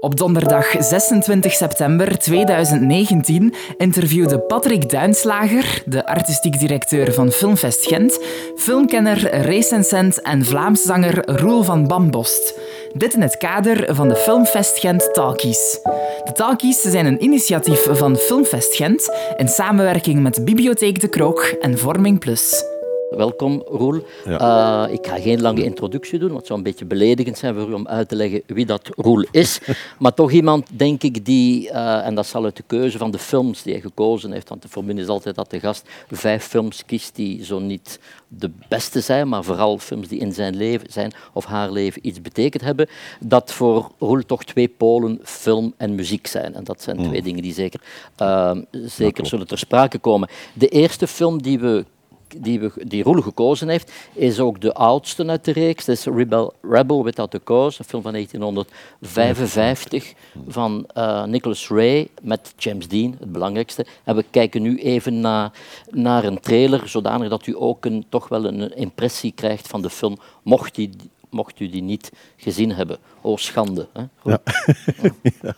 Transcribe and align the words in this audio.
Op 0.00 0.16
donderdag 0.16 0.74
26 0.78 1.52
september 1.52 2.18
2019 2.18 3.54
interviewde 3.76 4.38
Patrick 4.38 4.90
Duinslager, 4.90 5.82
de 5.86 6.06
artistiek 6.06 6.58
directeur 6.58 7.12
van 7.12 7.30
Filmfest 7.30 7.86
Gent, 7.86 8.18
filmkenner, 8.56 9.40
recensent 9.40 10.22
en 10.22 10.44
Vlaams 10.44 10.82
zanger 10.82 11.30
Roel 11.30 11.62
van 11.62 11.86
Bambost. 11.86 12.58
Dit 12.92 13.14
in 13.14 13.22
het 13.22 13.36
kader 13.36 13.94
van 13.94 14.08
de 14.08 14.16
Filmfest 14.16 14.78
Gent 14.78 15.14
Talkies. 15.14 15.80
De 16.24 16.32
Talkies 16.32 16.80
zijn 16.80 17.06
een 17.06 17.22
initiatief 17.22 17.86
van 17.90 18.16
Filmfest 18.16 18.74
Gent 18.74 19.08
in 19.36 19.48
samenwerking 19.48 20.22
met 20.22 20.44
Bibliotheek 20.44 21.00
De 21.00 21.08
Krook 21.08 21.54
en 21.60 21.78
Vorming 21.78 22.18
Plus. 22.18 22.64
Welkom, 23.10 23.62
Roel. 23.66 24.02
Uh, 24.26 24.86
ik 24.90 25.06
ga 25.06 25.18
geen 25.20 25.40
lange 25.40 25.64
introductie 25.64 26.18
doen, 26.18 26.28
want 26.28 26.38
het 26.38 26.46
zou 26.46 26.58
een 26.58 26.64
beetje 26.64 26.84
beledigend 26.84 27.38
zijn 27.38 27.54
voor 27.54 27.68
u 27.68 27.72
om 27.72 27.88
uit 27.88 28.08
te 28.08 28.16
leggen 28.16 28.42
wie 28.46 28.66
dat 28.66 28.90
Roel 28.96 29.24
is. 29.30 29.60
maar 29.98 30.14
toch 30.14 30.30
iemand, 30.30 30.66
denk 30.72 31.02
ik, 31.02 31.24
die, 31.24 31.68
uh, 31.68 32.06
en 32.06 32.14
dat 32.14 32.26
zal 32.26 32.44
uit 32.44 32.56
de 32.56 32.62
keuze 32.66 32.98
van 32.98 33.10
de 33.10 33.18
films 33.18 33.62
die 33.62 33.72
hij 33.72 33.82
gekozen 33.82 34.32
heeft, 34.32 34.48
want 34.48 34.62
de 34.62 34.68
formule 34.68 35.00
is 35.00 35.06
altijd 35.06 35.34
dat 35.34 35.50
de 35.50 35.60
gast 35.60 35.88
vijf 36.10 36.44
films 36.44 36.84
kiest 36.84 37.16
die 37.16 37.44
zo 37.44 37.58
niet 37.58 38.00
de 38.28 38.50
beste 38.68 39.00
zijn, 39.00 39.28
maar 39.28 39.44
vooral 39.44 39.78
films 39.78 40.08
die 40.08 40.20
in 40.20 40.32
zijn 40.32 40.56
leven, 40.56 40.92
zijn 40.92 41.12
of 41.32 41.44
haar 41.44 41.70
leven 41.70 42.06
iets 42.06 42.22
betekend 42.22 42.62
hebben, 42.62 42.88
dat 43.20 43.52
voor 43.52 43.90
Roel 43.98 44.26
toch 44.26 44.44
twee 44.44 44.68
polen, 44.68 45.18
film 45.22 45.74
en 45.76 45.94
muziek 45.94 46.26
zijn. 46.26 46.54
En 46.54 46.64
dat 46.64 46.82
zijn 46.82 46.96
twee 46.96 47.18
mm. 47.18 47.24
dingen 47.24 47.42
die 47.42 47.54
zeker, 47.54 47.80
uh, 48.22 48.56
zeker 48.70 49.26
zullen 49.26 49.46
ter 49.46 49.58
sprake 49.58 49.98
komen. 49.98 50.28
De 50.52 50.68
eerste 50.68 51.06
film 51.06 51.42
die 51.42 51.58
we 51.58 51.84
die, 52.38 52.60
we, 52.60 52.72
die 52.86 53.02
Roel 53.02 53.22
gekozen 53.22 53.68
heeft, 53.68 53.92
is 54.12 54.40
ook 54.40 54.60
de 54.60 54.74
oudste 54.74 55.26
uit 55.26 55.44
de 55.44 55.52
reeks. 55.52 55.84
Dat 55.84 55.96
is 55.96 56.04
Rebel, 56.04 56.54
Rebel 56.62 57.04
Without 57.04 57.34
a 57.34 57.38
Cause, 57.44 57.78
een 57.78 57.84
film 57.84 58.02
van 58.02 58.12
1955 58.12 60.12
van 60.48 60.86
uh, 60.96 61.24
Nicholas 61.24 61.68
Ray 61.68 62.08
met 62.22 62.54
James 62.56 62.88
Dean, 62.88 63.16
het 63.18 63.32
belangrijkste. 63.32 63.86
En 64.04 64.16
we 64.16 64.24
kijken 64.30 64.62
nu 64.62 64.78
even 64.78 65.20
na, 65.20 65.52
naar 65.90 66.24
een 66.24 66.40
trailer, 66.40 66.88
zodanig 66.88 67.28
dat 67.28 67.46
u 67.46 67.54
ook 67.56 67.84
een, 67.84 68.04
toch 68.08 68.28
wel 68.28 68.44
een 68.44 68.76
impressie 68.76 69.32
krijgt 69.32 69.68
van 69.68 69.82
de 69.82 69.90
film, 69.90 70.18
mocht, 70.42 70.74
die, 70.74 70.90
mocht 71.30 71.60
u 71.60 71.68
die 71.68 71.82
niet 71.82 72.12
gezien 72.36 72.72
hebben. 72.72 72.98
Oh, 73.20 73.36
schande. 73.36 73.88
Hè? 73.92 74.02
Ja. 74.24 74.40
ja. 75.42 75.54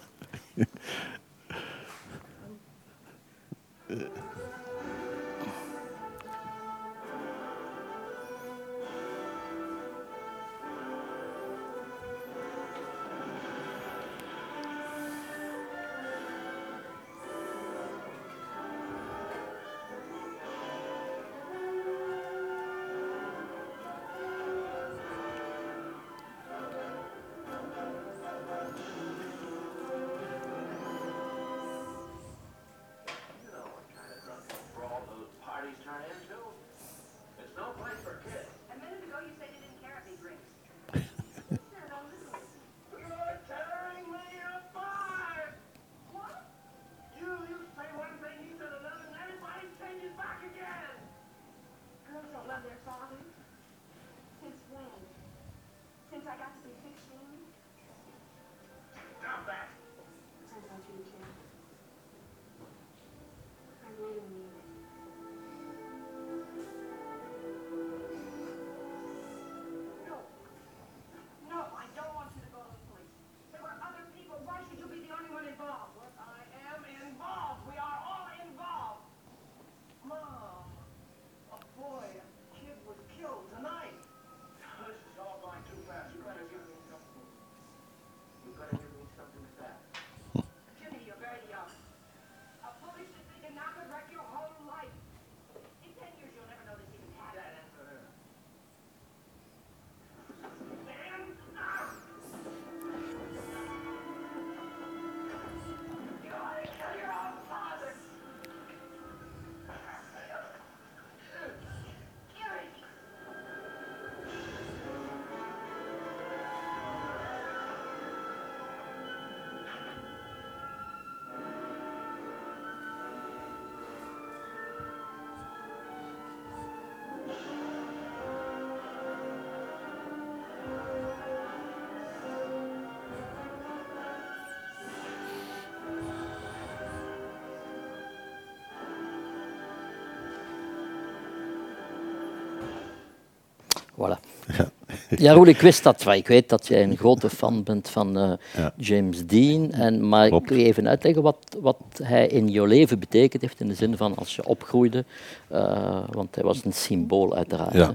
Voilà. 144.02 144.18
Ja. 144.56 144.70
ja, 145.24 145.32
Roel, 145.32 145.46
ik 145.46 145.60
wist 145.60 145.82
dat. 145.82 146.06
Ik 146.06 146.26
weet 146.26 146.48
dat 146.48 146.66
jij 146.66 146.82
een 146.82 146.96
grote 146.96 147.30
fan 147.30 147.62
bent 147.62 147.88
van 147.88 148.18
uh, 148.18 148.32
James 148.76 149.26
Dean. 149.26 149.72
En, 149.72 150.08
maar 150.08 150.28
Klopt. 150.28 150.42
ik 150.42 150.48
wil 150.48 150.58
je 150.58 150.64
even 150.64 150.88
uitleggen 150.88 151.22
wat, 151.22 151.56
wat 151.60 151.78
hij 152.02 152.26
in 152.26 152.48
jouw 152.48 152.64
leven 152.64 152.98
betekend 152.98 153.42
heeft. 153.42 153.60
In 153.60 153.68
de 153.68 153.74
zin 153.74 153.96
van 153.96 154.14
als 154.14 154.36
je 154.36 154.46
opgroeide. 154.46 155.04
Uh, 155.52 155.98
want 156.10 156.34
hij 156.34 156.44
was 156.44 156.64
een 156.64 156.72
symbool, 156.72 157.34
uiteraard. 157.34 157.74
Ja. 157.74 157.94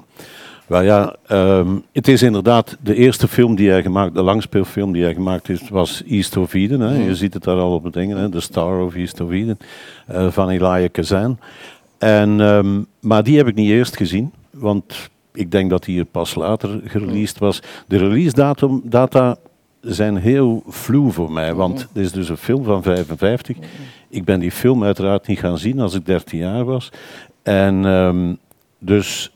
Wel 0.68 0.82
ja, 0.82 1.16
um, 1.32 1.84
het 1.92 2.08
is 2.08 2.22
inderdaad 2.22 2.78
de 2.84 2.96
eerste 2.96 3.28
film 3.28 3.56
die 3.56 3.70
hij 3.70 3.82
gemaakt, 3.82 4.14
de 4.14 4.22
langspeelfilm 4.22 4.92
die 4.92 5.04
hij 5.04 5.14
gemaakt 5.14 5.48
heeft, 5.48 5.70
was 5.70 6.04
East 6.08 6.38
of 6.38 6.54
Eden. 6.54 6.80
Hè. 6.80 6.98
Mm. 6.98 7.04
Je 7.04 7.16
ziet 7.16 7.34
het 7.34 7.44
daar 7.44 7.58
al 7.58 7.74
op 7.74 7.84
het 7.84 7.94
dingen, 7.94 8.32
The 8.32 8.40
Star 8.40 8.82
of 8.82 8.96
East 8.96 9.22
of 9.22 9.32
Eden, 9.32 9.58
uh, 10.12 10.32
van 10.32 10.50
Elijah 10.50 10.92
Kazan. 10.92 11.40
En, 11.98 12.40
um, 12.40 12.88
maar 13.00 13.24
die 13.24 13.38
heb 13.38 13.48
ik 13.48 13.56
niet 13.56 13.70
eerst 13.70 13.96
gezien, 13.96 14.34
want 14.50 15.10
ik 15.38 15.52
denk 15.52 15.70
dat 15.70 15.84
die 15.84 16.06
pas 16.06 16.36
later 16.36 16.82
gereleased 16.86 17.38
was. 17.38 17.62
De 17.88 17.98
release 17.98 18.36
datum, 18.36 18.82
data 18.84 19.38
zijn 19.82 20.18
heel 20.18 20.64
vloe 20.68 21.12
voor 21.12 21.32
mij, 21.32 21.54
want 21.54 21.80
het 21.80 22.04
is 22.04 22.12
dus 22.12 22.30
een 22.30 22.38
film 22.38 22.64
van 22.64 22.84
55. 22.84 23.58
Ik 24.10 24.26
ben 24.26 24.40
die 24.40 24.52
film 24.52 24.84
uiteraard 24.84 25.28
niet 25.28 25.40
gaan 25.40 25.58
zien 25.58 25.80
als 25.80 25.94
ik 25.94 26.06
13 26.06 26.40
jaar 26.40 26.66
was. 26.66 26.92
En 27.44 27.86
um, 27.86 28.38
dus 28.80 29.32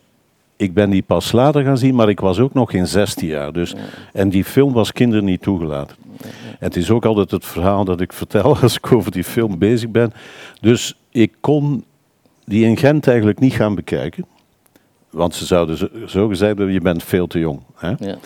ik 0.55 0.73
ben 0.73 0.89
die 0.89 1.01
pas 1.01 1.31
later 1.31 1.63
gaan 1.63 1.77
zien, 1.77 1.95
maar 1.95 2.09
ik 2.09 2.19
was 2.19 2.39
ook 2.39 2.53
nog 2.53 2.71
geen 2.71 2.87
16 2.87 3.27
jaar. 3.27 3.53
Dus, 3.53 3.75
en 4.13 4.29
die 4.29 4.43
film 4.43 4.73
was 4.73 4.91
kinderen 4.91 5.25
niet 5.25 5.41
toegelaten. 5.41 5.95
En 6.21 6.67
het 6.67 6.75
is 6.75 6.89
ook 6.91 7.05
altijd 7.05 7.31
het 7.31 7.45
verhaal 7.45 7.85
dat 7.85 8.01
ik 8.01 8.13
vertel 8.13 8.57
als 8.61 8.75
ik 8.75 8.91
over 8.91 9.11
die 9.11 9.23
film 9.23 9.57
bezig 9.57 9.89
ben. 9.89 10.13
Dus 10.61 10.97
ik 11.11 11.33
kon 11.39 11.83
die 12.45 12.65
in 12.65 12.77
Gent 12.77 13.07
eigenlijk 13.07 13.39
niet 13.39 13.53
gaan 13.53 13.75
bekijken. 13.75 14.25
Want 15.11 15.35
ze 15.35 15.45
zouden 15.45 15.77
zo 16.09 16.27
gezegd 16.27 16.57
hebben, 16.57 16.73
je 16.73 16.81
bent 16.81 17.03
veel 17.03 17.27
te 17.27 17.39
jong. 17.39 17.59
Hè? 17.75 17.93
Ja. 17.97 18.17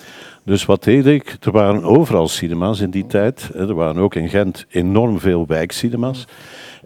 Dus 0.43 0.65
wat 0.65 0.83
deed 0.83 1.05
ik? 1.05 1.37
Er 1.41 1.51
waren 1.51 1.83
overal 1.83 2.27
cinema's 2.27 2.79
in 2.79 2.89
die 2.89 3.07
tijd. 3.07 3.49
Er 3.55 3.73
waren 3.73 4.01
ook 4.01 4.15
in 4.15 4.29
Gent 4.29 4.65
enorm 4.69 5.19
veel 5.19 5.45
wijkcinema's. 5.47 6.25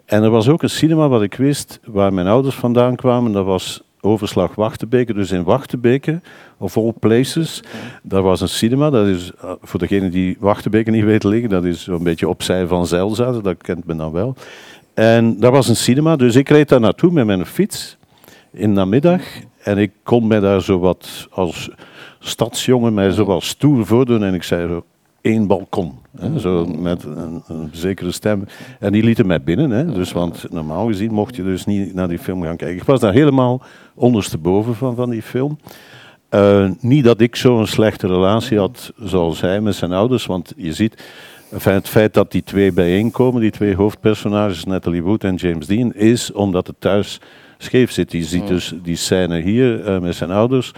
En 0.04 0.22
er 0.22 0.30
was 0.30 0.48
ook 0.48 0.62
een 0.62 0.70
cinema 0.70 1.08
wat 1.08 1.22
ik 1.22 1.34
wist, 1.34 1.80
waar 1.84 2.12
mijn 2.12 2.26
ouders 2.26 2.54
vandaan 2.54 2.96
kwamen. 2.96 3.32
Dat 3.32 3.44
was 3.44 3.82
overslag 4.00 4.54
Wachtebeke. 4.54 5.14
Dus 5.14 5.30
in 5.30 5.44
Wachtebeke, 5.44 6.20
of 6.58 6.76
all 6.76 6.92
places, 7.00 7.62
daar 8.02 8.22
was 8.22 8.40
een 8.40 8.48
cinema. 8.48 8.90
Dat 8.90 9.06
is, 9.06 9.30
eh, 9.40 9.52
voor 9.62 9.80
degene 9.80 10.08
die 10.08 10.36
Wachtebeke 10.38 10.90
niet 10.90 11.04
weten 11.04 11.28
liggen, 11.28 11.50
dat 11.50 11.64
is 11.64 11.86
een 11.86 12.02
beetje 12.02 12.28
opzij 12.28 12.66
van 12.66 12.86
Zelzaten, 12.86 13.42
dat 13.42 13.62
kent 13.62 13.86
men 13.86 13.96
dan 13.96 14.12
wel. 14.12 14.34
En 14.94 15.40
daar 15.40 15.52
was 15.52 15.68
een 15.68 15.76
cinema, 15.76 16.16
dus 16.16 16.36
ik 16.36 16.48
reed 16.48 16.68
daar 16.68 16.80
naartoe 16.80 17.12
met 17.12 17.26
mijn 17.26 17.46
fiets 17.46 17.96
in 18.52 18.68
de 18.68 18.80
namiddag. 18.80 19.22
En 19.62 19.78
ik 19.78 19.92
kon 20.02 20.26
mij 20.26 20.40
daar 20.40 20.62
zo 20.62 20.78
wat 20.78 21.28
als 21.30 21.70
stadsjongen 22.18 22.94
mij 22.94 23.10
zo 23.10 23.24
wat 23.24 23.42
stoer 23.42 23.86
voordoen. 23.86 24.22
En 24.22 24.34
ik 24.34 24.42
zei 24.42 24.68
zo, 24.68 24.84
één 25.20 25.46
balkon. 25.46 25.98
Hè, 26.18 26.38
zo 26.38 26.66
met 26.66 27.04
een, 27.04 27.42
een, 27.46 27.68
zekere 27.72 28.10
stem. 28.12 28.44
En 28.78 28.92
die 28.92 29.02
lieten 29.02 29.26
mij 29.26 29.42
binnen. 29.42 29.70
Hè, 29.70 29.92
dus, 29.92 30.12
want 30.12 30.46
normaal 30.50 30.86
gezien 30.86 31.12
mocht 31.12 31.36
je 31.36 31.42
dus 31.42 31.66
niet 31.66 31.94
naar 31.94 32.08
die 32.08 32.18
film 32.18 32.42
gaan 32.42 32.56
kijken. 32.56 32.76
Ik 32.76 32.84
was 32.84 33.00
daar 33.00 33.12
helemaal 33.12 33.62
ondersteboven 33.94 34.74
van, 34.74 34.94
van 34.94 35.10
die 35.10 35.22
film. 35.22 35.58
Uh, 36.30 36.70
niet 36.80 37.04
dat 37.04 37.20
ik 37.20 37.36
zo'n 37.36 37.66
slechte 37.66 38.06
relatie 38.06 38.58
had 38.58 38.92
zoals 39.02 39.40
hij 39.40 39.60
met 39.60 39.74
zijn 39.74 39.92
ouders. 39.92 40.26
Want 40.26 40.52
je 40.56 40.72
ziet, 40.72 41.02
enfin, 41.52 41.72
het 41.72 41.88
feit 41.88 42.14
dat 42.14 42.32
die 42.32 42.42
twee 42.42 42.72
bijeenkomen, 42.72 43.40
die 43.40 43.50
twee 43.50 43.74
hoofdpersonages, 43.74 44.64
Natalie 44.64 45.02
Wood 45.02 45.24
en 45.24 45.34
James 45.34 45.66
Dean, 45.66 45.94
is 45.94 46.32
omdat 46.32 46.66
het 46.66 46.76
thuis 46.78 47.20
scheef 47.62 47.90
zit. 47.90 48.12
Je 48.12 48.22
ziet 48.22 48.46
dus 48.46 48.74
die 48.82 48.96
scène 48.96 49.40
hier 49.40 49.88
uh, 49.88 49.98
met 49.98 50.14
zijn 50.14 50.30
ouders. 50.30 50.72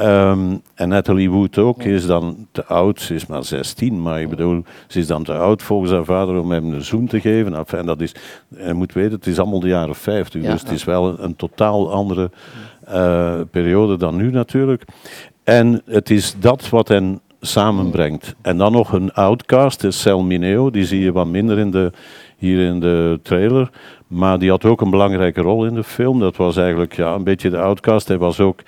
Um, 0.00 0.62
en 0.74 0.88
Natalie 0.88 1.30
Wood 1.30 1.58
ook 1.58 1.82
is 1.82 2.06
dan 2.06 2.46
te 2.52 2.64
oud, 2.64 3.00
ze 3.00 3.14
is 3.14 3.26
maar 3.26 3.44
16, 3.44 4.02
maar 4.02 4.20
ik 4.20 4.28
bedoel, 4.28 4.64
ze 4.86 4.98
is 4.98 5.06
dan 5.06 5.24
te 5.24 5.32
oud 5.32 5.62
volgens 5.62 5.90
haar 5.90 6.04
vader 6.04 6.40
om 6.40 6.50
hem 6.50 6.72
een 6.72 6.82
zoen 6.82 7.06
te 7.06 7.20
geven. 7.20 7.54
Enfin, 7.54 7.86
dat 7.86 8.00
is, 8.00 8.14
je 8.48 8.72
moet 8.74 8.92
weten, 8.92 9.12
het 9.12 9.26
is 9.26 9.38
allemaal 9.38 9.60
de 9.60 9.68
jaren 9.68 9.94
50, 9.94 10.42
dus 10.42 10.60
het 10.60 10.70
is 10.70 10.84
wel 10.84 11.08
een, 11.08 11.24
een 11.24 11.36
totaal 11.36 11.92
andere 11.92 12.30
uh, 12.88 13.40
periode 13.50 13.96
dan 13.96 14.16
nu 14.16 14.30
natuurlijk. 14.30 14.84
En 15.44 15.82
het 15.86 16.10
is 16.10 16.34
dat 16.38 16.68
wat 16.68 16.88
hen 16.88 17.20
samenbrengt. 17.40 18.34
En 18.42 18.56
dan 18.58 18.72
nog 18.72 18.92
een 18.92 19.12
outcast, 19.12 19.80
de 19.80 19.90
Sel 19.90 20.22
Mineo, 20.22 20.70
die 20.70 20.84
zie 20.84 21.00
je 21.00 21.12
wat 21.12 21.26
minder 21.26 21.58
in 21.58 21.70
de, 21.70 21.92
hier 22.36 22.66
in 22.66 22.80
de 22.80 23.20
trailer. 23.22 23.70
Maar 24.12 24.38
die 24.38 24.50
had 24.50 24.64
ook 24.64 24.80
een 24.80 24.90
belangrijke 24.90 25.40
rol 25.40 25.66
in 25.66 25.74
de 25.74 25.84
film. 25.84 26.20
Dat 26.20 26.36
was 26.36 26.56
eigenlijk 26.56 26.96
ja, 26.96 27.14
een 27.14 27.24
beetje 27.24 27.50
de 27.50 27.58
outcast. 27.58 28.08
Hij 28.08 28.18
was 28.18 28.40
ook 28.40 28.60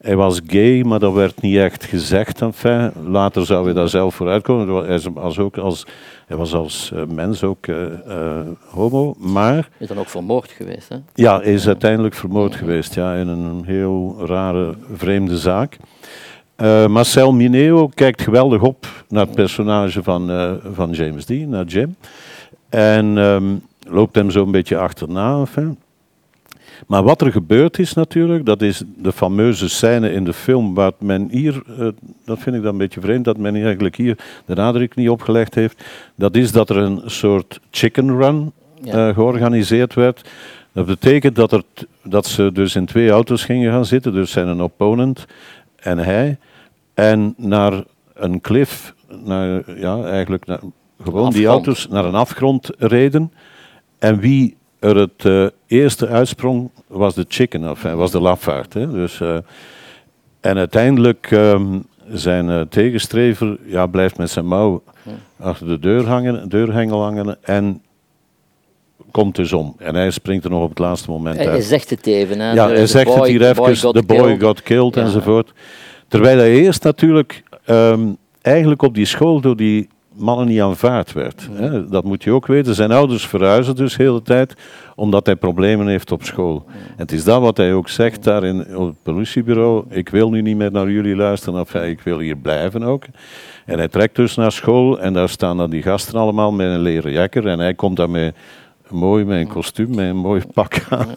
hij 0.00 0.16
was 0.16 0.40
gay, 0.46 0.82
maar 0.82 0.98
dat 0.98 1.12
werd 1.12 1.42
niet 1.42 1.56
echt 1.56 1.84
gezegd. 1.84 2.42
Enfin. 2.42 2.92
Later 3.06 3.46
zou 3.46 3.64
hij 3.64 3.74
daar 3.74 3.88
zelf 3.88 4.14
voor 4.14 4.28
uitkomen. 4.28 4.86
Hij 4.86 5.00
was, 5.14 5.38
ook 5.38 5.58
als, 5.58 5.86
hij 6.26 6.36
was 6.36 6.54
als 6.54 6.90
uh, 6.94 7.02
mens 7.04 7.44
ook 7.44 7.66
uh, 7.66 7.76
uh, 8.08 8.40
homo, 8.70 9.14
maar... 9.18 9.68
Is 9.78 9.88
dan 9.88 9.98
ook 9.98 10.08
vermoord 10.08 10.50
geweest, 10.50 10.88
hè? 10.88 10.96
Ja, 11.14 11.40
hij 11.40 11.52
is 11.52 11.66
uiteindelijk 11.66 12.14
vermoord 12.14 12.54
geweest, 12.54 12.94
ja, 12.94 13.14
in 13.14 13.28
een 13.28 13.62
heel 13.64 14.16
rare, 14.24 14.74
vreemde 14.94 15.38
zaak. 15.38 15.76
Marcel 16.88 17.32
Mineo 17.32 17.88
kijkt 17.94 18.22
geweldig 18.22 18.62
op 18.62 18.86
naar 19.08 19.26
het 19.26 19.34
personage 19.34 20.02
van, 20.02 20.30
van 20.74 20.90
James 20.90 21.26
Dean, 21.26 21.48
naar 21.48 21.64
Jim. 21.64 21.96
En 22.68 23.16
um, 23.16 23.62
loopt 23.90 24.14
hem 24.14 24.30
zo 24.30 24.44
een 24.44 24.50
beetje 24.50 24.78
achterna. 24.78 25.38
Enfin. 25.38 25.78
Maar 26.86 27.02
wat 27.02 27.20
er 27.20 27.32
gebeurd 27.32 27.78
is 27.78 27.92
natuurlijk, 27.92 28.46
dat 28.46 28.62
is 28.62 28.82
de 28.96 29.12
fameuze 29.12 29.68
scène 29.68 30.12
in 30.12 30.24
de 30.24 30.32
film 30.32 30.74
waar 30.74 30.92
men 30.98 31.28
hier, 31.30 31.62
uh, 31.78 31.88
dat 32.24 32.38
vind 32.38 32.56
ik 32.56 32.62
dan 32.62 32.72
een 32.72 32.78
beetje 32.78 33.00
vreemd, 33.00 33.24
dat 33.24 33.36
men 33.36 33.54
eigenlijk 33.54 33.96
hier 33.96 34.18
de 34.44 34.54
nadruk 34.54 34.94
niet 34.94 35.08
opgelegd 35.08 35.54
heeft, 35.54 35.84
dat 36.14 36.36
is 36.36 36.52
dat 36.52 36.70
er 36.70 36.76
een 36.76 37.02
soort 37.04 37.60
chicken 37.70 38.16
run 38.16 38.52
uh, 38.84 39.14
georganiseerd 39.14 39.94
werd. 39.94 40.28
Dat 40.72 40.86
betekent 40.86 41.36
dat, 41.36 41.52
er 41.52 41.62
dat 42.02 42.26
ze 42.26 42.52
dus 42.52 42.76
in 42.76 42.86
twee 42.86 43.10
auto's 43.10 43.44
gingen 43.44 43.72
gaan 43.72 43.84
zitten, 43.84 44.12
dus 44.12 44.30
zijn 44.30 44.48
een 44.48 44.62
opponent 44.62 45.26
en 45.76 45.98
hij, 45.98 46.38
en 46.94 47.34
naar 47.36 47.84
een 48.14 48.40
cliff, 48.40 48.94
naar, 49.24 49.78
ja, 49.78 50.02
eigenlijk 50.02 50.46
naar, 50.46 50.60
gewoon 51.04 51.30
die 51.30 51.46
auto's 51.46 51.88
naar 51.88 52.04
een 52.04 52.14
afgrond 52.14 52.70
reden. 52.78 53.32
En 54.00 54.18
wie 54.20 54.56
er 54.78 54.96
het 54.96 55.24
uh, 55.24 55.46
eerste 55.66 56.08
uitsprong 56.08 56.70
was 56.86 57.14
de 57.14 57.24
chicken, 57.28 57.70
of 57.70 57.82
was 57.82 58.10
de 58.10 58.20
lafaard. 58.20 58.74
Hè? 58.74 58.90
Dus, 58.90 59.20
uh, 59.20 59.38
en 60.40 60.56
uiteindelijk 60.56 61.30
um, 61.30 61.84
zijn 62.08 62.48
uh, 62.48 62.60
tegenstrever 62.60 63.58
ja, 63.64 63.86
blijft 63.86 64.18
met 64.18 64.30
zijn 64.30 64.46
mouw 64.46 64.82
achter 65.38 65.66
de 65.66 65.78
deur 65.78 66.06
hangen, 66.06 66.48
deurhengel 66.48 67.02
hangen 67.02 67.38
en 67.42 67.82
komt 69.10 69.36
dus 69.36 69.52
om. 69.52 69.74
En 69.78 69.94
hij 69.94 70.10
springt 70.10 70.44
er 70.44 70.50
nog 70.50 70.62
op 70.62 70.68
het 70.68 70.78
laatste 70.78 71.10
moment 71.10 71.36
hij, 71.36 71.44
uit. 71.44 71.54
Hij 71.54 71.66
zegt 71.66 71.90
het 71.90 72.06
even. 72.06 72.40
Hè? 72.40 72.52
Ja, 72.52 72.68
hij 72.68 72.86
zegt 72.86 73.04
boy, 73.04 73.16
het 73.16 73.26
hier 73.26 73.48
even, 73.48 73.92
de 73.92 74.02
boy 74.02 74.38
got 74.38 74.62
killed 74.62 74.94
ja. 74.94 75.02
enzovoort. 75.02 75.52
Terwijl 76.08 76.38
hij 76.38 76.52
eerst 76.52 76.82
natuurlijk 76.82 77.42
um, 77.66 78.16
eigenlijk 78.42 78.82
op 78.82 78.94
die 78.94 79.04
school 79.04 79.40
door 79.40 79.56
die 79.56 79.88
mannen 80.14 80.46
niet 80.46 80.60
aanvaard 80.60 81.12
werd. 81.12 81.48
Hè. 81.52 81.88
Dat 81.88 82.04
moet 82.04 82.24
je 82.24 82.32
ook 82.32 82.46
weten. 82.46 82.74
Zijn 82.74 82.92
ouders 82.92 83.26
verhuizen 83.26 83.76
dus 83.76 83.96
de 83.96 84.02
hele 84.02 84.22
tijd 84.22 84.54
omdat 84.96 85.26
hij 85.26 85.36
problemen 85.36 85.86
heeft 85.86 86.12
op 86.12 86.24
school. 86.24 86.64
En 86.66 86.96
het 86.96 87.12
is 87.12 87.24
dat 87.24 87.40
wat 87.40 87.56
hij 87.56 87.72
ook 87.72 87.88
zegt 87.88 88.24
daar 88.24 88.44
in, 88.44 88.76
op 88.76 88.86
het 88.86 89.02
politiebureau. 89.02 89.84
Ik 89.88 90.08
wil 90.08 90.30
nu 90.30 90.42
niet 90.42 90.56
meer 90.56 90.72
naar 90.72 90.90
jullie 90.90 91.16
luisteren, 91.16 91.60
of 91.60 91.74
ik 91.74 92.00
wil 92.00 92.18
hier 92.18 92.36
blijven 92.36 92.82
ook. 92.82 93.04
En 93.66 93.78
hij 93.78 93.88
trekt 93.88 94.16
dus 94.16 94.36
naar 94.36 94.52
school 94.52 95.00
en 95.00 95.12
daar 95.12 95.28
staan 95.28 95.56
dan 95.56 95.70
die 95.70 95.82
gasten 95.82 96.18
allemaal 96.18 96.52
met 96.52 96.66
een 96.66 96.80
leren 96.80 97.12
jakker 97.12 97.46
en 97.46 97.58
hij 97.58 97.74
komt 97.74 97.96
daarmee 97.96 98.32
mooi 98.88 99.24
met 99.24 99.40
een 99.40 99.48
kostuum, 99.48 99.88
met 99.94 100.08
een 100.08 100.16
mooi 100.16 100.42
pak 100.54 100.86
aan. 100.88 101.08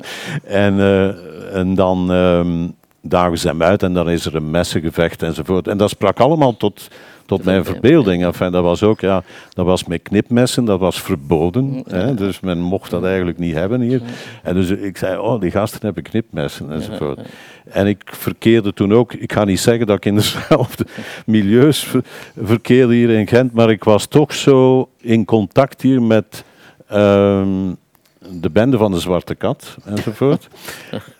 En, 0.44 0.74
uh, 0.74 1.56
en 1.56 1.75
dan 1.75 2.10
um, 2.10 2.75
dagen 3.01 3.38
ze 3.38 3.48
hem 3.48 3.63
uit 3.63 3.84
en 3.84 3.94
dan 3.94 4.10
is 4.10 4.25
er 4.25 4.36
een 4.36 4.51
messengevecht 4.51 5.24
enzovoort. 5.24 5.68
En 5.68 5.78
dat 5.78 5.89
sprak 5.89 6.19
allemaal 6.19 6.57
tot 6.57 6.88
tot 7.25 7.44
mijn 7.44 7.66
verbeelding. 7.66 8.24
Enfin, 8.24 8.52
dat 8.52 8.64
was 8.64 8.84
ook, 8.84 9.00
ja, 9.00 9.24
dat 9.50 9.66
was 9.66 9.84
met 9.84 10.02
knipmessen, 10.02 10.66
dat 10.66 10.80
was 10.80 11.02
verboden. 11.02 11.84
Hè, 11.88 12.14
dus 12.14 12.40
men 12.40 12.60
mocht 12.60 12.92
dat 12.92 13.04
eigenlijk 13.04 13.38
niet 13.38 13.54
hebben 13.54 13.81
hier. 13.81 14.02
En 14.44 14.54
dus 14.54 14.70
ik 14.70 14.98
zei, 14.98 15.18
oh, 15.18 15.42
die 15.42 15.52
gasten 15.52 15.80
hebben 15.81 16.04
knipmessen 16.04 16.72
enzovoort. 16.72 17.20
En 17.70 17.88
ik 17.88 18.02
verkeerde 18.06 18.74
toen 18.74 18.94
ook, 18.94 19.14
ik 19.14 19.34
ga 19.34 19.44
niet 19.44 19.60
zeggen 19.60 19.88
dat 19.88 19.98
ik 19.98 20.06
in 20.06 20.16
dezelfde 20.16 20.86
milieus 21.25 21.88
verkeerde 22.44 22.94
hier 22.94 23.10
in 23.10 23.28
Gent, 23.28 23.54
maar 23.54 23.70
ik 23.70 23.84
was 23.84 24.06
toch 24.06 24.34
zo 24.34 24.90
in 24.98 25.25
contact 25.25 25.81
hier 25.81 26.02
met 26.02 26.44
um, 26.94 27.78
de 28.30 28.50
bende 28.52 28.78
van 28.78 28.92
de 28.92 29.00
Zwarte 29.00 29.36
Kat 29.36 29.78
enzovoort. 29.86 30.48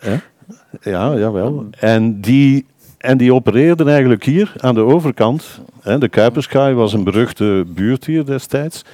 ja, 0.82 1.16
jawel. 1.16 1.66
En 1.78 2.20
die 2.20 2.66
en 3.04 3.16
die 3.16 3.34
opereerden 3.34 3.88
eigenlijk 3.88 4.24
hier 4.24 4.52
aan 4.56 4.74
de 4.74 4.80
overkant. 4.80 5.60
Hè, 5.80 5.98
de 5.98 6.08
Kuiperskaai 6.08 6.74
was 6.74 6.92
een 6.92 7.04
beruchte 7.04 7.64
buurt 7.66 8.04
hier 8.04 8.24
destijds. 8.24 8.84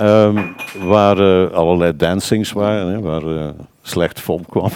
Um, 0.00 0.54
waar 0.86 1.18
uh, 1.18 1.50
allerlei 1.50 1.96
dancings 1.96 2.52
waren, 2.52 2.92
hè, 2.92 3.00
waar 3.00 3.22
uh, 3.22 3.48
slecht 3.82 4.20
volk 4.20 4.48
kwam. 4.48 4.70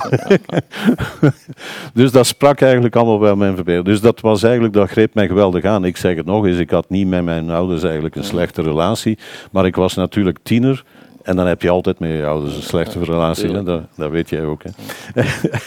dus 1.94 2.12
dat 2.12 2.26
sprak 2.26 2.60
eigenlijk 2.60 2.96
allemaal 2.96 3.20
wel 3.20 3.36
mijn 3.36 3.54
verbeelding. 3.54 3.86
Dus 3.86 4.00
dat 4.00 4.20
was 4.20 4.42
eigenlijk, 4.42 4.74
dat 4.74 4.90
greep 4.90 5.14
mij 5.14 5.26
geweldig 5.26 5.64
aan. 5.64 5.84
Ik 5.84 5.96
zeg 5.96 6.16
het 6.16 6.26
nog 6.26 6.46
eens, 6.46 6.58
ik 6.58 6.70
had 6.70 6.90
niet 6.90 7.08
met 7.08 7.24
mijn 7.24 7.50
ouders 7.50 7.82
eigenlijk 7.82 8.16
een 8.16 8.24
slechte 8.24 8.62
relatie. 8.62 9.18
Maar 9.52 9.66
ik 9.66 9.76
was 9.76 9.94
natuurlijk 9.94 10.38
tiener. 10.42 10.84
En 11.28 11.36
dan 11.36 11.46
heb 11.46 11.62
je 11.62 11.70
altijd 11.70 11.98
met 11.98 12.10
je 12.10 12.26
ouders 12.26 12.56
een 12.56 12.62
slechte 12.62 13.04
relatie. 13.04 13.50
Hè? 13.50 13.62
Dat, 13.62 13.82
dat, 13.96 14.10
weet 14.10 14.30
jij 14.30 14.44
ook. 14.44 14.62
Hè? 14.62 14.70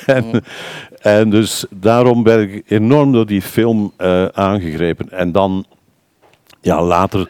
en, 0.15 0.43
en, 1.01 1.29
dus 1.29 1.65
daarom 1.69 2.23
ben 2.23 2.41
ik 2.41 2.63
enorm 2.67 3.11
door 3.11 3.25
die 3.25 3.41
film 3.41 3.91
uh, 3.97 4.25
aangegrepen. 4.25 5.09
En 5.11 5.31
dan, 5.31 5.65
ja, 6.61 6.83
later 6.83 7.29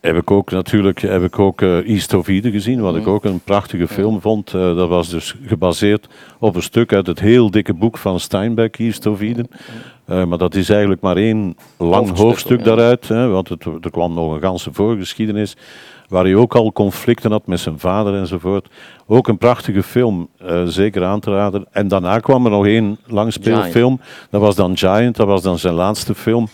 heb 0.00 0.16
ik 0.16 0.30
ook 0.30 0.50
natuurlijk 0.50 1.00
heb 1.00 1.22
ik 1.22 1.38
ook, 1.38 1.60
uh, 1.60 1.88
East 1.88 2.14
of 2.14 2.28
Eden 2.28 2.52
gezien, 2.52 2.80
wat 2.80 2.96
ik 2.96 3.06
ook 3.06 3.24
een 3.24 3.40
prachtige 3.40 3.88
film 3.88 4.20
vond. 4.20 4.52
Uh, 4.52 4.76
dat 4.76 4.88
was 4.88 5.08
dus 5.08 5.34
gebaseerd 5.46 6.08
op 6.38 6.54
een 6.54 6.62
stuk 6.62 6.92
uit 6.92 7.06
het 7.06 7.20
heel 7.20 7.50
dikke 7.50 7.74
boek 7.74 7.98
van 7.98 8.20
Steinbeck, 8.20 8.78
East 8.78 9.06
of 9.06 9.20
Eden. 9.20 9.48
Uh, 10.08 10.24
maar 10.24 10.38
dat 10.38 10.54
is 10.54 10.68
eigenlijk 10.68 11.00
maar 11.00 11.16
één 11.16 11.56
lang 11.76 12.06
hoofdstuk, 12.06 12.18
hoofdstuk 12.18 12.64
daaruit, 12.64 13.08
hè, 13.08 13.28
want 13.28 13.48
het, 13.48 13.64
er 13.64 13.90
kwam 13.90 14.14
nog 14.14 14.34
een 14.34 14.40
ganse 14.40 14.72
voorgeschiedenis 14.72 15.56
waar 16.14 16.24
hij 16.24 16.34
ook 16.34 16.54
al 16.54 16.72
conflicten 16.72 17.30
had 17.30 17.46
met 17.46 17.60
zijn 17.60 17.78
vader 17.78 18.14
enzovoort. 18.14 18.68
Ook 19.06 19.28
een 19.28 19.38
prachtige 19.38 19.82
film, 19.82 20.28
uh, 20.46 20.62
zeker 20.66 21.04
aan 21.04 21.20
te 21.20 21.30
raden. 21.30 21.66
En 21.70 21.88
daarna 21.88 22.18
kwam 22.18 22.44
er 22.44 22.50
nog 22.50 22.66
één 22.66 22.98
langspeelfilm. 23.06 24.00
Dat 24.30 24.40
was 24.40 24.54
dan 24.54 24.76
Giant, 24.76 25.16
dat 25.16 25.26
was 25.26 25.42
dan 25.42 25.58
zijn 25.58 25.74
laatste 25.74 26.14
film. 26.14 26.48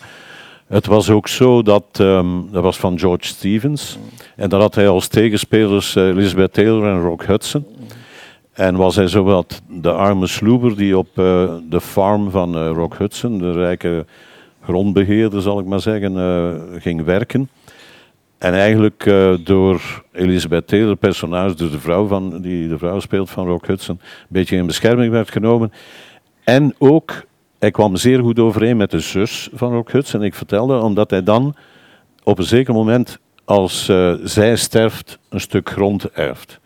Het 0.67 0.87
was 0.87 1.11
ook 1.11 1.29
zo 1.29 1.62
dat, 1.62 1.85
um, 2.00 2.49
dat 2.52 2.62
was 2.62 2.79
van 2.79 2.99
George 2.99 3.26
Stevens. 3.26 3.99
En 4.37 4.49
daar 4.49 4.61
had 4.61 4.75
hij 4.75 4.88
als 4.88 5.09
tegenspelers 5.09 5.97
uh, 5.97 6.09
Elizabeth 6.09 6.52
Taylor 6.52 6.88
en 6.88 7.02
Rock 7.02 7.25
Hudson. 7.25 7.67
En 8.52 8.76
was 8.76 8.97
hij 8.97 9.09
zowat 9.09 9.62
de 9.69 9.93
arme 9.93 10.26
sloeber 10.26 10.76
die 10.76 10.99
op 10.99 11.09
uh, 11.14 11.50
de 11.69 11.81
farm 11.81 12.31
van 12.31 12.67
Rock 12.67 12.95
Hudson, 12.99 13.38
de 13.38 13.52
rijke 13.52 14.07
grondbeheerder 14.62 15.43
zal 15.43 15.59
ik 15.59 15.67
maar 15.67 15.81
zeggen, 15.81 16.81
ging 16.81 17.05
werken. 17.05 17.49
En 18.41 18.55
eigenlijk 18.55 19.07
uh, 19.07 19.35
door 19.45 20.05
Elizabeth 20.13 20.67
Taylor, 20.67 20.97
personage, 20.97 21.55
dus 21.55 21.71
de 21.71 21.81
vrouw 21.81 22.07
van, 22.07 22.41
die 22.41 22.69
de 22.69 22.79
vrouw 22.79 23.01
speelt 23.01 23.31
van 23.31 23.47
Rock 23.47 23.67
Hudson, 23.67 23.99
een 24.01 24.27
beetje 24.29 24.57
in 24.57 24.67
bescherming 24.67 25.13
werd 25.13 25.31
genomen. 25.31 25.73
En 26.45 26.75
ook, 26.79 27.23
hij 27.59 27.71
kwam 27.71 27.97
zeer 27.97 28.21
goed 28.21 28.39
overeen 28.39 28.77
met 28.77 28.91
de 28.91 29.01
zus 29.01 29.49
van 29.53 29.73
Rock 29.73 29.93
Hudson. 29.93 30.23
Ik 30.23 30.35
vertelde, 30.35 30.79
omdat 30.79 31.11
hij 31.11 31.23
dan 31.23 31.55
op 32.23 32.39
een 32.39 32.45
zeker 32.45 32.75
moment, 32.75 33.19
als 33.45 33.89
uh, 33.89 34.15
zij 34.23 34.57
sterft, 34.57 35.19
een 35.29 35.41
stuk 35.41 35.71
grond 35.71 36.11
erft. 36.11 36.61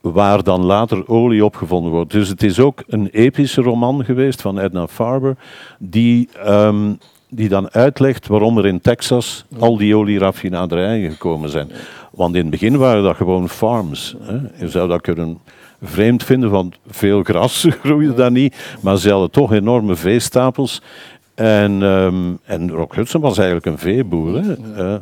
Waar 0.00 0.42
dan 0.42 0.64
later 0.64 1.08
olie 1.08 1.44
opgevonden 1.44 1.92
wordt. 1.92 2.12
Dus 2.12 2.28
het 2.28 2.42
is 2.42 2.60
ook 2.60 2.82
een 2.86 3.08
epische 3.08 3.62
roman 3.62 4.04
geweest 4.04 4.42
van 4.42 4.58
Edna 4.58 4.86
Farber, 4.86 5.36
die 5.78 6.28
um, 6.46 6.98
die 7.28 7.48
dan 7.48 7.70
uitlegt 7.70 8.26
waarom 8.26 8.58
er 8.58 8.66
in 8.66 8.80
Texas 8.80 9.44
al 9.58 9.76
die 9.76 9.96
olieraffinaderijen 9.96 11.10
gekomen 11.10 11.50
zijn. 11.50 11.70
Want 12.10 12.34
in 12.34 12.40
het 12.40 12.50
begin 12.50 12.76
waren 12.76 13.02
dat 13.02 13.16
gewoon 13.16 13.48
farms. 13.48 14.16
Hè. 14.20 14.38
Je 14.64 14.68
zou 14.68 14.88
dat 14.88 15.00
kunnen 15.00 15.38
vreemd 15.82 16.24
vinden, 16.24 16.50
want 16.50 16.78
veel 16.86 17.22
gras 17.22 17.66
groeide 17.82 18.14
daar 18.14 18.30
niet, 18.30 18.76
maar 18.80 18.96
ze 18.96 19.10
hadden 19.10 19.30
toch 19.30 19.52
enorme 19.52 19.96
veestapels. 19.96 20.82
En, 21.34 21.82
um, 21.82 22.38
en 22.44 22.70
Rock 22.70 22.94
Hudson 22.94 23.20
was 23.20 23.38
eigenlijk 23.38 23.66
een 23.66 23.78
veeboer. 23.78 24.42
Hè. 24.42 24.56
Uh, 24.76 24.96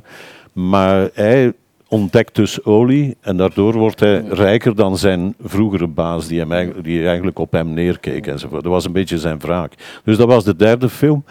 maar 0.53 1.09
hij 1.13 1.53
ontdekt 1.89 2.35
dus 2.35 2.65
olie 2.65 3.17
en 3.21 3.37
daardoor 3.37 3.73
wordt 3.73 4.01
hij 4.01 4.25
rijker 4.29 4.75
dan 4.75 4.99
zijn 4.99 5.35
vroegere 5.41 5.87
baas, 5.87 6.27
die, 6.27 6.45
hem, 6.45 6.83
die 6.83 7.07
eigenlijk 7.07 7.39
op 7.39 7.53
hem 7.53 7.75
neerkeek 7.75 8.27
enzovoort. 8.27 8.63
Dat 8.63 8.73
was 8.73 8.85
een 8.85 8.93
beetje 8.93 9.19
zijn 9.19 9.39
wraak. 9.39 9.73
Dus 10.05 10.17
dat 10.17 10.29
was 10.29 10.45
de 10.45 10.57
derde 10.57 10.89
film. 10.89 11.25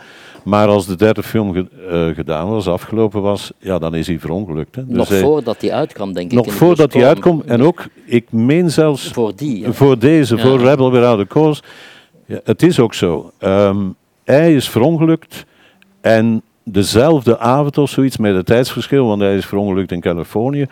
Maar 0.44 0.68
als 0.68 0.86
de 0.86 0.96
derde 0.96 1.24
film 1.24 1.56
uh, 1.56 1.66
gedaan 2.08 2.50
was, 2.50 2.68
afgelopen 2.68 3.22
was, 3.22 3.52
ja, 3.60 3.80
dan 3.80 3.96
is 3.96 4.08
hij 4.08 4.20
verongelukt. 4.20 4.76
Hè. 4.76 4.86
Dus 4.86 4.96
nog 4.96 5.14
voordat 5.14 5.62
hij 5.62 5.74
uitkwam, 5.74 6.14
denk 6.14 6.32
ik. 6.32 6.38
Nog 6.38 6.54
voordat 6.54 6.94
hij 6.94 7.08
uitkomt. 7.08 7.46
En 7.46 7.62
ook, 7.62 7.86
ik 8.06 8.32
meen 8.32 8.72
zelfs... 8.72 9.12
Voor 9.12 9.36
die. 9.36 9.72
Voor 9.72 10.00
deze, 10.00 10.38
voor 10.38 10.60
Rebel 10.60 10.92
Without 10.92 11.20
a 11.20 11.26
Cause. 11.26 11.62
Ja, 12.26 12.40
het 12.44 12.64
is 12.64 12.80
ook 12.80 12.94
zo. 12.94 13.32
Um, 13.40 13.96
hij 14.24 14.56
is 14.56 14.70
verongelukt 14.70 15.46
en 16.02 16.42
dezelfde 16.66 17.40
avond 17.40 17.78
of 17.78 17.90
zoiets, 17.90 18.18
met 18.18 18.36
het 18.36 18.46
tijdsverschil, 18.46 19.08
want 19.08 19.22
hij 19.22 19.36
is 19.36 19.46
verongelukt 19.46 19.92
in 19.92 20.00
Californië, 20.00 20.66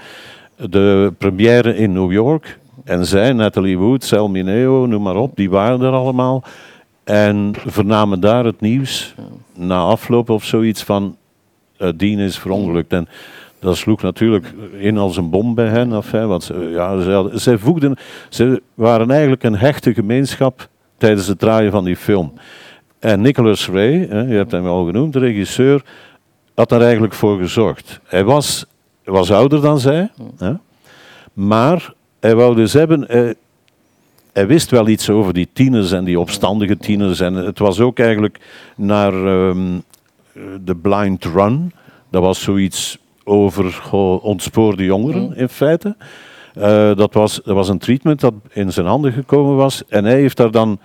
de 0.55 1.13
première 1.17 1.75
in 1.75 1.93
New 1.93 2.11
York. 2.11 2.59
En 2.83 3.05
zij, 3.05 3.33
Natalie 3.33 3.77
Wood, 3.77 4.03
Sal 4.03 4.29
Mineo, 4.29 4.85
noem 4.85 5.01
maar 5.01 5.15
op, 5.15 5.35
die 5.35 5.49
waren 5.49 5.81
er 5.81 5.91
allemaal. 5.91 6.43
En 7.03 7.53
vernamen 7.65 8.19
daar 8.19 8.45
het 8.45 8.61
nieuws 8.61 9.15
na 9.55 9.77
afloop 9.77 10.29
of 10.29 10.43
zoiets 10.43 10.83
van 10.83 11.15
uh, 11.77 11.89
Dean 11.95 12.19
is 12.19 12.37
verongelukt. 12.37 12.93
En 12.93 13.07
dat 13.59 13.77
sloeg 13.77 14.01
natuurlijk 14.01 14.53
in 14.77 14.97
als 14.97 15.17
een 15.17 15.29
bom 15.29 15.55
bij 15.55 15.67
hen. 15.67 15.93
Of, 15.93 16.11
hè, 16.11 16.27
want 16.27 16.51
ja, 16.71 16.99
ze, 17.37 17.57
voegden, 17.59 17.95
ze 18.29 18.61
waren 18.73 19.11
eigenlijk 19.11 19.43
een 19.43 19.57
hechte 19.57 19.93
gemeenschap 19.93 20.67
tijdens 20.97 21.27
het 21.27 21.39
draaien 21.39 21.71
van 21.71 21.83
die 21.83 21.97
film. 21.97 22.33
En 23.03 23.21
Nicholas 23.21 23.67
Ray, 23.67 24.07
hè, 24.09 24.21
je 24.21 24.35
hebt 24.35 24.51
hem 24.51 24.67
al 24.67 24.85
genoemd, 24.85 25.13
de 25.13 25.19
regisseur, 25.19 25.83
had 26.55 26.69
daar 26.69 26.81
eigenlijk 26.81 27.13
voor 27.13 27.37
gezorgd. 27.37 27.99
Hij 28.03 28.23
was, 28.23 28.65
was 29.03 29.31
ouder 29.31 29.61
dan 29.61 29.79
zij, 29.79 30.11
hè, 30.37 30.53
maar 31.33 31.93
hij 32.19 32.35
wou 32.35 32.55
dus 32.55 32.73
hebben, 32.73 33.03
hij, 33.07 33.35
hij 34.33 34.47
wist 34.47 34.69
wel 34.69 34.87
iets 34.87 35.09
over 35.09 35.33
die 35.33 35.49
tieners 35.53 35.91
en 35.91 36.03
die 36.03 36.19
opstandige 36.19 36.77
tieners. 36.77 37.19
En 37.19 37.33
het 37.33 37.59
was 37.59 37.79
ook 37.79 37.99
eigenlijk 37.99 38.39
naar 38.75 39.13
um, 39.13 39.83
de 40.63 40.75
Blind 40.75 41.25
Run. 41.25 41.71
Dat 42.09 42.21
was 42.21 42.41
zoiets 42.41 42.97
over 43.23 43.91
ontspoorde 44.21 44.83
jongeren 44.83 45.23
mm. 45.23 45.33
in 45.33 45.49
feite. 45.49 45.95
Uh, 46.57 46.95
dat, 46.95 47.13
was, 47.13 47.41
dat 47.43 47.55
was 47.55 47.69
een 47.69 47.77
treatment 47.77 48.19
dat 48.19 48.33
in 48.49 48.73
zijn 48.73 48.85
handen 48.85 49.11
gekomen 49.11 49.55
was. 49.55 49.83
En 49.87 50.05
hij 50.05 50.19
heeft 50.19 50.37
daar 50.37 50.51
dan 50.51 50.79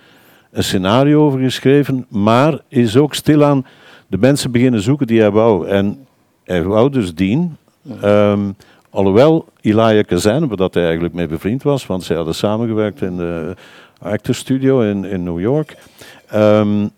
een 0.51 0.63
scenario 0.63 1.25
over 1.25 1.39
geschreven, 1.39 2.05
maar 2.09 2.59
is 2.67 2.97
ook 2.97 3.13
stilaan 3.13 3.65
de 4.07 4.17
mensen 4.17 4.51
beginnen 4.51 4.81
zoeken 4.81 5.07
die 5.07 5.19
hij 5.19 5.31
wou. 5.31 5.67
En 5.67 6.05
hij 6.43 6.63
wou 6.63 6.89
dus 6.89 7.15
Dean. 7.15 7.57
Um, 8.03 8.55
Alhoewel 8.89 9.45
Elijah 9.61 10.05
Kazan, 10.05 10.47
waar 10.47 10.57
dat 10.57 10.73
hij 10.73 10.83
eigenlijk 10.83 11.13
mee 11.13 11.27
bevriend 11.27 11.63
was, 11.63 11.85
want 11.85 12.03
zij 12.03 12.15
hadden 12.15 12.35
samengewerkt 12.35 13.01
in 13.01 13.17
de 13.17 13.55
Actor 14.01 14.35
Studio 14.35 14.81
in, 14.81 15.05
in 15.05 15.23
New 15.23 15.39
York, 15.39 15.77
um, 16.35 16.89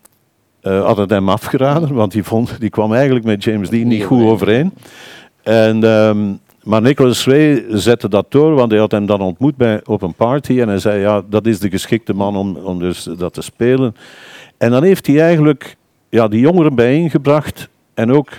uh, 0.63 0.85
had 0.85 0.97
het 0.97 1.09
hem 1.09 1.29
afgeraden, 1.29 1.93
want 1.93 2.11
die, 2.11 2.23
vond, 2.23 2.59
die 2.59 2.69
kwam 2.69 2.93
eigenlijk 2.93 3.25
met 3.25 3.43
James 3.43 3.69
Dean 3.69 3.87
niet 3.87 4.03
goed 4.03 4.23
overeen. 4.23 4.73
En, 5.43 5.83
um, 5.83 6.39
maar 6.63 6.81
Nicholas 6.81 7.25
Ray 7.25 7.65
zette 7.69 8.09
dat 8.09 8.31
door, 8.31 8.53
want 8.53 8.71
hij 8.71 8.79
had 8.79 8.91
hem 8.91 9.05
dan 9.05 9.21
ontmoet 9.21 9.55
bij, 9.55 9.81
op 9.83 10.01
een 10.01 10.13
party 10.13 10.61
en 10.61 10.67
hij 10.67 10.79
zei, 10.79 10.99
ja, 10.99 11.21
dat 11.29 11.45
is 11.45 11.59
de 11.59 11.69
geschikte 11.69 12.13
man 12.13 12.35
om, 12.35 12.55
om 12.55 12.79
dus 12.79 13.03
dat 13.03 13.33
te 13.33 13.41
spelen. 13.41 13.95
En 14.57 14.71
dan 14.71 14.83
heeft 14.83 15.07
hij 15.07 15.21
eigenlijk 15.21 15.75
ja, 16.09 16.27
die 16.27 16.39
jongeren 16.39 16.75
bijeengebracht 16.75 17.69
en 17.93 18.11
ook 18.11 18.29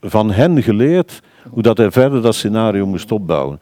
van 0.00 0.30
hen 0.30 0.62
geleerd 0.62 1.20
hoe 1.50 1.62
dat 1.62 1.76
hij 1.76 1.90
verder 1.90 2.22
dat 2.22 2.34
scenario 2.34 2.86
moest 2.86 3.12
opbouwen. 3.12 3.58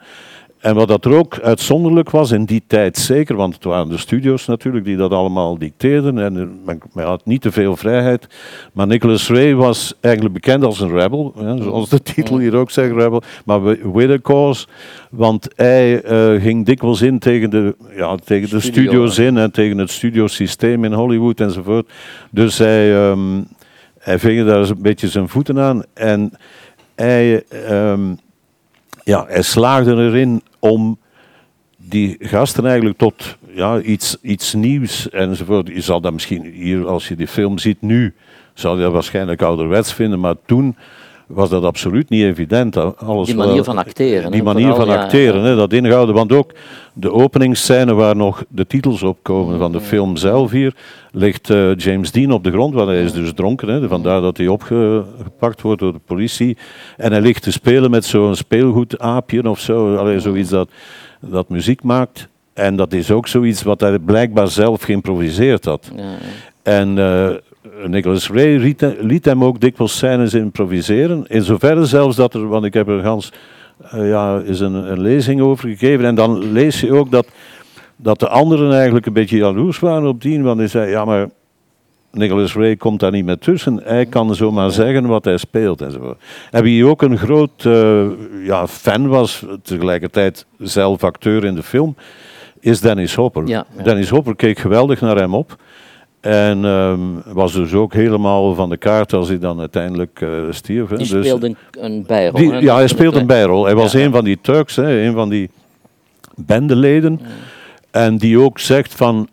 En 0.63 0.75
wat 0.75 0.87
dat 0.87 1.05
er 1.05 1.13
ook 1.13 1.39
uitzonderlijk 1.39 2.09
was 2.09 2.31
in 2.31 2.45
die 2.45 2.63
tijd 2.67 2.97
zeker, 2.97 3.35
want 3.35 3.53
het 3.53 3.63
waren 3.63 3.89
de 3.89 3.97
studio's 3.97 4.45
natuurlijk 4.45 4.85
die 4.85 4.97
dat 4.97 5.11
allemaal 5.11 5.57
dicteerden 5.57 6.17
en 6.17 6.59
men, 6.65 6.81
had 6.93 7.25
niet 7.25 7.41
te 7.41 7.51
veel 7.51 7.75
vrijheid. 7.75 8.27
Maar 8.73 8.87
Nicholas 8.87 9.29
Ray 9.29 9.55
was 9.55 9.93
eigenlijk 9.99 10.33
bekend 10.33 10.63
als 10.63 10.79
een 10.79 10.91
rebel, 10.91 11.33
hè, 11.37 11.63
zoals 11.63 11.89
de 11.89 12.01
titel 12.01 12.37
hier 12.37 12.55
ook 12.55 12.71
zegt, 12.71 12.91
rebel, 12.91 13.21
maar 13.45 13.63
with 13.93 14.09
a 14.09 14.19
cause. 14.21 14.67
Want 15.09 15.47
hij 15.55 16.03
uh, 16.03 16.41
ging 16.41 16.65
dikwijls 16.65 17.01
in 17.01 17.19
tegen 17.19 17.49
de, 17.49 17.75
ja, 17.95 18.15
tegen 18.15 18.49
de 18.49 18.59
Studio, 18.59 18.83
studio's 18.83 19.17
in 19.17 19.37
en 19.37 19.51
tegen 19.51 19.77
het 19.77 19.89
studiosysteem 19.89 20.83
in 20.83 20.93
Hollywood 20.93 21.39
enzovoort. 21.39 21.91
Dus 22.31 22.57
hij, 22.57 23.09
um, 23.09 23.47
hij 23.99 24.19
ving 24.19 24.45
daar 24.45 24.69
een 24.69 24.81
beetje 24.81 25.07
zijn 25.07 25.29
voeten 25.29 25.59
aan 25.59 25.83
en 25.93 26.31
hij, 26.95 27.43
um, 27.69 28.17
ja, 29.03 29.25
hij 29.27 29.41
slaagde 29.41 29.95
erin 29.95 30.41
om 30.63 30.97
die 31.77 32.15
gasten 32.19 32.65
eigenlijk 32.65 32.97
tot 32.97 33.37
ja, 33.53 33.81
iets, 33.81 34.17
iets 34.21 34.53
nieuws 34.53 35.09
enzovoort. 35.09 35.67
Je 35.67 35.81
zal 35.81 36.01
dat 36.01 36.13
misschien 36.13 36.43
hier, 36.43 36.87
als 36.87 37.07
je 37.07 37.15
die 37.15 37.27
film 37.27 37.57
ziet 37.57 37.81
nu, 37.81 38.13
zal 38.53 38.75
je 38.75 38.81
dat 38.81 38.91
waarschijnlijk 38.91 39.41
ouderwets 39.41 39.93
vinden, 39.93 40.19
maar 40.19 40.35
toen 40.45 40.75
was 41.27 41.49
dat 41.49 41.63
absoluut 41.63 42.09
niet 42.09 42.23
evident. 42.23 42.97
Alles 42.97 43.27
die 43.27 43.35
manier 43.35 43.63
van 43.63 43.77
acteren. 43.77 44.31
Die 44.31 44.43
manier 44.43 44.73
van 44.73 44.89
acteren, 44.89 45.41
hè, 45.41 45.55
dat 45.55 45.73
inhouden. 45.73 46.15
Want 46.15 46.31
ook 46.31 46.51
de 46.93 47.11
openingsscène 47.11 47.93
waar 47.93 48.15
nog 48.15 48.43
de 48.49 48.67
titels 48.67 49.03
op 49.03 49.17
komen 49.21 49.59
van 49.59 49.71
de 49.71 49.81
film 49.81 50.17
zelf 50.17 50.51
hier, 50.51 50.73
ligt 51.11 51.49
uh, 51.49 51.75
James 51.75 52.11
Dean 52.11 52.31
op 52.31 52.43
de 52.43 52.51
grond, 52.51 52.73
want 52.73 52.87
hij 52.87 53.03
is 53.03 53.13
dus 53.13 53.33
dronken. 53.33 53.67
Hè, 53.67 53.87
vandaar 53.87 54.21
dat 54.21 54.37
hij 54.37 54.47
opgepakt 54.47 55.61
wordt 55.61 55.79
door 55.79 55.93
de 55.93 56.01
politie. 56.05 56.57
En 56.97 57.11
hij 57.11 57.21
ligt 57.21 57.43
te 57.43 57.51
spelen 57.51 57.91
met 57.91 58.05
zo'n 58.05 58.35
speelgoedaapje 58.35 59.49
of 59.49 59.59
zo, 59.59 59.95
allee, 59.95 60.19
zoiets 60.19 60.49
dat, 60.49 60.69
dat 61.19 61.49
muziek 61.49 61.83
maakt. 61.83 62.27
En 62.53 62.75
dat 62.75 62.93
is 62.93 63.11
ook 63.11 63.27
zoiets 63.27 63.63
wat 63.63 63.79
hij 63.79 63.99
blijkbaar 63.99 64.47
zelf 64.47 64.81
geïmproviseerd 64.81 65.65
had. 65.65 65.91
Ja, 65.95 66.03
ja. 66.03 66.17
En 66.63 66.97
uh, 66.97 67.29
Nicholas 67.85 68.29
Ray 68.29 68.75
liet, 68.99 69.25
hem 69.25 69.43
ook 69.43 69.59
dikwijls 69.59 69.97
scènes 69.97 70.33
improviseren. 70.33 71.25
In 71.27 71.41
zoverre 71.41 71.85
zelfs 71.85 72.15
dat 72.15 72.33
er, 72.33 72.47
want 72.47 72.65
ik 72.65 72.73
heb 72.73 72.87
er 72.87 73.03
gans, 73.03 73.31
uh, 73.95 74.09
ja, 74.09 74.39
is 74.39 74.59
een, 74.59 74.73
een, 74.73 75.01
lezing 75.01 75.41
over 75.41 75.69
gegeven. 75.69 76.05
En 76.05 76.15
dan 76.15 76.51
lees 76.51 76.79
je 76.81 76.93
ook 76.93 77.11
dat, 77.11 77.27
dat 77.95 78.19
de 78.19 78.27
anderen 78.27 78.73
eigenlijk 78.73 79.05
een 79.05 79.13
beetje 79.13 79.37
jaloers 79.37 79.79
waren 79.79 80.07
op 80.07 80.21
die. 80.21 80.43
Want 80.43 80.57
hij 80.57 80.67
zei, 80.67 80.89
ja 80.89 81.05
maar 81.05 81.29
Nicholas 82.11 82.55
Ray 82.55 82.75
komt 82.75 82.99
daar 82.99 83.11
niet 83.11 83.25
meer 83.25 83.37
tussen. 83.37 83.79
Hij 83.83 84.05
kan 84.05 84.35
zomaar 84.35 84.71
zeggen 84.71 85.07
wat 85.07 85.25
hij 85.25 85.37
speelt 85.37 85.81
enzovoort. 85.81 86.21
En 86.51 86.63
wie 86.63 86.85
ook 86.85 87.01
een 87.01 87.17
groot 87.17 87.63
uh, 87.63 88.05
ja, 88.43 88.67
fan 88.67 89.07
was, 89.07 89.45
tegelijkertijd 89.61 90.45
zelf 90.57 91.03
acteur 91.03 91.45
in 91.45 91.55
de 91.55 91.63
film, 91.63 91.95
is 92.59 92.81
Dennis 92.81 93.15
Hopper. 93.15 93.47
Ja, 93.47 93.65
ja. 93.77 93.83
Dennis 93.83 94.09
Hopper 94.09 94.35
keek 94.35 94.59
geweldig 94.59 95.01
naar 95.01 95.15
hem 95.15 95.35
op. 95.35 95.55
En 96.23 96.63
um, 96.63 97.21
was 97.25 97.53
dus 97.53 97.73
ook 97.73 97.93
helemaal 97.93 98.53
van 98.53 98.69
de 98.69 98.77
kaart 98.77 99.13
als 99.13 99.27
hij 99.27 99.39
dan 99.39 99.59
uiteindelijk 99.59 100.21
uh, 100.21 100.29
stierf. 100.49 100.89
Hè. 100.89 100.97
Die 100.97 101.07
dus 101.07 101.25
speelde 101.25 101.47
een, 101.47 101.57
een 101.71 102.03
bijrol. 102.07 102.39
Die, 102.39 102.61
ja, 102.61 102.75
hij 102.75 102.87
speelde 102.87 103.19
een 103.19 103.27
bijrol. 103.27 103.65
Hij 103.65 103.75
was 103.75 103.93
een 103.93 104.11
van 104.11 104.23
die 104.23 104.39
Turks, 104.41 104.75
hè, 104.75 105.01
een 105.05 105.13
van 105.13 105.29
die 105.29 105.49
bendeleden. 106.35 107.19
Ja. 107.21 107.27
En 107.91 108.17
die 108.17 108.39
ook 108.39 108.59
zegt 108.59 108.95
van, 108.95 109.29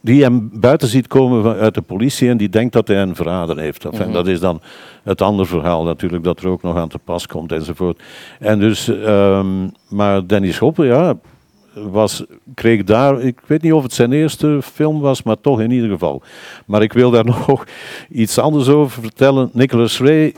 die 0.00 0.22
hem 0.22 0.50
buiten 0.52 0.88
ziet 0.88 1.06
komen 1.06 1.42
van, 1.42 1.54
uit 1.54 1.74
de 1.74 1.82
politie 1.82 2.28
en 2.28 2.36
die 2.36 2.48
denkt 2.48 2.72
dat 2.72 2.88
hij 2.88 3.02
een 3.02 3.16
verrader 3.16 3.58
heeft. 3.58 3.84
Enfin, 3.84 3.98
mm 3.98 4.04
-hmm. 4.04 4.12
Dat 4.12 4.26
is 4.26 4.40
dan 4.40 4.60
het 5.02 5.22
andere 5.22 5.48
verhaal 5.48 5.84
natuurlijk, 5.84 6.24
dat 6.24 6.40
er 6.40 6.48
ook 6.48 6.62
nog 6.62 6.76
aan 6.76 6.88
te 6.88 6.98
pas 6.98 7.26
komt 7.26 7.52
enzovoort. 7.52 8.02
En 8.38 8.58
dus, 8.58 8.86
um, 8.88 9.72
maar 9.88 10.26
Dennis 10.26 10.58
Hopper, 10.58 10.86
ja, 10.86 11.14
was, 11.74 12.24
kreeg 12.54 12.84
daar, 12.84 13.20
ik 13.20 13.38
weet 13.46 13.62
niet 13.62 13.72
of 13.72 13.82
het 13.82 13.92
zijn 13.92 14.12
eerste 14.12 14.60
film 14.62 15.00
was, 15.00 15.22
maar 15.22 15.40
toch 15.40 15.60
in 15.60 15.70
ieder 15.70 15.90
geval. 15.90 16.22
Maar 16.66 16.82
ik 16.82 16.92
wil 16.92 17.10
daar 17.10 17.24
nog 17.46 17.64
iets 18.10 18.38
anders 18.38 18.68
over 18.68 19.02
vertellen. 19.02 19.50
Nicholas 19.52 19.98
Ray, 19.98 20.34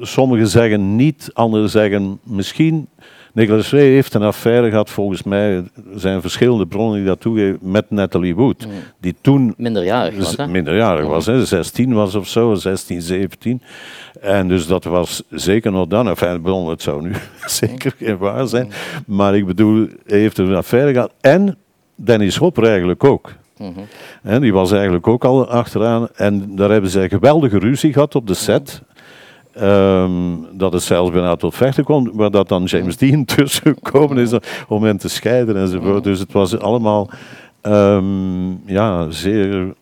sommigen 0.00 0.48
zeggen 0.48 0.96
niet, 0.96 1.30
anderen 1.32 1.70
zeggen 1.70 2.20
misschien. 2.22 2.88
Nicholas 3.34 3.70
Ray 3.70 3.88
heeft 3.88 4.14
een 4.14 4.22
affaire 4.22 4.70
gehad, 4.70 4.90
volgens 4.90 5.22
mij 5.22 5.54
er 5.54 5.64
zijn 5.94 6.20
verschillende 6.20 6.66
bronnen 6.66 6.96
die 6.96 7.06
dat 7.06 7.20
toegeven, 7.20 7.58
met 7.62 7.90
Natalie 7.90 8.34
Wood. 8.34 8.66
Die 9.00 9.14
toen 9.20 9.54
Minderjarig 9.56 10.16
was, 10.16 10.36
hè? 10.36 10.46
minderjarig 10.46 11.06
was, 11.06 11.26
hè, 11.26 11.44
16 11.44 11.92
was 11.92 12.14
of 12.14 12.28
zo, 12.28 12.54
16, 12.54 13.02
17. 13.02 13.62
En 14.20 14.48
dus 14.48 14.66
dat 14.66 14.84
was 14.84 15.22
zeker 15.30 15.72
nog 15.72 15.86
dan. 15.86 16.08
Enfin, 16.08 16.42
bedoel, 16.42 16.68
het 16.70 16.82
zou 16.82 17.02
nu 17.02 17.12
zeker 17.60 17.94
geen 17.98 18.18
waar 18.18 18.46
zijn. 18.46 18.70
Maar 19.06 19.36
ik 19.36 19.46
bedoel, 19.46 19.88
hij 20.06 20.18
heeft 20.18 20.38
een 20.38 20.54
affaire 20.54 20.92
gehad. 20.92 21.12
En 21.20 21.56
Dennis 21.94 22.36
Hopper 22.36 22.64
eigenlijk 22.64 23.04
ook. 23.04 23.32
En 24.22 24.40
die 24.40 24.52
was 24.52 24.72
eigenlijk 24.72 25.06
ook 25.06 25.24
al 25.24 25.48
achteraan. 25.48 26.08
En 26.14 26.56
daar 26.56 26.70
hebben 26.70 26.90
zij 26.90 27.08
geweldige 27.08 27.58
ruzie 27.58 27.92
gehad 27.92 28.14
op 28.14 28.26
de 28.26 28.34
set. 28.34 28.82
Ehm, 29.54 30.12
dat 30.52 30.72
het 30.72 30.82
zelfs 30.82 31.10
bijna 31.10 31.36
tot 31.36 31.54
vechten 31.54 31.84
kon, 31.84 32.10
waar 32.12 32.30
dat 32.30 32.48
dan 32.48 32.64
James 32.64 32.96
Dean 32.96 33.24
tussen 33.34 33.62
gekomen 33.82 34.16
is 34.18 34.32
om 34.68 34.82
hen 34.84 34.96
te 34.96 35.08
scheiden 35.08 35.56
enzovoort. 35.56 36.04
Dus 36.04 36.18
het 36.18 36.32
was 36.32 36.58
allemaal 36.58 37.10
ehm, 37.60 38.50
ja, 38.66 39.10
zeer, 39.10 39.72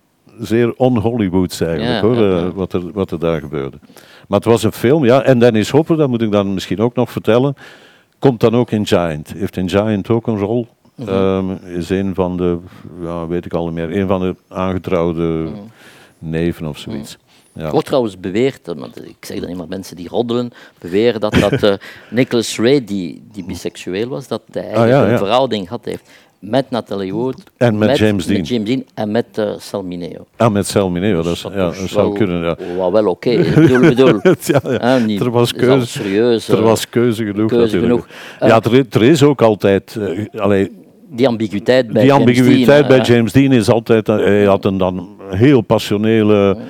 zeer 0.40 0.72
on-Hollywoods 0.76 1.60
eigenlijk, 1.60 1.94
Ja, 1.94 2.00
hoor, 2.08 2.16
ja, 2.16 2.36
ja. 2.38 2.46
eh, 2.46 2.52
wat, 2.54 2.72
er, 2.72 2.92
wat 2.92 3.10
er 3.10 3.18
daar 3.18 3.40
gebeurde. 3.40 3.76
Maar 4.28 4.38
het 4.38 4.48
was 4.48 4.62
een 4.62 4.72
film, 4.72 5.04
ja. 5.04 5.22
En 5.22 5.38
Dennis 5.38 5.70
Hopper, 5.70 5.96
dat 5.96 6.08
moet 6.08 6.22
ik 6.22 6.32
dan 6.32 6.54
misschien 6.54 6.80
ook 6.80 6.94
nog 6.94 7.10
vertellen, 7.10 7.54
komt 8.18 8.40
dan 8.40 8.54
ook 8.56 8.70
in 8.70 8.86
Giant. 8.86 9.32
Heeft 9.36 9.56
in 9.56 9.68
Giant 9.68 10.08
ook 10.08 10.26
een 10.26 10.38
rol. 10.38 10.66
Mhm. 10.94 11.08
Ehm, 11.08 11.50
is 11.64 11.90
een 11.90 12.14
van 12.14 12.36
de, 12.36 12.58
ja, 13.02 13.26
weet 13.26 13.44
ik 13.44 13.52
al 13.52 13.64
niet 13.64 13.74
meer, 13.74 13.96
een 14.00 14.06
van 14.08 14.20
de 14.20 14.34
aangetrouwde 14.48 15.22
Mhm. 15.22 15.52
neven 16.18 16.66
of 16.66 16.78
zoiets. 16.78 17.18
Ja. 17.54 17.70
Wordt 17.70 17.86
trouwens 17.86 18.20
beweerd, 18.20 18.68
eh, 18.68 18.74
want 18.76 19.04
ik 19.08 19.16
zeg 19.20 19.38
dan 19.38 19.48
niet 19.48 19.56
maar 19.58 19.68
mensen 19.68 19.96
die 19.96 20.08
roddelen, 20.08 20.50
beweren 20.78 21.20
dat, 21.20 21.34
dat 21.34 21.62
eh, 21.62 21.72
Nicholas 22.10 22.58
Ray, 22.58 22.84
die, 22.84 23.22
die 23.32 23.44
biseksueel 23.44 24.08
was, 24.08 24.28
dat 24.28 24.42
hij 24.50 24.62
eigenlijk 24.62 24.92
Ah, 24.94 25.00
ja, 25.00 25.06
ja. 25.06 25.12
een 25.12 25.18
verhouding 25.18 25.68
had 25.68 25.84
heeft 25.84 26.10
met 26.38 26.70
Natalie 26.70 27.14
Wood, 27.14 27.36
En 27.56 27.78
met 27.78 27.98
James 27.98 28.26
Dean. 28.26 28.38
met 28.38 28.48
James 28.48 28.68
Dean 28.68 28.84
en 28.94 29.10
met 29.10 29.26
eh 29.38 29.50
Sal 29.58 29.82
Mineo. 29.82 30.26
Ah, 30.36 30.52
met 30.52 30.66
Sal 30.66 30.90
Mineo, 30.90 31.22
dat, 31.22 31.38
ja, 31.40 31.50
dat 31.50 31.74
zou 31.74 32.06
wel- 32.08 32.12
kunnen. 32.12 32.42
Ja. 32.42 32.56
Wat 32.76 32.92
wel 32.92 33.06
oké. 33.06 33.30
Ik 33.30 33.54
bedoel, 33.54 33.80
bedoel, 33.80 34.20
ja, 34.40 34.60
ja. 34.80 34.98
niet- 34.98 35.20
Er 35.20 35.30
was 35.30 35.52
keuze, 35.52 35.86
serieus. 35.86 36.48
er 36.48 36.58
eh, 36.58 36.64
was 36.64 36.88
keuze 36.88 37.24
genoeg. 37.24 37.50
keuze 37.50 37.78
genoeg. 37.80 38.06
ja, 38.40 38.60
er, 38.62 38.86
er 38.90 39.02
is 39.02 39.22
ook 39.22 39.42
altijd. 39.42 39.96
eh, 40.32 40.40
allee, 40.40 40.70
die 41.10 41.28
ambiguïteit 41.28 41.86
bij 41.92 42.02
die 42.02 42.10
James 42.10 42.36
Dean, 42.66 42.86
bij 42.88 42.98
eh, 42.98 43.04
James 43.04 43.32
Dean 43.32 43.52
is 43.52 43.68
altijd. 43.70 44.08
eh, 44.08 44.16
Hij 44.16 44.44
had 44.44 44.64
een 44.64 44.78
dan 44.78 45.08
heel 45.30 45.60
passionele 45.60 46.56
eh, 46.56 46.62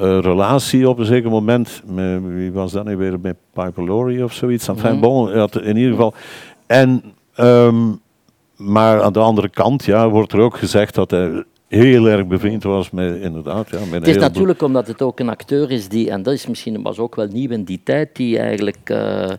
relatie 0.00 0.88
op 0.88 0.98
een 0.98 1.04
zeker 1.04 1.30
moment. 1.30 1.82
Met, 1.86 2.20
wie 2.34 2.52
was 2.52 2.72
dat 2.72 2.84
nu 2.84 2.96
weer? 2.96 3.20
Met 3.20 3.36
Piper 3.52 3.84
Laurie 3.84 4.24
of 4.24 4.32
zoiets. 4.32 4.68
Enfin, 4.68 4.90
Mhm. 4.92 5.00
bon, 5.00 5.32
in 5.62 5.76
ieder 5.76 5.90
geval. 5.90 6.14
En, 6.66 7.02
ehm, 7.34 7.92
maar 8.56 9.02
aan 9.02 9.12
de 9.12 9.18
andere 9.18 9.48
kant 9.48 9.84
ja, 9.84 10.08
wordt 10.08 10.32
er 10.32 10.40
ook 10.40 10.56
gezegd 10.56 10.94
dat 10.94 11.10
hij 11.10 11.44
heel 11.68 12.08
erg 12.08 12.26
bevriend 12.26 12.62
was 12.62 12.90
met, 12.90 13.20
inderdaad, 13.20 13.70
ja, 13.70 13.78
met 13.90 14.06
Het 14.06 14.16
is 14.16 14.22
natuurlijk 14.22 14.62
omdat 14.62 14.86
het 14.86 15.02
ook 15.02 15.20
een 15.20 15.28
acteur 15.28 15.70
is 15.70 15.88
die, 15.88 16.10
en 16.10 16.22
dat 16.22 16.34
is 16.34 16.46
misschien 16.46 16.82
was 16.82 16.98
ook 16.98 17.14
wel 17.14 17.26
nieuw 17.26 17.50
in 17.50 17.64
die 17.64 17.80
tijd, 17.84 18.16
die 18.16 18.38
eigenlijk 18.38 18.90
eh, 18.90 19.30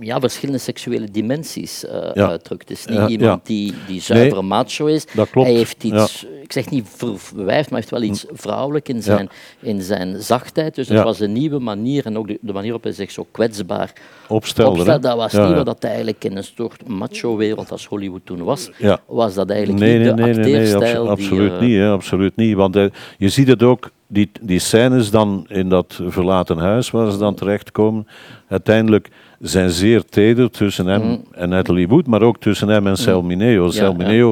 ja, 0.00 0.20
verschillende 0.20 0.60
seksuele 0.60 1.10
dimensies 1.10 1.80
Ja. 2.14 2.28
uitdrukt. 2.28 2.68
Het 2.68 2.78
is 2.78 2.86
niet 2.86 2.98
Ja, 2.98 3.08
iemand 3.08 3.40
ja. 3.40 3.54
die, 3.54 3.74
die 3.86 4.00
zuiver 4.00 4.44
macho 4.44 4.86
is. 4.86 5.06
dat 5.14 5.30
klopt, 5.30 5.48
Hij 5.48 5.56
heeft 5.56 5.84
iets, 5.84 6.26
ik 6.42 6.52
zeg 6.52 6.70
niet 6.70 6.86
ver- 6.96 7.18
verwijfd, 7.18 7.70
maar 7.70 7.78
heeft 7.78 7.90
wel 7.92 8.02
iets 8.02 8.24
vrouwelijk 8.32 8.88
in 8.88 9.02
zijn, 9.02 9.28
in 9.60 9.82
zijn 9.82 10.22
zachtheid. 10.22 10.74
Dus 10.74 10.88
het 10.88 11.02
was 11.02 11.20
een 11.20 11.32
nieuwe 11.32 11.58
manier 11.58 12.06
en 12.06 12.18
ook 12.18 12.26
de, 12.26 12.38
de 12.40 12.52
manier 12.52 12.62
waarop 12.72 12.82
hij 12.82 12.92
zich 12.92 13.10
zo 13.10 13.26
kwetsbaar 13.30 13.92
hè. 14.28 14.34
opstelde. 14.34 14.98
Dat 15.00 15.16
was 15.16 15.32
Ja, 15.32 15.46
niet 15.46 15.56
wat 15.56 15.66
dat 15.66 15.84
eigenlijk 15.84 16.24
in 16.24 16.36
een 16.36 16.44
soort 16.44 16.88
macho-wereld 16.88 17.70
als 17.70 17.86
Hollywood 17.86 18.20
toen 18.26 18.42
was. 18.42 18.70
Ja. 18.78 18.98
Was 19.06 19.34
dat 19.34 19.50
eigenlijk 19.50 19.80
Nee, 19.80 19.98
niet 19.98 20.06
nee, 20.06 20.14
de 20.16 20.22
nee, 20.22 20.34
nee, 20.34 20.44
nee, 20.44 20.54
acteerstijl 20.54 21.08
abso- 21.08 21.14
die, 21.16 21.24
absoluut 21.26 21.52
eh, 21.52 21.60
niet, 21.60 21.76
hè, 21.76 21.88
absoluut 21.90 22.36
niet. 22.36 22.54
Want 22.54 22.76
eh, 22.76 22.84
je 23.18 23.28
ziet 23.28 23.48
het 23.48 23.62
ook, 23.62 23.90
die, 24.06 24.30
die 24.40 24.58
scènes 24.58 25.10
dan 25.10 25.44
in 25.48 25.68
dat 25.68 26.00
verlaten 26.06 26.58
huis 26.58 26.90
waar 26.90 27.10
ze 27.10 27.18
dan 27.18 27.34
terechtkomen, 27.34 28.06
uiteindelijk 28.48 29.08
zijn 29.40 29.70
zeer 29.70 30.04
teder 30.04 30.50
tussen 30.50 30.86
hem 30.86 31.22
en 31.32 31.48
Natalie 31.48 31.88
Wood, 31.88 32.06
maar 32.06 32.22
ook 32.22 32.38
tussen 32.38 32.68
hem 32.68 32.86
en 32.86 32.96
Mm. 33.06 33.70
ja. 33.70 33.92
Mineo, 33.92 34.30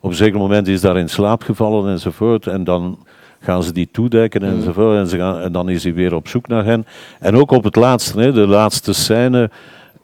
op 0.00 0.10
een 0.10 0.16
zeker 0.16 0.38
moment 0.38 0.68
is 0.68 0.80
daar 0.80 0.96
in 0.98 1.08
slaap 1.08 1.42
gevallen 1.42 1.90
enzovoort, 1.92 2.46
en 2.46 2.64
dan 2.64 2.98
gaan 3.44 3.62
ze 3.62 3.72
die 3.72 3.88
toedekken 3.92 4.42
Mm. 4.42 4.48
enzovoort, 4.48 4.96
en, 4.96 5.06
ze 5.06 5.16
gaan, 5.16 5.40
en 5.40 5.52
dan 5.52 5.68
is 5.68 5.84
hij 5.84 5.94
weer 5.94 6.14
op 6.14 6.28
zoek 6.28 6.48
naar 6.48 6.64
hen. 6.64 6.86
En 7.20 7.36
ook 7.36 7.50
op 7.50 7.64
het 7.64 7.76
laatste, 7.76 8.20
hè, 8.20 8.32
de 8.32 8.46
laatste 8.46 8.92
scène, 8.92 9.50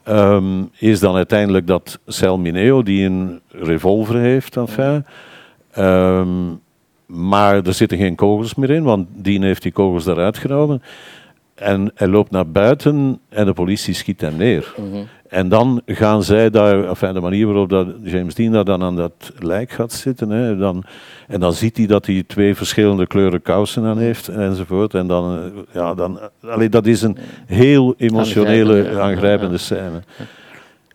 ehm, 0.03 0.63
is 0.77 0.99
dan 0.99 1.15
uiteindelijk 1.15 1.67
dat 1.67 1.99
Sal 2.07 2.37
Mineo, 2.37 2.83
die 2.83 3.05
een 3.05 3.39
revolver 3.47 4.15
heeft, 4.15 4.57
enfin, 4.57 5.05
ehm, 5.71 6.29
maar 7.05 7.65
er 7.65 7.73
zitten 7.73 7.97
geen 7.97 8.15
kogels 8.15 8.55
meer 8.55 8.69
in, 8.69 8.83
want 8.83 9.07
Dean 9.13 9.41
heeft 9.41 9.61
die 9.61 9.71
kogels 9.71 10.05
eruit 10.05 10.37
genomen. 10.37 10.81
En 11.55 11.91
hij 11.95 12.07
loopt 12.07 12.31
naar 12.31 12.47
buiten 12.47 13.19
en 13.29 13.45
de 13.45 13.53
politie 13.53 13.93
schiet 13.93 14.21
hem 14.21 14.35
neer. 14.37 14.73
En 15.31 15.49
dan 15.49 15.81
gaan 15.85 16.23
zij 16.23 16.49
daar, 16.49 16.83
enfin, 16.83 17.13
de 17.13 17.19
manier 17.19 17.45
waarop 17.45 17.69
dat 17.69 17.87
James 18.03 18.35
Dean 18.35 18.51
daar 18.51 18.65
dan 18.65 18.83
aan 18.83 18.95
dat 18.95 19.31
lijk 19.39 19.71
gaat 19.71 19.91
zitten, 19.93 20.29
hè, 20.29 20.57
dan, 20.57 20.83
en 21.27 21.39
dan 21.39 21.53
ziet 21.53 21.77
hij 21.77 21.85
dat 21.85 22.05
hij 22.05 22.23
twee 22.27 22.55
verschillende 22.55 23.07
kleuren 23.07 23.41
kousen 23.41 23.83
aan 23.83 23.97
heeft 23.97 24.27
enzovoort. 24.27 24.93
En 24.93 25.07
dan, 25.07 25.37
eh, 25.37 25.61
ja, 25.73 25.93
dan, 25.93 26.19
eh, 26.19 26.49
allee, 26.49 26.69
dat 26.69 26.85
is 26.85 27.01
een 27.01 27.17
heel 27.45 27.93
emotionele, 27.97 28.99
Aangrijpende, 28.99 29.57
ja, 29.69 30.01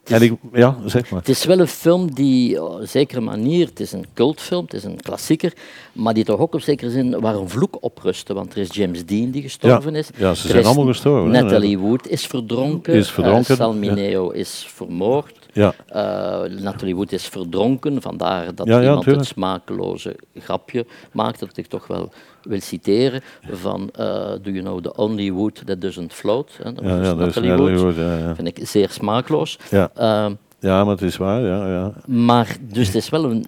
ja. 0.09 0.19
scène. 0.19 0.27
En 0.27 0.33
ik, 0.33 0.61
ja, 0.61 0.77
zeg 0.89 1.11
maar. 1.11 1.21
Het 1.21 1.29
is 1.29 1.45
wel 1.45 1.59
een 1.59 1.67
film 1.67 2.15
die 2.15 2.63
op 2.63 2.81
een 2.81 2.89
zekere 2.89 3.21
manier, 3.21 3.67
het 3.67 3.81
is 3.81 3.93
een 3.93 4.07
cultfilm, 4.15 4.65
het 4.65 4.75
is 4.75 4.85
een 4.85 5.01
klassieker, 5.01 5.53
maar 5.93 6.15
die 6.15 6.25
toch 6.25 6.39
ook 6.41 6.55
op 6.55 6.61
zekere 6.61 6.91
zin 6.91 7.21
waar 7.21 7.35
een 7.35 7.49
vloek 7.49 7.77
op 7.81 7.99
rustte. 8.03 8.35
Want 8.35 8.53
er 8.53 8.59
is 8.59 8.69
James 8.75 9.05
Dean 9.05 9.31
die 9.31 9.43
gestorven 9.43 9.93
Ja, 9.93 9.99
is. 9.99 10.11
ja, 10.17 10.35
ze 10.35 10.49
zijn 10.49 10.65
allemaal 10.65 10.87
gestorven. 10.87 11.31
Natalie 11.31 11.79
Wood 11.79 12.09
is 12.09 12.27
verdronken. 12.27 12.95
Is 12.95 13.11
verdronken, 13.11 13.51
eh, 13.51 13.57
Sal 13.57 13.73
ja. 13.73 13.79
Mineo 13.79 14.31
is 14.31 14.67
vermoord. 14.75 15.46
Ja. 15.57 15.75
Eh, 15.87 16.59
Natalie 16.63 16.95
Wood 16.97 17.13
is 17.13 17.27
verdronken, 17.27 18.03
vandaar 18.03 18.55
dat 18.55 18.67
Ja, 18.67 18.75
ja, 18.77 18.83
iemand 18.83 19.03
tuurlijk. 19.03 19.25
het 19.25 19.35
smakeloze 19.35 20.17
grapje 20.35 20.87
maakt, 21.13 21.41
dat 21.41 21.57
ik 21.57 21.67
toch 21.67 21.87
wel 21.87 22.13
wil 22.43 22.61
citeren, 22.61 23.21
van 23.51 23.91
eh, 23.93 24.05
Do 24.43 24.51
you 24.51 24.61
know 24.61 24.81
the 24.81 24.95
only 24.95 25.33
wood 25.33 25.63
that 25.67 25.81
doesn't 25.81 26.13
float? 26.13 26.59
Hè, 26.63 26.73
dat 26.73 26.85
Ja, 26.85 26.97
ja, 27.03 27.15
dat 27.15 27.29
is 27.29 27.35
Natalie 27.35 27.77
Wood. 27.79 27.95
Vind 28.37 28.59
ik 28.59 28.67
zeer 28.67 28.89
smaakloos. 28.91 29.59
Ja. 29.71 29.91
Ehm, 29.95 30.33
ja, 30.61 30.85
maar 30.85 30.93
het 30.93 31.03
is 31.03 31.17
waar, 31.17 31.41
ja. 31.43 31.69
ja. 31.69 31.93
maar 32.07 32.57
dus 32.61 32.87
het 32.87 32.97
is 32.97 33.09
wel 33.09 33.25
een. 33.25 33.43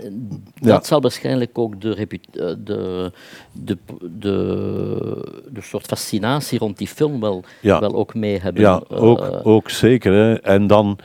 Dat 0.55 0.68
Ja. 0.71 0.83
zal 0.83 1.01
waarschijnlijk 1.01 1.59
ook 1.59 1.81
de, 1.81 1.94
eh, 1.97 2.07
de, 2.64 3.12
de, 3.53 3.79
de, 4.11 5.42
de 5.53 5.61
soort 5.61 5.87
fascinatie 5.87 6.59
rond 6.59 6.79
die 6.79 6.87
film 6.88 7.21
wel, 7.21 7.44
Ja. 7.61 7.81
wel 7.81 7.94
ook 7.94 8.14
mee 8.14 8.38
hebben. 8.40 8.62
Ja, 8.62 8.83
ook, 8.88 9.40
ook 9.42 9.71
zeker. 9.71 10.12
Hè. 10.12 10.35
En 10.35 10.66
dan, 10.66 10.99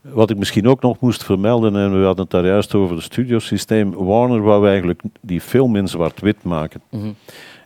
wat 0.00 0.30
ik 0.30 0.36
misschien 0.36 0.68
ook 0.68 0.80
nog 0.80 1.00
moest 1.00 1.24
vermelden, 1.24 1.76
en 1.76 1.98
we 1.98 2.04
hadden 2.04 2.22
het 2.22 2.32
daar 2.32 2.46
juist 2.46 2.74
over 2.74 2.96
het 2.96 3.04
studiosysteem. 3.04 3.94
Warner 3.94 4.42
wou 4.42 4.68
eigenlijk 4.68 5.02
die 5.20 5.40
film 5.40 5.76
in 5.76 5.88
zwart-wit 5.88 6.42
maken. 6.42 6.80
Mhm. 6.90 7.08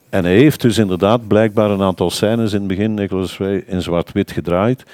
En 0.09 0.25
hij 0.25 0.37
heeft 0.37 0.61
dus 0.61 0.79
inderdaad 0.79 1.27
blijkbaar 1.27 1.71
een 1.71 1.83
aantal 1.83 2.11
scènes 2.11 2.53
in 2.53 2.59
het 2.59 2.68
begin, 2.68 2.95
Nicholas 2.95 3.38
Ray, 3.38 3.64
in 3.66 3.83
zwart-wit 3.83 4.33
gedraaid. 4.33 4.85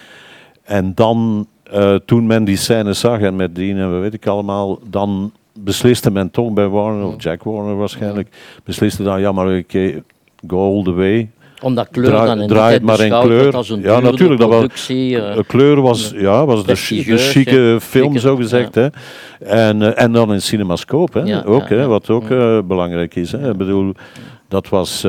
En 0.64 0.94
dan, 0.94 1.46
eh, 1.62 1.94
toen 1.94 2.26
men 2.26 2.44
die 2.44 2.56
scènes 2.56 3.00
zag, 3.00 3.20
en 3.20 3.36
met 3.36 3.54
Dean 3.54 3.78
en 3.78 3.90
wat 3.90 4.00
weet 4.00 4.14
ik 4.14 4.26
allemaal, 4.26 4.78
dan 4.90 5.32
besliste 5.52 6.10
men 6.10 6.30
toch 6.30 6.52
bij 6.52 6.68
Warner, 6.68 7.06
of 7.06 7.22
Jack 7.22 7.42
Warner 7.42 7.76
waarschijnlijk, 7.76 8.36
besliste 8.64 9.02
dan, 9.02 9.20
ja 9.20 9.32
maar 9.32 9.58
oké, 9.58 10.02
go 10.46 10.74
all 10.74 10.82
the 10.82 10.92
way. 10.92 11.30
Omdat 11.62 11.88
kleur 11.90 12.06
Draai- 12.06 12.26
dan 12.26 12.40
in 12.40 12.46
die 12.46 12.56
draai 12.56 12.68
tijd 12.78 12.98
het 12.98 13.10
maar 13.10 13.20
in 13.22 13.28
kleur. 13.28 13.56
als 13.56 13.70
een 13.70 13.80
Ja, 13.80 14.00
natuurlijk, 14.00 14.40
dat 14.40 14.48
was- 14.48 14.86
De 14.86 15.44
kleur 15.46 15.80
was, 15.80 16.12
ja, 16.16 16.46
was 16.46 16.64
de, 16.64 16.74
chique 16.76 17.80
film, 17.80 18.04
Zeker, 18.06 18.20
zo 18.20 18.36
gezegd. 18.36 18.74
Hè. 18.74 18.86
En, 19.38 19.82
eh, 19.82 20.02
en 20.04 20.12
dan 20.12 20.32
in 20.32 20.42
cinemascoop, 20.42 21.12
hè, 21.14 21.20
Ja, 21.20 21.42
ook, 21.46 21.68
ja, 21.68 21.76
hè, 21.76 21.86
wat 21.86 22.10
ook 22.10 22.30
eh, 22.30 22.58
belangrijk 22.64 23.14
is. 23.14 23.32
Hè. 23.32 23.50
Ik 23.50 23.56
bedoel, 23.56 23.92
dat 24.48 24.68
was 24.68 25.00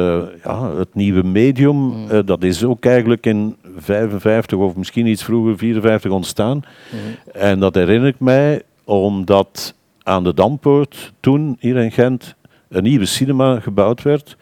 ja, 0.43 0.71
het 0.77 0.93
nieuwe 0.93 1.23
medium. 1.23 1.75
Mm. 1.75 2.25
dat 2.25 2.43
is 2.43 2.63
ook 2.63 2.85
eigenlijk 2.85 3.25
in 3.25 3.55
55 3.77 4.57
of 4.57 4.75
misschien 4.75 5.05
iets 5.07 5.23
vroeger, 5.23 5.57
54 5.57 6.11
ontstaan. 6.11 6.55
Mm. 6.91 6.99
En 7.41 7.59
dat 7.59 7.75
herinner 7.75 8.07
ik 8.09 8.19
mij 8.19 8.61
omdat 8.83 9.73
aan 10.03 10.23
de 10.23 10.33
Dampoort 10.33 11.13
toen, 11.19 11.57
hier 11.59 11.75
in 11.77 11.91
Gent, 11.91 12.35
een 12.69 12.83
nieuwe 12.83 13.05
cinema 13.05 13.59
gebouwd 13.59 14.01
werd. 14.01 14.37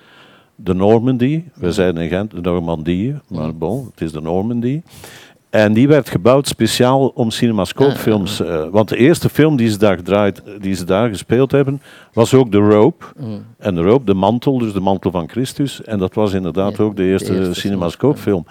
De 0.59 0.73
Normandy. 0.73 1.43
We 1.55 1.71
zeiden 1.71 2.03
in 2.03 2.09
Gent 2.09 2.31
de 2.31 2.41
Normandie, 2.41 3.15
maar 3.27 3.55
bon, 3.55 3.87
het 3.91 4.01
is 4.01 4.11
de 4.11 4.21
Normandy. 4.21 4.81
En 5.49 5.73
die 5.73 5.87
werd 5.87 6.09
gebouwd 6.09 6.47
speciaal 6.47 7.07
om 7.07 7.31
cinemascoopfilms. 7.31 8.39
eh, 8.39 8.63
want 8.71 8.89
de 8.89 8.97
eerste 8.97 9.29
film 9.29 9.55
die 9.55 9.69
ze, 9.69 9.77
daar 9.77 9.95
gedraaid, 9.95 10.41
die 10.61 10.73
ze 10.75 10.85
daar 10.85 11.09
gespeeld 11.09 11.51
hebben, 11.51 11.81
was 12.13 12.33
ook 12.33 12.51
The 12.51 12.57
Rope. 12.57 13.05
En 13.57 13.75
The 13.75 13.81
Rope, 13.81 14.05
de 14.05 14.13
mantel, 14.13 14.57
dus 14.57 14.73
de 14.73 14.79
mantel 14.79 15.11
van 15.11 15.29
Christus. 15.29 15.83
En 15.83 15.99
dat 15.99 16.13
was 16.13 16.33
inderdaad 16.33 16.77
Ja, 16.77 16.83
ook 16.83 16.95
de 16.95 17.03
eerste, 17.03 17.31
de 17.31 17.37
eerste 17.37 17.53
cinemascoopfilm. 17.59 18.45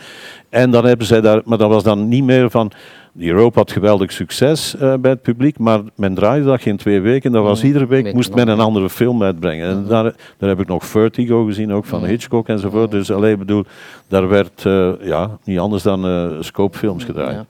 En 0.48 0.70
dan 0.70 0.84
hebben 0.86 1.06
zij 1.06 1.20
daar, 1.20 1.40
maar 1.44 1.58
dat 1.58 1.68
was 1.68 1.82
dan 1.82 2.08
niet 2.08 2.24
meer 2.24 2.50
van 2.50 2.72
die 3.12 3.30
Europe 3.30 3.58
had 3.58 3.72
geweldig 3.72 4.12
succes 4.12 4.74
uh, 4.74 4.94
bij 4.94 5.10
het 5.10 5.22
publiek, 5.22 5.58
maar 5.58 5.80
men 5.94 6.14
draaide 6.14 6.44
dat 6.44 6.62
geen 6.62 6.76
twee 6.76 7.00
weken. 7.00 7.32
Dat 7.32 7.42
was 7.42 7.64
iedere 7.64 7.86
week 7.86 8.12
moest 8.12 8.34
men 8.34 8.48
een 8.48 8.60
andere 8.60 8.90
film 8.90 9.22
uitbrengen. 9.22 9.68
En 9.68 9.84
daar, 9.88 10.14
daar 10.38 10.48
heb 10.48 10.60
ik 10.60 10.66
nog 10.66 10.86
Vertigo 10.86 11.44
gezien, 11.44 11.72
ook 11.72 11.84
van 11.84 12.04
Hitchcock 12.04 12.48
enzovoort. 12.48 12.90
Dus 12.90 13.10
alleen 13.10 13.38
bedoel, 13.38 13.64
daar 14.08 14.28
werd 14.28 14.64
uh, 14.64 14.92
ja, 15.00 15.38
niet 15.44 15.58
anders 15.58 15.82
dan 15.82 16.06
uh, 16.06 16.30
scope-films 16.40 17.04
gedraaid. 17.04 17.44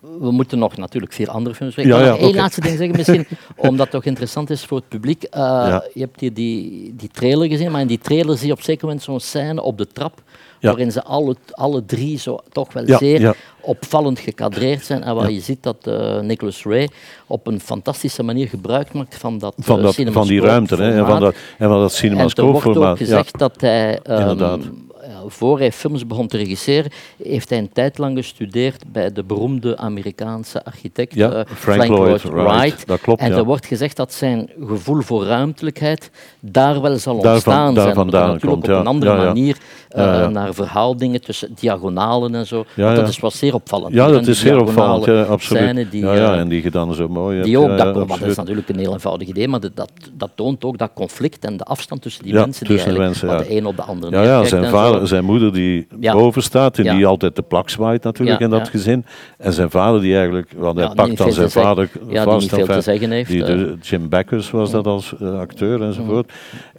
We 0.00 0.30
moeten 0.30 0.58
nog 0.58 0.76
natuurlijk 0.76 1.12
veel 1.12 1.26
andere 1.26 1.54
films. 1.54 1.74
Ja, 1.74 1.82
ja, 1.84 2.16
één 2.16 2.34
laatste 2.34 2.60
ding 2.60 2.76
zeggen 2.76 2.96
misschien, 2.96 3.26
omdat 3.68 3.80
het 3.80 3.90
toch 3.90 4.04
interessant 4.04 4.50
is 4.50 4.64
voor 4.64 4.78
het 4.78 4.88
publiek. 4.88 5.22
Je 5.22 5.80
hebt 6.00 6.20
hier 6.20 6.34
die, 6.34 6.94
die 6.96 7.08
trailer 7.12 7.48
gezien, 7.48 7.70
maar 7.70 7.80
in 7.80 7.86
die 7.86 7.98
trailer 7.98 8.36
zie 8.36 8.46
je 8.46 8.52
op 8.52 8.62
zeker 8.62 8.86
moment 8.86 9.04
zo'n 9.04 9.20
scène 9.20 9.62
op 9.62 9.78
de 9.78 9.86
trap 9.86 10.22
waarin 10.60 10.92
ze 10.92 11.04
alle, 11.04 11.36
alle 11.50 11.84
drie 11.84 12.18
zo 12.18 12.38
toch 12.52 12.72
wel 12.72 12.84
zeer 12.86 13.36
opvallend 13.60 14.18
gekadreerd 14.18 14.84
zijn. 14.84 15.02
En 15.02 15.14
waar 15.14 15.30
je 15.30 15.40
ziet 15.40 15.62
dat 15.62 15.76
uh, 15.88 16.20
Nicholas 16.20 16.64
Ray 16.64 16.88
op 17.26 17.46
een 17.46 17.60
fantastische 17.60 18.22
manier 18.22 18.48
gebruik 18.48 18.92
maakt 18.92 19.16
van 19.16 19.38
dat, 19.38 19.54
van, 19.58 19.82
dat, 19.82 19.94
van 20.04 20.26
die 20.26 20.40
ruimte 20.40 20.76
hè, 20.76 20.92
en 20.92 21.06
van 21.06 21.20
dat, 21.20 21.34
en 21.58 21.68
van 21.68 21.80
dat 21.80 21.92
cinemascoopformaat. 21.92 22.64
En 22.64 22.70
er 22.70 22.78
wordt 22.78 22.90
ook 22.90 23.06
gezegd 23.06 23.38
dat 23.38 23.60
hij... 23.60 24.00
Um, 24.10 24.88
voor 25.26 25.58
hij 25.58 25.72
films 25.72 26.06
begon 26.06 26.26
te 26.26 26.36
regisseren, 26.36 26.90
heeft 27.22 27.48
hij 27.48 27.58
een 27.58 27.72
tijd 27.72 27.98
lang 27.98 28.16
gestudeerd 28.16 28.84
bij 28.92 29.12
de 29.12 29.24
beroemde 29.24 29.76
Amerikaanse 29.76 30.64
architect 30.64 31.14
ja, 31.14 31.32
uh, 31.32 31.40
Frank, 31.54 31.88
Lloyd, 31.88 32.22
Wright. 32.22 32.86
Dat 32.86 33.00
klopt, 33.00 33.20
en 33.20 33.32
er 33.32 33.44
wordt 33.44 33.66
gezegd 33.66 33.96
dat 33.96 34.12
zijn 34.12 34.50
gevoel 34.66 35.00
voor 35.00 35.24
ruimtelijkheid 35.24 36.10
daar 36.40 36.80
wel 36.80 36.96
zal 36.96 37.14
ontstaan 37.14 37.74
daar 37.74 37.94
zijn. 37.94 38.10
Daar 38.10 38.26
natuurlijk 38.26 38.52
komt, 38.52 38.68
op 38.68 38.80
een 38.80 38.86
andere 38.86 39.16
manier 39.16 39.56
uh, 39.96 40.28
naar 40.28 40.54
verhaaldingen 40.54 41.20
tussen 41.20 41.48
diagonalen 41.54 42.34
en 42.34 42.46
zo. 42.46 42.64
Dat 42.76 43.08
is 43.08 43.20
wel 43.20 43.30
zeer 43.30 43.54
opvallend. 43.54 43.94
Ja, 43.94 44.08
dat 44.08 44.26
is 44.26 44.40
zeer 44.40 44.60
opvallend, 44.60 45.28
absoluut. 45.28 45.90
Die, 45.90 46.04
ja, 46.04 46.14
ja, 46.14 46.36
en 46.36 46.48
die 46.48 46.62
je 46.62 46.70
dan 46.70 46.94
zo 46.94 47.08
mooi 47.08 47.42
Die 47.42 47.58
ook, 47.58 47.78
dat, 47.78 48.08
dat 48.08 48.20
is 48.20 48.36
natuurlijk 48.36 48.68
een 48.68 48.78
heel 48.78 48.92
eenvoudig 48.92 49.28
idee, 49.28 49.48
maar 49.48 49.60
dat, 49.60 49.90
dat 50.12 50.30
toont 50.34 50.64
ook 50.64 50.78
dat 50.78 50.90
conflict 50.94 51.44
en 51.44 51.56
de 51.56 51.64
afstand 51.64 52.02
tussen 52.02 52.24
die 52.24 52.34
mensen 52.34 52.66
die 52.66 52.80
eigenlijk 52.80 53.20
de 53.20 53.56
een 53.56 53.66
op 53.66 53.76
de 53.76 53.82
andere 53.82 54.16
ja, 54.16 54.22
ja, 54.22 54.44
zijn 54.44 54.70
vader, 54.70 54.99
zijn 55.06 55.24
moeder 55.24 55.52
die 55.52 55.86
boven 56.00 56.42
staat 56.42 56.78
en 56.78 56.96
die 56.96 57.06
altijd 57.06 57.36
de 57.36 57.42
plak 57.42 57.70
zwaait 57.70 58.02
natuurlijk 58.02 58.40
in 58.40 58.50
dat 58.50 58.68
gezin. 58.68 59.04
En 59.38 59.52
zijn 59.52 59.70
vader 59.70 60.00
die 60.00 60.14
eigenlijk, 60.14 60.52
want 60.56 60.78
hij 60.78 60.90
pakt 60.94 61.16
dan 61.16 61.32
zijn 61.32 61.50
vader 61.50 61.90
vast. 62.06 62.40
Die 62.40 62.64
veel 62.64 62.74
te 62.74 62.80
zeggen 62.80 63.10
heeft. 63.10 63.30
Die, 63.30 63.44
de, 63.44 63.76
Jim 63.80 64.08
Beckers 64.08 64.50
was 64.50 64.70
dat 64.70 64.86
als 64.86 65.14
uh, 65.22 65.38
acteur 65.38 65.82
enzovoort. 65.82 66.32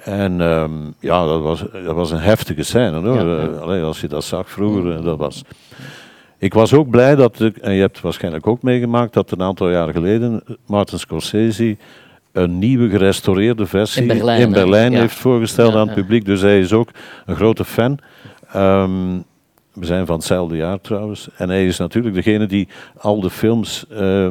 En 0.04 0.42
um, 0.42 0.94
ja, 1.00 1.26
dat 1.26 1.42
was, 1.42 1.64
dat 1.86 1.96
was 1.96 2.12
een 2.12 2.20
heftige 2.20 2.64
scène 2.64 3.00
hoor. 3.00 3.60
Allee, 3.60 3.82
als 3.82 4.02
je 4.02 4.08
dat 4.08 4.24
zag 4.24 4.50
vroeger, 4.50 5.04
dat 5.04 5.18
was... 5.18 5.44
Ik 6.38 6.54
was 6.54 6.74
ook 6.74 6.90
blij 6.90 7.16
dat, 7.16 7.40
en 7.62 7.74
je 7.74 7.80
hebt 7.80 7.96
het 7.96 8.04
waarschijnlijk 8.04 8.48
ook 8.48 8.62
meegemaakt, 8.62 9.14
dat 9.14 9.32
een 9.32 9.42
aantal 9.42 9.70
jaar 9.70 9.92
geleden 9.92 10.44
Martin 10.66 11.00
Scorsese 11.00 11.78
een 12.32 12.60
nieuwe 12.60 12.90
gerestaureerde 12.90 13.66
versie 13.66 14.02
in 14.02 14.08
Berlijn, 14.08 14.42
in 14.42 14.52
Berlijn 14.52 14.94
heeft 14.94 15.16
voorgesteld 15.16 15.76
aan 15.76 15.88
het 15.88 15.96
publiek. 15.96 16.26
Dus 16.26 16.42
hij 16.42 16.60
is 16.60 16.74
ook 16.74 16.90
een 17.26 17.36
grote 17.36 17.66
fan. 17.66 18.00
Um, 18.56 19.24
we 19.74 19.86
zijn 19.86 20.06
van 20.06 20.16
hetzelfde 20.16 20.56
jaar 20.56 20.82
trouwens. 20.82 21.30
En 21.38 21.50
hij 21.50 21.66
is 21.66 21.78
natuurlijk 21.78 22.16
degene 22.16 22.46
die 22.46 22.68
al 22.98 23.22
de 23.22 23.30
films 23.30 23.86
uh, 23.92 24.28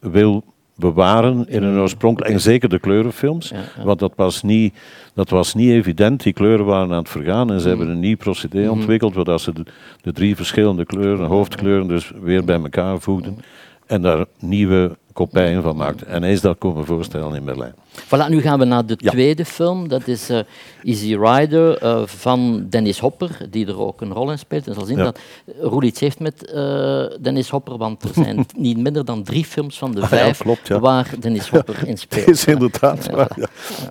wil 0.00 0.44
bewaren 0.76 1.48
in 1.48 1.62
een 1.62 1.78
oorspronkelijk, 1.78 2.32
en 2.32 2.40
zeker 2.40 2.68
de 2.68 2.78
kleurenfilms, 2.78 3.52
want 3.84 3.98
dat 3.98 4.12
was, 4.16 4.42
niet, 4.42 4.74
dat 5.14 5.30
was 5.30 5.54
niet 5.54 5.70
evident. 5.70 6.22
Die 6.22 6.32
kleuren 6.32 6.64
waren 6.64 6.90
aan 6.90 6.98
het 6.98 7.08
vergaan 7.08 7.52
en 7.52 7.60
ze 7.60 7.68
hebben 7.68 7.88
een 7.88 8.00
nieuw 8.00 8.16
procedé 8.16 8.62
mm 8.62 8.70
ontwikkeld, 8.70 9.14
waar 9.14 9.40
ze 9.40 9.52
de, 9.52 9.64
de, 10.00 10.12
drie 10.12 10.36
verschillende 10.36 10.84
kleuren, 10.84 11.26
hoofdkleuren, 11.26 11.88
dus 11.88 12.12
weer 12.20 12.44
bij 12.44 12.60
elkaar 12.60 13.00
voegden 13.00 13.38
en 13.86 14.02
daar 14.02 14.24
nieuwe 14.38 14.96
kopijnen 15.14 15.62
van 15.62 15.76
maakt. 15.76 16.02
En 16.02 16.22
hij 16.22 16.32
is 16.32 16.40
dat 16.40 16.58
komen 16.58 16.86
voorstellen 16.86 17.34
in 17.34 17.44
Berlijn. 17.44 17.74
Voilà, 18.04 18.28
nu 18.28 18.40
gaan 18.40 18.58
we 18.58 18.64
naar 18.64 18.86
de 18.86 18.96
tweede 18.96 19.44
film. 19.44 19.88
Dat 19.88 20.06
is 20.08 20.30
uh, 20.30 20.38
Easy 20.82 21.16
Rider 21.16 21.82
uh, 21.82 22.06
van 22.06 22.66
Dennis 22.68 22.98
Hopper, 22.98 23.38
die 23.50 23.66
er 23.66 23.80
ook 23.80 24.00
een 24.00 24.12
rol 24.12 24.30
in 24.30 24.38
speelt. 24.38 24.66
En 24.66 24.74
zal 24.74 24.84
zien 24.84 24.98
dat 24.98 25.18
Roel 25.60 25.82
iets 25.82 26.00
heeft 26.00 26.20
met 26.20 26.52
uh, 26.54 27.04
Dennis 27.20 27.48
Hopper, 27.48 27.76
want 27.76 28.02
er 28.02 28.14
zijn 28.14 28.46
niet 28.56 28.78
minder 28.78 29.04
dan 29.04 29.22
drie 29.22 29.44
films 29.44 29.78
van 29.78 29.92
de 29.92 30.00
ah, 30.00 30.08
vijf 30.08 30.38
klopt, 30.38 30.68
waar 30.68 31.14
Dennis 31.20 31.48
Hopper 31.48 31.86
in 31.88 31.98
speelt. 31.98 32.28
is 32.28 32.44
inderdaad 32.44 33.10
waar. 33.10 33.36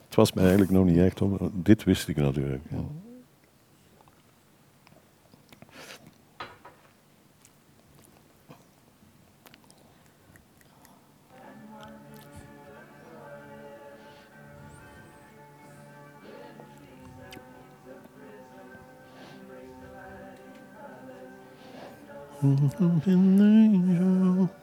Het 0.07 0.15
was 0.15 0.33
me 0.33 0.41
eigenlijk 0.41 0.71
nog 0.71 0.85
niet 0.85 0.99
echt 0.99 1.21
om. 1.21 1.37
Dit 1.53 1.83
wist 1.83 2.07
ik 2.07 2.15
natuurlijk. 2.15 2.61
An 22.43 23.39
angel. 23.39 24.62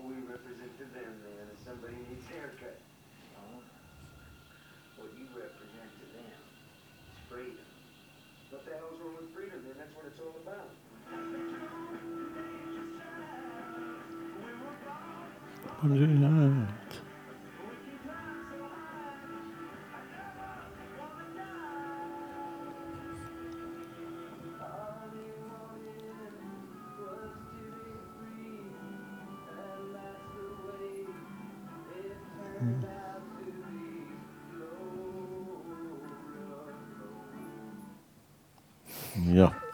represent 0.00 0.72
to 0.78 0.84
them 0.96 1.12
then 1.20 1.44
if 1.52 1.58
somebody 1.64 1.94
needs 2.08 2.24
a 2.30 2.32
haircut. 2.32 2.80
No. 3.36 3.60
What 4.96 5.12
you 5.18 5.26
represent 5.36 5.92
to 6.00 6.06
them 6.16 6.40
is 7.12 7.18
freedom. 7.28 7.68
What 8.50 8.64
the 8.64 8.72
hell's 8.72 9.00
wrong 9.00 9.16
with 9.20 9.34
freedom 9.34 9.60
then? 9.64 9.76
That's 9.76 9.94
what 9.96 10.06
it's 10.06 10.20
all 10.20 10.36
about. 10.40 10.72
I'm 15.82 15.94
doing, 15.94 16.68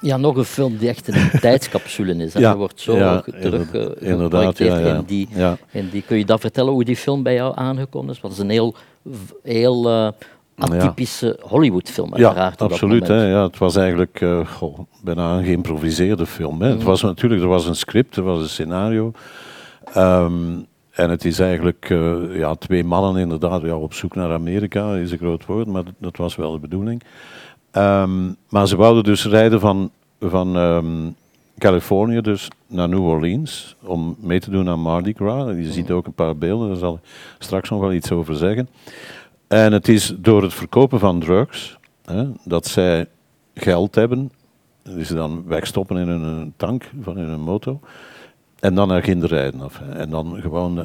Ja. 0.08 0.16
Nog 0.16 0.36
een 0.36 0.44
film 0.44 0.76
die 0.76 0.88
echt 0.88 1.08
een 1.08 1.30
tijdscapsule 1.40 2.14
is. 2.14 2.32
Ja, 2.32 2.56
wordt 2.56 2.80
zo 2.80 2.96
ja, 2.96 3.20
terug 3.40 3.72
inderdaad, 3.98 4.58
ja, 4.58 4.78
ja. 4.78 4.94
In, 4.94 5.04
die, 5.06 5.28
in 5.70 5.88
die. 5.90 6.02
Kun 6.02 6.18
je 6.18 6.24
dat 6.24 6.40
vertellen 6.40 6.72
hoe 6.72 6.84
die 6.84 6.96
film 6.96 7.22
bij 7.22 7.34
jou 7.34 7.52
aangekomen 7.56 8.10
is? 8.14 8.20
Wat 8.20 8.32
is 8.32 8.38
een 8.38 8.50
heel, 8.50 8.74
heel 9.42 9.90
uh, 9.90 10.08
atypische 10.58 11.38
Hollywood-film, 11.42 12.14
uiteraard. 12.14 12.60
Ja, 12.60 12.66
absoluut. 12.66 13.08
Hè, 13.08 13.30
ja, 13.30 13.42
het 13.42 13.58
was 13.58 13.76
eigenlijk 13.76 14.20
uh, 14.20 14.46
goh, 14.46 14.78
bijna 15.02 15.36
een 15.36 15.44
geïmproviseerde 15.44 16.26
film. 16.26 16.62
Hè. 16.62 16.68
Het 16.68 16.78
mm. 16.78 16.84
was 16.84 17.02
natuurlijk, 17.02 17.42
er 17.42 17.48
was 17.48 17.66
een 17.66 17.76
script, 17.76 18.16
er 18.16 18.22
was 18.22 18.40
een 18.40 18.48
scenario. 18.48 19.12
Um, 19.96 20.66
en 20.90 21.10
het 21.10 21.24
is 21.24 21.38
eigenlijk 21.38 21.88
uh, 21.90 22.36
ja, 22.36 22.54
twee 22.54 22.84
mannen 22.84 23.22
inderdaad 23.22 23.62
ja, 23.62 23.76
op 23.76 23.94
zoek 23.94 24.14
naar 24.14 24.32
Amerika, 24.32 24.94
is 24.94 25.12
een 25.12 25.18
groot 25.18 25.46
woord, 25.46 25.66
maar 25.66 25.82
dat 25.98 26.16
was 26.16 26.36
wel 26.36 26.52
de 26.52 26.58
bedoeling. 26.58 27.02
Um, 27.72 28.36
maar 28.48 28.68
ze 28.68 28.76
wouden 28.76 29.04
dus 29.04 29.26
rijden 29.26 29.60
van, 29.60 29.90
van 30.20 30.56
um, 30.56 31.16
Californië 31.58 32.20
dus 32.20 32.48
naar 32.66 32.88
New 32.88 33.04
Orleans 33.04 33.76
om 33.82 34.16
mee 34.20 34.40
te 34.40 34.50
doen 34.50 34.68
aan 34.68 34.80
Mardi 34.80 35.12
Gras. 35.12 35.56
Je 35.56 35.72
ziet 35.72 35.90
ook 35.90 36.06
een 36.06 36.12
paar 36.12 36.36
beelden, 36.36 36.68
daar 36.68 36.76
zal 36.76 36.94
ik 36.94 37.00
straks 37.38 37.70
nog 37.70 37.80
wel 37.80 37.92
iets 37.92 38.12
over 38.12 38.36
zeggen. 38.36 38.68
En 39.48 39.72
het 39.72 39.88
is 39.88 40.14
door 40.18 40.42
het 40.42 40.54
verkopen 40.54 40.98
van 40.98 41.20
drugs 41.20 41.78
hè, 42.04 42.24
dat 42.44 42.66
zij 42.66 43.06
geld 43.54 43.94
hebben, 43.94 44.30
die 44.82 45.04
ze 45.04 45.14
dan 45.14 45.44
wegstoppen 45.46 45.96
in 45.96 46.08
een 46.08 46.52
tank 46.56 46.90
van 47.00 47.18
in 47.18 47.28
een 47.28 47.40
moto. 47.40 47.80
En 48.60 48.74
dan 48.74 48.88
naar 48.88 49.00
kinderen 49.00 49.38
rijden. 49.38 49.64
Of, 49.64 49.80
en 49.92 50.10
dan 50.10 50.40
gewoon. 50.40 50.78
Eh, 50.78 50.84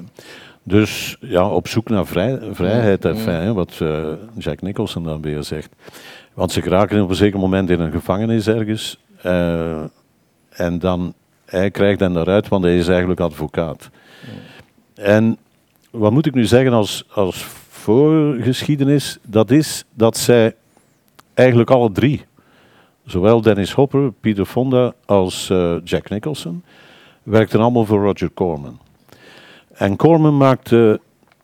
dus 0.63 1.17
ja, 1.19 1.49
op 1.49 1.67
zoek 1.67 1.89
naar 1.89 2.05
vrij, 2.05 2.39
vrijheid, 2.51 3.05
en 3.05 3.17
fijn, 3.17 3.53
wat 3.53 3.79
uh, 3.81 4.07
Jack 4.37 4.61
Nicholson 4.61 5.03
dan 5.03 5.21
weer 5.21 5.43
zegt. 5.43 5.69
Want 6.33 6.51
ze 6.51 6.61
geraken 6.61 7.03
op 7.03 7.09
een 7.09 7.15
zeker 7.15 7.39
moment 7.39 7.69
in 7.69 7.79
een 7.79 7.91
gevangenis 7.91 8.47
ergens. 8.47 8.99
Uh, 9.25 9.83
en 10.49 10.79
dan, 10.79 11.13
hij 11.45 11.71
krijgt 11.71 11.99
dan 11.99 12.13
daaruit, 12.13 12.47
want 12.47 12.63
hij 12.63 12.77
is 12.77 12.87
eigenlijk 12.87 13.19
advocaat. 13.19 13.89
En 14.95 15.37
wat 15.91 16.11
moet 16.11 16.25
ik 16.25 16.33
nu 16.33 16.45
zeggen 16.45 16.73
als, 16.73 17.05
als 17.13 17.43
voorgeschiedenis? 17.69 19.17
Dat 19.21 19.51
is 19.51 19.85
dat 19.93 20.17
zij 20.17 20.55
eigenlijk 21.33 21.69
alle 21.69 21.91
drie, 21.91 22.25
zowel 23.05 23.41
Dennis 23.41 23.71
Hopper, 23.71 24.11
Peter 24.11 24.45
Fonda 24.45 24.93
als 25.05 25.49
uh, 25.49 25.75
Jack 25.83 26.09
Nicholson, 26.09 26.63
werkten 27.23 27.59
allemaal 27.59 27.85
voor 27.85 28.03
Roger 28.03 28.33
Corman. 28.33 28.79
En 29.73 29.95
Corman 29.95 30.37
maakte 30.37 30.99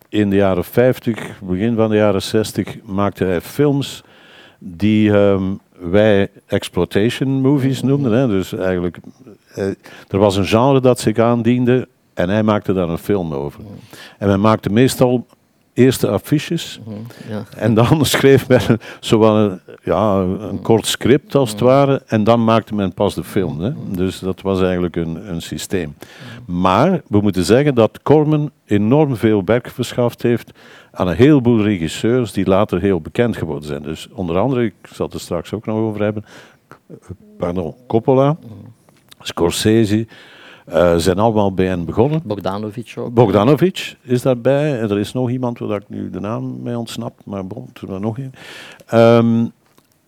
in 0.10 0.30
de 0.30 0.36
jaren 0.36 0.63
50, 0.63 1.39
begin 1.42 1.76
van 1.76 1.89
de 1.89 1.96
jaren 1.96 2.22
60, 2.22 2.84
maakte 2.84 3.26
hij 3.26 3.42
films 3.42 4.04
die 4.60 5.12
ehm, 5.12 5.54
wij 5.80 6.30
exploitation 6.46 7.42
movies 7.42 7.82
noemden. 7.82 8.12
Hè. 8.12 8.28
Dus 8.28 8.54
eigenlijk, 8.54 8.98
eh, 9.54 9.65
er 10.08 10.18
was 10.18 10.36
een 10.36 10.46
genre 10.46 10.82
dat 10.82 11.00
zich 11.00 11.18
aandiende 11.18 11.88
en 12.13 12.30
hij 12.30 12.44
maakte 12.44 12.74
daar 12.74 12.89
een 12.89 12.98
film 12.98 13.34
over. 13.34 13.62
En 14.18 14.28
wij 14.28 14.38
maakten 14.38 14.74
meestal 14.74 15.26
eerste 15.74 16.08
affiches. 16.08 16.80
Mhm, 16.86 16.98
ja. 17.30 17.44
En 17.58 17.74
dan 17.74 18.06
schreef 18.06 18.48
men 18.48 18.62
zowel 19.00 19.38
een, 19.38 19.60
ja, 19.84 20.20
een 20.20 20.62
kort 20.62 20.86
script 20.86 21.36
als 21.36 21.52
het 21.52 21.60
ware. 21.60 22.02
En 22.08 22.24
dan 22.24 22.44
maakte 22.44 22.76
men 22.76 22.94
pas 22.94 23.15
de 23.15 23.24
film. 23.24 23.62
Hè. 23.62 23.72
Dus 23.92 24.20
dat 24.20 24.42
was 24.42 24.62
eigenlijk 24.62 24.96
een, 24.96 25.30
een 25.30 25.42
systeem. 25.42 25.96
Maar 26.46 27.02
we 27.08 27.22
moeten 27.22 27.44
zeggen 27.44 27.76
dat 27.76 28.02
Corman 28.02 28.52
enorm 28.65 29.15
veel 29.15 29.42
werk 29.46 29.70
verschaft 29.70 30.22
heeft 30.22 30.52
aan 30.91 31.08
een 31.08 31.15
heleboel 31.15 31.62
regisseurs 31.62 32.32
die 32.32 32.45
later 32.45 32.82
heel 32.82 33.02
bekend 33.02 33.38
geworden 33.38 33.67
zijn. 33.67 33.84
Dus 33.84 34.08
onder 34.13 34.38
andere, 34.38 34.65
ik 34.65 34.73
zal 34.91 35.06
het 35.06 35.15
er 35.15 35.21
straks 35.21 35.54
ook 35.54 35.65
nog 35.65 35.78
over 35.78 36.04
hebben, 36.04 36.25
pardon, 37.38 37.75
Coppola, 37.88 38.38
Scorsese, 39.19 40.08
uh, 40.73 40.95
zijn 40.95 41.19
allemaal 41.19 41.54
bij 41.54 41.65
hen 41.65 41.86
begonnen. 41.86 42.21
Bogdanovic 42.23 42.93
ook. 42.97 43.13
Bogdanovic 43.13 43.95
is 44.02 44.21
daarbij. 44.21 44.80
En 44.80 44.89
er 44.89 44.99
is 44.99 45.13
nog 45.13 45.30
iemand 45.30 45.60
waar 45.60 45.82
ik 45.82 45.89
nu 45.89 46.10
de 46.10 46.19
naam 46.19 46.62
mee 46.62 46.78
ontsnap, 46.78 47.13
maar 47.25 47.47
bon, 47.47 47.69
toen 47.73 47.93
er 47.93 47.99
nog 47.99 48.17
een. 48.17 48.34
Ehm, 48.86 49.45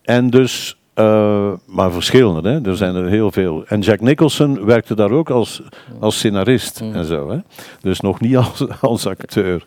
en 0.02 0.30
dus, 0.30 0.76
uh, 0.94 1.52
maar 1.66 1.92
verschillende, 1.92 2.48
hè? 2.48 2.70
er 2.70 2.76
zijn 2.76 2.94
er 2.94 3.08
heel 3.08 3.32
veel. 3.32 3.64
En 3.66 3.80
Jack 3.80 4.00
Nicholson 4.00 4.64
werkte 4.64 4.94
daar 4.94 5.10
ook 5.10 5.30
als, 5.30 5.62
als 6.00 6.16
scenarist 6.16 6.80
mm. 6.80 6.94
en 6.94 7.04
zo. 7.04 7.30
Hè? 7.30 7.38
Dus 7.80 8.00
nog 8.00 8.20
niet 8.20 8.36
als, 8.36 8.80
als 8.80 9.06
acteur. 9.06 9.64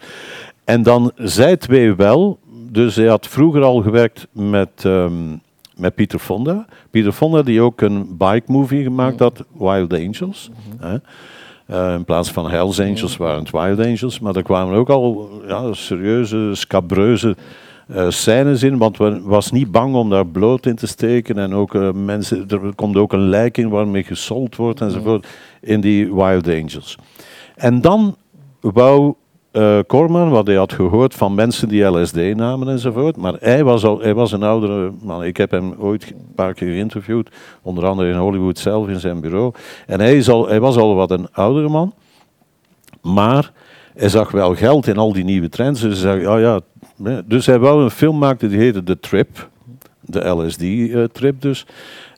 En 0.65 0.83
dan 0.83 1.11
zij 1.15 1.57
twee 1.57 1.95
wel. 1.95 2.39
Dus 2.71 2.95
hij 2.95 3.07
had 3.07 3.27
vroeger 3.27 3.61
al 3.63 3.81
gewerkt 3.81 4.27
met 4.31 4.83
um, 4.85 5.41
met 5.75 5.95
Pieter 5.95 6.19
Fonda. 6.19 6.65
Pieter 6.89 7.11
Fonda 7.11 7.41
die 7.41 7.61
ook 7.61 7.81
een 7.81 8.17
bike 8.17 8.51
movie 8.51 8.83
gemaakt 8.83 9.19
had, 9.19 9.43
Wild 9.57 9.93
Angels. 9.93 10.49
hè. 10.79 10.97
Uh, 11.71 11.93
in 11.93 12.05
plaats 12.05 12.31
van 12.31 12.49
Hells 12.49 12.79
Angels 12.79 13.17
waren 13.17 13.39
het 13.39 13.51
Wild 13.51 13.79
Angels. 13.79 14.19
Maar 14.19 14.35
er 14.35 14.43
kwamen 14.43 14.75
ook 14.77 14.89
al 14.89 15.29
ja, 15.47 15.73
serieuze, 15.73 16.49
scabreuze 16.53 17.35
uh, 17.87 18.09
scènes 18.09 18.63
in. 18.63 18.77
Want 18.77 18.97
we 18.97 19.21
was 19.21 19.51
niet 19.51 19.71
bang 19.71 19.95
om 19.95 20.09
daar 20.09 20.27
bloot 20.27 20.65
in 20.65 20.75
te 20.75 20.87
steken. 20.87 21.37
En 21.37 21.53
ook 21.53 21.73
uh, 21.73 21.91
mensen, 21.91 22.47
er 22.47 22.75
komt 22.75 22.95
ook 22.95 23.13
een 23.13 23.29
lijk 23.29 23.57
in 23.57 23.69
waarmee 23.69 24.03
gesold 24.03 24.55
wordt 24.55 24.81
enzovoort. 24.81 25.27
In 25.61 25.81
die 25.81 26.13
Wild 26.13 26.47
Angels. 26.47 26.97
En 27.55 27.81
dan 27.81 28.15
wou 28.59 29.13
uh, 29.55 29.79
Corman, 29.87 30.29
wat 30.29 30.47
hij 30.47 30.55
had 30.55 30.73
gehoord 30.73 31.13
van 31.13 31.35
mensen 31.35 31.67
die 31.67 31.83
LSD 31.83 32.15
namen 32.15 32.69
enzovoort. 32.69 33.17
Maar 33.17 33.33
hij 33.39 33.63
was, 33.63 33.83
al, 33.83 33.99
hij 33.99 34.13
was 34.13 34.31
een 34.31 34.43
oudere 34.43 34.91
man. 35.01 35.23
Ik 35.23 35.37
heb 35.37 35.51
hem 35.51 35.73
ooit 35.77 36.09
een 36.09 36.33
paar 36.35 36.53
keer 36.53 36.73
geïnterviewd, 36.73 37.29
onder 37.61 37.85
andere 37.85 38.09
in 38.09 38.17
Hollywood 38.17 38.57
zelf 38.57 38.87
in 38.87 38.99
zijn 38.99 39.21
bureau. 39.21 39.53
En 39.87 39.99
hij, 39.99 40.23
hij 40.25 40.59
was 40.59 40.77
al 40.77 40.95
wat 40.95 41.11
een 41.11 41.27
oudere 41.31 41.69
man, 41.69 41.93
maar 43.01 43.51
hij 43.93 44.09
zag 44.09 44.31
wel 44.31 44.55
geld 44.55 44.87
in 44.87 44.97
al 44.97 45.13
die 45.13 45.23
nieuwe 45.23 45.49
trends. 45.49 45.81
Dus 45.81 46.01
hij, 46.01 46.19
zei, 46.19 46.27
oh 46.27 46.39
ja, 46.39 46.59
dus 47.25 47.45
hij 47.45 47.59
wou 47.59 47.83
een 47.83 47.91
film 47.91 48.17
maken 48.17 48.49
die 48.49 48.59
heette 48.59 48.83
The 48.83 48.99
Trip, 48.99 49.49
de 50.01 50.29
LSD-trip 50.29 51.41
dus. 51.41 51.65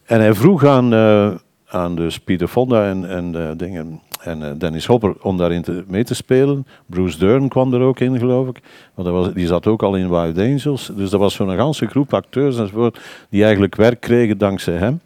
En 0.05 0.19
hij 0.19 0.33
vroeg 0.33 0.65
aan, 0.65 0.93
uh, 0.93 1.31
aan 1.67 1.95
dus 1.95 2.19
Fonda 2.47 2.89
en, 2.89 3.09
en 3.09 3.57
dingen, 3.57 4.01
en 4.27 4.41
uh, 4.41 4.47
Dennis 4.57 4.85
Hopper 4.85 5.13
om 5.21 5.37
daarin 5.37 5.61
te, 5.61 5.83
mee 5.87 6.03
te 6.03 6.15
spelen. 6.15 6.67
Bruce 6.85 7.17
Dern 7.17 7.47
kwam 7.47 7.73
er 7.73 7.81
ook 7.81 7.99
in, 7.99 8.19
geloof 8.19 8.47
ik. 8.47 8.59
Want 8.93 9.07
was, 9.07 9.33
die 9.33 9.47
zat 9.47 9.67
ook 9.67 9.83
al 9.83 9.95
in 9.95 10.09
Wild 10.09 10.37
Angels. 10.37 10.91
Dus 10.95 11.09
dat 11.09 11.19
was 11.19 11.33
zo'n 11.33 11.55
ganse 11.55 11.87
groep 11.87 12.13
acteurs 12.13 12.57
enzovoort 12.57 12.99
die 13.29 13.43
eigenlijk 13.43 13.75
werk 13.75 13.99
kregen 13.99 14.37
dankzij 14.37 14.73
hem. 14.73 15.01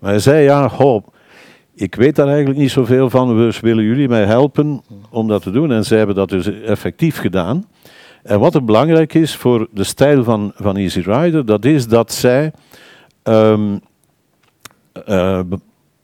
Maar 0.00 0.10
hij 0.10 0.20
zei, 0.20 0.42
ja, 0.42 0.70
ik 1.74 1.94
weet 1.94 2.16
daar 2.16 2.28
eigenlijk 2.28 2.58
niet 2.58 2.70
zoveel 2.70 3.10
van, 3.10 3.36
dus 3.36 3.60
willen 3.60 3.84
jullie 3.84 4.08
mij 4.08 4.24
helpen 4.24 4.82
om 5.10 5.28
dat 5.28 5.42
te 5.42 5.50
doen? 5.50 5.72
En 5.72 5.84
zij 5.84 5.98
hebben 5.98 6.16
dat 6.16 6.28
dus 6.28 6.62
effectief 6.62 7.18
gedaan. 7.18 7.66
En 8.22 8.40
wat 8.40 8.54
er 8.54 8.64
belangrijk 8.64 9.14
is 9.14 9.36
voor 9.36 9.68
de 9.70 9.84
stijl 9.84 10.24
van, 10.24 10.52
van 10.56 10.76
Easy 10.76 11.00
Rider, 11.00 11.46
dat 11.46 11.64
is 11.64 11.88
dat 11.88 12.12
zij 12.12 12.52
um, 13.22 13.80
uh, 15.08 15.40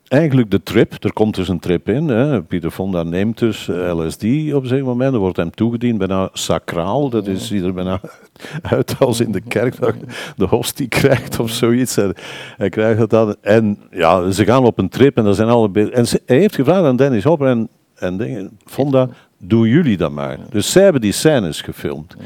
eigenlijk 0.08 0.50
de 0.50 0.62
trip, 0.62 1.04
er 1.04 1.12
komt 1.12 1.34
dus 1.34 1.48
een 1.48 1.58
trip 1.58 1.88
in. 1.88 2.08
Hè. 2.08 2.42
Pieter 2.42 2.70
Fonda 2.70 3.02
neemt 3.02 3.38
dus 3.38 3.68
eh, 3.68 3.98
LSD 3.98 4.24
op 4.52 4.70
een 4.70 4.84
moment. 4.84 5.14
Er 5.14 5.18
wordt 5.18 5.36
hem 5.36 5.50
toegediend 5.50 5.98
bijna 5.98 6.28
sacraal. 6.32 7.08
Dat 7.08 7.26
is, 7.26 7.46
ziet 7.46 7.62
er 7.62 7.74
bijna 7.74 8.00
uit 8.62 8.94
als 8.98 9.20
in 9.20 9.32
de 9.32 9.40
kerk 9.40 9.80
dat 9.80 9.94
de 10.36 10.46
hostie 10.46 10.88
krijgt 10.88 11.38
of 11.38 11.50
zoiets. 11.50 11.96
En 11.96 12.14
hij 12.56 12.68
krijgt 12.68 13.00
het 13.00 13.10
dan. 13.10 13.36
En 13.40 13.78
ja, 13.90 14.30
ze 14.30 14.44
gaan 14.44 14.64
op 14.64 14.78
een 14.78 14.88
trip 14.88 15.16
en 15.16 15.26
er 15.26 15.34
zijn 15.34 15.48
alle 15.48 15.90
En 15.90 16.06
hij 16.26 16.36
heeft 16.36 16.54
gevraagd 16.54 16.84
aan 16.84 16.96
Dennis 16.96 17.24
Hopper 17.24 17.48
en, 17.48 17.68
en 17.94 18.16
dingen, 18.16 18.58
Fonda, 18.64 19.08
doen 19.38 19.68
jullie 19.68 19.96
dat 19.96 20.10
maar. 20.10 20.38
Dus 20.50 20.72
zij 20.72 20.82
hebben 20.82 21.00
die 21.00 21.12
scènes 21.12 21.60
gefilmd. 21.60 22.16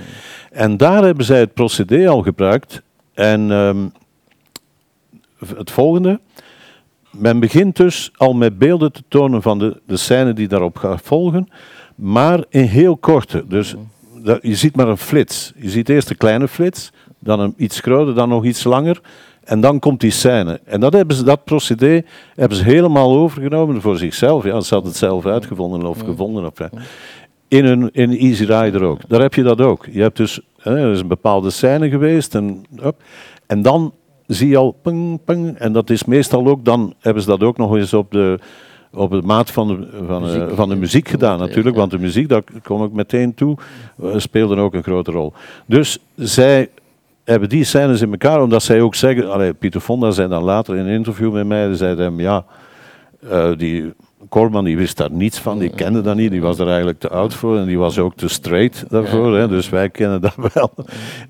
En 0.50 0.76
daar 0.76 1.04
hebben 1.04 1.24
zij 1.24 1.38
het 1.38 1.54
procedé 1.54 2.08
al 2.08 2.22
gebruikt. 2.22 2.82
En 3.14 3.50
um, 3.50 3.92
het 5.56 5.70
volgende 5.70 6.20
men 7.12 7.40
begint 7.40 7.76
dus 7.76 8.10
al 8.16 8.32
met 8.32 8.58
beelden 8.58 8.92
te 8.92 9.02
tonen 9.08 9.42
van 9.42 9.58
de, 9.58 9.80
de 9.86 9.96
scène 9.96 10.32
die 10.32 10.48
daarop 10.48 10.76
gaat 10.76 11.00
volgen, 11.02 11.48
maar 11.94 12.44
in 12.48 12.64
heel 12.64 12.96
korte. 12.96 13.44
Dus 13.48 13.74
je 14.40 14.54
ziet 14.54 14.76
maar 14.76 14.88
een 14.88 14.98
flits. 14.98 15.52
Je 15.56 15.70
ziet 15.70 15.88
eerst 15.88 16.10
een 16.10 16.16
kleine 16.16 16.48
flits, 16.48 16.92
dan 17.18 17.40
een 17.40 17.54
iets 17.56 17.80
groter, 17.80 18.14
dan 18.14 18.28
nog 18.28 18.44
iets 18.44 18.64
langer. 18.64 19.00
En 19.44 19.60
dan 19.60 19.78
komt 19.78 20.00
die 20.00 20.10
scène. 20.10 20.60
En 20.64 20.80
dat, 20.80 20.92
hebben 20.92 21.16
ze, 21.16 21.24
dat 21.24 21.44
procedé 21.44 22.02
hebben 22.34 22.58
ze 22.58 22.64
helemaal 22.64 23.16
overgenomen 23.16 23.80
voor 23.80 23.96
zichzelf. 23.96 24.44
Ja, 24.44 24.60
ze 24.60 24.74
hadden 24.74 24.90
het 24.90 25.00
zelf 25.00 25.26
uitgevonden 25.26 25.86
of 25.86 26.00
gevonden. 26.00 26.46
Of, 26.46 26.52
in, 27.48 27.64
een, 27.64 27.90
in 27.92 28.10
Easy 28.10 28.44
Rider 28.44 28.82
ook. 28.82 29.08
Daar 29.08 29.20
heb 29.20 29.34
je 29.34 29.42
dat 29.42 29.60
ook. 29.60 29.86
Je 29.90 30.00
hebt 30.00 30.16
dus 30.16 30.40
hè, 30.58 30.76
er 30.78 30.92
is 30.92 31.00
een 31.00 31.08
bepaalde 31.08 31.50
scène 31.50 31.88
geweest. 31.88 32.34
En, 32.34 32.64
en 33.46 33.62
dan 33.62 33.92
zie 34.34 34.48
je 34.48 34.56
al 34.56 34.76
ping, 34.82 35.20
ping. 35.24 35.58
En 35.58 35.72
dat 35.72 35.90
is 35.90 36.04
meestal 36.04 36.46
ook, 36.46 36.64
dan 36.64 36.94
hebben 36.98 37.22
ze 37.22 37.28
dat 37.28 37.42
ook 37.42 37.56
nog 37.56 37.76
eens 37.76 37.94
op 37.94 38.10
de, 38.10 38.38
op 38.92 39.10
de 39.10 39.22
maat 39.22 39.50
van 39.50 39.68
de, 39.68 39.88
van, 40.06 40.22
muziek. 40.22 40.50
van 40.54 40.68
de 40.68 40.76
muziek 40.76 41.08
gedaan 41.08 41.38
natuurlijk. 41.38 41.76
Want 41.76 41.90
de 41.90 41.98
muziek, 41.98 42.28
daar 42.28 42.42
kom 42.62 42.84
ik 42.84 42.92
meteen 42.92 43.34
toe, 43.34 43.56
uh, 44.02 44.14
speelde 44.16 44.56
ook 44.56 44.74
een 44.74 44.82
grote 44.82 45.10
rol. 45.10 45.32
Dus 45.66 45.98
zij 46.16 46.68
hebben 47.24 47.48
die 47.48 47.64
scènes 47.64 48.00
in 48.00 48.10
elkaar, 48.10 48.42
omdat 48.42 48.62
zij 48.62 48.80
ook 48.80 48.94
zeggen, 48.94 49.32
allee, 49.32 49.52
Pieter 49.52 49.80
Fonda 49.80 50.10
zei 50.10 50.28
dan 50.28 50.42
later 50.42 50.76
in 50.76 50.86
een 50.86 50.94
interview 50.94 51.32
met 51.32 51.46
mij, 51.46 51.74
zei 51.74 51.96
hem, 51.96 52.20
ja, 52.20 52.44
uh, 53.24 53.50
die 53.56 53.92
Corman 54.28 54.64
die 54.64 54.76
wist 54.76 54.96
daar 54.96 55.10
niets 55.10 55.38
van, 55.38 55.58
die 55.58 55.70
kende 55.70 56.00
dat 56.00 56.16
niet, 56.16 56.30
die 56.30 56.42
was 56.42 56.58
er 56.58 56.68
eigenlijk 56.68 56.98
te 56.98 57.08
oud 57.08 57.34
voor 57.34 57.58
en 57.58 57.66
die 57.66 57.78
was 57.78 57.98
ook 57.98 58.14
te 58.16 58.28
straight 58.28 58.84
daarvoor, 58.88 59.36
hè, 59.36 59.48
dus 59.48 59.68
wij 59.68 59.90
kennen 59.90 60.20
dat 60.20 60.34
wel. 60.54 60.72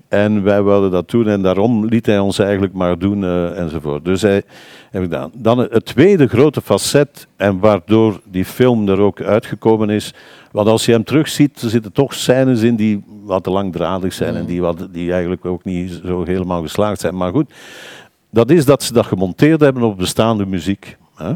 En 0.07 0.43
wij 0.43 0.63
wilden 0.63 0.91
dat 0.91 1.09
doen 1.09 1.27
en 1.27 1.41
daarom 1.41 1.85
liet 1.85 2.05
hij 2.05 2.19
ons 2.19 2.39
eigenlijk 2.39 2.73
maar 2.73 2.99
doen 2.99 3.21
uh, 3.21 3.59
enzovoort. 3.59 4.05
Dus 4.05 4.21
hij 4.21 4.43
heeft 4.91 5.03
gedaan. 5.03 5.31
Dan 5.33 5.59
het 5.59 5.85
tweede 5.85 6.27
grote 6.27 6.61
facet 6.61 7.27
en 7.35 7.59
waardoor 7.59 8.21
die 8.25 8.45
film 8.45 8.87
er 8.89 8.99
ook 8.99 9.21
uitgekomen 9.21 9.89
is, 9.89 10.13
want 10.51 10.67
als 10.67 10.85
je 10.85 10.91
hem 10.91 11.03
terugziet, 11.03 11.61
er 11.61 11.69
zitten 11.69 11.91
toch 11.91 12.13
scènes 12.13 12.61
in 12.61 12.75
die 12.75 13.03
wat 13.23 13.43
te 13.43 13.49
langdradig 13.49 14.13
zijn 14.13 14.35
en 14.35 14.45
die, 14.45 14.61
wat, 14.61 14.87
die 14.91 15.11
eigenlijk 15.11 15.45
ook 15.45 15.63
niet 15.63 16.01
zo 16.05 16.23
helemaal 16.23 16.61
geslaagd 16.61 16.99
zijn. 16.99 17.15
Maar 17.15 17.31
goed, 17.31 17.53
dat 18.29 18.49
is 18.51 18.65
dat 18.65 18.83
ze 18.83 18.93
dat 18.93 19.05
gemonteerd 19.05 19.59
hebben 19.59 19.83
op 19.83 19.97
bestaande 19.97 20.45
muziek. 20.45 20.97
Hè. 21.15 21.33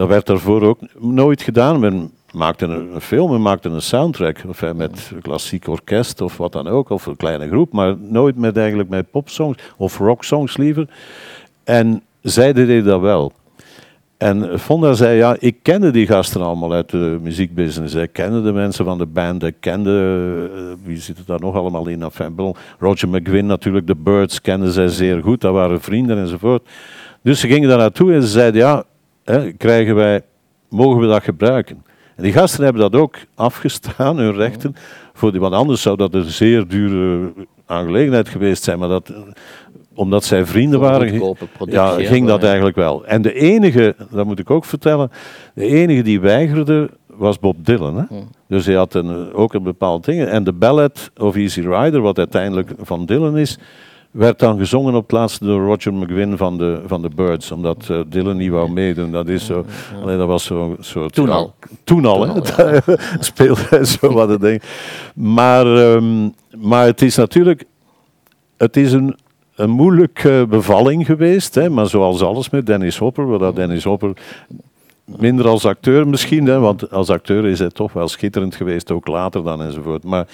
Dat 0.00 0.08
werd 0.08 0.26
daarvoor 0.26 0.62
ook 0.62 0.80
nooit 0.98 1.42
gedaan. 1.42 1.80
Men 1.80 2.10
maakte 2.32 2.66
een, 2.66 3.00
film, 3.00 3.30
men 3.30 3.42
maakte 3.42 3.68
een 3.68 3.82
soundtrack. 3.82 4.42
Of 4.48 4.74
met 4.74 5.12
klassiek 5.22 5.68
orkest 5.68 6.20
of 6.20 6.36
wat 6.36 6.52
dan 6.52 6.68
ook, 6.68 6.90
of 6.90 7.06
een 7.06 7.16
kleine 7.16 7.48
groep. 7.48 7.72
Maar 7.72 7.96
nooit 7.98 8.36
met 8.36 8.56
eigenlijk 8.56 8.88
met 8.88 9.10
popsongs 9.10 9.58
of 9.76 9.98
rocksongs 9.98 10.56
liever. 10.56 10.88
En 11.64 12.02
zij 12.22 12.52
deden 12.52 12.84
dat 12.84 13.00
wel. 13.00 13.32
En 14.16 14.58
Fonda 14.58 14.92
zei, 14.92 15.16
ja, 15.16 15.36
ik 15.38 15.56
kende 15.62 15.90
die 15.90 16.06
gasten 16.06 16.42
allemaal 16.42 16.72
uit 16.72 16.90
de 16.90 17.18
muziekbusiness. 17.22 17.94
Ik 17.94 18.12
kende 18.12 18.42
de 18.42 18.52
mensen 18.52 18.84
van 18.84 18.98
de 18.98 19.06
band, 19.06 19.42
ik 19.42 19.56
kende, 19.60 19.90
uh, 20.54 20.62
wie 20.84 20.96
zit 20.96 21.18
er 21.18 21.24
daar 21.26 21.40
nog 21.40 21.54
allemaal 21.54 21.86
in? 21.86 22.02
Enfin, 22.02 22.54
Roger 22.78 23.08
McGuinn 23.08 23.46
natuurlijk, 23.46 23.86
de 23.86 23.96
Birds 23.96 24.40
kenden 24.40 24.72
zij 24.72 24.88
zeer 24.88 25.22
goed, 25.22 25.40
dat 25.40 25.52
waren 25.52 25.80
vrienden 25.80 26.18
enzovoort. 26.18 26.68
Dus 27.22 27.40
ze 27.40 27.48
gingen 27.48 27.68
daar 27.68 27.78
naartoe 27.78 28.12
en 28.12 28.22
ze 28.22 28.28
zeiden, 28.28 28.60
ja, 28.60 28.84
hè, 29.30 29.52
krijgen 29.52 29.94
wij, 29.94 30.22
mogen 30.68 31.00
we 31.00 31.06
dat 31.06 31.22
gebruiken? 31.22 31.84
En 32.16 32.22
die 32.22 32.32
gasten 32.32 32.64
hebben 32.64 32.82
dat 32.82 33.00
ook 33.00 33.16
afgestaan, 33.34 34.18
hun 34.18 34.34
rechten, 34.34 34.74
voor 35.12 35.30
die, 35.30 35.40
want 35.40 35.54
anders 35.54 35.82
zou 35.82 35.96
dat 35.96 36.14
een 36.14 36.30
zeer 36.30 36.68
dure 36.68 37.32
aangelegenheid 37.66 38.28
geweest 38.28 38.62
zijn. 38.62 38.78
Maar 38.78 38.88
dat, 38.88 39.12
omdat 39.94 40.24
zij 40.24 40.46
vrienden 40.46 40.80
waren, 40.80 41.36
ja, 41.64 41.94
ging 41.98 42.26
dat 42.26 42.42
eigenlijk 42.44 42.76
wel. 42.76 43.06
En 43.06 43.22
de 43.22 43.32
enige, 43.32 43.94
dat 44.10 44.26
moet 44.26 44.38
ik 44.38 44.50
ook 44.50 44.64
vertellen, 44.64 45.10
de 45.54 45.66
enige 45.66 46.02
die 46.02 46.20
weigerde 46.20 46.90
was 47.06 47.38
Bob 47.38 47.66
Dylan. 47.66 47.96
Hè? 47.96 48.04
Hmm. 48.08 48.28
Dus 48.48 48.66
hij 48.66 48.74
had 48.74 48.94
een, 48.94 49.32
ook 49.32 49.54
een 49.54 49.62
bepaald 49.62 50.04
ding. 50.04 50.24
En 50.24 50.44
de 50.44 50.52
ballad 50.52 51.10
of 51.16 51.36
Easy 51.36 51.60
Rider, 51.60 52.00
wat 52.00 52.18
uiteindelijk 52.18 52.70
van 52.78 53.06
Dylan 53.06 53.38
is, 53.38 53.58
werd 54.10 54.38
dan 54.38 54.58
gezongen 54.58 54.94
op 54.94 55.02
het 55.02 55.12
laatste 55.12 55.44
door 55.44 55.64
Roger 55.64 55.94
McGuinn 55.94 56.36
van 56.36 56.58
de, 56.58 56.82
van 56.86 57.02
de 57.02 57.08
Birds, 57.08 57.50
omdat 57.50 57.88
uh, 57.90 58.00
Dylan 58.08 58.36
niet 58.36 58.50
wou 58.50 58.70
meedoen. 58.70 59.12
Dat, 59.12 59.28
is 59.28 59.46
zo, 59.46 59.64
alleen, 60.02 60.18
dat 60.18 60.26
was 60.26 60.44
zo 60.44 60.76
soort... 60.80 61.14
Toen 61.14 61.28
al. 61.28 61.54
Toen 61.84 62.04
al, 62.04 62.26
hè. 62.26 62.78
speelde 63.20 63.66
hij 63.68 63.84
zo 63.84 64.12
wat 64.12 64.28
het 64.28 64.40
ding. 64.40 64.62
Maar, 65.14 65.66
um, 65.66 66.34
maar 66.56 66.86
het 66.86 67.02
is 67.02 67.16
natuurlijk... 67.16 67.64
Het 68.56 68.76
is 68.76 68.92
een, 68.92 69.16
een 69.54 69.70
moeilijke 69.70 70.46
bevalling 70.48 71.06
geweest, 71.06 71.54
hè, 71.54 71.70
maar 71.70 71.86
zoals 71.86 72.22
alles 72.22 72.50
met 72.50 72.66
Dennis 72.66 72.98
Hopper, 72.98 73.26
waar 73.26 73.38
dat 73.38 73.56
Dennis 73.56 73.84
Hopper 73.84 74.12
minder 75.18 75.48
als 75.48 75.64
acteur 75.64 76.08
misschien, 76.08 76.46
hè, 76.46 76.58
want 76.58 76.90
als 76.90 77.10
acteur 77.10 77.46
is 77.46 77.58
hij 77.58 77.68
toch 77.68 77.92
wel 77.92 78.08
schitterend 78.08 78.54
geweest, 78.54 78.90
ook 78.90 79.06
later 79.06 79.44
dan 79.44 79.62
enzovoort. 79.62 80.04
Maar, 80.04 80.26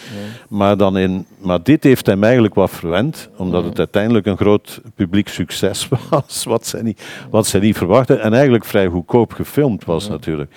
maar, 0.49 0.77
dan 0.77 0.99
in, 0.99 1.27
maar 1.39 1.63
dit 1.63 1.85
heeft 1.85 2.07
hem 2.07 2.25
eigenlijk 2.25 2.55
wat 2.55 2.71
verwend, 2.71 3.29
omdat 3.37 3.65
het 3.65 3.79
uiteindelijk 3.79 4.27
een 4.27 4.37
groot 4.37 4.81
publiek 4.95 5.29
succes 5.29 5.89
was, 6.11 6.45
wat 6.45 6.67
zij 6.67 6.83
niet, 6.83 7.03
wat 7.31 7.47
zij 7.47 7.61
niet 7.61 7.77
verwachten. 7.77 8.21
En 8.21 8.33
eigenlijk 8.33 8.65
vrij 8.65 8.87
goedkoop 8.87 9.33
gefilmd 9.33 9.85
was 9.85 10.09
natuurlijk. 10.09 10.51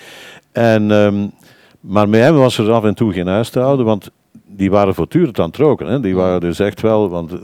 En, 0.52 0.92
um, 0.92 1.32
maar 1.80 2.10
met 2.10 2.22
hem 2.22 2.36
was 2.36 2.58
er 2.58 2.72
af 2.72 2.84
en 2.84 2.96
toe 2.96 3.14
geen 3.14 3.28
huis 3.28 3.50
te 3.50 3.60
houden, 3.60 3.86
want 3.86 4.12
die 4.52 4.72
waren 4.72 4.96
voortdurend 4.96 5.40
aan 5.40 5.48
het 5.48 5.58
roken. 5.58 5.88
Hè. 5.88 6.00
Die 6.00 6.16
waren 6.16 6.40
dus 6.40 6.60
echt 6.60 6.82
wel, 6.82 7.10
want 7.10 7.32
eh, 7.32 7.38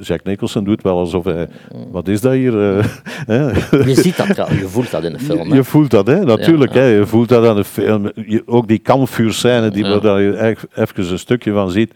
Jack 0.00 0.24
Nicholson 0.24 0.64
doet 0.64 0.82
wel 0.82 0.98
alsof 0.98 1.24
hij, 1.24 1.48
wat 1.90 2.08
is 2.08 2.20
dat 2.20 2.32
hier? 2.32 2.52
Uh, 3.28 3.56
je 3.70 3.94
ziet 3.94 4.16
dat, 4.16 4.36
je 4.36 4.68
voelt 4.68 4.90
dat 4.90 5.04
in 5.04 5.12
de 5.12 5.18
film. 5.28 5.50
Hè? 5.50 5.56
Je 5.56 5.64
voelt 5.64 5.90
dat, 5.90 6.06
hè? 6.06 6.24
natuurlijk. 6.24 6.74
Hè? 6.74 6.84
Je 6.84 7.06
voelt 7.06 7.28
dat 7.28 7.46
aan 7.46 7.56
de 7.56 7.64
film. 7.64 8.10
ook 8.46 8.68
die 8.68 8.78
kampvuurscène, 8.78 9.70
die 9.70 9.84
ja. 9.84 10.00
waar 10.00 10.20
je 10.20 10.56
even 10.74 11.10
een 11.10 11.18
stukje 11.18 11.52
van 11.52 11.70
ziet, 11.70 11.94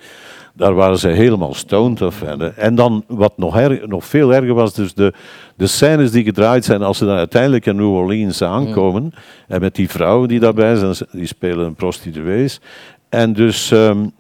daar 0.55 0.75
waren 0.75 0.99
ze 0.99 1.09
helemaal 1.09 1.55
stoned. 1.55 2.03
Of, 2.03 2.23
en 2.57 2.75
dan, 2.75 3.05
wat 3.07 3.33
nog, 3.37 3.57
erg, 3.57 3.87
nog 3.87 4.05
veel 4.05 4.35
erger 4.35 4.55
was, 4.55 4.75
dus 4.75 4.95
de, 4.95 5.12
de 5.57 5.66
scènes 5.66 6.11
die 6.11 6.25
gedraaid 6.25 6.64
zijn 6.64 6.83
als 6.83 6.99
ze 6.99 7.05
dan 7.05 7.16
uiteindelijk 7.16 7.66
in 7.66 7.77
New 7.77 7.92
Orleans 7.92 8.42
aankomen, 8.42 9.12
en 9.49 9.61
met 9.61 9.75
die 9.75 9.90
vrouwen 9.90 10.29
die 10.29 10.40
daarbij 10.40 10.77
zijn, 10.77 10.95
die 11.11 11.27
spelen 11.27 11.75
prostituees. 11.75 12.61
En 13.09 13.33
dus... 13.33 13.71
Um, 13.71 14.12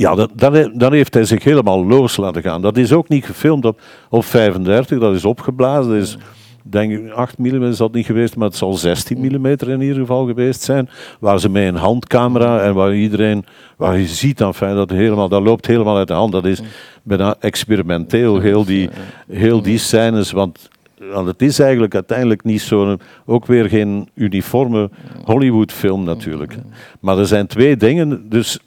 ja, 0.00 0.14
dat, 0.14 0.30
dan, 0.74 0.92
heeft 0.92 1.14
hij 1.14 1.24
zich 1.24 1.44
helemaal 1.44 1.86
los 1.86 2.16
laten 2.16 2.42
gaan. 2.42 2.62
Dat 2.62 2.76
is 2.76 2.92
ook 2.92 3.08
niet 3.08 3.24
gefilmd 3.24 3.64
op, 3.64 3.80
op 4.08 4.24
35, 4.24 4.98
dat 4.98 5.14
is 5.14 5.24
opgeblazen. 5.24 5.92
Dat 5.92 6.00
is, 6.00 6.16
denk 6.62 6.92
ik, 6.92 7.10
8 7.10 7.38
mm 7.38 7.62
is 7.62 7.76
dat 7.76 7.92
niet 7.92 8.06
geweest, 8.06 8.36
maar 8.36 8.48
het 8.48 8.56
zal 8.56 8.72
16 8.72 9.18
mm 9.18 9.46
in 9.46 9.80
ieder 9.80 9.96
geval 9.96 10.26
geweest 10.26 10.62
zijn. 10.62 10.88
Waar 11.18 11.40
ze 11.40 11.48
met 11.48 11.66
een 11.66 11.76
handcamera 11.76 12.60
en 12.60 12.74
waar 12.74 12.94
iedereen, 12.94 13.44
waar 13.76 13.98
je 13.98 14.06
ziet 14.06 14.40
enfin, 14.40 14.74
dat, 14.74 14.90
helemaal, 14.90 15.28
dat 15.28 15.42
loopt 15.42 15.66
helemaal 15.66 15.96
uit 15.96 16.08
de 16.08 16.14
hand. 16.14 16.32
Dat 16.32 16.44
is 16.44 16.62
bijna 17.02 17.34
experimenteel, 17.40 18.38
heel 18.38 18.64
die, 18.64 18.90
heel 19.28 19.62
die 19.62 19.78
scènes. 19.78 20.30
Want 20.32 20.68
want 21.12 21.26
het 21.26 21.42
is 21.42 21.58
eigenlijk 21.58 21.94
uiteindelijk 21.94 22.44
niet 22.44 22.62
zo'n, 22.62 23.00
ook 23.26 23.46
weer 23.46 23.68
geen 23.68 24.08
uniforme 24.14 24.90
Hollywood-film 25.24 26.04
natuurlijk. 26.04 26.56
Maar 27.00 27.18
er 27.18 27.26
zijn 27.26 27.46
twee 27.46 27.76
dingen, 27.76 28.28
dus 28.28 28.58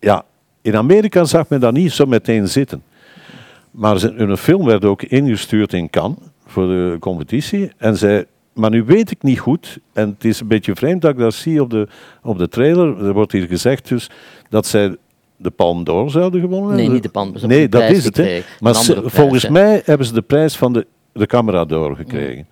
ja, 0.00 0.24
in 0.64 0.76
Amerika 0.76 1.24
zag 1.24 1.48
men 1.48 1.60
dat 1.60 1.72
niet 1.72 1.92
zo 1.92 2.06
meteen 2.06 2.48
zitten. 2.48 2.82
Maar 3.70 4.00
hun 4.00 4.36
film 4.36 4.64
werd 4.64 4.84
ook 4.84 5.02
ingestuurd 5.02 5.72
in 5.72 5.90
Cannes 5.90 6.18
voor 6.46 6.66
de 6.66 6.96
competitie. 7.00 7.72
En 7.76 7.96
zij, 7.96 8.24
maar 8.52 8.70
nu 8.70 8.84
weet 8.84 9.10
ik 9.10 9.22
niet 9.22 9.38
goed, 9.38 9.78
en 9.92 10.08
het 10.08 10.24
is 10.24 10.40
een 10.40 10.48
beetje 10.48 10.74
vreemd 10.74 11.02
dat 11.02 11.10
ik 11.10 11.18
dat 11.18 11.34
zie 11.34 11.62
op 11.62 11.70
de, 11.70 11.88
op 12.22 12.38
de 12.38 12.48
trailer. 12.48 13.06
Er 13.06 13.12
wordt 13.12 13.32
hier 13.32 13.46
gezegd 13.46 13.88
dus 13.88 14.10
dat 14.48 14.66
zij 14.66 14.96
de 15.36 15.50
Palm 15.50 15.84
d'Or 15.84 16.10
zouden 16.10 16.40
gewonnen 16.40 16.76
Nee, 16.76 16.88
niet 16.88 17.02
de 17.02 17.08
Palm 17.08 17.34
Nee, 17.46 17.68
dat 17.68 17.90
is 17.90 18.04
het. 18.04 18.44
Maar 18.60 18.74
volgens 19.04 19.48
mij 19.48 19.82
hebben 19.84 20.06
ze 20.06 20.12
de 20.12 20.22
prijs 20.22 20.56
van 20.56 20.72
de, 20.72 20.86
de 21.12 21.26
Camera 21.26 21.64
d'Or 21.64 21.96
gekregen. 21.96 22.46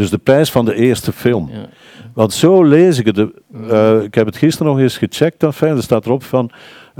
Dus 0.00 0.10
de 0.10 0.18
prijs 0.18 0.50
van 0.50 0.64
de 0.64 0.74
eerste 0.74 1.12
film. 1.12 1.50
Ja. 1.52 1.68
Want 2.14 2.32
zo 2.32 2.64
lees 2.64 2.98
ik 2.98 3.06
het. 3.06 3.16
Uh, 3.18 4.02
ik 4.02 4.14
heb 4.14 4.26
het 4.26 4.36
gisteren 4.36 4.72
nog 4.72 4.82
eens 4.82 4.98
gecheckt. 4.98 5.42
Enfin, 5.42 5.76
er 5.76 5.82
staat 5.82 6.06
erop 6.06 6.22
van 6.22 6.50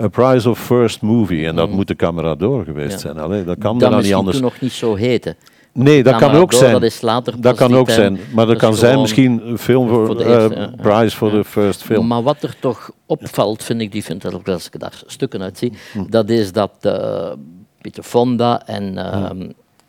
A 0.02 0.08
Prize 0.08 0.50
of 0.50 0.60
First 0.60 1.02
Movie. 1.02 1.46
En 1.46 1.56
dat 1.56 1.68
mm. 1.68 1.74
moet 1.74 1.88
de 1.88 1.96
camera 1.96 2.34
door 2.34 2.64
geweest 2.64 3.00
zijn. 3.00 3.18
Allee, 3.18 3.44
dat 3.44 3.58
kan 3.58 3.78
dat 3.78 4.02
niet 4.02 4.14
anders. 4.14 4.40
nog 4.40 4.60
niet 4.60 4.72
zo 4.72 4.94
heten. 4.94 5.36
Nee, 5.72 6.02
dat 6.02 6.16
kan 6.16 6.34
ook 6.34 6.52
zijn. 6.52 6.72
Dat 6.72 6.82
is 6.82 7.00
later 7.00 7.40
Dat 7.40 7.56
kan 7.56 7.74
ook 7.74 7.90
zijn. 7.90 8.18
Maar 8.34 8.46
dat, 8.46 8.56
kan 8.56 8.74
zijn 8.74 9.00
misschien 9.00 9.48
een 9.48 9.58
film 9.58 9.88
voor, 9.88 10.06
voor 10.06 10.16
de 10.16 10.24
eerste, 10.24 10.56
uh, 10.56 10.82
prize 10.82 11.16
voor 11.16 11.30
de 11.30 11.44
first 11.44 11.82
film. 11.82 12.06
Maar 12.06 12.22
wat 12.22 12.42
er 12.42 12.56
toch 12.60 12.90
opvalt, 13.06 13.64
vind 13.64 13.80
ik, 13.80 13.92
die 13.92 14.04
vind 14.04 14.24
ik 14.24 14.48
als 14.48 14.66
ik 14.66 14.80
daar 14.80 15.02
stukken 15.06 15.42
uit 15.42 15.58
zie, 15.58 15.72
hm. 15.92 16.04
dat 16.08 16.28
is 16.28 16.52
dat 16.52 16.72
uh, 16.82 17.32
Pieter 17.80 18.02
Fonda 18.02 18.66
en, 18.66 18.92
uh, 18.92 19.30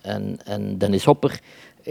en, 0.02 0.38
en 0.44 0.78
Dennis 0.78 1.04
Hopper 1.04 1.40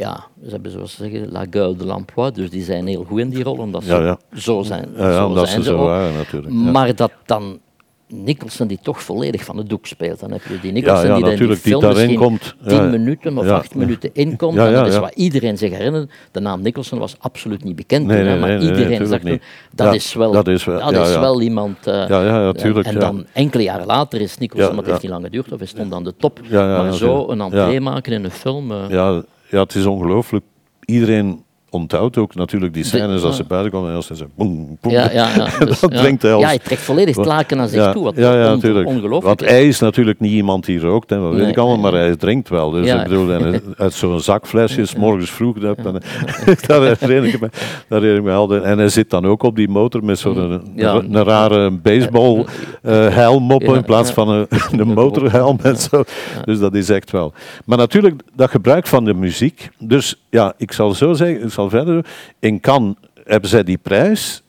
ja, 0.00 0.26
ze 0.44 0.50
hebben 0.50 0.70
zoals 0.70 0.94
ze 0.94 1.02
zeggen, 1.02 1.32
la 1.32 1.46
gueule 1.50 1.76
de 1.76 1.86
l'emploi, 1.86 2.32
dus 2.32 2.50
die 2.50 2.62
zijn 2.62 2.86
heel 2.86 3.04
goed 3.04 3.20
in 3.20 3.28
die 3.28 3.42
rol, 3.42 3.56
omdat 3.56 3.84
ze 3.84 3.90
ja, 3.90 4.00
ja. 4.00 4.18
zo 4.34 4.62
zijn. 4.62 4.88
Ja, 4.96 5.12
zo 5.12 5.26
omdat 5.26 5.48
zijn 5.48 5.62
ze, 5.62 5.68
zo 5.68 5.76
waren 5.76 6.14
natuurlijk. 6.14 6.54
Maar 6.54 6.94
dat 6.94 7.12
dan 7.26 7.60
Nicholson 8.08 8.66
die 8.66 8.78
toch 8.82 9.02
volledig 9.02 9.44
van 9.44 9.56
het 9.56 9.68
doek 9.68 9.86
speelt. 9.86 10.20
Dan 10.20 10.30
heb 10.30 10.42
je 10.48 10.60
die 10.60 10.72
Nicholson 10.72 11.06
ja, 11.06 11.16
ja, 11.16 11.22
die 11.22 11.32
in 11.32 11.46
die 11.46 11.56
film 11.56 11.80
die 11.80 11.88
misschien 11.88 12.16
komt. 12.16 12.54
tien 12.66 12.90
minuten 12.90 13.38
of 13.38 13.48
acht 13.48 13.74
minuten 13.74 14.10
inkomt. 14.12 14.58
en 14.58 14.72
dat 14.72 14.86
is 14.86 14.98
wat 14.98 15.14
iedereen 15.14 15.58
zich 15.58 15.70
herinnert. 15.70 16.12
De 16.32 16.40
naam 16.40 16.62
Nicholson 16.62 16.98
was 16.98 17.16
absoluut 17.18 17.64
niet 17.64 17.76
bekend 17.76 18.06
nee, 18.06 18.22
nee, 18.22 18.38
maar 18.38 18.62
iedereen 18.62 19.06
zegt 19.06 19.26
toen, 19.26 19.40
dat, 19.74 19.94
is 19.94 20.14
wel, 20.14 20.32
dat 20.32 20.48
is 20.48 20.64
wel, 20.64 20.92
dat 20.92 21.08
is 21.08 21.14
wel 21.14 21.40
iemand... 21.40 21.86
Uh, 21.88 22.08
ja. 22.08 22.52
En, 22.82 22.98
dan 22.98 23.26
enkele 23.32 23.62
jaren 23.62 23.86
later 23.86 24.20
is 24.20 24.38
Nicholson, 24.38 24.74
maar 24.74 24.82
het 24.82 24.90
heeft 24.90 25.02
niet 25.02 25.10
lang 25.10 25.24
geduurd, 25.24 25.52
of 25.52 25.58
hij 25.58 25.66
stond 25.66 25.94
aan 25.94 26.04
de 26.04 26.14
top. 26.16 26.40
maar 26.50 26.92
zo 26.92 27.28
een 27.28 27.40
entree 27.40 27.80
maken 27.80 28.12
in 28.12 28.24
een 28.24 28.30
film... 28.30 28.70
Uh, 28.70 29.18
ja, 29.50 29.62
het 29.62 29.74
is 29.74 29.86
ongelooflijk. 29.86 30.44
Iedereen 30.84 31.44
onthoudt 31.70 32.16
ook 32.16 32.34
natuurlijk 32.34 32.74
die 32.74 32.84
scènes 32.84 33.22
als 33.22 33.36
ze 33.36 33.44
buiten 33.44 33.72
komen 33.72 33.90
en 33.90 33.96
als 33.96 34.06
ze 34.06 34.16
zo 34.16 34.26
boem, 34.34 34.78
boem. 34.80 34.92
Ja, 34.92 35.10
ja, 35.12 35.28
ja. 35.36 35.48
Dus, 35.64 35.80
dat 35.80 35.92
ja. 35.92 36.00
brengt 36.00 36.22
hij 36.22 36.32
als... 36.32 36.42
Ja, 36.42 36.48
hij 36.48 36.58
trekt 36.58 36.80
volledig 36.80 37.16
het 37.16 37.26
laken 37.26 37.56
naar 37.56 37.68
zich 37.68 37.92
toe. 37.92 38.04
Wat 38.04 38.16
ja, 38.16 38.34
ja, 38.34 38.48
natuurlijk. 38.54 38.86
ongelooflijk 38.86 39.24
Want 39.24 39.40
hij 39.40 39.68
is 39.68 39.78
natuurlijk 39.78 40.20
niet 40.20 40.32
iemand 40.32 40.64
die 40.64 40.80
rookt, 40.80 41.10
hè, 41.10 41.20
dat 41.20 41.34
weet 41.34 41.48
ik 41.48 41.56
allemaal, 41.56 41.90
maar 41.90 42.00
hij 42.00 42.16
drinkt 42.16 42.48
wel. 42.48 42.70
Dus 42.70 42.90
ik 42.92 43.02
bedoel, 43.02 43.32
en 43.32 43.62
uit 43.76 43.92
zo'n 43.92 44.20
zakflesje, 44.20 44.86
s 44.86 44.94
morgens 44.94 45.30
vroeg, 45.30 45.58
dat, 45.58 45.76
en, 45.78 46.02
daar 46.66 46.96
herinner 46.98 47.34
ik 47.34 47.40
me, 47.40 47.48
daar 47.88 48.00
herinner 48.00 48.16
ik 48.16 48.22
me 48.22 48.32
altijd. 48.32 48.62
En 48.62 48.78
hij 48.78 48.88
zit 48.88 49.10
dan 49.10 49.26
ook 49.26 49.42
op 49.42 49.56
die 49.56 49.68
motor 49.68 50.04
met 50.04 50.18
zo'n 50.18 50.62
een, 50.76 51.24
rare 51.24 51.70
baseball 51.70 52.44
eh, 52.82 53.08
helm 53.08 53.52
op 53.52 53.62
in 53.62 53.84
plaats 53.84 54.10
van 54.10 54.28
een, 54.28 54.46
een 54.70 54.88
motorhelm 54.88 55.58
en 55.62 55.76
zo. 55.76 56.02
Dus 56.44 56.58
dat 56.58 56.74
is 56.74 56.88
echt 56.88 57.10
wel. 57.10 57.32
Maar 57.64 57.78
natuurlijk, 57.78 58.22
dat 58.34 58.50
gebruik 58.50 58.86
van 58.86 59.04
de 59.04 59.14
muziek. 59.14 59.68
Dus 59.78 60.22
ja, 60.30 60.54
ik 60.56 60.72
zal 60.72 60.94
zo 60.94 61.12
zeggen, 61.12 61.50
verder. 61.68 62.06
In 62.38 62.60
Cannes 62.60 62.94
hebben 63.24 63.50
zij 63.50 63.62
die 63.62 63.78
prijs. 63.78 64.42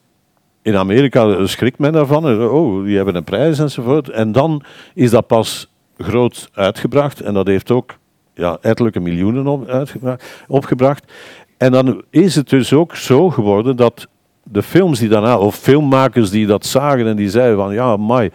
In 0.62 0.76
Amerika 0.76 1.46
schrikt 1.46 1.80
men 1.80 1.92
daarvan. 1.92 2.44
Oh, 2.44 2.86
die 2.86 2.96
hebben 2.96 3.16
een 3.16 3.24
prijs 3.24 3.60
enzovoort. 3.60 4.10
En 4.10 4.32
dan 4.32 4.64
is 4.94 5.10
dat 5.10 5.28
pas 5.28 5.72
groot 5.98 6.50
uitgebracht. 6.54 7.22
En 7.22 7.34
dat 7.34 7.48
heeft 7.48 7.72
ook 7.72 7.98
ja, 8.34 8.58
ettelijke 8.62 9.00
miljoenen 9.00 9.48
op, 9.48 9.88
opgebracht. 10.48 11.12
En 11.58 11.72
dan 11.72 12.04
is 12.10 12.36
het 12.36 12.50
dus 12.50 12.74
ook 12.74 12.96
zo 12.96 13.30
geworden 13.30 13.76
dat 13.76 14.08
de 14.44 14.64
films 14.64 15.00
die 15.00 15.10
daarna, 15.10 15.38
of 15.38 15.56
filmmakers 15.56 16.30
die 16.30 16.46
dat 16.46 16.66
zagen 16.66 17.08
en 17.08 17.16
die 17.16 17.30
zeiden 17.30 17.58
van 17.58 17.74
ja, 17.74 17.98
mai, 17.98 18.30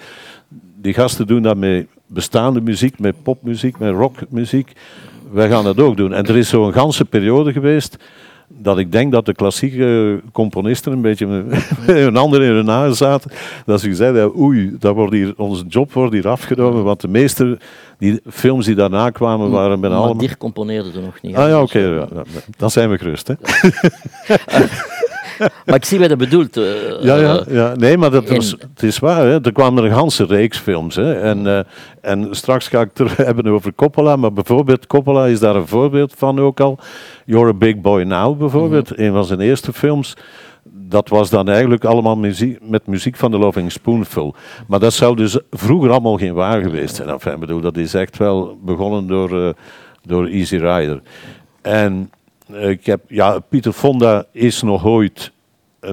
die 0.81 0.95
gasten 0.95 1.27
doen 1.27 1.43
dat 1.43 1.57
met 1.57 1.87
bestaande 2.07 2.61
muziek, 2.61 2.99
met 2.99 3.23
popmuziek, 3.23 3.79
met 3.79 3.95
rockmuziek. 3.95 4.73
Wij 5.33 5.49
gaan 5.49 5.65
dat 5.65 5.81
ook 5.81 5.97
doen. 5.97 6.13
En 6.13 6.25
er 6.25 6.37
is 6.37 6.49
zo'n 6.49 6.73
ganse 6.73 7.05
periode 7.05 7.53
geweest 7.53 7.97
dat 8.49 8.79
ik 8.79 8.93
denk 8.93 9.13
dat 9.13 9.27
de 9.27 9.35
klassieke 9.35 10.21
componisten 10.33 10.93
een 10.93 11.01
beetje 11.01 11.45
een 11.87 12.17
ander 12.25 12.43
in 12.43 12.53
hun 12.53 12.65
nagen 12.65 12.95
zaten. 12.95 13.31
Dat 13.67 13.81
ze 13.81 13.95
zeiden, 13.95 14.39
oei, 14.39 14.77
dat 14.79 14.95
wordt 14.95 15.13
hier, 15.13 15.35
onze 15.37 15.65
job 15.69 15.93
wordt 15.93 16.13
hier 16.13 16.29
afgenomen. 16.29 16.85
Want 16.85 17.01
de 17.01 17.09
meeste 17.09 17.59
die 17.99 18.21
films 18.31 18.67
die 18.67 18.75
daarna 18.75 19.11
kwamen 19.11 19.51
waren 19.51 19.81
bijna 19.81 19.97
Maar 19.97 20.05
allemaal... 20.05 20.27
Dirk 20.27 20.39
componeerde 20.39 20.93
er 20.95 21.03
nog 21.03 21.23
niet. 21.23 21.37
Ah 21.37 21.49
ja, 21.49 21.63
oké, 21.63 21.79
eh, 21.79 22.09
ja, 22.15 22.23
dan 22.57 22.71
zijn 22.71 22.91
we 22.91 22.99
gerust. 22.99 23.29
Hè? 23.29 23.35
Maar 25.67 25.75
ik 25.75 25.85
zie 25.85 25.99
wat 25.99 26.09
je 26.09 26.17
bedoelt. 26.17 26.57
eh, 26.57 26.65
Ja, 27.03 27.17
ja, 27.17 27.39
eh, 27.39 27.55
ja. 27.55 27.75
Nee, 27.75 27.99
maar 27.99 28.11
dat 28.11 28.29
was, 28.29 28.51
het 28.51 28.83
is 28.83 28.99
waar. 28.99 29.27
Hè. 29.27 29.41
Er 29.45 29.53
kwamen 29.53 29.85
een 29.85 29.93
ganse 29.93 30.25
reeks 30.25 30.59
films. 30.59 30.95
Hè. 30.95 31.13
En, 31.15 31.47
eh, 31.47 31.59
en 32.01 32.29
straks 32.31 32.69
ga 32.69 32.81
ik 32.81 32.91
het 32.95 33.17
hebben 33.27 33.47
over 33.47 33.75
Coppola. 33.75 34.17
Maar 34.17 34.33
bijvoorbeeld, 34.33 34.87
Coppola 34.87 35.27
is 35.27 35.39
daar 35.41 35.57
een 35.57 35.67
voorbeeld 35.67 36.15
van 36.17 36.39
ook 36.41 36.61
al. 36.61 36.79
You're 37.25 37.49
a 37.49 37.55
Big 37.55 37.81
Boy 37.81 38.03
Now 38.03 38.39
bijvoorbeeld. 38.39 38.99
Een 38.99 39.13
van 39.13 39.25
zijn 39.25 39.41
eerste 39.41 39.73
films. 39.73 40.17
Dat 40.89 41.09
was 41.09 41.31
dan 41.31 41.49
eigenlijk 41.49 41.85
allemaal 41.85 42.17
muziek, 42.17 42.59
met 42.69 42.87
muziek 42.87 43.17
van 43.17 43.31
de 43.31 43.39
Loving 43.39 43.73
Spoonful. 43.73 44.35
Maar 44.67 44.81
dat 44.81 44.93
zou 44.93 45.17
dus 45.17 45.39
vroeger 45.51 45.91
allemaal 45.91 46.17
geen 46.17 46.35
waar 46.35 46.63
geweest 46.63 46.95
zijn. 46.95 47.09
Enfin, 47.09 47.41
bedoel, 47.41 47.61
dat 47.61 47.77
is 47.77 47.95
echt 47.95 48.17
wel 48.17 48.59
begonnen 48.65 49.07
door, 49.07 49.55
door 50.03 50.27
Easy 50.27 50.57
Rider. 50.57 51.01
En 51.63 52.11
ik 52.53 52.87
heb, 52.87 53.01
ja, 53.09 53.39
Pieter 53.39 53.73
Fonda 53.73 54.25
is 54.33 54.63
nog 54.63 54.87
ooit 54.87 55.33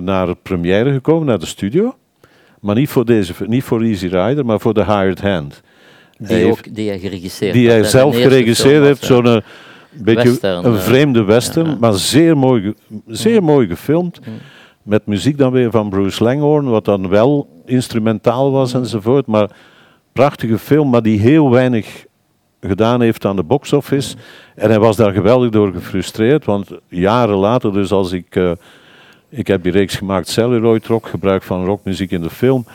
naar 0.01 0.25
de 0.25 0.37
première 0.41 0.91
gekomen, 0.93 1.25
naar 1.27 1.39
de 1.39 1.45
studio. 1.45 1.95
Maar 2.59 2.75
niet 2.75 2.89
voor, 2.89 3.05
deze, 3.05 3.33
niet 3.47 3.63
voor 3.63 3.81
Easy 3.81 4.07
Rider, 4.07 4.45
maar 4.45 4.59
voor 4.59 4.73
The 4.73 4.83
Hired 4.85 5.21
Hand. 5.21 5.61
die, 6.17 6.27
Hij 6.27 6.37
heeft- 6.45 6.67
ook, 6.67 6.75
die 6.75 6.89
hij 6.89 6.99
geregisseerd 6.99 7.53
die 7.53 7.69
hij 7.69 7.83
zelf 7.83 8.15
geregisseerd 8.15 8.83
heeft. 8.83 9.03
Zo'n 9.05 9.25
eh, 9.25 9.37
beetje 9.91 10.29
Western, 10.29 10.65
een 10.65 10.73
eh, 10.75 10.79
vreemde 10.81 11.23
western, 11.23 11.69
ja, 11.69 11.77
maar 11.79 11.93
zeer 11.93 12.37
mooi, 12.37 12.73
zeer 13.07 13.43
mooi 13.43 13.67
gefilmd. 13.67 14.19
Met 14.83 15.05
muziek 15.05 15.37
dan 15.37 15.51
weer 15.51 15.71
van 15.71 15.89
Bruce 15.89 16.23
Langhorne, 16.23 16.69
wat 16.69 16.85
dan 16.85 17.09
wel 17.09 17.61
instrumentaal 17.65 18.51
was 18.51 18.73
enzovoort. 18.73 19.25
Maar 19.27 19.49
prachtige 20.13 20.57
film, 20.57 20.89
maar 20.89 21.01
die 21.01 21.19
heel 21.19 21.49
weinig 21.49 22.05
gedaan 22.67 23.01
heeft 23.01 23.25
aan 23.25 23.35
de 23.35 23.43
box 23.43 23.73
office. 23.73 24.15
En 24.55 24.69
hij 24.69 24.79
was 24.79 24.95
daar 24.95 25.11
geweldig 25.11 25.49
door 25.49 25.73
gefrustreerd, 25.73 26.45
want 26.45 26.71
jaren 26.87 27.35
later, 27.35 27.73
dus 27.73 27.91
als 27.91 28.11
ik... 28.11 28.35
eh, 28.35 28.51
ik 29.29 29.47
heb 29.47 29.63
die 29.63 29.71
reeks 29.71 29.95
gemaakt, 29.95 30.27
Celluloid 30.27 30.85
Rock, 30.85 31.07
gebruik 31.07 31.43
van 31.43 31.65
rockmuziek 31.65 32.11
in 32.11 32.21
de 32.21 32.29
film. 32.29 32.65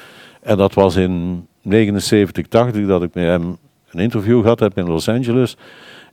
En 0.43 0.57
dat 0.57 0.75
was 0.75 0.97
in 0.97 1.47
79, 1.63 2.47
80 2.47 2.87
dat 2.87 3.03
ik 3.03 3.15
met 3.15 3.25
hem 3.25 3.57
een 3.91 4.01
interview 4.01 4.41
gehad 4.41 4.61
heb 4.61 4.79
in 4.79 4.87
Los 4.87 5.09
Angeles. 5.09 5.57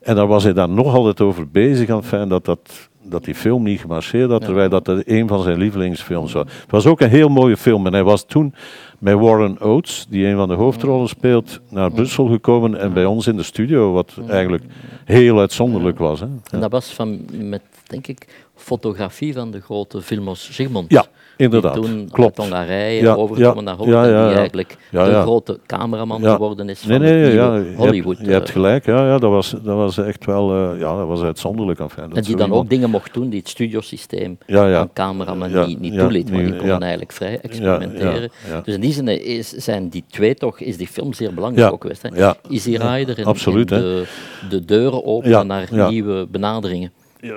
En 0.02 0.16
daar 0.16 0.28
was 0.28 0.44
hij 0.44 0.54
dan 0.54 0.74
nog 0.74 0.94
altijd 0.94 1.22
over 1.22 1.50
bezig, 1.50 1.90
enfin, 1.90 2.28
dat, 2.28 2.46
dat, 2.46 2.90
dat 3.06 3.24
die 3.24 3.36
film 3.36 3.64
niet 3.64 3.80
gemarcheerd 3.80 4.30
had, 4.30 4.42
terwijl 4.42 4.70
dat 4.70 4.88
een 4.88 5.28
van 5.28 5.42
zijn 5.42 5.58
lievelingsfilms 5.58 6.34
was. 6.34 6.44
Het 6.62 6.72
was 6.72 6.86
ook 6.86 7.02
een 7.02 7.10
heel 7.10 7.30
mooie 7.30 7.58
film. 7.58 7.86
En 7.86 7.94
hij 7.94 8.04
was 8.04 8.26
toen 8.26 8.54
met 9.00 9.16
Warren 9.16 9.62
Oates, 9.62 10.06
die 10.10 10.26
een 10.26 10.36
van 10.36 10.48
de 10.48 10.54
hoofdrollen 10.54 11.10
speelt, 11.10 11.60
naar 11.70 11.92
Brussel 11.92 12.28
gekomen 12.28 12.80
en 12.80 12.94
bij 12.94 13.06
ons 13.06 13.28
in 13.28 13.36
de 13.36 13.44
studio, 13.44 13.92
wat 13.92 14.14
eigenlijk 14.28 14.64
heel 15.06 15.40
uitzonderlijk 15.40 15.98
was. 15.98 16.20
Hè. 16.20 16.28
En 16.52 16.60
dat 16.60 16.72
was 16.72 16.94
van, 16.94 17.26
met, 17.32 17.62
denk 17.88 18.08
ik, 18.08 18.48
fotografie 18.56 19.34
van 19.34 19.52
de 19.52 19.62
grote 19.62 20.02
filmos 20.02 20.52
Zygmunt. 20.52 20.92
Ja, 20.92 21.06
inderdaad. 21.38 21.74
Die 21.74 21.84
toen 21.84 22.10
Klopt. 22.12 22.38
Hongarije 22.38 23.02
Ja, 23.02 23.14
overgekomen 23.14 23.64
ja, 23.64 23.76
naar 23.76 23.88
ja, 23.88 24.04
en 24.04 24.28
die 24.28 24.38
eigenlijk 24.38 24.78
de 24.92 25.22
grote 25.22 25.60
cameraman 25.66 26.24
geworden 26.24 26.70
is 26.70 26.80
van 26.80 26.90
Nee, 26.90 27.00
nee, 27.00 27.34
je 27.34 27.74
Hollywood. 27.76 28.16
Hebt, 28.18 28.28
je 28.28 28.34
hebt 28.34 28.48
eh. 28.48 28.54
gelijk, 28.54 28.86
ja, 28.86 29.06
ja 29.06 29.18
dat, 29.18 29.32
was, 29.32 29.50
dat 29.50 29.76
was 29.76 29.98
echt 29.98 30.26
wel 30.26 30.52
eh, 30.52 30.80
ja, 30.80 30.98
dat 30.98 31.08
was 31.08 31.22
uitzonderlijk. 31.22 31.80
Enfin, 31.80 32.08
dat 32.08 32.18
en 32.18 32.24
die 32.24 32.36
dan 32.36 32.52
ook 32.52 32.70
dingen 32.70 32.90
mocht 32.90 33.14
doen 33.14 33.30
die 33.30 33.40
het 33.40 33.50
studiosysteem 33.50 34.38
van 34.48 34.90
cameraman 34.94 35.68
niet, 35.68 35.80
niet 35.80 35.98
toeliet. 35.98 36.32
Maar 36.32 36.44
die 36.44 36.50
konden 36.50 36.68
ja. 36.68 36.80
eigenlijk 36.80 37.12
vrij 37.12 37.40
experimenteren. 37.42 38.32
Dus 38.64 38.74
in 38.74 38.82
die 38.82 38.94
zin 38.94 39.08
is, 39.08 39.50
zijn 39.50 39.90
die 39.90 40.04
twee 40.10 40.36
toch, 40.36 40.60
is 40.60 40.78
die 40.78 40.88
film 40.88 41.14
zeer 41.14 41.34
belangrijk 41.34 41.74
ook 41.74 41.82
geweest. 41.82 42.02
Hè? 42.02 42.32
Easy 42.50 42.76
Rider 42.76 43.18
en, 43.18 43.26
Absoluut, 43.26 43.72
en 43.72 43.80
de, 43.80 44.08
de 44.50 44.66
deuren 44.66 45.06
openen 45.06 45.48
naar 45.48 45.68
nieuwe 45.90 46.28
benaderingen. 46.32 46.92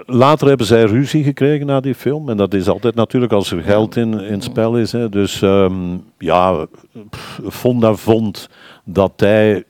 Later 0.06 0.48
hebben 0.48 0.66
zij 0.66 0.84
ruzie 0.84 1.24
gekregen 1.24 1.66
na 1.66 1.80
die 1.80 1.94
film. 1.94 2.28
En 2.28 2.36
dat 2.36 2.54
is 2.54 2.68
altijd 2.68 2.94
natuurlijk 2.94 3.32
als 3.32 3.50
er 3.50 3.62
geld 3.62 3.96
in, 3.96 4.20
in 4.20 4.40
spel 4.40 4.78
is. 4.78 4.92
Hè. 4.92 5.08
Dus 5.08 5.42
ehm, 5.42 5.96
ja, 6.18 6.66
Fonda 7.48 7.94
vond 7.94 8.48
dat 8.84 9.12
hij 9.16 9.64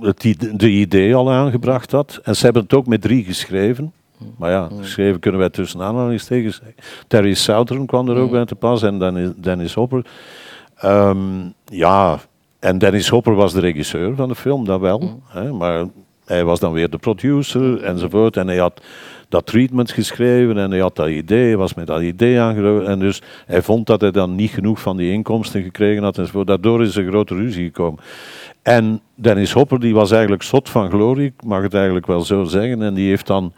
het 0.00 0.48
de 0.52 0.70
idee 0.70 1.14
al 1.14 1.30
aangebracht 1.30 1.90
had. 1.90 2.20
En 2.22 2.36
ze 2.36 2.44
hebben 2.44 2.62
het 2.62 2.74
ook 2.74 2.86
met 2.86 3.02
drie 3.02 3.24
geschreven. 3.24 3.92
Maar 4.36 4.50
ja, 4.50 4.68
geschreven 4.80 5.20
kunnen 5.20 5.40
wij 5.40 5.50
tussen 5.50 5.82
aanhalingstekens 5.82 6.56
zeggen. 6.56 6.74
Terry 7.06 7.34
Southern 7.34 7.86
kwam 7.86 8.08
er 8.08 8.16
ook 8.16 8.30
bij 8.30 8.44
te 8.44 8.54
pas 8.54 8.82
en 8.82 8.98
Dennis, 8.98 9.30
Dennis 9.36 9.74
Hopper. 9.74 10.04
Ehm, 10.76 11.18
ja, 11.64 12.20
en 12.58 12.78
Dennis 12.78 13.08
Hopper 13.08 13.34
was 13.34 13.52
de 13.52 13.60
regisseur 13.60 14.14
van 14.14 14.28
de 14.28 14.34
film, 14.34 14.64
dat 14.64 14.80
wel. 14.80 15.20
Hè, 15.26 15.52
maar 15.52 15.86
hij 16.24 16.44
was 16.44 16.60
dan 16.60 16.72
weer 16.72 16.90
de 16.90 16.98
producer 16.98 17.82
enzovoort. 17.82 18.36
En 18.36 18.46
hij 18.46 18.56
had 18.56 18.82
dat 19.30 19.46
treatment 19.46 19.90
geschreven 19.90 20.58
en 20.58 20.70
hij 20.70 20.80
had 20.80 20.96
dat 20.96 21.08
idee, 21.08 21.46
hij 21.46 21.56
was 21.56 21.74
met 21.74 21.86
dat 21.86 22.02
idee 22.02 22.40
aangelopen. 22.40 22.86
En 22.86 22.98
dus 22.98 23.22
hij 23.46 23.62
vond 23.62 23.86
dat 23.86 24.00
hij 24.00 24.10
dan 24.10 24.34
niet 24.34 24.50
genoeg 24.50 24.80
van 24.80 24.96
die 24.96 25.12
inkomsten 25.12 25.62
gekregen 25.62 26.02
had 26.02 26.18
enzovoort. 26.18 26.46
Daardoor 26.46 26.82
is 26.82 26.96
er 26.96 27.04
een 27.04 27.10
grote 27.10 27.34
ruzie 27.34 27.64
gekomen. 27.64 28.00
En 28.62 29.00
Dennis 29.14 29.52
Hopper 29.52 29.80
die 29.80 29.94
was 29.94 30.10
eigenlijk 30.10 30.42
zot 30.42 30.68
van 30.68 30.90
glorie, 30.90 31.26
ik 31.26 31.44
mag 31.44 31.62
het 31.62 31.74
eigenlijk 31.74 32.06
wel 32.06 32.20
zo 32.20 32.44
zeggen. 32.44 32.82
En 32.82 32.94
die 32.94 33.08
heeft 33.08 33.26
dan 33.26 33.52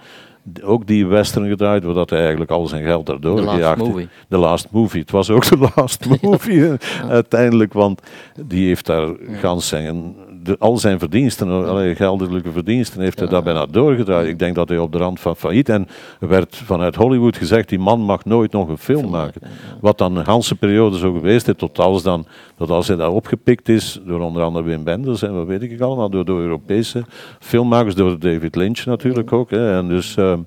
ook 0.63 0.87
die 0.87 1.07
western 1.07 1.49
gedraaid, 1.49 1.85
waar 1.85 1.95
dat 1.95 2.11
hij 2.11 2.21
eigenlijk 2.21 2.51
al 2.51 2.67
zijn 2.67 2.85
geld 2.85 3.07
daardoor 3.07 3.37
The 3.37 3.49
gejaagd 3.49 3.81
heeft. 3.81 3.91
Movie. 3.91 4.09
The 4.29 4.37
Last 4.37 4.67
Movie. 4.71 5.01
Het 5.01 5.11
was 5.11 5.31
ook 5.31 5.49
de 5.49 5.71
Last 5.75 6.07
Movie 6.23 6.71
uiteindelijk, 7.09 7.73
want 7.73 8.03
die 8.47 8.67
heeft 8.67 8.87
daar 8.87 9.09
gans 9.41 9.69
zijn, 9.69 10.15
de, 10.43 10.57
al 10.59 10.79
zijn 10.79 10.99
verdiensten, 10.99 11.49
allerlei 11.49 11.95
geldelijke 11.95 12.53
verdiensten, 12.53 13.01
heeft 13.01 13.19
hij 13.19 13.29
daar 13.29 13.43
bijna 13.43 13.67
doorgedraaid. 13.67 14.29
Ik 14.29 14.39
denk 14.39 14.55
dat 14.55 14.69
hij 14.69 14.79
op 14.79 14.93
de 14.93 14.99
rand 14.99 15.21
van 15.21 15.37
failliet 15.37 15.69
en 15.69 15.89
er 16.21 16.29
werd 16.29 16.57
vanuit 16.57 16.95
Hollywood 16.95 17.37
gezegd, 17.37 17.69
die 17.69 17.79
man 17.79 18.01
mag 18.01 18.25
nooit 18.25 18.53
nog 18.53 18.69
een 18.69 18.79
film 18.79 19.11
maken. 19.11 19.41
Wat 19.81 19.99
dan 19.99 20.17
een 20.17 20.25
ganse 20.25 20.55
periode 20.55 20.99
zo 20.99 21.13
geweest 21.13 21.49
is, 21.49 21.55
tot 21.57 21.79
als, 21.79 22.03
dan, 22.03 22.27
tot 22.57 22.71
als 22.71 22.89
hij 22.89 22.97
daar 22.97 23.11
opgepikt 23.11 23.69
is, 23.69 24.01
door 24.07 24.21
onder 24.21 24.43
andere 24.43 24.65
Wim 24.65 24.85
Wenders 24.85 25.23
en 25.23 25.35
wat 25.35 25.47
weet 25.47 25.63
ik 25.63 25.81
allemaal, 25.81 26.11
door, 26.11 26.25
door 26.25 26.41
Europese 26.41 27.05
filmmakers, 27.39 27.95
door 27.95 28.19
David 28.19 28.57
Lynch 28.57 28.85
natuurlijk 28.85 29.33
ook. 29.33 29.51
Hè, 29.51 29.77
en, 29.77 29.89
dus, 29.89 30.17
ehm, 30.17 30.41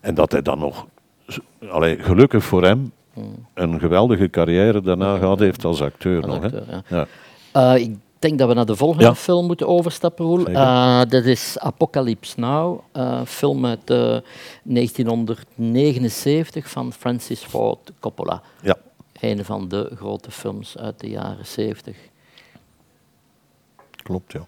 en 0.00 0.14
dat 0.14 0.32
hij 0.32 0.42
dan 0.42 0.58
nog, 0.58 0.86
allee, 1.68 1.98
gelukkig 1.98 2.44
voor 2.44 2.62
hem, 2.64 2.92
een 3.54 3.78
geweldige 3.78 4.30
carrière 4.30 4.80
daarna 4.80 5.16
gehad 5.18 5.38
heeft 5.38 5.64
als 5.64 5.82
acteur 5.82 6.22
Als 6.26 6.40
nog. 6.40 6.50
Hè. 6.50 6.96
ja. 6.96 7.06
Eh, 7.52 7.88
ik 8.20 8.24
denk 8.24 8.38
dat 8.38 8.48
we 8.48 8.54
naar 8.54 8.66
de 8.66 8.76
volgende 8.76 9.04
Ja. 9.04 9.14
film 9.14 9.46
moeten 9.46 9.68
overstappen, 9.68 10.24
Roel. 10.26 10.46
Eh, 10.46 11.00
dat 11.08 11.24
is 11.24 11.58
Apocalypse 11.58 12.40
Now, 12.40 12.80
een 12.92 13.26
film 13.26 13.66
uit 13.66 13.90
eh, 13.90 14.16
1979 14.62 16.70
van 16.70 16.92
Francis 16.92 17.42
Ford 17.44 17.92
Coppola. 18.00 18.42
Ja. 18.62 18.76
Een 19.20 19.44
van 19.44 19.68
de 19.68 19.90
grote 19.96 20.30
films 20.30 20.78
uit 20.78 21.00
de 21.00 21.08
jaren 21.08 21.46
70. 21.46 21.96
Klopt, 24.02 24.32
ja. 24.32 24.46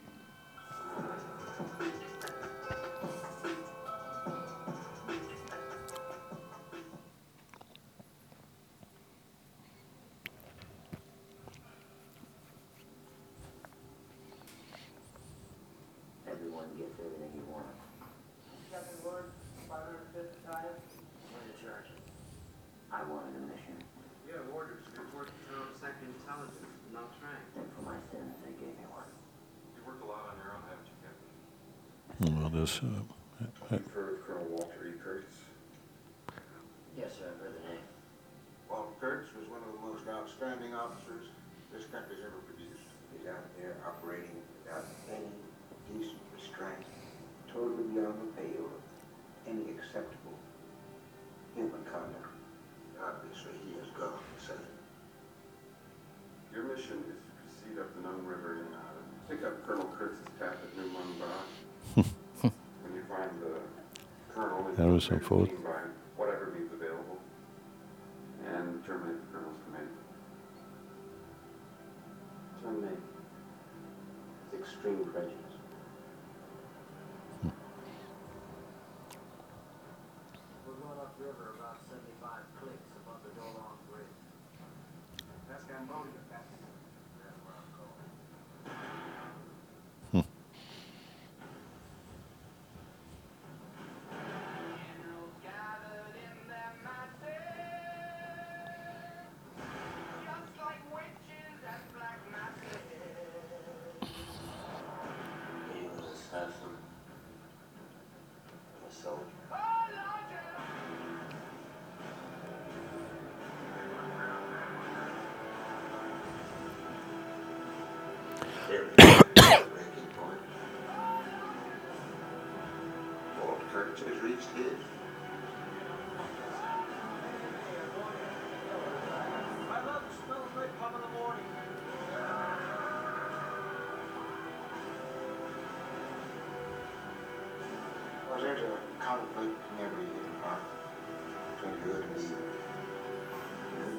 Colonel, 65.10 65.44
he's 65.44 65.58
There 65.58 65.58
was 65.58 65.58
some 65.58 65.58
prepared 65.58 65.58
food. 65.58 65.58
to 65.58 65.62
by 65.62 65.82
whatever 66.16 66.52
means 66.54 66.72
available, 66.72 67.18
and 68.46 68.84
terminate 68.84 69.18
the 69.20 69.28
colonel's 69.34 69.58
command. 69.66 69.90
Terminate 72.62 73.02
with 74.52 74.60
extreme 74.60 75.04
prejudice. 75.10 75.36
We're 80.66 80.78
going 80.78 81.00
upriver 81.00 81.56
about 81.58 81.80
75 81.88 82.30
clicks 82.60 82.90
above 83.02 83.20
the 83.26 83.32
Dolong 83.34 83.78
Bridge. 83.90 84.18
That's 85.48 85.64
Cambodia, 85.64 86.19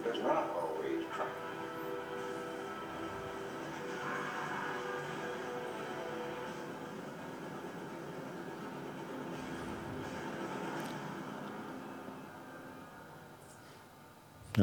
does 0.03 0.23
not 0.23 0.49
always 0.55 1.03
triumph. 1.13 1.50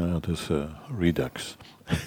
Ja, 0.07 0.33
is 0.33 0.49
uh, 0.51 0.63
Redux. 0.99 1.57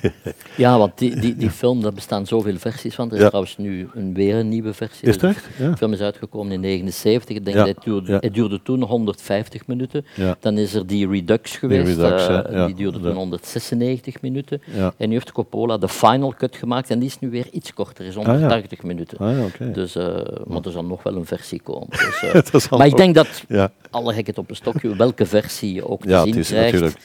Ja, 0.58 0.78
want 0.78 0.98
die, 0.98 1.20
die, 1.20 1.36
die 1.36 1.50
film, 1.50 1.82
daar 1.82 1.94
bestaan 1.94 2.26
zoveel 2.28 2.58
versies 2.58 2.96
van. 2.96 3.08
Er 3.10 3.16
is 3.16 3.20
Ja. 3.22 3.28
trouwens 3.28 3.58
nu 3.58 3.88
een, 3.94 4.14
weer 4.14 4.36
een 4.36 4.50
nieuwe 4.50 4.74
versie. 4.74 5.08
Is 5.08 5.14
het 5.14 5.22
De 5.22 5.28
echt? 5.28 5.48
Ja. 5.58 5.76
film 5.78 5.94
is 5.94 6.00
uitgekomen 6.02 6.52
in 6.52 6.60
79. 6.60 7.36
Ik 7.36 7.46
denk 7.46 7.58
Ja, 7.58 7.64
dat 7.66 7.76
het 7.76 7.84
duurde, 7.84 8.12
ja. 8.12 8.18
het 8.20 8.34
duurde 8.34 8.62
toen 8.64 8.82
150 8.84 9.68
minuten. 9.68 10.06
Dan 10.39 10.58
is 10.58 10.74
er 10.74 10.88
die 10.88 11.08
Redux 11.10 11.58
geweest. 11.58 11.88
Redux, 11.98 12.28
eh, 12.28 12.66
die 12.66 12.76
duurde 12.76 13.00
toen 13.00 13.14
196 13.16 14.22
minuten. 14.22 14.62
En 14.98 15.08
nu 15.10 15.14
heeft 15.14 15.32
Coppola 15.32 15.78
de 15.78 15.89
final 15.89 16.34
cut 16.38 16.56
gemaakt. 16.56 16.89
En 16.89 17.00
die 17.00 17.08
is 17.08 17.20
nu 17.20 17.30
weer 17.30 17.48
iets 17.52 17.74
korter. 17.74 18.06
is 18.06 18.18
Ah, 18.18 18.24
ja. 18.26 18.32
180 18.32 18.84
minuten. 18.84 19.18
Ah, 19.18 19.38
ja, 19.38 19.44
oké. 19.46 19.72
Dus, 19.72 19.96
eh, 19.96 20.06
maar 20.48 20.62
er 20.62 20.72
zal 20.72 20.84
nog 20.86 21.04
wel 21.04 21.16
een 21.16 21.26
versie 21.26 21.62
komen. 21.62 21.88
Dus, 22.52 22.70
maar 22.70 22.88
ik 22.88 22.98
denk 22.98 23.16
dat, 23.16 23.44
alle 23.89 24.14
gekheid 24.14 24.38
op 24.38 24.50
een 24.50 24.56
stokje, 24.56 24.96
welke 24.96 25.26
versie 25.26 25.74
je 25.74 25.88
ook 25.89 26.02
te 26.06 26.22
zien 26.26 26.36
is 26.38 26.48
krijgt. 26.48 26.72
natuurlijk- 26.72 27.00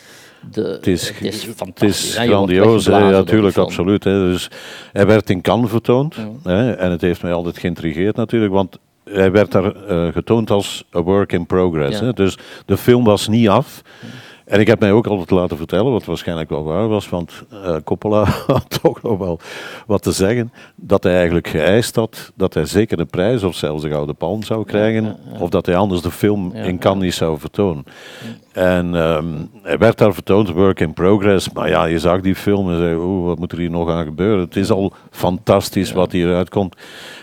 De, 0.51 0.63
Het 0.63 0.87
is, 0.87 1.09
het 1.09 1.23
is 1.23 1.43
het 1.43 1.57
fantastisch. 1.57 2.17
is 2.17 2.29
grandioos, 2.29 2.85
ja, 2.85 3.11
natuurlijk, 3.11 3.57
absoluut. 3.57 4.03
Dus 4.03 4.51
hij 4.93 5.07
werd 5.07 5.31
in 5.31 5.41
Cannes 5.41 5.71
vertoond 5.71 6.17
en 6.45 6.91
het 6.91 7.01
heeft 7.01 7.23
mij 7.23 7.33
altijd 7.33 7.59
geïntrigeerd 7.59 8.17
natuurlijk, 8.17 8.53
want 8.53 8.79
hij 9.05 9.33
werd 9.33 9.53
daar 9.53 9.77
eh, 9.87 10.13
getoond 10.13 10.51
als 10.51 10.85
a 10.95 11.03
work 11.03 11.33
in 11.33 11.47
progress. 11.47 12.01
Ja. 12.01 12.13
Dus 12.13 12.39
de 12.67 12.77
film 12.77 13.05
was 13.05 13.29
niet 13.29 13.49
af. 13.49 13.83
En 14.47 14.61
ik 14.61 14.67
heb 14.67 14.81
mij 14.81 14.93
ook 14.93 15.07
altijd 15.07 15.31
laten 15.31 15.57
vertellen, 15.57 15.93
wat 15.93 16.05
waarschijnlijk 16.05 16.51
wel 16.51 16.65
waar 16.65 16.89
was, 16.89 17.09
want 17.09 17.43
eh, 17.51 17.77
Coppola 17.85 18.25
had 18.47 18.81
toch 18.83 19.03
nog 19.03 19.19
wel 19.19 19.41
wat 19.87 20.03
te 20.03 20.13
zeggen, 20.13 20.53
dat 20.77 21.03
hij 21.03 21.15
eigenlijk 21.15 21.49
geëist 21.49 21.97
had 21.97 22.33
dat 22.35 22.55
hij 22.55 22.65
zeker 22.65 22.99
een 22.99 23.07
prijs 23.07 23.43
of 23.43 23.55
zelfs 23.55 23.83
een 23.83 23.91
gouden 23.91 24.17
palm 24.17 24.43
zou 24.43 24.65
krijgen, 24.65 25.17
of 25.39 25.51
dat 25.51 25.67
hij 25.67 25.77
anders 25.77 26.01
de 26.01 26.11
film 26.11 26.53
in 26.53 26.79
Cannes 26.79 27.05
niet 27.05 27.15
zou 27.15 27.39
vertonen. 27.39 27.85
En 28.53 28.95
ehm, 28.95 29.27
hij 29.63 29.79
werd 29.79 29.99
daar 29.99 30.15
vertoond, 30.15 30.51
work 30.51 30.81
in 30.81 30.93
progress, 30.93 31.53
maar 31.53 31.69
ja, 31.69 31.85
je 31.85 31.99
zag 31.99 32.21
die 32.21 32.35
film 32.35 32.71
en 32.71 32.77
zei, 32.77 32.97
oeh, 32.97 33.27
wat 33.27 33.39
moet 33.39 33.53
er 33.53 33.59
hier 33.59 33.71
nog 33.71 33.91
aan 33.91 34.05
gebeuren? 34.05 34.45
Het 34.45 34.57
is 34.57 34.71
al 34.71 34.93
fantastisch 35.11 35.93
wat 35.93 36.13
hieruit 36.13 36.49
komt. 36.49 36.77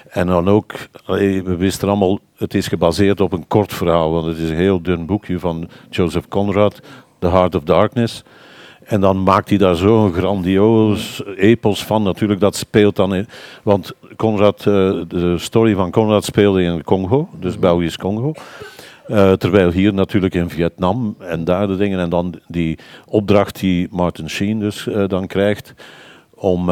En 0.09 0.27
dan 0.27 0.49
ook, 0.49 0.73
we 1.05 1.55
wisten 1.55 1.87
allemaal, 1.87 2.19
het 2.35 2.53
is 2.53 2.67
gebaseerd 2.67 3.21
op 3.21 3.31
een 3.31 3.47
kort 3.47 3.73
verhaal, 3.73 4.11
want 4.11 4.25
het 4.25 4.37
is 4.37 4.49
een 4.49 4.55
heel 4.55 4.81
dun 4.81 5.05
boekje 5.05 5.39
van 5.39 5.69
Joseph 5.89 6.27
Conrad, 6.27 6.81
The 7.23 7.29
Heart 7.29 7.55
of 7.55 7.63
Darkness. 7.63 8.23
En 8.83 9.01
dan 9.01 9.23
maakt 9.23 9.49
hij 9.49 9.57
daar 9.57 9.75
zo'n 9.75 10.13
grandioos 10.13 11.23
epos 11.35 11.83
van. 11.83 12.03
Natuurlijk, 12.03 12.39
dat 12.39 12.55
speelt 12.55 12.95
dan 12.95 13.15
in. 13.15 13.27
Want 13.63 13.91
Conrad, 14.15 14.57
eh, 14.57 14.65
de 15.07 15.35
story 15.37 15.73
van 15.75 15.91
Conrad 15.91 16.25
speelde 16.25 16.63
in 16.63 16.83
Congo, 16.83 17.29
dus 17.39 17.59
Belgisch 17.59 17.97
Congo. 17.97 18.33
Eh, 19.07 19.31
terwijl 19.31 19.71
hier 19.71 19.93
natuurlijk 19.93 20.33
in 20.33 20.49
Vietnam 20.49 21.15
en 21.19 21.43
daar 21.43 21.67
de 21.67 21.75
dingen. 21.75 21.99
En 21.99 22.09
dan 22.09 22.39
die 22.47 22.77
opdracht 23.05 23.59
die 23.59 23.87
Martin 23.91 24.29
Sheen 24.29 24.59
dus 24.59 24.87
eh, 24.87 25.07
dan 25.07 25.27
krijgt 25.27 25.73
om 26.35 26.65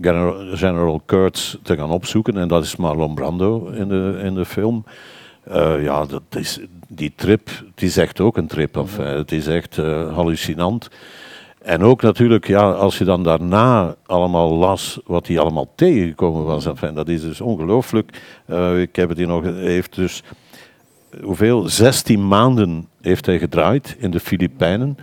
General, 0.00 0.56
General 0.56 1.02
Kurtz 1.06 1.56
te 1.62 1.76
gaan 1.76 1.90
opzoeken. 1.90 2.36
En 2.36 2.48
dat 2.48 2.64
is 2.64 2.76
Marlon 2.76 3.14
Brando 3.14 3.66
in 3.66 3.88
de, 3.88 4.20
in 4.22 4.34
de 4.34 4.44
film. 4.44 4.84
Ja, 5.80 6.04
dat 6.06 6.22
is, 6.30 6.60
die 6.92 7.12
trip, 7.16 7.48
het 7.48 7.82
is 7.82 7.96
echt 7.96 8.20
ook 8.20 8.36
een 8.36 8.46
trip. 8.46 8.76
Of, 8.76 8.98
eh, 8.98 9.06
het 9.06 9.32
is 9.32 9.46
echt 9.46 9.78
eh, 9.78 10.14
hallucinant. 10.14 10.88
En 11.62 11.82
ook 11.82 12.02
natuurlijk, 12.02 12.46
ja, 12.46 12.70
als 12.70 12.98
je 12.98 13.04
dan 13.04 13.22
daarna 13.22 13.94
allemaal 14.06 14.54
las 14.54 15.00
wat 15.04 15.26
hij 15.26 15.38
allemaal 15.38 15.72
tegengekomen 15.74 16.44
was. 16.44 16.66
Enfin, 16.66 16.94
dat 16.94 17.08
is 17.08 17.20
dus 17.20 17.40
ongelooflijk. 17.40 18.22
Eh, 18.46 18.80
ik 18.80 18.96
heb 18.96 19.08
het 19.08 19.18
hier 19.18 19.26
nog, 19.26 19.44
heeft 19.44 19.94
dus 19.94 20.22
hoeveel? 21.22 21.68
16 21.68 22.28
maanden 22.28 22.88
heeft 23.00 23.26
hij 23.26 23.38
gedraaid 23.38 23.96
in 23.98 24.10
de 24.10 24.20
Filipijnen. 24.20 24.96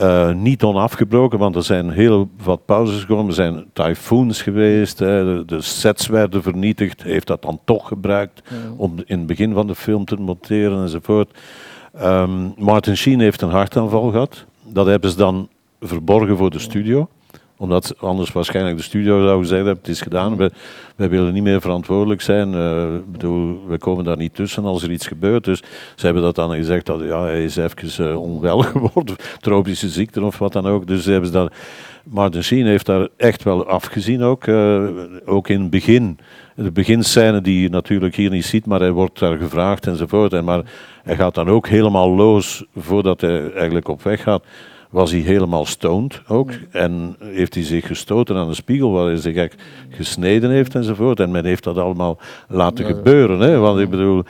Eh, 0.00 0.32
niet 0.32 0.62
onafgebroken, 0.62 1.38
want 1.38 1.56
er 1.56 1.62
zijn 1.62 1.90
heel 1.90 2.28
wat 2.42 2.64
pauzes 2.64 3.00
gekomen. 3.00 3.26
Er 3.26 3.32
zijn 3.32 3.64
tyfoons 3.72 4.42
geweest, 4.42 4.98
hè. 4.98 5.44
De, 5.44 5.60
sets 5.60 6.06
werden 6.06 6.42
vernietigd. 6.42 7.02
Heeft 7.02 7.26
dat 7.26 7.42
dan 7.42 7.60
toch 7.64 7.88
gebruikt 7.88 8.42
om 8.76 8.94
in 9.04 9.18
het 9.18 9.26
begin 9.26 9.52
van 9.52 9.66
de 9.66 9.74
film 9.74 10.04
te 10.04 10.16
monteren 10.16 10.82
enzovoort. 10.82 11.38
Ehm, 11.94 12.48
Martin 12.56 12.96
Sheen 12.96 13.20
heeft 13.20 13.42
een 13.42 13.50
hartaanval 13.50 14.10
gehad. 14.10 14.44
Dat 14.64 14.86
hebben 14.86 15.10
ze 15.10 15.16
dan 15.16 15.48
verborgen 15.80 16.36
voor 16.36 16.50
de 16.50 16.58
studio. 16.58 17.08
Omdat 17.60 17.94
anders 17.98 18.32
waarschijnlijk 18.32 18.76
de 18.76 18.82
studio 18.82 19.26
zou 19.26 19.40
gezegd 19.40 19.64
hebben, 19.64 19.82
het 19.82 19.92
is 19.92 20.00
gedaan, 20.00 20.36
we, 20.36 20.50
wij 20.96 21.08
willen 21.08 21.32
niet 21.32 21.42
meer 21.42 21.60
verantwoordelijk 21.60 22.20
zijn. 22.20 22.54
Eh, 22.54 22.86
bedoel, 23.06 23.60
we 23.68 23.78
komen 23.78 24.04
daar 24.04 24.16
niet 24.16 24.34
tussen 24.34 24.64
als 24.64 24.82
er 24.82 24.90
iets 24.90 25.06
gebeurt. 25.06 25.44
Dus 25.44 25.62
ze 25.94 26.04
hebben 26.04 26.22
dat 26.22 26.34
dan 26.34 26.54
gezegd, 26.54 26.86
dat 26.86 27.00
ja, 27.00 27.22
hij 27.22 27.44
is 27.44 27.56
even 27.56 28.08
eh, 28.10 28.20
onwel 28.20 28.58
geworden, 28.72 29.16
tropische 29.40 29.88
ziekte 29.88 30.24
of 30.24 30.38
wat 30.38 30.52
dan 30.52 30.66
ook. 30.66 30.86
Dus 30.86 31.02
ze 31.04 31.10
hebben 31.10 31.32
dat... 31.32 31.52
Martin 32.04 32.42
Sheen 32.42 32.66
heeft 32.66 32.86
daar 32.86 33.08
echt 33.16 33.42
wel 33.42 33.66
afgezien 33.66 34.22
ook. 34.22 34.46
eh, 34.46 34.86
ook 35.24 35.48
in 35.48 35.60
het 35.60 35.70
begin. 35.70 36.18
De 36.54 36.70
beginscène 36.70 37.40
die 37.40 37.62
je 37.62 37.68
natuurlijk 37.68 38.16
hier 38.16 38.30
niet 38.30 38.44
ziet, 38.44 38.66
maar 38.66 38.80
hij 38.80 38.92
wordt 38.92 39.18
daar 39.18 39.38
gevraagd 39.38 39.86
enzovoort. 39.86 40.32
En 40.32 40.44
maar 40.44 40.62
hij 41.02 41.16
gaat 41.16 41.34
dan 41.34 41.48
ook 41.48 41.68
helemaal 41.68 42.10
los 42.10 42.64
voordat 42.76 43.20
hij 43.20 43.52
eigenlijk 43.52 43.88
op 43.88 44.02
weg 44.02 44.22
gaat. 44.22 44.44
Was 44.90 45.10
hij 45.10 45.20
helemaal 45.20 45.64
stoned 45.66 46.22
ook. 46.28 46.50
En 46.70 47.16
heeft 47.18 47.54
hij 47.54 47.62
zich 47.64 47.86
gestoten 47.86 48.36
aan 48.36 48.48
de 48.48 48.54
spiegel 48.54 48.90
waar 48.90 49.06
hij 49.06 49.16
zich 49.16 49.48
gesneden 49.90 50.50
heeft 50.50 50.74
enzovoort. 50.74 51.20
En 51.20 51.30
men 51.30 51.44
heeft 51.44 51.64
dat 51.64 51.78
allemaal 51.78 52.18
laten 52.48 52.84
gebeuren. 52.84 53.40
Hè? 53.40 53.58
Want 53.58 53.80
ik 53.80 53.90
bedoel. 53.90 54.22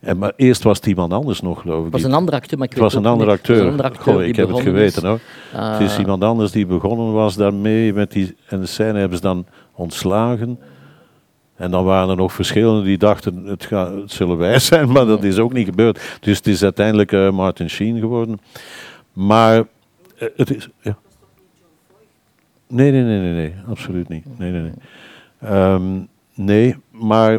En 0.00 0.18
maar 0.18 0.32
eerst 0.36 0.62
was 0.62 0.76
het 0.76 0.86
iemand 0.86 1.12
anders 1.12 1.40
nog, 1.40 1.60
geloof 1.60 1.78
ik. 1.78 1.92
Het 1.92 2.02
was 2.02 2.10
een 2.10 2.16
andere 2.16 2.36
acteur, 2.36 2.58
maar 2.58 2.66
ik 2.66 2.72
het 2.72 2.82
was 2.82 2.94
weet 2.94 3.04
een 3.04 3.10
andere 3.10 3.30
was 3.30 3.38
acteur. 3.38 3.60
een 3.60 3.68
andere 3.70 3.88
acteur 3.88 4.14
Goh, 4.14 4.22
ik 4.22 4.36
heb 4.36 4.48
het 4.48 4.60
geweten 4.60 5.02
is. 5.02 5.08
hoor. 5.08 5.20
het 5.52 5.80
is 5.80 5.92
Ah. 5.92 5.98
iemand 5.98 6.24
anders 6.24 6.50
die 6.52 6.66
begonnen 6.66 7.12
was 7.12 7.36
daarmee. 7.36 7.92
Met 7.92 8.12
die, 8.12 8.36
en 8.48 8.60
de 8.60 8.66
scène 8.66 8.98
hebben 8.98 9.16
ze 9.16 9.22
dan 9.22 9.46
ontslagen. 9.74 10.58
En 11.56 11.70
dan 11.70 11.84
waren 11.84 12.08
er 12.08 12.16
nog 12.16 12.32
verschillende 12.32 12.82
die 12.82 12.98
dachten, 12.98 13.44
het, 13.46 13.64
gaat, 13.64 13.94
het 13.94 14.12
zullen 14.12 14.36
wij 14.36 14.58
zijn, 14.70 14.92
maar 14.92 15.06
dat 15.06 15.24
is 15.24 15.38
ook 15.38 15.52
niet 15.52 15.66
gebeurd. 15.66 16.18
Dus 16.20 16.36
het 16.36 16.46
is 16.46 16.62
uiteindelijk 16.62 17.12
eh, 17.12 17.30
Martin 17.30 17.70
Sheen 17.70 17.98
geworden. 17.98 18.40
Maar 19.12 19.64
het 20.16 20.54
is... 20.56 20.68
Ja. 20.80 20.96
Nee, 22.66 22.90
nee, 22.90 23.02
nee, 23.02 23.18
nee, 23.20 23.32
nee, 23.32 23.54
absoluut 23.68 24.08
niet. 24.08 24.24
Nee, 24.38 24.50
nee, 24.50 24.60
nee. 24.60 24.72
Ehm, 25.40 26.00
nee, 26.34 26.76
maar, 26.90 27.38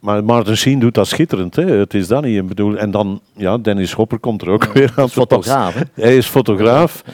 maar 0.00 0.24
Martin 0.24 0.56
Sheen 0.56 0.78
doet 0.78 0.94
dat 0.94 1.06
schitterend. 1.06 1.56
Hè. 1.56 1.64
Het 1.64 1.94
is 1.94 2.08
dat 2.08 2.24
niet. 2.24 2.36
Ik 2.36 2.48
bedoel, 2.48 2.76
en 2.76 2.90
dan, 2.90 3.20
ja, 3.36 3.58
Dennis 3.58 3.92
Hopper 3.92 4.18
komt 4.18 4.42
er 4.42 4.48
ook 4.48 4.64
weer 4.72 4.92
aan. 4.96 5.10
Fotograaf, 5.10 5.74
hè? 5.74 5.82
Hij 5.94 6.16
is 6.16 6.26
fotograaf. 6.26 7.04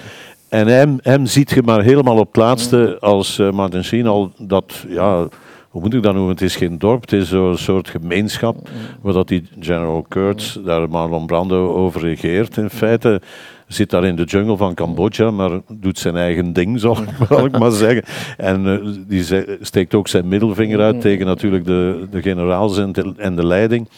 En 0.49 0.67
hem, 0.67 0.99
hem 1.03 1.27
ziet 1.27 1.51
je 1.51 1.63
maar 1.63 1.83
helemaal 1.83 2.19
op 2.19 2.27
het 2.27 2.37
laatste 2.37 2.97
als 3.01 3.39
eh, 3.39 3.51
Martin 3.51 3.85
Sheen 3.85 4.07
al 4.07 4.33
dat, 4.39 4.85
ja, 4.89 5.29
hoe 5.69 5.83
moet 5.83 5.95
ik 5.95 6.03
dat 6.03 6.15
noemen? 6.15 6.33
Het 6.33 6.43
is 6.43 6.57
geen 6.57 6.79
dorp, 6.79 7.01
het 7.01 7.13
is 7.13 7.29
zo'n 7.29 7.57
soort 7.57 7.89
gemeenschap 7.89 8.69
waar 9.01 9.13
dat 9.13 9.29
die 9.29 9.49
General 9.61 10.05
Kurtz, 10.09 10.57
daar 10.65 10.89
Marlon 10.89 11.27
Brando 11.27 11.75
over 11.75 12.01
regeert 12.01 12.57
in 12.57 12.71
feite. 12.71 13.21
Zit 13.67 13.91
daar 13.91 14.05
in 14.05 14.17
de 14.17 14.25
jungle 14.25 14.57
van 14.57 14.75
Cambodja, 14.75 15.31
maar 15.31 15.61
doet 15.69 15.99
zijn 15.99 16.17
eigen 16.17 16.53
ding, 16.53 16.81
zal 16.81 16.97
ik, 17.45 17.59
maar 17.59 17.71
zeggen. 17.71 18.05
En 18.37 18.67
eh, 18.67 18.89
die 19.07 19.45
steekt 19.61 19.95
ook 19.95 20.09
zijn 20.09 20.29
middelvinger 20.29 20.81
uit 20.81 21.01
tegen 21.01 21.27
natuurlijk 21.27 21.65
de, 21.65 22.07
de 22.11 22.23
generaals 22.23 22.79
en 22.79 22.93
de, 22.93 23.13
en 23.17 23.37
de 23.37 23.47
leiding. 23.47 23.89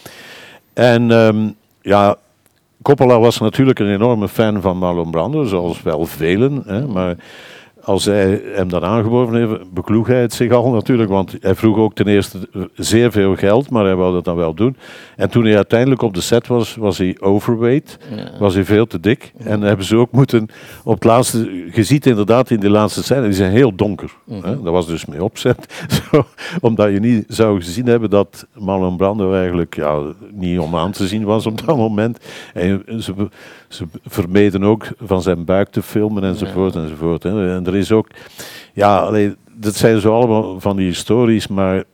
En 0.73 1.11
ehm, 1.11 1.49
ja, 1.83 2.17
Coppola 2.83 3.19
was 3.19 3.39
natuurlijk 3.39 3.79
een 3.79 3.93
enorme 3.93 4.29
fan 4.29 4.61
van 4.61 4.79
Marlon 4.79 5.11
Brando, 5.11 5.45
zoals 5.45 5.83
wel 5.83 6.07
velen. 6.07 6.62
Hè, 6.67 6.87
maar 6.87 7.17
als 7.87 8.05
hij 8.05 8.43
hem 8.55 8.68
dan 8.68 8.84
aangeboden 8.84 9.34
heeft, 9.34 9.72
bekloeg 9.72 10.07
hij 10.07 10.20
het 10.20 10.32
zich 10.32 10.53
al 10.53 10.70
natuurlijk. 10.70 11.11
Want 11.11 11.34
hij 11.41 11.55
vroeg 11.55 11.76
ook 11.76 11.95
ten 11.95 12.07
eerste 12.07 12.39
zeer 12.74 13.12
veel 13.12 13.37
geld, 13.37 13.70
maar 13.70 13.84
hij 13.84 13.95
wou 13.95 14.12
dat 14.12 14.24
dan 14.24 14.37
wel 14.37 14.55
doen. 14.55 14.76
En 15.16 15.30
toen 15.30 15.45
hij 15.45 15.57
uiteindelijk 15.57 16.03
op 16.03 16.14
de 16.14 16.20
set 16.20 16.47
was, 16.47 16.74
was 16.74 16.99
hij 16.99 17.16
overweight. 17.20 17.99
Was 18.39 18.55
hij 18.55 18.64
veel 18.64 18.87
te 18.87 19.01
dik. 19.01 19.32
En 19.39 19.61
hebben 19.61 19.87
ze 19.87 19.97
ook 19.97 20.11
moeten 20.11 20.49
op 20.84 20.95
het 20.95 21.05
laatste... 21.05 21.68
Je 21.72 21.82
ziet 21.82 22.07
inderdaad 22.07 22.51
in 22.51 22.61
die 22.61 22.70
laatste 22.70 23.03
scène, 23.03 23.22
die 23.22 23.32
zijn 23.32 23.53
heel 23.53 23.74
donker. 23.74 24.12
Hè, 24.30 24.62
dat 24.62 24.72
was 24.72 24.87
dus 24.87 25.07
mee 25.07 25.24
opzet. 25.24 25.87
Zo, 26.11 26.26
omdat 26.61 26.93
je 26.93 27.01
niet 27.01 27.24
zou 27.28 27.62
gezien 27.62 27.87
hebben 27.87 28.11
dat 28.11 28.47
Marlon 28.55 28.97
Brando 28.97 29.32
eigenlijk 29.34 29.74
ja, 29.74 30.03
niet 30.32 30.59
om 30.59 30.76
aan 30.76 30.93
te 30.93 31.07
zien 31.07 31.24
was 31.24 31.47
op 31.47 31.66
dat 31.66 31.76
moment. 31.76 32.18
En 32.55 32.84
ze, 32.99 33.14
ze 33.68 33.84
vermeden 34.07 34.64
ook 34.64 34.87
van 34.99 35.22
zijn 35.22 35.45
buik 35.45 35.68
te 35.68 35.82
filmen 35.82 36.24
enzovoort. 36.24 36.74
enzovoort 36.74 37.22
hè. 37.22 37.55
En 37.55 37.66
er 37.66 37.76
is 37.77 37.93
ook... 37.93 38.09
Ja, 38.72 39.11
dat 39.53 39.74
zijn 39.74 40.01
zo 40.01 40.14
allemaal 40.14 40.61
van 40.61 40.77
die 40.77 40.87
histories, 40.87 41.47
maar 41.47 41.85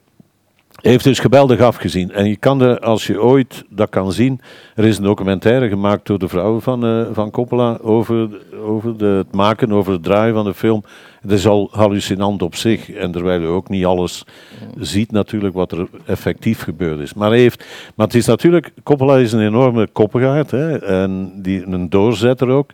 heeft 0.82 1.04
dus 1.04 1.18
geweldig 1.18 1.60
afgezien. 1.60 2.12
En 2.12 2.28
je 2.28 2.36
kan 2.36 2.62
er, 2.62 2.78
als 2.78 3.06
je 3.06 3.22
ooit 3.22 3.64
dat 3.68 3.88
kan 3.88 4.12
zien, 4.12 4.40
er 4.74 4.84
is 4.84 4.96
een 4.96 5.04
documentaire 5.04 5.68
gemaakt 5.68 6.06
door 6.06 6.18
de 6.18 6.28
vrouw 6.28 6.60
van, 6.60 6.86
eh, 6.86 7.06
van 7.12 7.30
Coppola 7.30 7.78
over, 7.82 8.28
over 8.64 9.04
het 9.04 9.32
maken, 9.34 9.72
over 9.72 9.92
het 9.92 10.02
draaien 10.02 10.34
van 10.34 10.44
de 10.44 10.54
film. 10.54 10.84
Het 11.20 11.30
is 11.30 11.46
al 11.46 11.68
hallucinant 11.72 12.42
op 12.42 12.54
zich. 12.54 12.90
En 12.90 13.12
terwijl 13.12 13.40
je 13.40 13.46
ook 13.46 13.68
niet 13.68 13.84
alles 13.84 14.24
ziet 14.78 15.10
natuurlijk 15.10 15.54
wat 15.54 15.72
er 15.72 15.88
effectief 16.06 16.62
gebeurd 16.62 17.00
is. 17.00 17.14
Maar, 17.14 17.32
heeft, 17.32 17.64
maar 17.94 18.06
het 18.06 18.16
is 18.16 18.26
natuurlijk, 18.26 18.72
Coppola 18.82 19.16
is 19.16 19.32
een 19.32 19.46
enorme 19.46 19.88
koppegaard. 19.92 20.50
Hè, 20.50 20.78
en 20.78 21.32
die, 21.42 21.66
een 21.66 21.90
doorzetter 21.90 22.48
ook. 22.48 22.70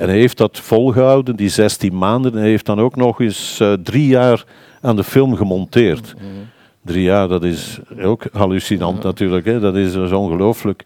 En 0.00 0.08
hij 0.08 0.18
heeft 0.18 0.36
dat 0.36 0.58
volgehouden, 0.58 1.36
die 1.36 1.48
16 1.48 1.98
maanden. 1.98 2.32
En 2.32 2.38
hij 2.38 2.48
heeft 2.48 2.66
dan 2.66 2.80
ook 2.80 2.96
nog 2.96 3.20
eens 3.20 3.60
eh, 3.60 3.72
drie 3.72 4.06
jaar 4.06 4.44
aan 4.80 4.96
de 4.96 5.04
film 5.04 5.36
gemonteerd. 5.36 6.14
Drie 6.82 7.02
jaar, 7.02 7.28
dat 7.28 7.44
is 7.44 7.78
ook 8.02 8.24
hallucinant 8.32 9.02
natuurlijk. 9.02 9.46
Hè? 9.46 9.60
Dat 9.60 9.76
is, 9.76 9.92
dat 9.92 10.06
is 10.06 10.12
ongelooflijk. 10.12 10.84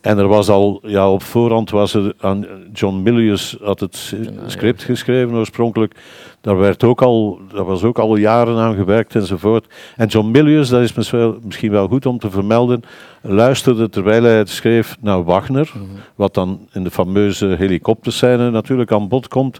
En 0.00 0.18
er 0.18 0.28
was 0.28 0.48
al, 0.48 0.80
ja, 0.82 1.10
op 1.12 1.22
voorhand 1.22 1.70
was 1.70 1.94
er 1.94 2.12
aan 2.20 2.46
John 2.72 3.02
Milius 3.02 3.56
had 3.62 3.80
het 3.80 3.96
s- 3.96 4.14
script 4.46 4.82
geschreven 4.82 5.34
oorspronkelijk. 5.36 5.94
Daar 6.40 6.58
werd 6.58 6.84
ook 6.84 7.02
al, 7.02 7.40
daar 7.52 7.64
was 7.64 7.82
ook 7.82 7.98
al 7.98 8.16
jaren 8.16 8.56
aan 8.56 8.74
gewerkt 8.74 9.14
enzovoort. 9.14 9.66
En 9.96 10.06
John 10.06 10.30
Milius, 10.30 10.68
dat 10.68 10.82
is 10.82 10.94
misschien 11.42 11.70
wel, 11.70 11.88
goed 11.88 12.06
om 12.06 12.18
te 12.18 12.30
vermelden, 12.30 12.82
luisterde 13.22 13.88
terwijl 13.88 14.22
hij 14.22 14.36
het 14.38 14.48
schreef 14.48 14.96
naar 15.00 15.24
Wagner, 15.24 15.72
wat 16.14 16.34
dan 16.34 16.68
in 16.72 16.84
de 16.84 16.90
fameuze 16.90 17.46
helikopterscène 17.58 18.50
natuurlijk 18.50 18.92
aan 18.92 19.08
bod 19.08 19.28
komt. 19.28 19.58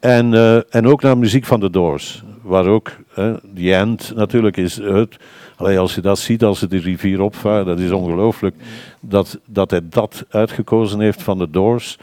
En, 0.00 0.34
eh, 0.34 0.74
en 0.74 0.86
ook 0.86 1.02
naar 1.02 1.18
muziek 1.18 1.44
van 1.44 1.60
The 1.60 1.70
Doors, 1.70 2.22
waar 2.42 2.66
ook 2.66 2.90
eh, 3.14 3.32
The 3.54 3.74
End 3.74 4.12
natuurlijk 4.14 4.56
is 4.56 4.76
het. 4.76 5.16
Allee, 5.58 5.78
als 5.78 5.94
je 5.94 6.00
dat 6.00 6.18
ziet, 6.18 6.44
als 6.44 6.58
ze 6.58 6.66
de 6.66 6.78
rivier 6.78 7.20
opvaart, 7.20 7.66
dat 7.66 7.78
is 7.78 7.90
ongelooflijk. 7.90 8.54
Dat, 9.00 9.38
dat 9.46 9.70
hij 9.70 9.80
dat 9.88 10.24
uitgekozen 10.30 11.00
heeft 11.00 11.22
van 11.22 11.38
The 11.38 11.50
Doors, 11.50 11.98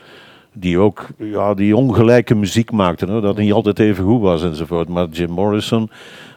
die 0.53 0.79
ook 0.79 1.07
ja, 1.17 1.53
die 1.53 1.75
ongelijke 1.75 2.35
muziek 2.35 2.71
maakten, 2.71 3.09
hoor, 3.09 3.21
dat 3.21 3.37
niet 3.37 3.53
altijd 3.53 3.79
even 3.79 4.03
goed 4.03 4.21
was 4.21 4.43
enzovoort. 4.43 4.89
Maar 4.89 5.07
Jim 5.07 5.29
Morrison 5.29 5.89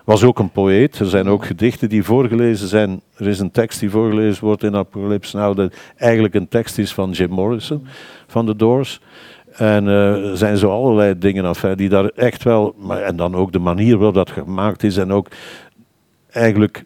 was 0.04 0.24
ook 0.24 0.38
een 0.38 0.50
poëet. 0.50 0.98
Er 0.98 1.06
zijn 1.06 1.28
ook 1.28 1.46
gedichten 1.46 1.88
die 1.88 2.02
voorgelezen 2.02 2.68
zijn. 2.68 3.00
Er 3.16 3.28
is 3.28 3.38
een 3.38 3.50
tekst 3.50 3.80
die 3.80 3.90
voorgelezen 3.90 4.44
wordt 4.44 4.62
in 4.62 4.76
Apocalypse 4.76 5.36
Now, 5.36 5.56
dat 5.56 5.74
eigenlijk 5.96 6.34
een 6.34 6.48
tekst 6.48 6.78
is 6.78 6.94
van 6.94 7.10
Jim 7.10 7.30
Morrison, 7.30 7.86
van 8.26 8.46
The 8.46 8.56
Doors. 8.56 9.00
En 9.52 9.88
eh, 9.88 10.30
er 10.30 10.36
zijn 10.36 10.56
zo 10.56 10.70
allerlei 10.70 11.18
dingen 11.18 11.44
af, 11.44 11.60
hè, 11.60 11.76
die 11.76 11.88
daar 11.88 12.08
echt 12.08 12.42
wel... 12.42 12.74
Maar, 12.76 13.02
en 13.02 13.16
dan 13.16 13.34
ook 13.34 13.52
de 13.52 13.58
manier 13.58 13.96
waarop 13.96 14.14
dat 14.14 14.30
gemaakt 14.30 14.82
is 14.82 14.96
en 14.96 15.12
ook 15.12 15.28
eigenlijk 16.30 16.84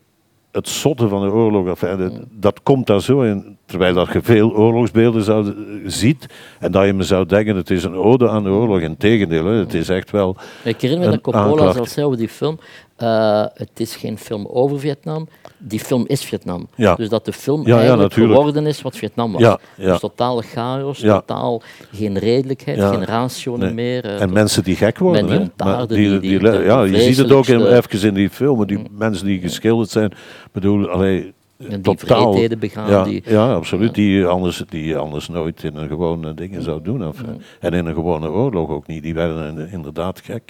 het 0.53 0.69
zotte 0.69 1.09
van 1.09 1.23
de 1.23 1.33
oorlog, 1.33 1.69
af, 1.69 1.81
hè, 1.81 1.97
dat, 1.97 2.13
dat 2.31 2.63
komt 2.63 2.87
daar 2.87 3.01
zo 3.01 3.21
in. 3.23 3.57
Terwijl 3.67 3.95
dat 3.95 4.13
je 4.13 4.23
veel 4.23 4.55
oorlogsbeelden 4.55 5.23
zou, 5.23 5.47
eh, 5.47 5.55
ziet 5.87 6.27
en 6.61 6.73
dat 6.73 6.87
je 6.87 6.93
me 6.93 7.03
zou 7.03 7.27
denken, 7.27 7.57
het 7.57 7.71
is 7.71 7.85
een 7.85 7.95
ode 7.95 8.29
aan 8.29 8.43
de 8.43 8.51
oorlog. 8.51 8.81
Integendeel, 8.81 9.45
hè, 9.45 9.53
het 9.55 9.75
is 9.75 9.89
echt 9.89 10.11
wel... 10.11 10.37
Ik 10.65 10.81
herinner 10.81 10.99
me 10.99 11.05
Een 11.05 11.11
dat 11.11 11.21
Coppola 11.21 11.47
aanklacht. 11.47 11.75
zelfs 11.75 11.93
zei 11.93 12.07
over 12.07 12.19
die 12.19 12.29
film. 12.29 12.59
Eh, 13.03 13.45
het 13.55 13.71
is 13.81 13.97
geen 13.97 14.19
film 14.19 14.47
over 14.47 14.81
Vietnam, 14.81 15.29
die 15.59 15.81
film 15.81 16.05
is 16.07 16.25
Vietnam. 16.25 16.69
Ja. 16.75 16.95
Dus 16.95 17.09
dat 17.09 17.25
de 17.25 17.33
film 17.33 17.67
Ja, 17.67 17.79
eigenlijk 17.79 18.13
geworden 18.15 18.67
is 18.67 18.83
wat 18.83 18.97
Vietnam 18.97 19.33
was. 19.33 19.57
Dus 19.77 19.99
totaal 20.01 20.41
chaos, 20.41 20.99
totaal 20.99 21.63
geen 21.93 22.19
redelijkheid, 22.19 22.81
geen 22.83 23.05
ratio 23.05 23.57
Nee. 23.57 23.73
meer. 23.73 24.05
eh, 24.05 24.21
En 24.21 24.33
mensen 24.33 24.65
die 24.65 24.77
gek 24.77 24.99
worden. 24.99 25.27
Die 25.27 25.39
ontaarden, 25.41 25.97
die- 25.97 26.19
die- 26.21 26.39
de 26.39 26.63
ja, 26.65 26.83
je 26.83 27.01
ziet 27.01 27.17
het 27.17 27.33
ook 27.33 27.47
in, 27.47 27.67
even 27.67 28.09
in 28.09 28.15
die 28.15 28.31
filmen. 28.31 28.67
Die 28.67 28.79
mensen 28.91 29.27
die 29.27 29.41
geschilderd 29.41 29.91
zijn, 29.91 30.13
bedoel, 30.53 30.89
allee, 30.89 31.33
die 31.57 31.81
totaal. 31.81 32.23
vreedheden 32.31 32.59
begaan, 32.59 32.91
Ja, 32.91 33.05
die- 33.05 33.23
ja 33.27 33.53
absoluut. 33.55 33.95
Die, 33.95 34.27
anders, 34.27 34.63
die 34.69 34.97
anders 34.97 35.29
nooit 35.29 35.63
in 35.65 35.77
een 35.77 35.89
gewone 35.89 36.35
dingen 36.35 36.63
zou 36.63 36.83
doen. 36.83 37.07
Of, 37.07 37.17
En 37.61 37.73
in 37.73 37.87
een 37.87 37.95
gewone 37.95 38.31
oorlog 38.31 38.71
ook 38.71 38.87
niet. 38.87 39.03
Die 39.03 39.15
werden 39.15 39.59
in- 39.59 39.69
inderdaad 39.73 40.21
gek. 40.25 40.43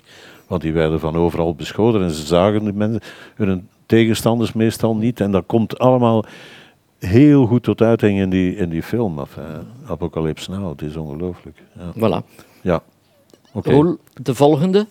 Want 0.52 0.64
die 0.64 0.72
werden 0.72 1.00
van 1.00 1.16
overal 1.16 1.54
beschoten. 1.54 2.02
En 2.02 2.10
ze 2.10 2.26
zagen 2.26 2.64
de 2.64 2.72
mensen, 2.72 3.00
hun 3.34 3.68
tegenstanders 3.86 4.52
meestal 4.52 4.96
niet. 4.96 5.20
En 5.20 5.30
dat 5.30 5.44
komt 5.46 5.78
allemaal 5.78 6.24
heel 6.98 7.46
goed 7.46 7.62
tot 7.62 7.80
uiting 7.80 8.18
in 8.18 8.30
die, 8.30 8.56
in 8.56 8.68
die 8.68 8.82
film. 8.82 9.18
Eh, 9.18 9.24
Apocalypse 9.86 10.50
Now, 10.50 10.70
het 10.70 10.82
is 10.82 10.96
ongelooflijk. 10.96 11.62
Ja. 11.76 11.92
Voilà. 11.96 12.26
ja. 12.60 12.82
Oké. 13.52 13.96
De 14.22 14.34
volgende. 14.34 14.86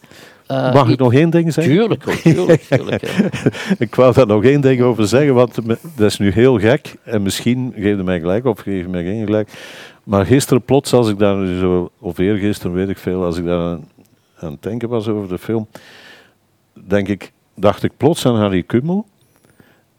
Eh, 0.47 0.73
Mag 0.73 0.89
ik 0.89 0.99
nog 0.99 1.13
één 1.13 1.29
ding 1.29 1.53
zeggen? 1.53 1.73
Tuurlijk, 1.73 2.03
tuurlijk. 2.03 2.61
tuurlijk 2.61 3.05
ja. 3.05 3.29
Ik 3.85 3.95
wou 3.95 4.13
daar 4.13 4.27
nog 4.27 4.43
één 4.43 4.61
ding 4.61 4.81
over 4.81 5.07
zeggen, 5.07 5.33
want 5.33 5.55
dat 5.95 6.07
is 6.07 6.17
nu 6.17 6.31
heel 6.31 6.59
gek. 6.59 6.95
En 7.03 7.21
misschien 7.21 7.73
geef 7.75 7.97
je 7.97 8.03
mij 8.03 8.19
gelijk 8.19 8.45
of 8.45 8.59
geef 8.59 8.81
je 8.81 8.89
mij 8.89 9.03
geen 9.03 9.25
gelijk. 9.25 9.49
Maar 10.03 10.25
gisteren 10.25 10.61
plots, 10.61 10.93
als 10.93 11.09
ik 11.09 11.19
daar 11.19 11.47
zo, 11.47 11.89
of 11.99 12.17
eergisteren 12.17 12.75
weet 12.75 12.89
ik 12.89 12.97
veel, 12.97 13.23
als 13.23 13.37
ik 13.37 13.45
daar 13.45 13.59
aan, 13.59 13.87
aan 14.43 14.51
het 14.51 14.63
denken 14.63 14.89
was 14.89 15.07
over 15.07 15.29
de 15.29 15.37
film, 15.37 15.67
denk 16.73 17.07
ik, 17.07 17.31
dacht 17.55 17.83
ik 17.83 17.91
plots 17.97 18.25
aan 18.25 18.35
Harry 18.35 18.63
Kummel 18.63 19.05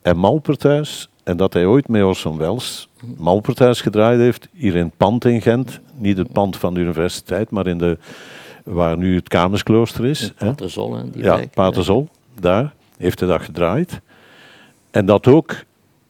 en 0.03 0.17
Malperthuis. 0.17 1.09
En 1.25 1.37
dat 1.37 1.53
hij 1.53 1.67
ooit 1.67 1.89
met 1.89 2.03
Orson 2.03 2.39
Welles 2.39 2.89
Malperthuis 3.17 3.81
gedraaid 3.81 4.19
heeft, 4.19 4.49
hier 4.53 4.77
in 4.77 4.85
het 4.85 4.97
pand 4.97 5.25
in 5.25 5.43
Gent. 5.43 5.81
Niet 5.95 6.17
het 6.17 6.33
pand 6.33 6.57
van 6.57 6.75
de 6.75 6.81
universiteit, 6.81 7.51
maar 7.51 7.67
in 7.67 7.79
de, 7.79 7.99
waar 8.65 8.97
nu 8.97 9.15
het 9.15 9.29
Kamersklooster 9.29 10.05
is. 10.05 10.33
Paterzol, 10.39 10.95
hè, 10.97 11.11
die 11.11 11.23
Ja, 11.23 11.35
wijk. 11.35 11.51
Paterzol, 11.51 12.09
daar 12.41 12.75
heeft 12.97 13.21
hij 13.21 13.29
dat 13.29 13.43
gedraaid. 13.43 14.01
En 14.91 15.07
dat 15.07 15.27
ook 15.27 15.55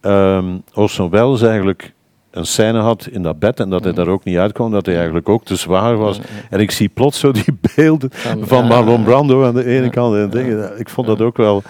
ehm 0.01 0.59
Orson 0.75 1.11
Welles 1.11 1.43
eigenlijk 1.43 1.93
een 2.33 2.47
scène 2.47 2.79
had 2.79 3.09
in 3.11 3.23
dat 3.23 3.39
bed 3.39 3.61
en 3.61 3.71
dat 3.71 3.85
hij 3.85 3.93
daar 3.93 4.09
ook 4.09 4.25
niet 4.25 4.37
uitkwam, 4.37 4.71
dat 4.71 4.87
hij 4.87 4.97
eigenlijk 4.97 5.29
ook 5.29 5.45
te 5.45 5.57
zwaar 5.57 5.97
was. 5.97 6.21
En 6.51 6.61
ik 6.61 6.71
zie 6.71 6.89
plots 6.89 7.19
zo 7.19 7.33
die 7.33 7.59
beelden 7.75 8.11
Van, 8.41 8.67
Marlon. 8.67 9.03
Brando 9.03 9.45
aan 9.45 9.55
de 9.55 9.65
ene 9.65 9.91
kant 9.91 10.17
en 10.17 10.31
dingen. 10.31 10.79
Ik 10.79 10.89
vond 10.89 11.07
dat 11.07 11.21
ook 11.21 11.37
wel... 11.37 11.63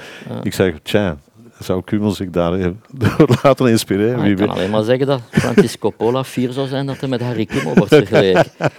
Ik 0.42 0.54
zeg, 0.54 0.74
tja, 0.82 1.16
zou 1.58 1.82
Kummel 1.84 2.10
zich 2.10 2.30
daar 2.30 2.52
laten 3.42 3.66
inspireren? 3.66 4.18
Ah, 4.18 4.26
ik 4.26 4.36
kan 4.36 4.48
alleen 4.48 4.70
maar 4.70 4.82
zeggen 4.82 5.06
dat 5.06 5.20
Francisco 5.30 5.90
Pola 5.90 6.24
fier 6.24 6.52
zou 6.52 6.68
zijn 6.68 6.86
dat 6.86 7.00
hij 7.00 7.08
met 7.08 7.20
Harry 7.20 7.44
Kummel 7.44 7.74
wordt 7.74 7.94
vergeleken. 7.94 8.44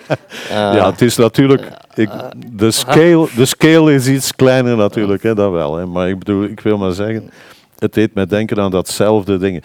Eh, 0.49 0.55
Ja, 0.55 0.89
het 0.91 1.01
is 1.01 1.15
natuurlijk... 1.15 1.67
Ik, 1.95 2.09
de, 2.51 2.71
scale, 2.81 3.27
de 3.35 3.45
scale 3.45 3.93
is 3.93 4.07
iets 4.07 4.35
kleiner 4.35 4.77
natuurlijk, 4.77 5.23
hè, 5.23 5.35
dat 5.35 5.51
wel. 5.51 5.77
Hè. 5.77 5.85
Maar 5.85 6.09
ik 6.09 6.19
bedoel, 6.19 6.43
ik 6.43 6.59
wil 6.59 6.77
maar 6.77 6.91
zeggen, 6.91 7.31
het 7.79 7.93
deed 7.93 8.13
mij 8.13 8.25
denken 8.25 8.57
aan 8.59 8.71
datzelfde 8.71 9.37
dingen. 9.37 9.61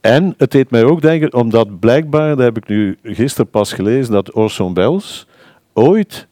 En 0.00 0.34
het 0.36 0.50
deed 0.50 0.70
mij 0.70 0.84
ook 0.84 1.02
denken, 1.02 1.34
omdat 1.34 1.80
blijkbaar, 1.80 2.28
dat 2.28 2.44
heb 2.44 2.56
ik 2.56 2.68
nu 2.68 2.98
gisteren 3.02 3.50
pas 3.50 3.72
gelezen, 3.72 4.12
dat 4.12 4.32
Orson 4.32 4.74
Welles 4.74 5.26
ooit 5.72 6.28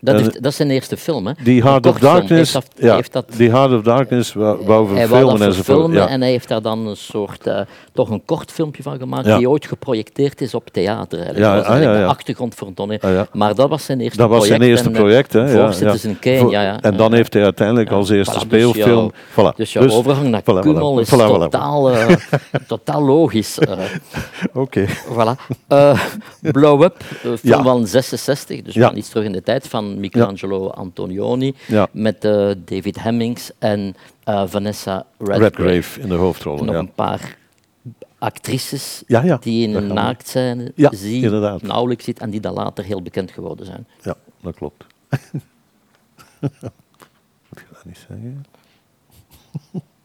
dat, 0.00 0.14
heeft, 0.20 0.42
dat 0.42 0.50
is 0.50 0.56
zijn 0.56 0.70
eerste 0.70 0.96
film, 0.96 1.26
hè? 1.26 1.32
die 1.42 1.62
Heart 1.62 1.86
of. 1.86 1.98
Darkness, 1.98 2.52
Heeft 2.52 2.66
dat, 2.76 2.84
ja, 2.84 2.94
heeft 2.94 3.12
dat, 3.12 3.26
die 3.36 3.50
Heart 3.50 3.72
of 3.72 3.82
Darkness 3.82 4.32
wou, 4.32 4.64
wou 4.64 4.94
hij 4.94 5.08
wou 5.08 5.38
dat 5.38 5.92
Ja. 5.92 6.08
en 6.08 6.20
hij 6.20 6.30
heeft 6.30 6.48
daar 6.48 6.62
dan 6.62 6.86
een 6.86 6.96
soort, 6.96 7.46
eh, 7.46 7.60
toch 7.92 8.10
een 8.10 8.22
kort 8.24 8.52
filmpje 8.52 8.82
van 8.82 8.98
gemaakt, 8.98 9.26
Ja. 9.26 9.38
die 9.38 9.48
ooit 9.50 9.66
geprojecteerd 9.66 10.40
is 10.40 10.54
op 10.54 10.68
theater. 10.72 11.18
Eigenlijk. 11.18 11.46
Ja, 11.46 11.54
dat 11.54 11.64
was 11.66 11.66
ah, 11.66 11.68
ja, 11.68 11.72
eigenlijk 11.74 12.00
ja. 12.00 12.06
de 12.06 12.12
achtergrond 12.18 12.54
voor 12.54 12.66
een 12.68 12.74
toneel. 12.74 12.98
Ah. 13.00 13.20
Maar 13.32 13.54
dat 13.54 13.68
was 13.68 13.84
zijn 13.84 14.00
eerste 14.00 14.18
Dat 14.18 14.28
was 14.28 14.38
project. 14.38 14.58
zijn 14.60 14.70
eerste 14.70 14.88
eh, 14.88 14.94
project, 14.94 15.32
hè? 15.32 15.52
Ja. 16.50 16.80
En 16.80 16.96
dan 16.96 17.12
heeft 17.14 17.32
hij 17.32 17.42
uiteindelijk 17.42 17.90
als 17.90 18.08
eerste 18.10 18.32
Voilà, 18.32 18.36
dus 18.36 18.42
speelfilm... 18.42 19.12
jouw- 19.34 19.52
voilà. 19.52 19.56
Dus 19.56 19.72
jouw 19.72 19.88
overgang 19.90 20.28
naar 20.28 20.42
voilà, 20.42 21.00
is 21.00 21.08
totaal, 21.08 21.90
eh, 21.90 22.16
totaal 22.66 23.02
logisch. 23.02 23.58
eh. 23.58 23.78
Oké. 24.54 24.86
Voilà. 24.86 25.54
Eh, 25.68 26.00
Blow 26.40 26.82
Up, 26.82 26.96
film 27.42 27.62
van 27.62 27.86
66, 27.86 28.62
dus 28.62 28.74
Ja. 28.74 28.88
van 28.88 28.96
iets 28.96 29.08
terug 29.08 29.24
in 29.24 29.32
de 29.32 29.42
tijd, 29.42 29.68
van 29.68 29.87
Michelangelo 29.96 30.68
Antonioni, 30.68 31.54
Ja. 31.66 31.88
met 31.92 32.24
eh, 32.24 32.50
David 32.64 33.02
Hemmings 33.02 33.50
en 33.58 33.94
eh, 34.24 34.42
Vanessa 34.46 35.06
Redgrave. 35.18 35.42
Redgrave 35.42 36.00
in 36.00 36.08
de 36.08 36.14
hoofdrol. 36.14 36.58
En 36.58 36.64
nog 36.64 36.74
Ja. 36.74 36.80
een 36.80 36.92
paar 36.92 37.36
actrices 38.18 39.02
die 39.40 39.68
in 39.68 39.74
een 39.74 39.86
naaktscène 39.94 40.72
Ja, 40.74 40.90
zie, 40.94 41.22
inderdaad. 41.24 41.62
nauwelijks 41.62 42.04
ziet 42.04 42.18
en 42.18 42.30
die 42.30 42.40
dan 42.40 42.52
later 42.54 42.84
heel 42.84 43.02
bekend 43.02 43.30
geworden 43.30 43.66
zijn. 43.66 43.86
ja, 44.02 44.16
dat 44.40 44.54
klopt. 44.54 44.84
Moet 46.40 46.50
je 47.50 47.66
dat 47.72 47.84
niet 47.84 48.04
zeggen? 48.08 48.44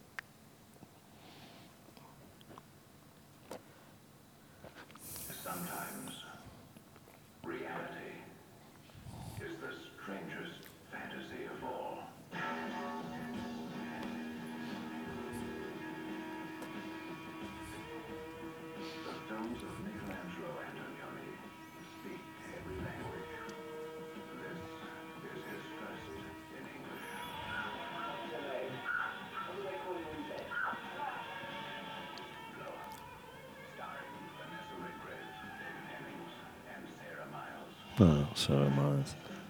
today 39.06 39.44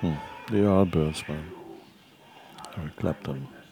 Hm, 0.00 0.18
die 0.50 0.58
Yardbirds, 0.58 1.26
man. 1.28 1.44
Eric 2.76 2.96
Clapton. 2.96 3.63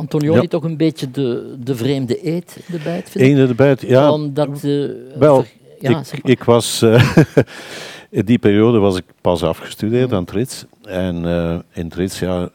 Antonioni 0.00 0.40
Ja. 0.40 0.46
toch 0.48 0.64
een 0.64 0.76
beetje 0.76 1.10
de, 1.10 1.56
de 1.58 1.74
vreemde 1.74 2.26
eet 2.28 2.56
de 2.68 2.78
bijt, 2.84 3.10
vind 3.10 3.48
de 3.48 3.54
buit, 3.54 3.80
ja. 3.80 4.12
Omdat, 4.12 4.64
eh, 4.64 4.88
Wel, 5.18 5.44
ja, 5.80 5.98
ik, 5.98 6.06
zeg 6.06 6.22
maar. 6.22 6.30
ik 6.30 6.44
was... 6.44 6.82
eh, 6.82 7.16
in 8.10 8.24
die 8.24 8.38
periode 8.38 8.78
was 8.78 8.96
ik 8.96 9.04
pas 9.20 9.42
afgestudeerd 9.42 10.12
aan 10.12 10.24
Trits. 10.24 10.64
En 10.82 11.24
eh, 11.26 11.58
in 11.72 11.88
Trits, 11.88 12.18
ja, 12.18 12.48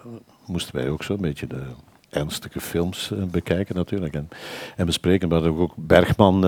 moesten 0.46 0.76
wij 0.76 0.90
ook 0.90 1.04
zo'n 1.04 1.22
beetje 1.22 1.48
de 1.48 1.62
ernstige 2.10 2.60
films 2.60 3.12
bekijken 3.32 3.76
natuurlijk. 3.76 4.14
En, 4.14 4.28
en 4.76 4.86
bespreken, 4.86 5.30
waar 5.30 5.46
ik 5.46 5.60
ook 5.60 5.74
Bergman 5.78 6.40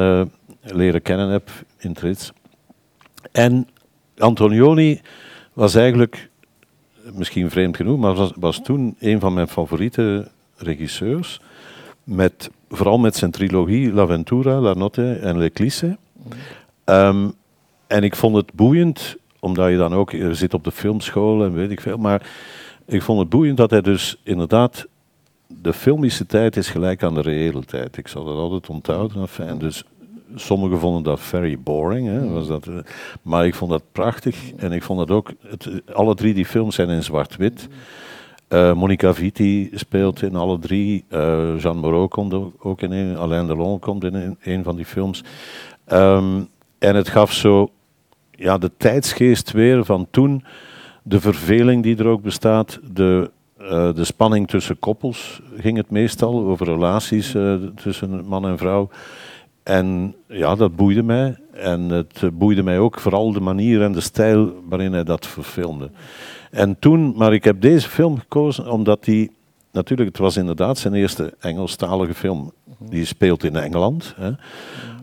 leren 0.61 1.01
kennen 1.01 1.29
heb 1.29 1.49
in 1.77 1.93
Trits. 1.93 2.31
En 3.31 3.67
Antonioni 4.17 5.01
was 5.53 5.75
eigenlijk, 5.75 6.29
misschien 7.13 7.49
vreemd 7.49 7.75
genoeg, 7.75 7.99
maar 7.99 8.13
was, 8.13 8.31
was 8.35 8.61
toen 8.63 8.95
een 8.99 9.19
van 9.19 9.33
mijn 9.33 9.47
favoriete 9.47 10.27
regisseurs. 10.57 11.41
Met, 12.03 12.51
vooral 12.69 12.97
met 12.97 13.15
zijn 13.15 13.31
trilogie 13.31 13.93
La 13.93 14.05
Ventura, 14.05 14.59
La 14.59 14.73
Notte 14.73 15.13
en 15.13 15.37
L'Eclisse. 15.37 15.97
Ehm, 16.83 17.29
en 17.87 18.03
ik 18.03 18.15
vond 18.15 18.35
het 18.35 18.53
boeiend, 18.53 19.15
omdat 19.39 19.69
je 19.69 19.77
dan 19.77 19.93
ook 19.93 20.11
je 20.11 20.33
zit 20.33 20.53
op 20.53 20.63
de 20.63 20.71
filmschool 20.71 21.43
en 21.43 21.53
weet 21.53 21.71
ik 21.71 21.81
veel. 21.81 21.97
Maar 21.97 22.29
ik 22.85 23.01
vond 23.01 23.19
het 23.19 23.29
boeiend 23.29 23.57
dat 23.57 23.69
hij 23.69 23.81
dus 23.81 24.19
inderdaad. 24.23 24.87
De 25.47 25.73
filmische 25.73 26.25
tijd 26.25 26.57
is 26.57 26.69
gelijk 26.69 27.03
aan 27.03 27.13
de 27.13 27.21
reële 27.21 27.65
tijd. 27.65 27.97
Ik 27.97 28.07
zal 28.07 28.25
dat 28.25 28.35
altijd 28.35 28.69
onthouden. 28.69 29.21
Enfin, 29.21 29.57
dus 29.57 29.83
sommigen 30.35 30.79
vonden 30.79 31.03
dat 31.03 31.19
very 31.19 31.59
boring. 31.59 32.07
Hè, 32.07 32.29
was 32.29 32.47
dat, 32.47 32.67
eh, 32.67 32.75
maar 33.21 33.45
ik 33.45 33.55
vond 33.55 33.71
dat 33.71 33.83
prachtig. 33.91 34.51
En 34.57 34.71
ik 34.71 34.83
vond 34.83 34.99
dat 34.99 35.11
ook. 35.11 35.31
Het, 35.47 35.69
alle 35.93 36.15
drie 36.15 36.33
die 36.33 36.45
films 36.45 36.75
zijn 36.75 36.89
in 36.89 37.03
zwart-wit. 37.03 37.67
Eh, 38.47 38.73
Monica 38.73 39.13
Vitti 39.13 39.69
speelt 39.73 40.21
in 40.21 40.35
alle 40.35 40.59
drie. 40.59 41.05
Eh, 41.09 41.59
Jean 41.59 41.77
Moreau 41.77 42.07
komt 42.07 42.33
ook- 42.59 42.81
in 42.81 42.91
een. 42.91 43.17
Alain 43.17 43.47
Delon 43.47 43.79
komt 43.79 44.03
in 44.03 44.37
een, 44.41 44.63
van 44.63 44.75
die 44.75 44.85
films. 44.85 45.23
Ehm, 45.85 46.41
en 46.79 46.95
het 46.95 47.09
gaf 47.09 47.33
zo 47.33 47.69
ja, 48.31 48.57
de 48.57 48.71
tijdsgeest 48.77 49.51
weer 49.51 49.85
van 49.85 50.07
toen. 50.11 50.43
De 51.03 51.19
verveling 51.19 51.83
die 51.83 51.97
er 51.97 52.07
ook 52.07 52.21
bestaat. 52.21 52.79
De, 52.91 53.31
eh, 53.57 53.93
de 53.93 54.03
spanning 54.03 54.47
tussen 54.47 54.79
koppels 54.79 55.41
ging 55.57 55.77
het 55.77 55.89
meestal, 55.89 56.45
over 56.45 56.65
relaties 56.65 57.35
tussen 57.75 58.25
man 58.25 58.45
en 58.47 58.57
vrouw. 58.57 58.89
En 59.63 60.15
ja, 60.27 60.55
dat 60.55 60.75
boeide 60.75 61.03
mij. 61.03 61.35
En 61.53 61.89
het 61.89 62.21
boeide 62.33 62.63
mij 62.63 62.79
ook 62.79 62.99
vooral 62.99 63.31
de 63.31 63.39
manier 63.39 63.81
en 63.81 63.91
de 63.91 64.01
stijl 64.01 64.53
waarin 64.69 64.93
hij 64.93 65.03
dat 65.03 65.27
verfilmde. 65.27 65.89
En 66.51 66.79
toen, 66.79 67.13
maar 67.15 67.33
ik 67.33 67.43
heb 67.43 67.61
deze 67.61 67.89
film 67.89 68.19
gekozen 68.19 68.71
omdat 68.71 69.03
die, 69.03 69.31
natuurlijk, 69.71 70.09
het 70.09 70.17
was 70.17 70.37
inderdaad 70.37 70.77
zijn 70.77 70.93
eerste 70.93 71.33
Engelstalige 71.39 72.13
film. 72.13 72.51
Die 72.79 73.05
speelt 73.05 73.43
in 73.43 73.55
Engeland. 73.55 74.13
Hè, 74.17 74.31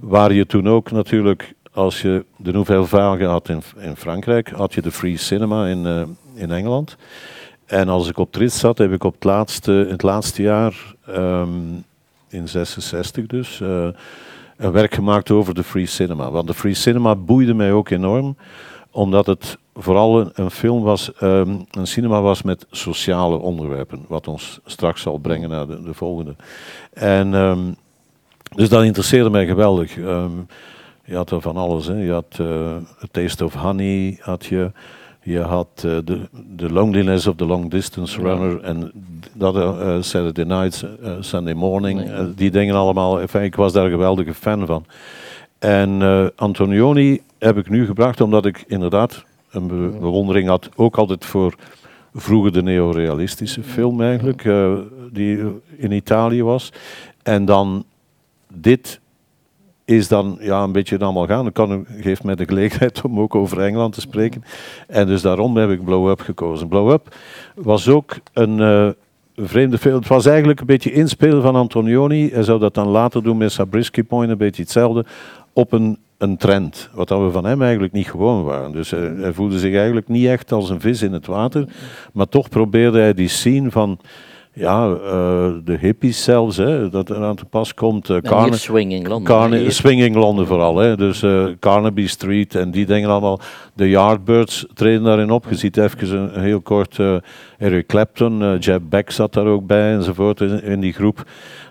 waar 0.00 0.32
je 0.32 0.46
toen 0.46 0.68
ook 0.68 0.90
natuurlijk, 0.90 1.54
als 1.72 2.02
je 2.02 2.24
de 2.36 2.52
Nouvelle 2.52 2.84
Vague 2.86 3.26
had 3.26 3.48
in, 3.48 3.62
in 3.78 3.96
Frankrijk, 3.96 4.48
had 4.48 4.74
je 4.74 4.82
de 4.82 4.92
Free 4.92 5.16
Cinema 5.16 5.66
in, 5.66 5.86
eh, 5.86 6.02
in 6.34 6.50
Engeland. 6.50 6.96
En 7.66 7.88
als 7.88 8.08
ik 8.08 8.18
op 8.18 8.32
Trit 8.32 8.52
zat, 8.52 8.78
heb 8.78 8.92
ik 8.92 9.04
op 9.04 9.14
het 9.14 9.24
laatste, 9.24 9.72
in 9.72 9.92
het 9.92 10.02
laatste 10.02 10.42
jaar, 10.42 10.94
ehm, 11.06 11.48
in 12.28 12.48
66 12.48 13.26
dus, 13.26 13.60
eh, 13.60 13.88
een 14.56 14.72
werk 14.72 14.94
gemaakt 14.94 15.30
over 15.30 15.54
de 15.54 15.64
Free 15.64 15.86
Cinema. 15.86 16.30
Want 16.30 16.46
de 16.46 16.54
Free 16.54 16.74
Cinema 16.74 17.16
boeide 17.16 17.54
mij 17.54 17.72
ook 17.72 17.90
enorm, 17.90 18.36
omdat 18.94 19.26
het 19.26 19.58
vooral 19.74 20.20
een, 20.20 20.30
een 20.34 20.50
film 20.50 20.82
was, 20.82 21.12
ehm, 21.12 21.56
een 21.70 21.86
cinema 21.86 22.20
was 22.20 22.42
met 22.42 22.66
sociale 22.70 23.36
onderwerpen, 23.36 24.04
wat 24.08 24.28
ons 24.28 24.60
straks 24.64 25.02
zal 25.02 25.18
brengen 25.18 25.48
naar 25.48 25.66
de, 25.66 25.82
de 25.82 25.94
volgende. 25.94 26.34
En 26.92 27.34
ehm, 27.34 27.60
dus 28.54 28.68
dat 28.68 28.84
interesseerde 28.84 29.30
mij 29.30 29.46
geweldig. 29.46 29.98
Ehm, 29.98 30.30
je 31.04 31.16
had 31.16 31.30
er 31.30 31.40
van 31.40 31.56
alles. 31.56 31.86
Hè. 31.86 31.94
Je 31.94 32.12
had 32.12 32.36
eh, 32.40 32.74
A 32.76 33.06
Taste 33.10 33.44
of 33.44 33.54
Honey, 33.54 34.18
had 34.20 34.44
je. 34.44 34.70
Je 35.22 35.40
had 35.40 35.68
eh, 35.76 35.96
de 36.04 36.20
The 36.56 36.72
Loneliness 36.72 37.26
of 37.26 37.36
the 37.36 37.46
Long 37.46 37.70
Distance 37.70 38.20
Runner 38.20 38.60
en 38.60 38.92
dat 39.32 39.56
eh, 39.56 39.96
Saturday 40.00 40.44
Night, 40.44 40.86
Sunday 41.20 41.54
Morning, 41.54 42.10
die 42.34 42.50
dingen 42.50 42.74
allemaal. 42.74 43.20
Enfin, 43.20 43.42
ik 43.42 43.56
was 43.56 43.72
daar 43.72 43.84
een 43.84 43.90
geweldige 43.90 44.34
fan 44.34 44.66
van. 44.66 44.84
En 45.64 46.02
eh, 46.02 46.26
Antonioni 46.36 47.20
heb 47.38 47.56
ik 47.56 47.68
nu 47.68 47.86
gebracht 47.86 48.20
omdat 48.20 48.46
ik 48.46 48.64
inderdaad 48.66 49.24
een 49.50 49.66
be- 49.66 49.98
bewondering 50.00 50.48
had, 50.48 50.68
ook 50.76 50.96
altijd 50.96 51.24
voor 51.24 51.54
vroeger 52.14 52.52
de 52.52 52.62
neorealistische 52.62 53.62
film 53.62 54.02
eigenlijk, 54.02 54.44
eh, 54.44 54.72
die 55.12 55.38
in 55.76 55.92
Italië 55.92 56.42
was. 56.42 56.72
En 57.22 57.44
dan 57.44 57.84
dit 58.54 59.00
is 59.84 60.08
dan 60.08 60.36
ja, 60.40 60.62
een 60.62 60.72
beetje 60.72 60.94
het 60.94 61.04
allemaal 61.04 61.26
gaan. 61.26 61.44
Dat 61.44 61.52
kan, 61.52 61.86
geeft 62.00 62.24
mij 62.24 62.34
de 62.34 62.46
gelegenheid 62.46 63.02
om 63.02 63.20
ook 63.20 63.34
over 63.34 63.60
Engeland 63.60 63.94
te 63.94 64.00
spreken. 64.00 64.44
En 64.88 65.06
dus 65.06 65.22
daarom 65.22 65.56
heb 65.56 65.70
ik 65.70 65.84
Blow 65.84 66.08
Up 66.08 66.20
gekozen. 66.20 66.68
Blow 66.68 66.90
Up 66.90 67.16
was 67.54 67.88
ook 67.88 68.16
een 68.32 68.60
eh, 68.60 68.88
vreemde 69.36 69.78
film. 69.78 69.94
Het 69.94 70.08
was 70.08 70.26
eigenlijk 70.26 70.60
een 70.60 70.66
beetje 70.66 70.92
inspelen 70.92 71.42
van 71.42 71.56
Antonioni. 71.56 72.30
Hij 72.30 72.42
zou 72.42 72.58
dat 72.58 72.74
dan 72.74 72.88
later 72.88 73.22
doen 73.22 73.36
met 73.36 73.52
Sabrisky 73.52 74.02
Point, 74.02 74.30
een 74.30 74.38
beetje 74.38 74.62
hetzelfde. 74.62 75.04
Op 75.52 75.72
een, 75.72 75.98
een 76.18 76.36
trend, 76.36 76.90
wat 76.92 77.08
we 77.08 77.30
van 77.30 77.44
hem 77.44 77.62
eigenlijk 77.62 77.92
niet 77.92 78.10
gewoon 78.10 78.44
waren. 78.44 78.72
Dus 78.72 78.90
hij, 78.90 79.12
hij 79.16 79.32
voelde 79.32 79.58
zich 79.58 79.74
eigenlijk 79.74 80.08
niet 80.08 80.26
echt 80.26 80.52
als 80.52 80.70
een 80.70 80.80
vis 80.80 81.02
in 81.02 81.12
het 81.12 81.26
water. 81.26 81.68
Maar 82.12 82.28
toch 82.28 82.48
probeerde 82.48 82.98
hij 82.98 83.14
die 83.14 83.28
scene 83.28 83.70
van... 83.70 83.98
Ja, 84.56 84.88
eh, 84.92 85.50
de 85.64 85.76
hippies 85.80 86.22
zelfs, 86.24 86.56
hè, 86.56 86.88
dat 86.88 87.08
er 87.08 87.22
aan 87.24 87.36
te 87.36 87.44
pas 87.44 87.74
komt. 87.74 88.10
eh, 88.10 88.16
En 88.16 88.22
Carne- 88.22 88.44
hier 88.48 88.58
Swinging 88.58 89.06
Hier- 89.58 89.72
Swinging 89.72 90.14
Londen 90.16 90.46
vooral. 90.46 90.76
Hè. 90.76 90.96
Dus 90.96 91.22
eh, 91.22 91.44
Carnaby 91.60 92.06
Street 92.06 92.54
en 92.54 92.70
die 92.70 92.86
dingen 92.86 93.10
allemaal. 93.10 93.40
De 93.74 93.88
Yardbirds 93.88 94.66
treden 94.74 95.02
daarin 95.04 95.30
op. 95.30 95.46
Je 95.48 95.54
ziet 95.56 95.76
even 95.76 96.16
een, 96.36 96.40
heel 96.42 96.60
kort 96.60 96.98
eh, 96.98 97.16
Eric 97.58 97.86
Clapton, 97.86 98.42
eh, 98.42 98.52
Jeff 98.60 98.80
Beck 98.88 99.10
zat 99.10 99.32
daar 99.32 99.46
ook 99.46 99.66
bij 99.66 99.92
enzovoort 99.94 100.40
in, 100.40 100.62
in 100.62 100.80
die 100.80 100.92
groep. 100.92 101.24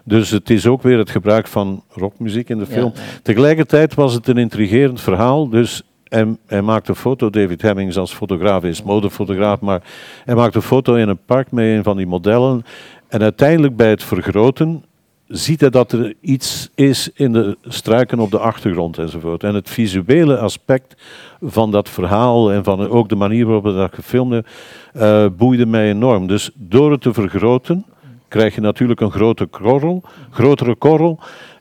Dus 0.05 0.29
het 0.29 0.49
is 0.49 0.67
ook 0.67 0.81
weer 0.81 0.97
het 0.97 1.09
gebruik 1.09 1.47
van 1.47 1.83
rockmuziek 1.89 2.49
in 2.49 2.57
de 2.57 2.65
film. 2.65 2.91
ja. 2.95 3.01
Tegelijkertijd 3.21 3.93
was 3.93 4.13
het 4.13 4.27
een 4.27 4.37
intrigerend 4.37 5.01
verhaal. 5.01 5.49
Dus 5.49 5.81
hij, 6.13 6.37
hij 6.45 6.61
maakte 6.61 6.89
een 6.89 6.95
foto, 6.95 7.29
David 7.29 7.61
Hemmings 7.61 7.97
als 7.97 8.13
fotograaf 8.13 8.63
is 8.63 8.83
modefotograaf, 8.83 9.59
maar 9.59 9.81
hij 10.25 10.35
maakte 10.35 10.57
een 10.57 10.63
foto 10.63 10.95
in 10.95 11.09
een 11.09 11.25
park 11.25 11.51
met 11.51 11.65
een 11.65 11.83
van 11.83 11.97
die 11.97 12.07
modellen. 12.07 12.65
En 13.07 13.21
uiteindelijk 13.21 13.75
bij 13.75 13.89
het 13.89 14.03
vergroten 14.03 14.83
ziet 15.27 15.59
hij 15.61 15.69
dat 15.69 15.91
er 15.91 16.13
iets 16.21 16.69
is 16.75 17.09
in 17.13 17.33
de 17.33 17.57
struiken 17.63 18.19
op 18.19 18.31
de 18.31 18.39
achtergrond 18.39 18.97
enzovoort. 18.97 19.43
En 19.43 19.55
het 19.55 19.69
visuele 19.69 20.37
aspect 20.37 21.01
van 21.41 21.71
dat 21.71 21.89
verhaal 21.89 22.51
en 22.51 22.63
van 22.63 22.89
ook 22.89 23.09
de 23.09 23.15
manier 23.15 23.45
waarop 23.45 23.63
we 23.63 23.73
dat 23.73 23.93
gefilmd 23.93 24.45
eh 24.93 25.25
boeide 25.37 25.65
mij 25.65 25.89
enorm. 25.89 26.27
Dus 26.27 26.51
door 26.53 26.91
het 26.91 27.01
te 27.01 27.13
vergroten 27.13 27.85
krijg 28.27 28.55
je 28.55 28.61
natuurlijk 28.61 28.99
een 28.99 29.11
grote 29.11 29.45
korrel, 29.45 30.03
grotere 30.29 30.75
korrel. 30.75 31.19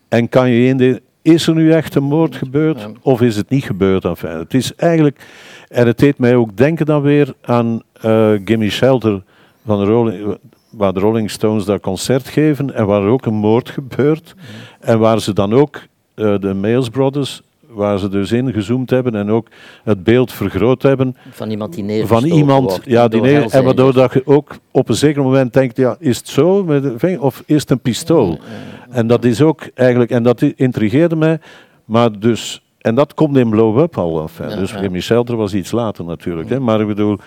En 0.09 0.29
kan 0.29 0.51
je 0.51 0.67
in 0.69 0.77
de, 0.77 1.03
is 1.23 1.47
er 1.47 1.55
nu 1.55 1.73
echt 1.73 1.95
een 1.95 2.03
moord 2.03 2.37
gebeurd 2.37 2.89
of 3.03 3.21
is 3.21 3.37
het 3.37 3.49
niet 3.49 3.65
gebeurd? 3.65 4.05
Enfin, 4.05 4.31
het 4.31 4.55
is 4.55 4.75
eigenlijk, 4.75 5.27
en 5.69 5.87
het 5.87 5.99
deed 5.99 6.19
mij 6.19 6.35
ook 6.35 6.57
denken 6.57 6.87
dan 6.87 7.03
weer 7.03 7.35
aan 7.43 7.83
eh 8.01 8.33
Gimme 8.45 8.71
Shelter 8.71 9.23
van 9.67 9.79
de 9.79 9.85
Rolling, 9.85 10.39
waar 10.71 10.93
de 10.93 11.01
Rolling 11.01 11.31
Stones 11.31 11.65
dat 11.65 11.81
concert 11.81 12.29
geven 12.29 12.75
en 12.75 12.87
waar 12.87 13.03
er 13.03 13.09
ook 13.09 13.27
een 13.27 13.35
moord 13.35 13.71
gebeurt. 13.71 14.35
En 14.81 14.99
waar 14.99 15.21
ze 15.21 15.33
dan 15.33 15.55
ook 15.55 15.81
eh, 16.15 16.39
de 16.39 16.55
Mails 16.55 16.89
Brothers, 16.89 17.43
waar 17.69 17.99
ze 17.99 18.09
dus 18.09 18.33
ingezoomd 18.33 18.91
hebben 18.91 19.15
en 19.15 19.31
ook 19.31 19.49
het 19.85 20.05
beeld 20.05 20.33
vergroot 20.33 20.83
hebben 20.83 21.17
Van 21.31 21.51
iemand 21.51 21.75
die 21.75 21.85
van 21.85 21.93
neergestoken 21.95 22.37
iemand, 22.37 22.71
wordt 22.71 22.85
ja, 22.85 23.09
die 23.09 23.21
neer, 23.21 23.51
en 23.51 23.65
waardoor 23.65 23.93
dat 23.93 24.13
je 24.13 24.23
ook 24.25 24.57
op 24.71 24.89
een 24.89 24.95
zeker 24.95 25.23
moment 25.23 25.53
denkt, 25.53 25.77
ja, 25.77 25.97
is 25.99 26.17
het 26.17 26.29
zo 26.29 26.65
met 26.65 26.83
de 26.83 26.99
vinger, 26.99 27.23
of 27.23 27.43
is 27.47 27.61
het 27.61 27.71
een 27.71 27.81
pistool? 27.81 28.39
En 28.93 29.07
dat 29.07 29.25
is 29.25 29.43
ook 29.43 29.63
eigenlijk, 29.75 30.11
en 30.11 30.23
dat 30.23 30.43
intrigeerde 30.43 31.17
mij, 31.17 31.39
maar 31.85 32.19
dus, 32.19 32.63
en 32.79 32.95
dat 32.95 33.15
komt 33.15 33.37
in 33.37 33.51
Blow 33.51 33.79
Up 33.79 33.99
al 33.99 34.21
af. 34.21 34.39
Ja, 34.39 34.57
dus 34.57 34.75
ja. 35.09 35.25
Was 35.25 35.55
iets 35.55 35.71
later 35.71 36.05
natuurlijk, 36.05 36.49
hè, 36.49 36.61
maar 36.61 36.81
ik 36.81 36.87
bedoel, 36.87 37.19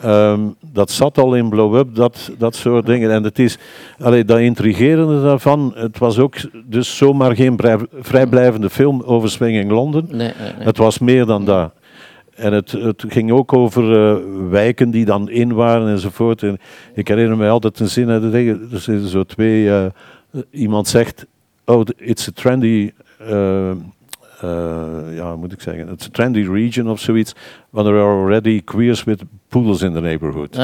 ehm, 0.00 0.40
dat 0.72 0.90
zat 0.90 1.18
al 1.18 1.34
in 1.34 1.48
Blow 1.48 1.76
Up, 1.76 1.94
dat, 1.94 2.30
dat 2.38 2.54
soort 2.54 2.86
dingen. 2.86 3.10
En 3.10 3.22
het 3.24 3.38
is, 3.38 3.58
allee, 3.98 4.24
dat 4.24 4.38
intrigerende 4.38 5.22
daarvan, 5.22 5.72
het 5.76 5.98
was 5.98 6.18
ook 6.18 6.34
dus 6.64 6.96
zomaar 6.96 7.34
geen 7.36 7.58
vrijblijvende 8.00 8.70
film 8.70 9.02
over 9.02 9.30
Swinging 9.30 9.70
Londen. 9.70 10.04
Nee, 10.08 10.16
nee, 10.18 10.52
nee. 10.56 10.66
Het 10.66 10.76
was 10.76 10.98
meer 10.98 11.26
dan 11.26 11.44
dat. 11.44 11.72
En 12.34 12.52
het, 12.52 12.72
het 12.72 13.04
ging 13.08 13.32
ook 13.32 13.52
over 13.52 14.10
eh, 14.10 14.16
wijken 14.50 14.90
die 14.90 15.04
dan 15.04 15.30
in 15.30 15.52
waren 15.52 15.88
enzovoort. 15.88 16.42
En 16.42 16.58
ik 16.94 17.08
herinner 17.08 17.36
me 17.36 17.48
altijd 17.48 17.80
een 17.80 17.88
zin 17.88 18.08
uit 18.08 18.22
de 18.22 18.30
dingen. 18.30 18.68
Er 18.72 18.80
zijn 18.80 19.06
zo 19.06 19.24
twee. 19.24 19.70
eh, 19.70 19.84
iemand 20.50 20.88
zegt: 20.88 21.26
Oh, 21.64 21.86
it's 21.96 22.28
a 22.28 22.32
trendy. 22.34 22.92
eh, 23.18 23.70
eh, 24.40 25.16
ja, 25.16 25.36
moet 25.36 25.52
ik 25.52 25.60
zeggen? 25.60 25.88
It's 25.88 26.06
a 26.06 26.10
trendy 26.10 26.48
region 26.52 26.90
of 26.90 27.00
zoiets. 27.00 27.34
When 27.70 27.84
there 27.84 27.96
are 27.96 28.22
already 28.22 28.62
queers 28.64 29.04
with 29.04 29.22
poodles 29.48 29.82
in 29.82 29.92
the 29.92 30.00
neighborhood. 30.00 30.56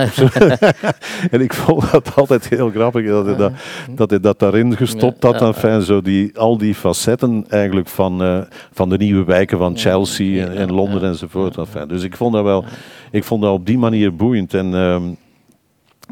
en 1.32 1.40
ik 1.40 1.52
vond 1.54 1.90
dat 1.90 2.14
altijd 2.14 2.48
heel 2.48 2.70
grappig 2.70 3.06
dat 3.06 3.26
hij 3.26 3.36
dat, 3.36 3.52
dat, 3.94 4.10
hij 4.10 4.20
dat 4.20 4.38
daarin 4.38 4.76
gestopt 4.76 5.22
had. 5.22 5.42
Enfin, 5.42 5.82
zo 5.82 6.02
die, 6.02 6.38
al 6.38 6.58
die 6.58 6.74
facetten 6.74 7.44
eigenlijk 7.48 7.88
van, 7.88 8.22
eh, 8.22 8.38
van 8.72 8.88
de 8.88 8.96
nieuwe 8.96 9.24
wijken 9.24 9.58
van 9.58 9.76
Chelsea 9.76 10.46
en, 10.46 10.56
en 10.56 10.72
Londen 10.72 11.02
enzovoort. 11.02 11.56
Enfin, 11.56 11.88
dus 11.88 12.02
ik 12.02 12.16
vond 12.16 12.32
dat 12.32 12.44
wel 12.44 12.64
ik 13.10 13.24
vond 13.24 13.42
dat 13.42 13.52
op 13.52 13.66
die 13.66 13.78
manier 13.78 14.16
boeiend. 14.16 14.54
En 14.54 14.74
ehm, 14.74 15.02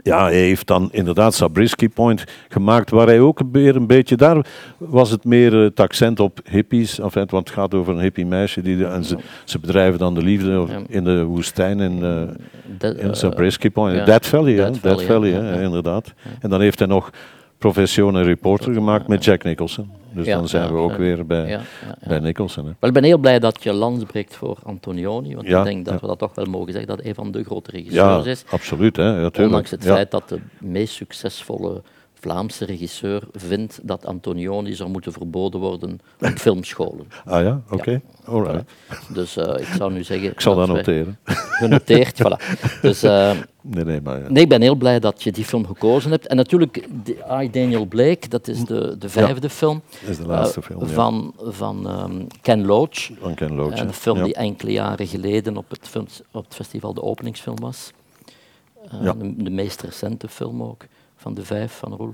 ja, 0.02 0.24
hij 0.24 0.34
heeft 0.34 0.66
dan 0.66 0.88
inderdaad 0.92 1.34
Sabrisky 1.34 1.88
Point 1.88 2.24
gemaakt, 2.48 2.90
waar 2.90 3.06
hij 3.06 3.20
ook 3.20 3.40
weer 3.52 3.76
een 3.76 3.86
beetje, 3.86 4.16
daar 4.16 4.46
was 4.78 5.10
het 5.10 5.24
meer 5.24 5.54
eh, 5.54 5.60
het 5.60 5.80
accent 5.80 6.20
op 6.20 6.40
hippies, 6.50 6.98
enfin, 6.98 7.26
want 7.30 7.48
het 7.48 7.58
gaat 7.58 7.74
over 7.74 7.94
een 7.94 8.00
hippie 8.00 8.26
meisje, 8.26 8.62
die, 8.62 8.86
en 8.86 9.04
ze, 9.04 9.16
ze 9.44 9.58
bedrijven 9.58 9.98
dan 9.98 10.14
de 10.14 10.22
liefde 10.22 10.66
in 10.88 11.04
de 11.04 11.22
woestijn 11.22 11.80
in, 11.80 12.02
eh, 12.02 12.22
Dat, 12.78 12.96
in 12.96 13.08
eh, 13.08 13.14
Sabrisky 13.14 13.70
Point. 13.70 14.06
Death 14.06 14.26
Valley, 14.26 14.54
Death 14.54 14.78
Valley, 14.78 15.06
Valley, 15.06 15.62
inderdaad. 15.62 16.12
En 16.40 16.50
dan 16.50 16.60
heeft 16.60 16.78
hij 16.78 16.88
nog 16.88 17.10
professioneel 17.58 18.22
reporter 18.22 18.72
gemaakt 18.72 19.08
met 19.08 19.24
Jack 19.24 19.42
Nicholson. 19.42 19.90
Dus 20.12 20.26
Ja, 20.26 20.36
dan 20.36 20.48
zijn 20.48 20.72
we 20.72 20.78
ook 20.78 20.96
weer 20.96 21.26
bij, 21.26 21.40
ja, 21.40 21.46
ja, 21.46 21.60
ja. 22.00 22.08
bij 22.08 22.18
Nicholson. 22.18 22.64
Hè. 22.66 22.72
Wel, 22.78 22.88
ik 22.88 22.94
ben 22.94 23.04
heel 23.04 23.18
blij 23.18 23.38
dat 23.38 23.62
je 23.62 23.72
lans 23.72 24.04
breekt 24.04 24.36
voor 24.36 24.58
Antonioni, 24.62 25.34
want 25.34 25.46
ik 25.48 25.64
denk 25.64 25.84
dat 25.84 26.00
we 26.00 26.06
dat 26.06 26.18
toch 26.18 26.34
wel 26.34 26.44
mogen 26.44 26.72
zeggen, 26.72 26.88
dat 26.88 26.98
hij 26.98 27.08
een 27.08 27.14
van 27.14 27.30
de 27.30 27.44
grote 27.44 27.70
regisseurs 27.70 28.26
is. 28.26 28.44
absoluut. 28.50 28.96
Hè. 28.96 29.26
Ondanks 29.26 29.70
het 29.70 29.84
feit 29.84 30.10
dat 30.10 30.28
de 30.28 30.40
meest 30.58 30.94
succesvolle 30.94 31.82
Vlaamse 32.24 32.64
regisseur 32.64 33.22
vindt 33.32 33.80
dat 33.82 34.06
Antonioni 34.06 34.74
zou 34.74 34.90
moeten 34.90 35.12
verboden 35.12 35.60
worden 35.60 36.00
op 36.20 36.28
filmscholen. 36.38 37.06
Ah 37.24 37.42
ja, 37.42 37.60
oké. 37.70 38.00
Alright. 38.24 38.62
Dus 39.14 39.36
eh, 39.36 39.60
ik 39.60 39.66
zou 39.76 39.92
nu 39.92 40.02
zeggen... 40.02 40.30
Ik 40.30 40.40
zal 40.40 40.54
dat 40.54 40.66
wij- 40.66 40.76
noteren. 40.76 41.18
Genoteerd, 41.62 42.22
voilà. 42.22 42.60
Dus 42.82 43.02
eh, 43.02 43.36
Nee, 43.60 43.84
nee, 43.84 44.00
maar 44.00 44.20
ja. 44.22 44.28
nee, 44.28 44.42
ik 44.42 44.48
ben 44.48 44.60
heel 44.62 44.74
blij 44.74 45.00
dat 45.00 45.22
je 45.22 45.32
die 45.32 45.44
film 45.44 45.66
gekozen 45.66 46.10
hebt. 46.10 46.26
En 46.26 46.36
natuurlijk, 46.36 46.88
de- 47.04 47.24
I, 47.42 47.50
Daniel 47.50 47.84
Blake, 47.86 48.28
dat 48.28 48.48
is 48.48 48.64
de, 48.64 48.98
de 48.98 49.08
vijfde 49.08 49.50
film. 49.50 49.82
Dat 50.00 50.10
is 50.10 50.16
de 50.16 50.26
laatste 50.26 50.60
eh, 50.60 50.66
film, 50.66 50.80
ja. 50.80 50.86
Van, 50.86 51.34
van 51.38 51.88
ehm, 51.88 52.22
Ken 52.42 52.64
Loach. 52.66 53.10
Van 53.20 53.34
Ken 53.34 53.54
Loach. 53.54 53.78
Een 53.80 53.86
ja. 53.86 53.92
film 53.92 54.16
Ja. 54.18 54.24
die 54.24 54.34
enkele 54.34 54.72
jaren 54.72 55.06
geleden 55.06 55.56
op 55.56 55.70
het, 55.70 55.88
film, 55.88 56.06
op 56.32 56.44
het 56.44 56.54
festival 56.54 56.94
de 56.94 57.02
openingsfilm 57.02 57.60
was. 57.60 57.90
Ja. 59.02 59.12
de, 59.12 59.34
de 59.36 59.50
meest 59.50 59.82
recente 59.82 60.28
film 60.28 60.62
ook, 60.62 60.84
van 61.24 61.34
de 61.34 61.44
vijf 61.44 61.72
van 61.78 61.92
Roel. 61.94 62.12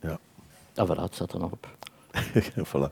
Ja. 0.00 0.18
Ah, 0.74 0.88
voilà, 0.88 1.00
het 1.02 1.14
staat 1.14 1.32
er 1.32 1.38
nog 1.38 1.52
op. 1.52 1.66
voilà. 2.72 2.90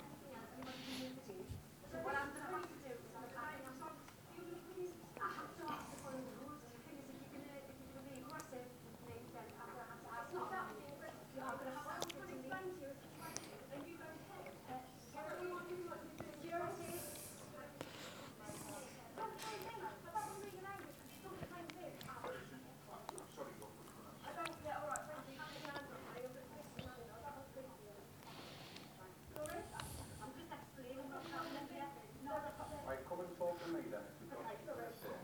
Right, 32.84 33.00
come 33.08 33.24
and 33.24 33.32
talk 33.40 33.56
to 33.64 33.68
me 33.72 33.80
then. 33.88 34.04
if 34.04 34.14
you've 34.20 34.30
got 34.36 34.44
something 34.44 34.84
to 34.84 34.96
say. 35.00 35.16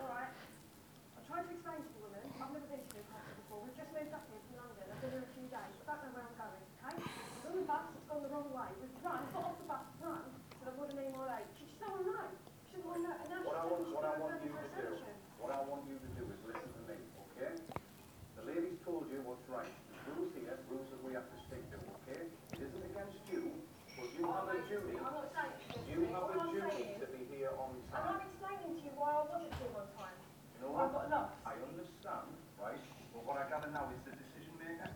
Alright. 0.00 0.32
I 0.32 1.18
tried 1.28 1.44
to 1.44 1.52
explain 1.52 1.78
to 1.84 1.90
the 1.92 2.00
woman, 2.00 2.24
I've 2.40 2.50
never 2.56 2.64
been 2.72 2.80
to 2.80 2.90
Newcastle 2.96 3.36
before, 3.36 3.58
we've 3.68 3.76
just 3.76 3.92
moved 3.92 4.10
up 4.16 4.24
here 4.32 4.40
from 4.40 4.54
London, 4.64 4.86
I've 4.88 5.00
been 5.04 5.12
here 5.12 5.24
a 5.28 5.32
few 5.36 5.46
days, 5.52 5.74
I 5.76 5.84
don't 5.84 6.00
know 6.00 6.12
where 6.16 6.24
I'm 6.24 6.36
going, 6.40 6.64
okay? 6.80 6.96
We're 7.44 7.52
on 7.52 7.56
the 7.60 7.66
bus, 7.68 7.84
it's 7.92 8.06
gone 8.08 8.22
the 8.24 8.30
wrong 8.32 8.48
way, 8.50 8.70
we've 8.80 8.96
run, 9.04 9.20
got 9.30 9.44
off 9.44 9.56
the 9.60 9.68
bus, 9.68 9.84
run, 10.00 10.24
to 10.24 10.62
the 10.64 10.72
Wood 10.80 10.90
and 10.96 11.00
Emo 11.04 11.22
Lake. 11.28 11.48
She 11.60 11.64
just 11.68 11.78
don't 11.84 11.92
want 12.00 12.08
to 12.08 12.12
know. 12.16 12.28
She 12.66 12.72
doesn't 12.80 12.88
want 12.88 12.98
to 12.98 13.04
know, 13.04 13.16
and 13.20 13.28
now 13.28 13.40
What 13.44 13.56
I 13.60 13.62
she's 13.62 13.70
want, 13.70 13.82
she's 13.84 13.94
what 13.94 14.04
I 14.08 14.10
going 14.10 14.22
want 14.24 14.32
further 14.32 14.48
you 14.48 14.52
for 14.56 14.64
to 14.64 14.70
do, 14.72 14.86
assumption. 14.96 15.14
what 15.38 15.50
I 15.52 15.60
want 15.68 15.82
you 15.86 15.96
to 16.00 16.08
do 16.16 16.22
is 16.32 16.38
listen 16.48 16.70
to 16.74 16.82
me, 16.88 16.96
okay? 17.36 17.52
The 18.40 18.42
lady's 18.48 18.78
told 18.88 19.04
you 19.12 19.18
what's 19.28 19.46
right. 19.52 19.74
There's 19.92 20.02
rules 20.16 20.32
here, 20.34 20.56
rules 20.72 20.88
that 20.90 21.00
we 21.04 21.10
have 21.14 21.28
to 21.28 21.36
stick 21.46 21.62
to, 21.70 21.78
okay? 22.02 22.22
It 22.56 22.60
isn't 22.64 22.84
against 22.90 23.20
you, 23.30 23.42
but 24.00 24.08
you 24.16 24.24
have 24.32 24.48
a 24.48 24.56
duty. 24.64 24.96
I'm 24.96 25.12
not 25.12 25.28
saying 25.36 25.52
it's 25.60 25.76
against 25.76 25.88
You 25.92 25.98
me. 26.02 26.08
have 26.16 26.24
All 26.26 26.34
a 26.34 26.40
I'm 26.40 26.50
duty 26.56 26.72
saying 26.72 26.98
to 27.04 27.06
is, 27.06 27.12
be 27.12 27.22
here 27.36 27.52
on 27.60 27.68
and 27.76 27.84
time. 27.92 28.04
I'm 28.16 28.20
explaining 28.24 28.72
to 28.78 28.82
you 28.86 28.92
why 28.96 29.10
I 29.12 29.22
wasn't 29.28 29.54
here 29.60 29.74
on 29.76 29.86
time. 29.98 30.16
You 30.56 30.58
know 30.64 30.72
I 30.76 30.88
what? 30.88 30.92
got 30.92 31.04
lost. 31.12 31.36
I 31.44 31.52
understand, 31.60 32.28
right? 32.60 32.80
But 33.12 33.22
what 33.28 33.36
I 33.40 33.44
gather 33.48 33.70
now 33.72 33.88
is 33.92 34.00
the 34.08 34.12
decision 34.16 34.54
maker. 34.60 34.88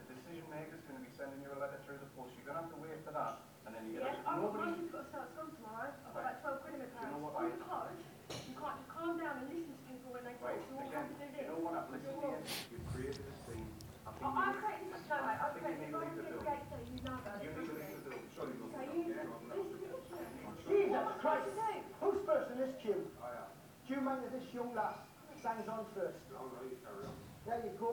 The 0.00 0.04
decision 0.12 0.44
maker's 0.52 0.80
going 0.88 0.96
to 1.00 1.04
be 1.04 1.12
sending 1.16 1.40
you 1.44 1.50
a 1.56 1.58
letter 1.60 1.76
through 1.88 2.00
the 2.04 2.08
post. 2.16 2.32
You're 2.40 2.48
going 2.52 2.56
to 2.60 2.62
have 2.68 2.72
to 2.72 2.78
wait 2.80 3.00
for 3.04 3.12
that, 3.16 3.34
and 3.68 3.70
then 3.76 3.84
you're 3.92 4.00
Yeah, 4.04 4.16
going 4.16 4.24
to. 4.24 4.28
I've 4.28 4.40
got 4.40 4.48
Nobody. 4.48 4.64
money 4.76 4.88
to 4.88 4.92
got 4.92 5.02
to 5.04 5.08
start 5.12 5.26
school 5.36 5.48
tomorrow. 5.56 5.88
I've 5.92 6.14
got 6.16 6.24
like 6.24 6.38
12 6.40 6.64
quid 6.64 6.72
in 6.72 6.80
my 6.80 6.88
you 6.88 6.96
purse. 6.96 7.10
know 7.12 7.20
what 7.20 7.32
On 7.36 7.44
I- 7.44 7.52
the 7.52 7.60
coach, 7.68 8.00
you 8.48 8.54
can't 8.60 8.76
just 8.80 8.88
calm 8.90 9.12
down 9.20 9.34
and 9.40 9.46
listen 9.52 9.72
to 9.76 9.78
people 9.88 10.08
when 10.16 10.24
they 10.24 10.34
talk. 10.40 10.48
Right, 10.56 10.60
You 10.64 10.72
all 10.76 10.88
again, 10.88 11.04
have 11.04 11.12
to 11.12 11.16
do 11.20 11.24
you 11.28 11.32
this. 11.36 11.48
know 11.52 11.60
what? 11.64 11.72
I've 11.80 11.88
listened 11.92 12.16
to 12.16 12.28
You're 12.28 12.40
you. 12.40 12.72
You've 12.76 12.86
created 12.92 13.24
a 13.28 13.36
scene. 13.44 13.68
I 14.00 14.10
think 14.16 14.24
Oh, 14.24 14.32
you 14.32 14.40
I've 14.40 14.48
need- 14.50 14.60
created 14.64 14.88
this, 14.90 15.04
no, 15.04 15.16
mate, 15.20 15.36
I've 15.36 15.40
I 15.40 15.48
think 15.52 15.60
created 15.60 15.84
you 15.84 16.00
this. 16.00 16.00
need 16.00 16.00
to 16.00 16.00
leave 16.00 16.16
the 16.16 16.24
I've 16.24 16.32
building. 16.32 16.48
created 16.48 16.88
you 16.90 17.00
know 17.04 17.16
about 17.20 17.36
it. 17.36 17.44
You 17.44 17.50
need 17.52 17.60
to 17.60 17.76
leave 17.76 17.92
the 17.92 18.08
building. 18.08 18.24
Sorry, 18.40 18.52
So 18.56 18.64
Logan. 18.72 18.88
you, 18.96 19.04
Yeah, 19.10 19.20
I'm 19.20 19.44
not- 19.52 20.89
Jesus 21.00 21.20
Christ! 21.22 21.46
You? 21.56 21.80
Who's 22.00 22.20
first 22.28 22.46
in 22.52 22.56
this 22.62 22.74
queue? 22.82 23.02
I 23.24 23.28
am. 23.40 23.48
Queue 23.86 24.00
man 24.06 24.18
is 24.26 24.30
this 24.36 24.46
young 24.54 24.70
lass. 24.74 24.96
Signs 25.42 25.68
on 25.72 25.84
first. 25.96 26.20
No, 26.32 26.40
no, 26.52 26.60
you 26.68 26.76
carry 26.84 27.02
on. 27.08 27.16
There 27.48 27.60
you 27.64 27.72
go. 27.80 27.92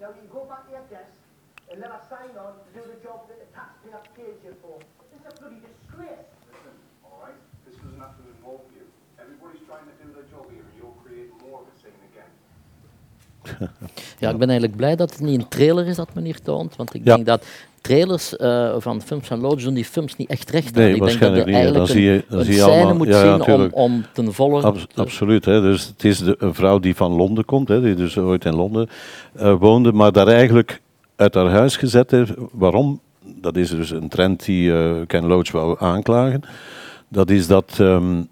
Now 0.00 0.08
you 0.14 0.22
can 0.22 0.30
go 0.30 0.42
back 0.46 0.62
to 0.66 0.70
your 0.78 0.86
desk 0.86 1.10
and 1.70 1.76
let 1.82 1.90
us 1.90 2.04
sign 2.08 2.30
on 2.38 2.52
to 2.62 2.68
do 2.76 2.82
the 2.86 2.98
job 3.02 3.26
that 3.28 3.38
the 3.42 3.48
taxpayer 3.58 3.98
pays 4.14 4.38
you 4.46 4.54
for. 4.62 4.78
This 5.10 5.18
is 5.18 5.26
a 5.26 5.32
bloody 5.40 5.58
disgrace. 5.66 6.30
Listen, 6.46 6.74
all 7.02 7.18
right? 7.26 7.38
This 7.66 7.74
doesn't 7.82 7.98
have 7.98 8.14
to 8.18 8.22
involve 8.34 8.62
you. 8.76 8.84
Everybody's 9.18 9.62
trying 9.66 9.86
to 9.90 9.94
do 9.98 10.06
their 10.14 10.26
job 10.30 10.46
here, 10.52 10.62
and 10.62 10.74
you're 10.78 10.94
creating 11.02 11.34
more 11.42 11.58
of 11.62 11.66
a 11.72 11.74
scene 11.82 12.00
again. 12.10 12.30
Ja, 14.22 14.30
ik 14.30 14.38
ben 14.38 14.48
eigenlijk 14.48 14.76
blij 14.76 14.96
dat 14.96 15.10
het 15.10 15.20
niet 15.20 15.40
een 15.40 15.48
trailer 15.48 15.86
is 15.86 15.96
dat 15.96 16.14
men 16.14 16.24
hier 16.24 16.40
toont, 16.42 16.76
want 16.76 16.94
ik 16.94 17.04
Ja. 17.04 17.14
denk 17.14 17.26
dat 17.26 17.46
trailers 17.86 18.36
eh, 18.36 18.74
van 18.78 19.02
films 19.02 19.26
van 19.26 19.40
Lodge 19.40 19.64
doen 19.64 19.74
die 19.74 19.84
films 19.84 20.16
niet 20.16 20.28
echt 20.28 20.50
recht 20.50 20.76
aan. 20.76 20.82
Nee, 20.82 20.94
ik 20.94 20.98
denk 21.04 21.10
dat 21.20 21.20
waarschijnlijk 21.20 21.58
je 21.58 21.64
niet. 21.64 21.74
Dan 21.74 21.86
zie 21.86 22.02
je- 22.02 22.24
dan 22.28 22.44
zie 22.44 22.54
je 22.54 22.62
allemaal- 22.62 22.94
moet 22.96 23.06
ja, 23.06 23.20
zien 23.20 23.54
om, 23.54 23.68
om 23.72 24.04
ten 24.12 24.32
volle... 24.32 24.62
Abs- 24.62 24.86
te- 24.94 25.00
absoluut. 25.00 25.44
Hè. 25.44 25.60
Dus 25.60 25.86
het 25.86 26.04
is 26.04 26.18
de, 26.18 26.34
een 26.38 26.54
vrouw 26.54 26.78
die 26.78 26.96
van 26.96 27.12
Londen 27.12 27.44
komt, 27.44 27.68
hè, 27.68 27.82
die 27.82 27.94
dus 27.94 28.18
ooit 28.18 28.44
in 28.44 28.54
Londen 28.54 28.88
eh, 29.34 29.54
woonde, 29.58 29.92
maar 29.92 30.12
daar 30.12 30.28
eigenlijk 30.28 30.80
uit 31.16 31.34
haar 31.34 31.50
huis 31.50 31.76
gezet 31.76 32.10
heeft. 32.10 32.32
Waarom? 32.52 33.00
Dat 33.40 33.56
is 33.56 33.70
dus 33.70 33.90
een 33.90 34.08
trend 34.08 34.44
die 34.44 34.72
eh, 34.72 34.90
Ken 35.06 35.26
Loach 35.26 35.50
wou 35.52 35.76
aanklagen. 35.78 36.40
Dat 37.08 37.30
is 37.30 37.46
dat 37.46 37.76
ehm, 37.80 38.22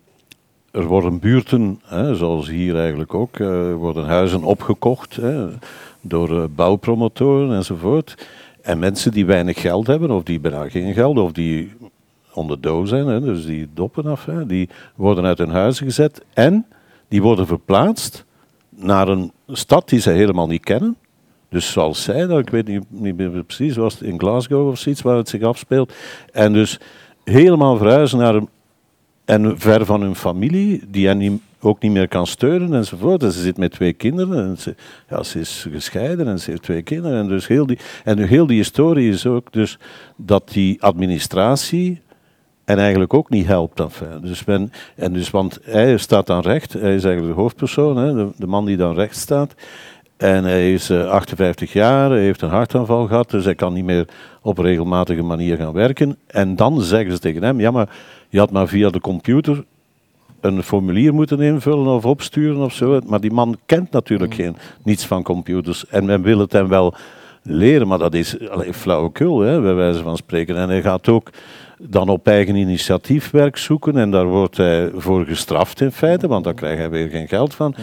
er 0.71 0.85
worden 0.85 1.19
buurten, 1.19 1.81
hè, 1.85 2.15
zoals 2.15 2.49
hier 2.49 2.79
eigenlijk 2.79 3.15
ook, 3.15 3.39
worden 3.77 4.05
huizen 4.05 4.43
opgekocht 4.43 5.17
hè, 5.17 5.47
door 6.01 6.51
bouwpromotoren 6.51 7.57
enzovoort. 7.57 8.15
En 8.65 8.79
mensen 8.79 9.13
die 9.13 9.27
weinig 9.27 9.61
geld 9.61 9.87
hebben, 9.87 10.11
of 10.11 10.23
die 10.23 10.41
bijna 10.41 10.69
geen 10.69 10.95
geld, 10.95 11.19
of 11.19 11.33
die 11.33 11.73
onder 12.33 12.61
dood 12.61 12.89
zijn, 12.89 13.07
hè, 13.07 13.21
dus 13.21 13.47
die 13.47 13.69
doppen 13.75 14.07
af, 14.07 14.25
hè, 14.25 14.47
die 14.47 14.69
worden 14.95 15.25
uit 15.25 15.39
hun 15.39 15.51
huizen 15.51 15.87
gezet 15.87 16.25
en 16.33 16.67
die 17.09 17.23
worden 17.23 17.47
verplaatst 17.47 18.25
naar 18.69 19.09
een 19.09 19.33
stad 19.49 19.89
die 19.89 20.01
ze 20.01 20.11
helemaal 20.11 20.47
niet 20.47 20.65
kennen. 20.65 20.97
Dus 21.49 21.73
zoals 21.73 22.03
zij, 22.03 22.27
dat, 22.27 22.39
ik 22.39 22.51
weet 22.51 22.67
niet, 22.67 22.85
niet 22.89 23.17
meer 23.17 23.45
precies, 23.45 23.77
was 23.77 23.93
het 23.95 24.03
in 24.03 24.19
Glasgow 24.19 24.69
of 24.69 24.79
zoiets 24.79 25.03
waar 25.03 25.17
het 25.17 25.29
zich 25.29 25.43
afspeelt. 25.43 25.93
En 26.33 26.53
dus 26.53 26.81
helemaal 27.25 27.77
verhuizen 27.77 28.19
naar 28.19 28.35
een, 28.35 28.49
en 29.25 29.59
ver 29.59 29.85
van 29.85 30.01
hun 30.01 30.15
familie, 30.15 30.83
die 30.89 31.07
hen 31.07 31.19
niet, 31.19 31.43
ook 31.65 31.81
niet 31.83 31.93
meer 31.93 32.09
kan 32.09 32.27
steunen 32.27 32.75
enzovoort. 32.75 33.23
En 33.23 33.33
ze 33.33 33.41
zit 33.41 33.57
met 33.57 33.73
twee 33.73 33.93
kinderen. 33.93 34.45
En 34.45 34.59
ze, 34.59 34.75
ja, 35.09 35.23
ze 35.23 35.41
is 35.41 35.67
gescheiden 35.71 36.27
en 36.27 36.39
ze 36.39 36.51
heeft 36.51 36.63
twee 36.63 36.83
kinderen. 36.83 37.19
En, 37.19 37.29
dus 37.29 37.47
heel 37.47 37.67
die, 37.67 37.79
en 38.05 38.19
heel 38.19 38.47
die 38.47 38.57
historie 38.57 39.09
is 39.09 39.27
ook 39.27 39.53
dus 39.53 39.79
dat 40.17 40.49
die 40.49 40.83
administratie 40.83 42.03
en 42.65 42.79
eigenlijk 42.79 43.15
ook 43.15 43.31
niet 43.31 43.47
helpt. 43.47 43.81
Enfin. 43.81 44.21
Dus 44.21 44.45
men, 44.45 44.73
en 44.97 45.13
dus, 45.13 45.31
want 45.31 45.59
hij 45.63 45.97
staat 45.97 46.27
dan 46.27 46.41
recht, 46.41 46.73
hij 46.73 46.95
is 46.95 47.05
eigenlijk 47.05 47.35
de 47.35 47.41
hoofdpersoon, 47.41 47.97
hè, 47.97 48.31
de, 48.37 48.47
man 48.47 48.65
die 48.65 48.77
dan 48.77 48.95
recht 48.95 49.17
staat. 49.17 49.55
En 50.17 50.45
hij 50.45 50.73
is 50.73 50.91
eh, 50.91 51.07
58 51.07 51.73
jaar, 51.73 52.11
hij 52.11 52.21
heeft 52.21 52.43
een 52.43 52.49
hartaanval 52.49 53.07
gehad, 53.07 53.31
dus 53.31 53.45
hij 53.45 53.55
kan 53.55 53.73
niet 53.73 53.85
meer 53.85 54.09
op 54.43 54.59
regelmatige 54.59 55.23
manier 55.23 55.57
gaan 55.57 55.73
werken. 55.73 56.17
En 56.27 56.57
dan 56.57 56.81
zeggen 56.81 57.13
ze 57.13 57.19
tegen 57.19 57.43
hem, 57.43 57.61
ja 57.61 57.71
maar 57.71 57.89
je 58.29 58.39
had 58.39 58.51
maar 58.51 58.69
via 58.69 58.91
de 58.91 59.01
computer 59.01 59.65
een 60.45 60.63
formulier 60.63 61.15
moeten 61.15 61.41
invullen 61.41 61.87
of 61.87 62.05
opsturen 62.05 62.63
of 62.65 62.75
zo. 62.75 63.01
Maar 63.07 63.21
die 63.21 63.33
man 63.33 63.57
kent 63.67 63.91
natuurlijk 63.91 64.35
geen, 64.35 64.57
niets 64.83 65.07
van 65.07 65.23
computers. 65.23 65.87
En 65.87 66.05
men 66.05 66.23
wil 66.23 66.39
het 66.39 66.53
hem 66.53 66.69
wel 66.69 66.95
leren, 67.43 67.89
maar 67.89 67.99
dat 67.99 68.15
is 68.15 68.49
allee, 68.49 68.75
flauwekul, 68.75 69.41
hè, 69.41 69.61
bij 69.61 69.75
wijze 69.75 70.03
van 70.03 70.17
spreken. 70.17 70.57
En 70.57 70.69
hij 70.69 70.83
gaat 70.83 71.09
ook 71.09 71.31
dan 71.79 72.09
op 72.09 72.27
eigen 72.27 72.55
initiatief 72.55 73.31
werk 73.31 73.57
zoeken 73.57 73.97
en 73.97 74.11
daar 74.11 74.27
wordt 74.27 74.57
hij 74.57 74.91
voor 74.95 75.25
gestraft 75.25 75.81
in 75.81 75.93
feite, 75.93 76.27
want 76.27 76.45
daar 76.45 76.55
krijgt 76.55 76.79
hij 76.79 76.91
weer 76.91 77.09
geen 77.09 77.29
geld 77.29 77.55
van. 77.55 77.75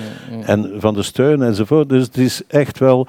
En 0.46 0.72
van 0.78 0.94
de 0.94 1.04
steun 1.04 1.42
enzovoort. 1.42 1.90
Dus 1.90 2.04
het 2.04 2.18
is 2.18 2.42
echt 2.48 2.80
wel, 2.80 3.08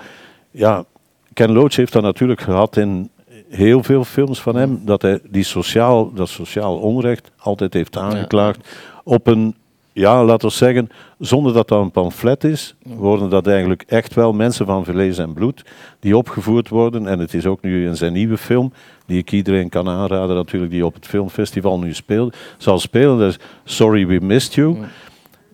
ja, 0.51 0.85
Ken 1.33 1.53
Loach 1.53 1.77
heeft 1.77 1.93
dat 1.93 2.03
natuurlijk 2.03 2.41
gehad 2.41 2.77
in 2.77 3.11
heel 3.49 3.83
veel 3.83 4.05
films 4.05 4.41
van 4.41 4.57
hem, 4.57 4.81
dat 4.85 5.03
hij 5.03 5.21
die 5.31 5.45
sociaal, 5.45 6.13
dat 6.13 6.29
sociaal 6.29 6.79
onrecht 6.79 7.31
altijd 7.37 7.73
heeft 7.73 7.97
aangeklaagd 7.97 8.69
op 9.03 9.27
een, 9.27 9.55
ja, 9.93 10.25
laten 10.25 10.49
we 10.49 10.55
zeggen, 10.55 10.91
zonder 11.19 11.53
dat 11.53 11.69
dat 11.69 11.81
een 11.81 11.91
pamflet 11.91 12.45
is, 12.45 12.75
worden 12.83 13.31
dat 13.31 13.47
eigenlijk 13.47 13.85
echt 13.87 14.15
wel 14.15 14.33
mensen 14.33 14.67
van 14.67 14.85
vlees 14.85 15.19
en 15.19 15.33
bloed 15.33 15.65
die 16.01 16.17
opgevoerd 16.17 16.69
worden. 16.69 17.07
En 17.07 17.19
het 17.19 17.35
is 17.35 17.47
ook 17.47 17.63
nu 17.63 17.87
in 17.87 17.97
zijn 17.97 18.13
nieuwe 18.13 18.37
film, 18.37 18.73
die 19.07 19.19
ik 19.19 19.33
iedereen 19.33 19.69
kan 19.69 19.89
aanraden 19.89 20.37
natuurlijk, 20.37 20.73
die 20.73 20.87
op 20.87 20.95
het 20.95 21.07
filmfestival 21.07 21.79
nu 21.79 21.95
speelt, 21.95 22.37
zal 22.59 22.79
spelen. 22.79 23.35
Sorry 23.65 24.07
We 24.07 24.19
Missed 24.21 24.55
You. 24.55 24.77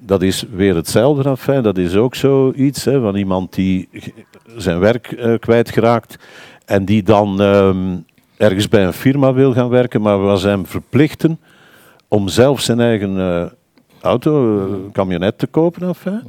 Dat 0.00 0.22
is 0.22 0.44
weer 0.50 0.74
hetzelfde. 0.74 1.28
Enfin. 1.28 1.62
Dat 1.62 1.78
is 1.78 1.94
ook 1.96 2.14
zoiets 2.14 2.84
hè, 2.84 3.00
van 3.00 3.16
iemand 3.16 3.54
die 3.54 3.88
zijn 4.56 4.78
werk 4.78 5.12
eh, 5.12 5.38
kwijtgeraakt 5.38 6.18
en 6.64 6.84
die 6.84 7.02
dan 7.02 7.40
ehm, 7.40 7.96
ergens 8.36 8.68
bij 8.68 8.84
een 8.84 8.92
firma 8.92 9.32
wil 9.32 9.52
gaan 9.52 9.68
werken, 9.68 10.00
maar 10.00 10.38
ze 10.38 10.48
hem 10.48 10.66
verplichten 10.66 11.38
om 12.08 12.28
zelf 12.28 12.60
zijn 12.60 12.80
eigen 12.80 13.18
eh, 13.18 13.44
auto, 14.00 14.66
eh, 14.66 14.74
camionet 14.92 15.38
te 15.38 15.46
kopen. 15.46 15.86
Enfin. 15.86 16.22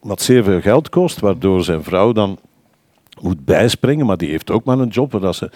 Wat 0.00 0.22
zeer 0.22 0.44
veel 0.44 0.60
geld 0.60 0.88
kost, 0.88 1.20
waardoor 1.20 1.64
zijn 1.64 1.82
vrouw 1.82 2.12
dan 2.12 2.38
moet 3.20 3.44
bijspringen, 3.44 4.06
maar 4.06 4.16
die 4.16 4.30
heeft 4.30 4.50
ook 4.50 4.64
maar 4.64 4.78
een 4.78 4.88
job 4.88 5.12
waar 5.12 5.20
dat 5.20 5.36
ze 5.36 5.50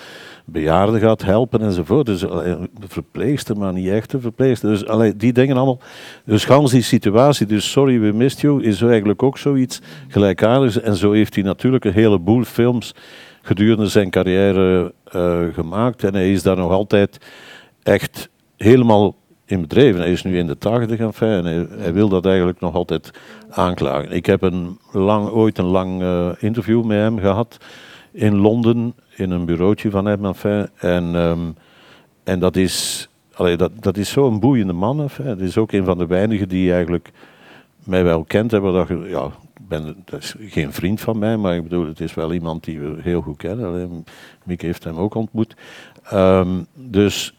bejaarden 0.44 1.01
gaat 1.01 1.22
helpen 1.22 1.61
enzovoort. 1.61 2.07
Dus 2.07 2.22
een 2.22 2.70
verpleegster, 2.86 3.57
maar 3.57 3.72
niet 3.72 3.88
echt 3.88 4.12
een 4.12 4.20
verpleegster. 4.20 4.70
Dus 4.70 4.86
allee, 4.86 5.16
die 5.16 5.32
dingen 5.32 5.57
allemaal. 5.57 5.80
Dus 6.24 6.44
gans 6.44 6.70
die 6.70 6.82
situatie, 6.82 7.46
dus 7.46 7.70
Sorry 7.70 8.01
We 8.01 8.12
Missed 8.12 8.40
You, 8.40 8.62
is 8.62 8.82
eigenlijk 8.82 9.22
ook 9.22 9.38
zoiets 9.38 9.80
gelijkaardigs. 10.09 10.80
En 10.80 10.96
zo 10.96 11.12
heeft 11.12 11.34
hij 11.34 11.44
natuurlijk 11.44 11.84
een 11.84 11.92
heleboel 11.92 12.44
films 12.44 12.94
gedurende 13.42 13.86
zijn 13.86 14.11
carrière 14.11 14.92
eh, 15.05 15.40
gemaakt. 15.53 16.05
En 16.05 16.14
hij 16.14 16.32
is 16.32 16.42
daar 16.42 16.57
nog 16.57 16.70
altijd 16.70 17.18
echt 17.82 18.28
helemaal 18.59 19.17
in 19.45 19.61
bedreven. 19.61 20.01
Hij 20.01 20.13
is 20.13 20.23
nu 20.23 20.39
in 20.39 20.47
de 20.47 20.59
tachtig 20.59 20.99
en 20.99 21.45
hij, 21.45 21.67
hij 21.79 21.93
wil 21.93 22.09
dat 22.09 22.27
eigenlijk 22.27 22.61
nog 22.61 22.75
altijd 22.75 23.11
aanklagen. 23.51 24.13
Ik 24.13 24.27
heb 24.27 24.43
een 24.43 24.79
lang, 24.93 25.29
ooit 25.29 25.59
een 25.59 25.65
lang 25.65 26.03
eh, 26.03 26.31
interview 26.39 26.85
met 26.85 26.99
hem 26.99 27.19
gehad 27.19 27.57
in 28.13 28.37
Londen, 28.37 28.95
in 29.17 29.31
een 29.31 29.45
bureautje 29.45 29.91
van 29.91 30.05
hem. 30.05 30.25
En, 30.75 31.15
ehm, 31.15 31.51
en 32.25 32.39
dat 32.39 32.57
is, 32.57 33.09
dat, 33.37 33.71
dat 33.81 33.97
is 33.97 34.11
zo'n 34.11 34.41
boeiende 34.41 34.73
man. 34.73 35.09
Het 35.23 35.41
is 35.41 35.59
ook 35.59 35.73
een 35.73 35.85
van 35.85 35.99
de 35.99 36.07
weinigen 36.07 36.49
die 36.49 36.73
eigenlijk 36.73 37.11
mij 37.85 38.05
wel 38.05 38.25
kent 38.25 38.51
hebben. 38.51 38.73
Dat, 38.73 38.89
ja, 39.09 39.31
ben, 39.69 39.97
dat 40.05 40.23
is 40.23 40.35
geen 40.39 40.73
vriend 40.73 41.01
van 41.01 41.19
mij, 41.19 41.37
maar 41.37 41.55
ik 41.55 41.63
bedoel, 41.63 41.87
het 41.87 42.01
is 42.01 42.15
wel 42.15 42.33
iemand 42.33 42.65
die 42.65 42.81
we 42.81 42.97
heel 43.01 43.21
goed 43.21 43.37
kennen. 43.37 43.67
Allee, 43.67 43.89
Mieke 44.45 44.67
heeft 44.67 44.85
hem 44.85 44.97
ook 44.97 45.15
ontmoet. 45.15 45.57
Ehm, 46.03 46.63
dus 46.75 47.38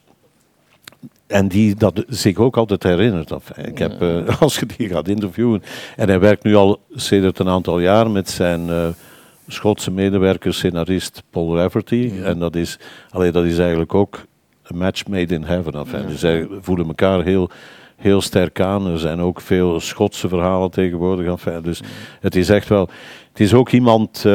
en 1.30 1.48
die 1.48 1.76
dat 1.76 2.04
zich 2.08 2.38
ook 2.38 2.58
altijd 2.58 2.84
herinnert. 2.84 3.32
Ik 3.56 3.78
heb, 3.78 4.02
eh, 4.02 4.42
als 4.42 4.60
je 4.60 4.66
die 4.78 4.90
gaat 4.90 5.08
interviewen. 5.08 5.64
En 5.96 6.08
hij 6.08 6.20
werkt 6.20 6.44
nu 6.44 6.56
al 6.56 6.80
sinds 6.92 7.40
een 7.40 7.50
aantal 7.50 7.80
jaar 7.80 8.12
met 8.12 8.30
zijn 8.30 8.70
eh, 8.70 8.88
Schotse 9.48 9.92
medewerker, 9.92 10.54
scenarist 10.54 11.24
Paul 11.30 11.56
Rafferty. 11.58 12.12
En 12.24 12.40
dat 12.40 12.56
is, 12.56 12.80
allee, 13.10 13.32
dat 13.32 13.46
is 13.46 13.58
eigenlijk 13.58 13.94
ook 13.94 14.26
een 14.64 14.78
match 14.78 15.08
made 15.08 15.34
in 15.34 15.44
heaven. 15.44 15.74
Enfin. 15.74 16.08
Dus 16.08 16.20
zij 16.20 16.48
voelen 16.62 16.88
elkaar 16.88 17.24
heel, 17.24 17.50
heel 17.96 18.22
sterk 18.22 18.60
aan. 18.62 18.88
Er 18.88 19.00
zijn 19.00 19.20
ook 19.20 19.42
veel 19.42 19.80
Schotse 19.80 20.28
verhalen 20.28 20.72
tegenwoordig. 20.72 21.44
Dus 21.62 21.82
het 22.20 22.36
is 22.36 22.50
echt 22.50 22.68
wel. 22.68 22.90
Het 23.30 23.40
is 23.40 23.54
ook 23.54 23.72
iemand. 23.72 24.18
eh, 24.26 24.32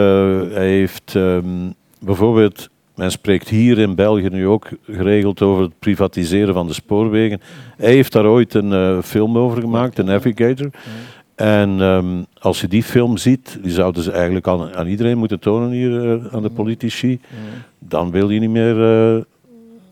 hij 0.51 0.69
heeft 0.69 1.13
ehm, 1.15 1.71
bijvoorbeeld. 2.01 2.69
Men 2.95 3.11
spreekt 3.11 3.49
hier 3.49 3.79
in 3.79 3.95
België 3.95 4.29
nu 4.29 4.47
ook 4.47 4.69
geregeld 4.83 5.43
over 5.43 5.63
het 5.63 5.79
privatiseren 5.79 6.55
van 6.55 6.67
de 6.67 6.73
spoorwegen. 6.73 7.41
Hij 7.77 7.93
heeft 7.93 8.13
daar 8.13 8.27
ooit 8.27 8.55
een 8.55 8.73
eh, 8.73 9.03
film 9.03 9.39
over 9.39 9.61
gemaakt, 9.61 9.95
The 9.95 10.03
Navigator. 10.03 10.71
En 11.35 11.81
ehm, 11.81 12.23
als 12.39 12.61
je 12.61 12.69
die 12.69 12.83
film 12.83 13.17
ziet, 13.17 13.59
die 13.63 13.73
zouden 13.73 14.03
ze 14.03 14.13
eigenlijk 14.13 14.49
aan, 14.49 14.75
aan 14.75 14.87
iedereen 14.87 15.19
moeten 15.19 15.41
tonen 15.41 15.71
hier, 15.71 16.13
eh, 16.13 16.35
aan 16.35 16.43
de 16.43 16.51
politici, 16.51 17.21
dan 17.79 18.11
wil 18.11 18.31
je 18.31 18.41
niet 18.41 18.51
meer 18.51 18.71
eh, 18.71 19.23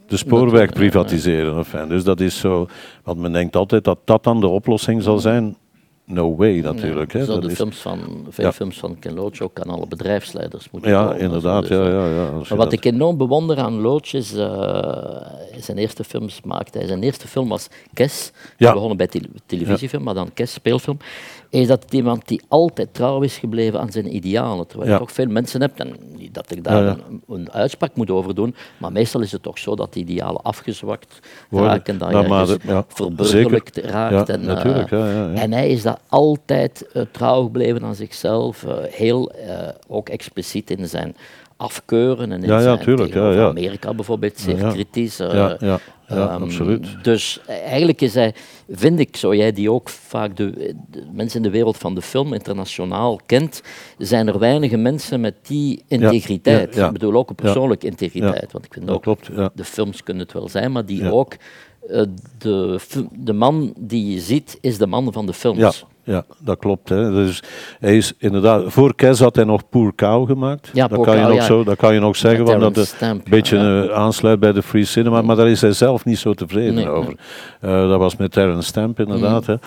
de 0.07 0.17
spoorweg 0.17 0.73
privatiseren. 0.73 1.57
Enfin, 1.57 1.89
dus 1.89 2.05
dat 2.05 2.21
is 2.21 2.39
zo, 2.39 2.69
want 3.05 3.19
men 3.19 3.33
denkt 3.33 3.57
altijd 3.57 3.85
dat 3.85 3.99
dat 4.05 4.25
dan 4.25 4.41
de 4.41 4.47
oplossing 4.47 5.03
zal 5.03 5.19
zijn. 5.19 5.57
No 6.05 6.37
way 6.37 6.61
natuurlijk. 6.61 7.13
Zo 7.13 7.39
de 7.41 7.51
films 7.51 7.77
van, 7.77 8.27
veel 8.29 8.45
Ja. 8.45 8.53
films 8.53 8.79
van 8.79 8.99
Ken 8.99 9.15
Loach 9.15 9.41
ook 9.41 9.61
aan 9.61 9.71
alle 9.71 9.87
bedrijfsleiders 9.87 10.71
moeten 10.71 10.91
ja, 10.91 11.15
inderdaad. 11.15 11.69
Ja, 11.69 11.89
ja, 11.89 12.07
ja, 12.07 12.31
Maar 12.31 12.57
wat 12.57 12.73
ik 12.73 12.85
enorm 12.85 13.17
bewonder 13.17 13.59
aan 13.59 13.81
Loach 13.81 14.13
is, 14.13 14.35
eh, 14.35 15.17
zijn 15.57 15.79
eerste 15.79 16.05
films 16.05 16.41
maakte 16.45 16.79
hij. 16.79 16.87
Zijn 16.87 17.03
eerste 17.03 17.29
film 17.29 17.49
was 17.49 17.69
Kes. 17.95 18.31
Ja. 18.35 18.67
Ja. 18.67 18.73
begonnen 18.73 18.97
bij 18.97 19.07
tele- 19.07 19.29
televisiefilm, 19.47 20.03
maar 20.03 20.15
dan 20.15 20.33
Kes, 20.35 20.53
speelfilm. 20.53 20.99
Is 21.53 21.67
dat 21.67 21.83
het 21.83 21.95
iemand 21.95 22.29
die 22.29 22.43
altijd 22.49 22.95
trouw 22.95 23.21
is 23.23 23.37
gebleven 23.37 23.81
aan 23.81 23.91
zijn 23.93 24.15
idealen. 24.15 24.67
Terwijl 24.67 24.91
Ja. 24.91 24.97
je 24.97 25.03
toch 25.03 25.13
veel 25.13 25.27
mensen 25.27 25.61
hebt, 25.61 25.81
en 25.81 25.97
niet 26.17 26.35
dat 26.35 26.51
ik 26.51 26.65
daar 26.65 26.77
Ja, 26.77 26.87
ja. 26.87 26.97
Een, 27.09 27.23
een 27.29 27.53
uitspraak 27.53 27.95
moet 27.95 28.11
over 28.11 28.35
doen, 28.35 28.55
maar 28.79 28.93
meestal 28.93 29.21
is 29.21 29.33
het 29.33 29.43
toch 29.43 29.59
zo 29.59 29.75
dat 29.77 29.93
die 29.93 30.03
idealen 30.03 30.43
afgezwakt 30.43 31.19
Worden. 31.49 31.71
raken, 31.71 31.99
dat 31.99 32.11
je 32.11 32.59
ja, 32.67 32.85
verburgerlijkt 32.89 33.77
raakt. 33.77 34.29
Ja, 34.29 34.35
en, 34.35 34.41
eh, 34.41 34.47
natuurlijk, 34.47 34.91
en 35.39 35.53
hij 35.53 35.69
is 35.71 35.83
daar 35.83 35.99
altijd 36.09 36.87
eh, 36.93 37.03
trouw 37.11 37.43
gebleven 37.43 37.83
aan 37.85 37.95
zichzelf. 37.95 38.65
eh, 38.65 38.75
heel 38.91 39.33
ook 39.89 40.09
expliciet 40.09 40.71
in 40.71 40.89
zijn 40.89 41.17
afkeuren. 41.63 42.33
En 42.33 42.43
in 42.43 42.49
Ja, 42.49 42.61
ja, 42.61 42.77
tuurlijk, 42.77 43.15
ja, 43.15 43.31
ja. 43.31 43.49
Amerika 43.49 43.95
bijvoorbeeld, 43.95 44.39
zeer 44.41 44.57
Ja, 44.57 44.67
ja. 44.67 44.73
kritisch. 44.73 45.19
eh, 45.21 45.33
Ja, 45.33 45.57
ja, 45.61 45.79
ja, 46.09 46.31
ehm, 46.33 46.43
absoluut. 46.43 46.87
Dus 47.05 47.41
eigenlijk 47.47 48.01
is 48.01 48.15
hij, 48.15 48.35
vind 48.71 48.99
ik, 48.99 49.17
zo 49.17 49.35
jij 49.35 49.53
die 49.53 49.71
ook 49.71 49.89
vaak 49.89 50.37
de, 50.37 50.75
de 50.91 51.03
mensen 51.13 51.37
in 51.37 51.43
de 51.43 51.51
wereld 51.51 51.77
van 51.77 51.95
de 51.95 52.03
film 52.03 52.33
internationaal 52.33 53.21
kent, 53.27 53.63
zijn 53.99 54.29
er 54.29 54.39
weinige 54.39 54.77
mensen 54.77 55.21
met 55.21 55.35
die 55.43 55.85
integriteit. 55.89 56.75
ja, 56.75 56.81
ja. 56.81 56.87
Ik 56.87 56.93
bedoel 56.93 57.15
ook 57.15 57.29
een 57.31 57.37
Ja. 57.39 57.45
persoonlijke 57.45 57.87
integriteit. 57.87 58.41
Ja, 58.41 58.49
Want 58.53 58.65
ik 58.65 58.73
vind 58.73 58.91
ook, 58.91 59.03
klopt, 59.03 59.31
ja. 59.37 59.51
de 59.55 59.65
films 59.65 60.03
kunnen 60.03 60.23
het 60.23 60.33
wel 60.33 60.49
zijn, 60.49 60.73
maar 60.73 60.87
die 60.87 61.03
Ja. 61.03 61.11
ook, 61.11 61.33
eh, 61.33 61.39
de, 62.39 62.79
fi- 62.81 63.09
de 63.13 63.33
man 63.33 63.75
die 63.79 64.15
je 64.15 64.21
ziet, 64.21 64.59
is 64.61 64.79
de 64.79 64.87
man 64.87 65.13
van 65.13 65.27
de 65.27 65.33
films. 65.33 65.59
Ja, 65.59 65.73
ja, 66.05 66.25
dat 66.39 66.59
klopt. 66.59 66.89
Hè. 66.89 67.11
Dus 67.11 67.43
hij 67.81 67.97
is 67.97 68.13
inderdaad, 68.19 68.63
voor 68.67 68.95
Kes 68.95 69.21
had 69.21 69.37
hij 69.37 69.45
nog 69.45 69.69
Poor 69.69 69.95
Cow 69.95 70.27
gemaakt. 70.27 70.71
Ja, 70.73 70.89
dat, 70.89 71.05
kan 71.05 71.17
je 71.17 71.23
nog 71.23 71.35
ja. 71.35 71.45
zo, 71.45 71.65
dat 71.65 71.77
kan 71.77 71.95
je 71.95 72.01
nog 72.01 72.17
zeggen, 72.17 72.45
want 72.45 72.61
dat 72.61 72.77
het 72.77 72.97
een 73.01 73.23
beetje 73.31 73.57
ja. 73.57 73.83
Eh, 73.83 73.95
aansluit 73.95 74.41
bij 74.41 74.53
de 74.53 74.63
free 74.63 74.85
cinema. 74.85 75.23
Maar 75.23 75.37
daar 75.37 75.49
is 75.49 75.61
hij 75.61 75.73
zelf 75.73 76.05
niet 76.05 76.19
zo 76.19 76.35
tevreden 76.35 76.75
Nee, 76.75 76.89
over. 76.89 77.15
Eh, 77.61 77.89
dat 77.89 77.99
was 77.99 78.17
met 78.17 78.33
Terence 78.33 78.69
Stamp 78.69 79.01
inderdaad. 79.01 79.47
Mm. 79.47 79.59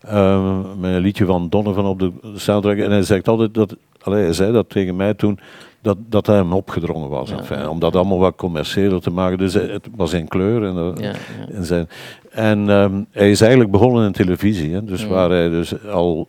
Hè. 0.00 0.10
Eh, 0.10 0.58
met 0.78 0.94
een 0.94 1.00
liedje 1.00 1.24
van 1.24 1.48
Donovan 1.48 1.86
op 1.86 1.98
de 1.98 2.12
soundtrack. 2.36 2.76
En 2.76 2.90
hij 2.90 3.02
zegt 3.02 3.28
altijd 3.28 3.54
dat, 3.54 3.76
allee, 4.00 4.22
hij 4.22 4.32
zei 4.32 4.52
dat 4.52 4.68
tegen 4.68 4.96
mij 4.96 5.14
toen, 5.14 5.38
dat, 5.84 5.96
dat 6.08 6.26
hij 6.26 6.36
hem 6.36 6.52
opgedrongen 6.52 7.08
was. 7.08 7.30
enfin, 7.30 7.68
om 7.68 7.78
dat 7.78 7.96
allemaal 7.96 8.18
wat 8.18 8.36
commerciëler 8.36 9.00
te 9.00 9.10
maken. 9.10 9.38
Dus 9.38 9.54
het 9.54 9.88
was 9.96 10.12
in 10.12 10.28
kleur. 10.28 10.64
En, 10.64 10.76
eh, 10.76 11.04
Ja, 11.04 11.10
ja. 11.10 11.54
en, 11.54 11.64
zijn, 11.64 11.88
en 12.30 12.70
ehm, 12.70 13.02
hij 13.10 13.30
is 13.30 13.40
eigenlijk 13.40 13.70
begonnen 13.70 14.06
in 14.06 14.12
televisie. 14.12 14.72
Hè, 14.74 14.84
dus 14.84 15.06
waar 15.06 15.30
hij 15.30 15.48
dus 15.48 15.86
al 15.86 16.28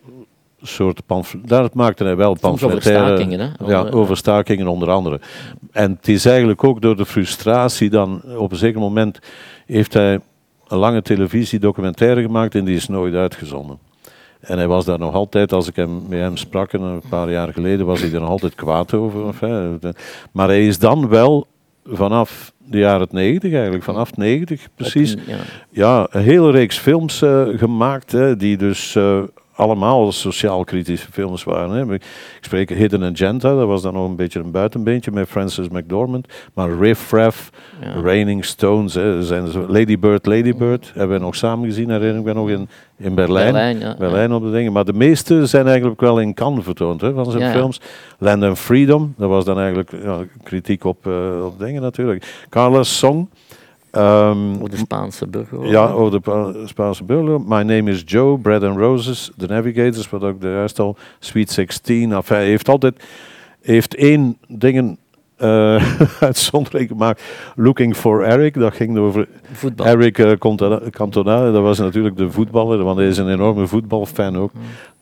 soort 0.62 1.06
pamflet, 1.06 1.48
daar 1.48 1.68
maakte 1.72 2.04
hij 2.04 2.16
wel 2.16 2.36
Soms 2.36 2.44
over 2.62 2.68
pamfletaire... 2.68 3.16
stakingen, 3.16 3.40
hè? 3.40 3.66
Ja, 3.72 3.80
Over- 3.80 3.94
over 3.94 4.16
stakingen 4.16 4.66
onder 4.66 4.90
andere. 4.90 5.20
En 5.72 5.90
het 5.90 6.08
is 6.08 6.24
eigenlijk 6.24 6.64
ook 6.64 6.80
door 6.82 6.96
de 6.96 7.06
frustratie 7.06 7.90
dan, 7.90 8.22
op 8.38 8.50
een 8.52 8.56
zeker 8.58 8.80
moment 8.80 9.18
heeft 9.66 9.92
hij 9.92 10.20
een 10.68 10.78
lange 10.78 11.02
televisiedocumentaire 11.02 12.22
gemaakt 12.22 12.54
en 12.54 12.64
die 12.64 12.76
is 12.76 12.88
nooit 12.88 13.14
uitgezonden. 13.14 13.78
En 14.46 14.56
hij 14.56 14.66
was 14.66 14.84
daar 14.84 14.98
nog 14.98 15.14
altijd, 15.14 15.52
als 15.52 15.68
ik 15.68 15.76
hem, 15.76 16.02
met 16.08 16.18
hem 16.18 16.36
sprak 16.36 16.72
een 16.72 17.02
paar 17.08 17.30
jaar 17.30 17.52
geleden, 17.52 17.86
was 17.86 18.00
hij 18.00 18.12
er 18.12 18.20
nog 18.20 18.28
altijd 18.28 18.54
kwaad 18.54 18.94
over. 18.94 19.34
Maar 20.32 20.48
hij 20.48 20.66
is 20.66 20.78
dan 20.78 21.08
wel 21.08 21.46
vanaf 21.84 22.52
de 22.64 22.78
jaren 22.78 23.08
90 23.10 23.52
eigenlijk, 23.52 23.84
vanaf 23.84 24.16
90 24.16 24.68
precies, 24.74 25.16
ja, 25.70 26.06
een 26.10 26.22
hele 26.22 26.50
reeks 26.50 26.78
films 26.78 27.22
eh, 27.22 27.42
gemaakt, 27.56 28.12
hè, 28.12 28.36
die 28.36 28.56
dus 28.56 28.94
eh, 28.94 29.22
allemaal 29.56 30.12
sociaal-kritische 30.12 31.12
films 31.12 31.44
waren. 31.44 31.70
Hè. 31.70 31.94
Ik 31.94 32.02
spreek 32.40 32.70
Hidden 32.70 33.04
Agenda, 33.04 33.54
dat 33.54 33.66
was 33.66 33.82
dan 33.82 33.94
nog 33.94 34.08
een 34.08 34.16
beetje 34.16 34.40
een 34.40 34.50
buitenbeentje 34.50 35.10
met 35.10 35.28
Francis 35.28 35.68
McDormand. 35.68 36.26
Maar 36.54 36.78
Riff 36.78 37.10
Raff, 37.10 37.50
Ja. 37.80 38.00
Raining 38.00 38.44
Stones, 38.44 38.94
hè, 38.94 39.22
zijn 39.22 39.66
Lady 39.68 39.98
Bird, 39.98 40.26
Lady 40.26 40.54
Bird, 40.54 40.92
hebben 40.94 41.18
we 41.18 41.24
nog 41.24 41.34
samen 41.34 41.66
gezien, 41.66 41.90
herinner 41.90 42.18
ik 42.18 42.24
me 42.24 42.32
nog 42.32 42.48
in, 42.48 42.68
in 42.96 43.14
Berlijn. 43.14 43.52
Berlijn, 43.52 43.78
ja, 43.78 43.96
Berlijn 43.98 44.32
op 44.32 44.42
de 44.42 44.50
dingen. 44.50 44.72
Maar 44.72 44.84
de 44.84 44.92
meeste 44.92 45.46
zijn 45.46 45.66
eigenlijk 45.66 46.00
wel 46.00 46.20
in 46.20 46.34
Cannes 46.34 46.64
vertoond 46.64 47.00
hè, 47.00 47.12
van 47.12 47.30
zijn 47.30 47.52
films. 47.52 47.80
Land 48.18 48.42
and 48.42 48.58
Freedom, 48.58 49.14
dat 49.16 49.28
was 49.28 49.44
dan 49.44 49.58
eigenlijk 49.58 49.90
ja, 50.02 50.24
kritiek 50.42 50.84
op, 50.84 51.06
eh, 51.06 51.44
op 51.44 51.58
dingen 51.58 51.82
natuurlijk. 51.82 52.46
Carlos 52.48 52.98
Song. 52.98 53.28
Over 53.96 54.70
de 54.70 54.76
Spaanse 54.76 55.26
burger. 55.26 55.66
ja, 55.66 55.88
over 55.90 56.10
de 56.10 56.20
Pa- 56.20 56.66
Spaanse 56.66 57.04
burger. 57.04 57.40
My 57.40 57.62
Name 57.62 57.90
is 57.90 58.02
Joe, 58.06 58.38
Bread 58.38 58.62
and 58.62 58.76
Roses, 58.78 59.30
The 59.36 59.46
Navigators, 59.46 60.10
wat 60.10 60.22
ook 60.22 60.40
de 60.40 60.48
juist 60.48 60.78
al, 60.78 60.96
Sweet 61.18 61.50
16. 61.50 62.12
Enfin, 62.12 62.36
hij 62.36 62.46
heeft 62.46 62.68
altijd 62.68 63.04
heeft 63.60 63.94
één 63.94 64.38
dingen 64.48 64.98
eh 65.36 66.00
uitzondering 66.20 66.88
gemaakt. 66.88 67.22
Looking 67.56 67.96
for 67.96 68.22
Eric, 68.24 68.54
dat 68.54 68.74
ging 68.74 68.98
over 68.98 69.28
Voetbal. 69.52 69.86
Eric 69.86 70.18
eh, 70.18 70.32
Cantona, 70.90 71.50
dat 71.52 71.62
was 71.62 71.78
natuurlijk 71.78 72.16
de 72.16 72.30
voetballer, 72.30 72.82
want 72.84 72.98
hij 72.98 73.08
is 73.08 73.18
een 73.18 73.28
enorme 73.32 73.66
voetbalfan 73.66 74.36
ook. 74.36 74.50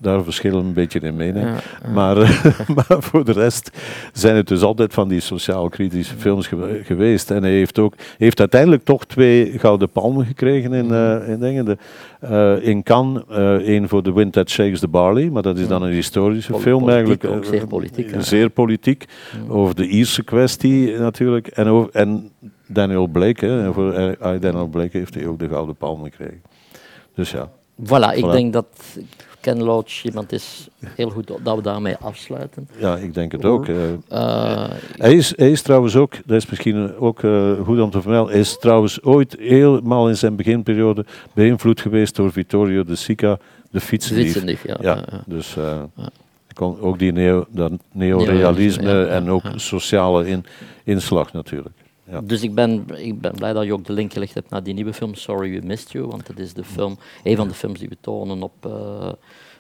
Daar 0.05 0.23
verschillen 0.25 0.61
we 0.61 0.67
een 0.67 0.73
beetje 0.73 1.01
in 1.01 1.17
mening. 1.17 1.45
Ja, 1.47 1.53
ja. 1.83 1.89
Maar, 1.93 2.17
eh, 2.17 2.45
maar 2.77 3.03
voor 3.03 3.25
de 3.25 3.33
rest 3.33 3.71
zijn 4.13 4.37
het 4.37 4.49
dus 4.49 4.63
altijd 4.63 4.95
van 4.95 5.09
die 5.09 5.21
sociaal-kritische 5.21 6.15
films 6.17 6.47
gewe- 6.47 6.81
geweest. 6.85 7.31
En 7.31 7.43
hij 7.43 7.53
heeft, 7.53 7.79
ook, 7.79 7.95
heeft 8.19 8.39
uiteindelijk 8.41 8.85
toch 8.85 9.05
twee 9.07 9.59
gouden 9.59 9.89
palmen 9.91 10.27
gekregen 10.27 10.73
in, 10.73 10.91
eh, 10.91 11.29
in 11.29 11.39
dingen. 11.41 11.65
De, 11.65 11.77
eh, 12.21 12.67
in 12.69 12.83
Cannes, 12.83 13.23
één 13.65 13.89
voor 13.89 14.03
The 14.03 14.13
Wind 14.15 14.33
That 14.33 14.51
Shakes 14.51 14.81
the 14.81 14.89
Barley, 14.89 15.31
maar 15.31 15.43
dat 15.43 15.59
is 15.59 15.69
dan 15.69 15.83
een 15.83 15.93
historische 15.93 16.51
Pol- 16.53 16.61
film 16.61 16.85
politiek 16.85 17.07
eigenlijk. 17.07 17.25
ook, 17.37 17.45
zeer 17.55 17.67
politiek, 17.67 18.11
ja. 18.11 18.21
Zeer 18.21 18.51
politiek, 18.51 19.05
over 19.49 19.75
de 19.75 19.87
Ierse 19.87 20.23
kwestie 20.25 20.99
natuurlijk. 20.99 21.47
En, 21.47 21.67
over, 21.67 21.91
en 21.93 22.31
Daniel 22.67 23.07
Blake, 23.07 23.47
hè, 23.47 23.73
voor 23.73 24.17
Daniel 24.41 24.67
Blake 24.67 24.99
heeft 24.99 25.15
hij 25.15 25.27
ook 25.27 25.39
de 25.39 25.49
gouden 25.49 25.75
palm 25.77 26.03
gekregen. 26.03 26.43
Dus 27.15 27.31
ja. 27.31 27.49
Voilà, 27.83 28.17
ik 28.17 28.31
denk 28.31 28.53
dat 28.53 28.67
Ken 29.45 29.63
Loach 29.63 30.03
iemand 30.05 30.33
is 30.33 30.69
heel 30.97 31.11
goed 31.11 31.31
dat 31.43 31.57
we 31.57 31.63
daarmee 31.63 31.97
afsluiten. 31.97 32.69
Ja, 32.79 32.97
ik 32.97 33.15
denk 33.15 33.33
het 33.33 33.45
ook. 33.45 33.69
eh. 33.69 34.65
Hij 34.97 35.15
is, 35.15 35.33
hij 35.37 35.51
is 35.51 35.63
trouwens 35.63 35.97
ook, 35.97 36.15
dat 36.25 36.37
is 36.37 36.47
misschien 36.47 36.97
ook 36.97 37.23
eh, 37.23 37.53
goed 37.65 37.81
om 37.81 37.91
te 37.91 38.01
vermelden, 38.03 38.33
hij 38.33 38.41
is 38.41 38.59
trouwens 38.59 39.03
ooit 39.03 39.37
helemaal 39.39 40.09
in 40.09 40.17
zijn 40.17 40.37
beginperiode 40.37 41.05
beïnvloed 41.33 41.81
geweest 41.81 42.17
door 42.17 42.33
Vittorio 42.33 42.85
de 42.85 42.95
Sica, 42.97 43.39
de 43.71 43.81
fietsendief. 43.81 44.25
Fietsendief, 44.25 44.65
ja. 44.81 45.05
Dus 45.27 45.57
eh, 45.57 45.83
kon 46.53 46.81
ook 46.81 46.99
die 46.99 47.13
neo, 47.13 47.45
dat 47.51 47.73
neorealisme 47.93 49.05
en 49.07 49.31
ook 49.31 49.43
sociale 49.57 50.27
in, 50.27 50.45
inslag 50.85 51.33
natuurlijk. 51.33 51.75
Ja. 52.11 52.21
Dus 52.21 52.43
ik 52.43 52.55
ben, 52.55 52.85
ik 52.97 53.21
ben 53.21 53.33
blij 53.33 53.53
dat 53.53 53.65
je 53.65 53.73
ook 53.73 53.85
de 53.85 53.93
link 53.93 54.13
gelegd 54.13 54.35
hebt 54.35 54.51
naar 54.51 54.63
die 54.63 54.75
nieuwe 54.75 54.93
film 54.93 55.15
Sorry 55.15 55.61
We 55.61 55.67
Missed 55.67 55.93
You, 55.93 56.07
want 56.07 56.27
dat 56.27 56.39
is 56.39 56.53
de 56.53 56.65
film, 56.65 56.97
een 57.23 57.37
van 57.37 57.49
de 57.49 57.55
films 57.55 57.79
die 57.79 57.89
we 57.89 57.97
tonen 58.01 58.43
op, 58.43 58.67
eh, 58.67 59.13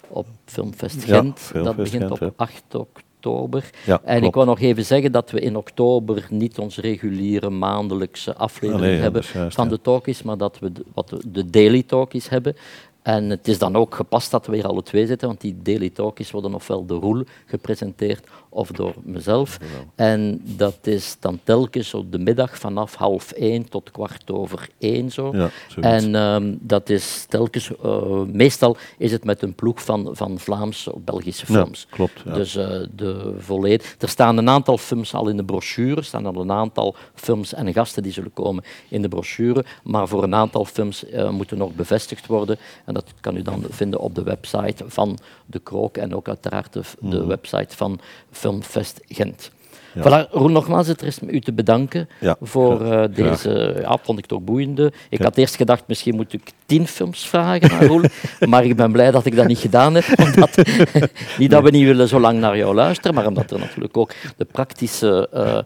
op 0.08 0.26
Filmfest 0.44 1.06
Ja, 1.06 1.16
Gent. 1.16 1.50
dat 1.52 1.76
begint 1.76 2.02
Gent, 2.02 2.20
op 2.22 2.32
8 2.36 2.74
oktober. 2.74 3.70
Ja, 3.86 4.00
en 4.04 4.22
ik 4.22 4.34
wou 4.34 4.46
nog 4.46 4.60
even 4.60 4.84
zeggen 4.84 5.12
dat 5.12 5.30
we 5.30 5.40
in 5.40 5.56
oktober 5.56 6.26
niet 6.30 6.58
onze 6.58 6.80
reguliere 6.80 7.50
maandelijkse 7.50 8.34
aflevering 8.34 9.00
hebben 9.00 9.22
juist, 9.32 9.56
van 9.56 9.68
de 9.68 9.80
talkies, 9.80 10.22
maar 10.22 10.36
dat 10.36 10.58
we 10.58 10.72
de, 10.72 10.84
wat 10.94 11.16
de 11.26 11.50
daily 11.50 11.82
talkies 11.82 12.28
hebben. 12.28 12.56
En 13.04 13.30
het 13.30 13.48
is 13.48 13.58
dan 13.58 13.76
ook 13.76 13.94
gepast 13.94 14.30
dat 14.30 14.46
we 14.46 14.54
hier 14.54 14.66
alle 14.66 14.82
twee 14.82 15.06
zitten, 15.06 15.28
want 15.28 15.40
die 15.40 15.56
daily 15.62 15.90
talkies 15.90 16.30
worden 16.30 16.54
ofwel 16.54 16.84
door 16.86 17.00
Roel 17.00 17.24
gepresenteerd 17.46 18.26
of 18.48 18.70
door 18.70 18.94
mezelf. 19.02 19.58
En 19.94 20.40
dat 20.44 20.78
is 20.82 21.16
dan 21.20 21.40
telkens 21.44 21.94
op 21.94 22.12
de 22.12 22.18
middag 22.18 22.58
vanaf 22.58 22.94
half 22.94 23.32
één 23.32 23.68
tot 23.68 23.90
kwart 23.90 24.30
over 24.30 24.68
één 24.78 25.10
zo. 25.10 25.30
Ja, 25.32 25.50
en 25.80 26.14
ehm, 26.14 26.54
dat 26.60 26.88
is 26.88 27.24
telkens, 27.28 27.70
eh, 27.82 28.22
meestal 28.22 28.76
is 28.98 29.12
het 29.12 29.24
met 29.24 29.42
een 29.42 29.54
ploeg 29.54 29.82
van, 29.82 30.08
van 30.12 30.38
Vlaamse 30.38 30.94
of 30.94 31.00
Belgische 31.00 31.52
Ja, 31.52 31.62
films. 31.62 31.86
klopt, 31.90 32.20
ja. 32.24 32.34
Dus 32.34 32.56
eh, 32.56 32.80
de 32.96 33.34
volledig. 33.38 33.94
Er 33.98 34.08
staan 34.08 34.36
een 34.36 34.48
aantal 34.48 34.78
films 34.78 35.14
al 35.14 35.28
in 35.28 35.36
de 35.36 35.44
brochure, 35.44 35.96
er 35.96 36.04
staan 36.04 36.26
al 36.26 36.40
een 36.40 36.52
aantal 36.52 36.94
films 37.14 37.54
en 37.54 37.72
gasten 37.72 38.02
die 38.02 38.12
zullen 38.12 38.32
komen 38.32 38.64
in 38.88 39.02
de 39.02 39.08
brochure, 39.08 39.64
maar 39.82 40.08
voor 40.08 40.22
een 40.22 40.34
aantal 40.34 40.64
films 40.64 41.04
eh, 41.04 41.30
moeten 41.30 41.58
nog 41.58 41.74
bevestigd 41.74 42.26
worden. 42.26 42.58
En 42.84 42.93
dat 42.94 43.12
kan 43.20 43.36
u 43.36 43.42
dan 43.42 43.64
vinden 43.68 44.00
op 44.00 44.14
de 44.14 44.22
website 44.22 44.84
van 44.86 45.18
De 45.46 45.58
Krook 45.58 45.96
en 45.96 46.14
ook 46.14 46.28
uiteraard 46.28 46.72
de, 46.72 46.80
de 47.00 47.16
Mhm. 47.16 47.26
website 47.26 47.76
van 47.76 48.00
Filmfest 48.30 49.00
Gent. 49.08 49.50
Ja. 49.94 50.02
Voilà, 50.26 50.30
Roel, 50.30 50.48
nogmaals, 50.48 50.86
het 50.86 51.02
rest 51.02 51.20
u 51.26 51.40
te 51.40 51.52
bedanken 51.52 52.08
Ja, 52.20 52.36
voor 52.40 52.80
eh, 52.92 53.04
deze, 53.14 53.76
ja, 53.80 53.98
vond 54.02 54.18
ik 54.18 54.26
toch 54.26 54.40
boeiende. 54.42 54.92
Ik 55.08 55.18
Ja. 55.18 55.24
had 55.24 55.36
eerst 55.36 55.56
gedacht, 55.56 55.82
misschien 55.86 56.14
moet 56.14 56.32
ik 56.32 56.50
tien 56.66 56.86
films 56.86 57.26
vragen 57.28 57.70
aan 57.70 57.86
Roel, 57.86 58.02
maar 58.48 58.64
ik 58.64 58.76
ben 58.76 58.92
blij 58.92 59.10
dat 59.10 59.26
ik 59.26 59.36
dat 59.36 59.46
niet 59.46 59.58
gedaan 59.58 59.94
heb. 59.94 60.04
Omdat, 60.26 60.56
niet 61.38 61.50
dat 61.50 61.62
we 61.62 61.70
niet 61.70 61.84
willen 61.84 62.08
zo 62.08 62.20
lang 62.20 62.38
naar 62.40 62.56
jou 62.56 62.74
luisteren, 62.74 63.14
maar 63.14 63.26
omdat 63.26 63.50
er 63.50 63.58
natuurlijk 63.58 63.96
ook 63.96 64.12
de 64.36 64.44
praktische, 64.44 65.28
eh, 65.32 65.58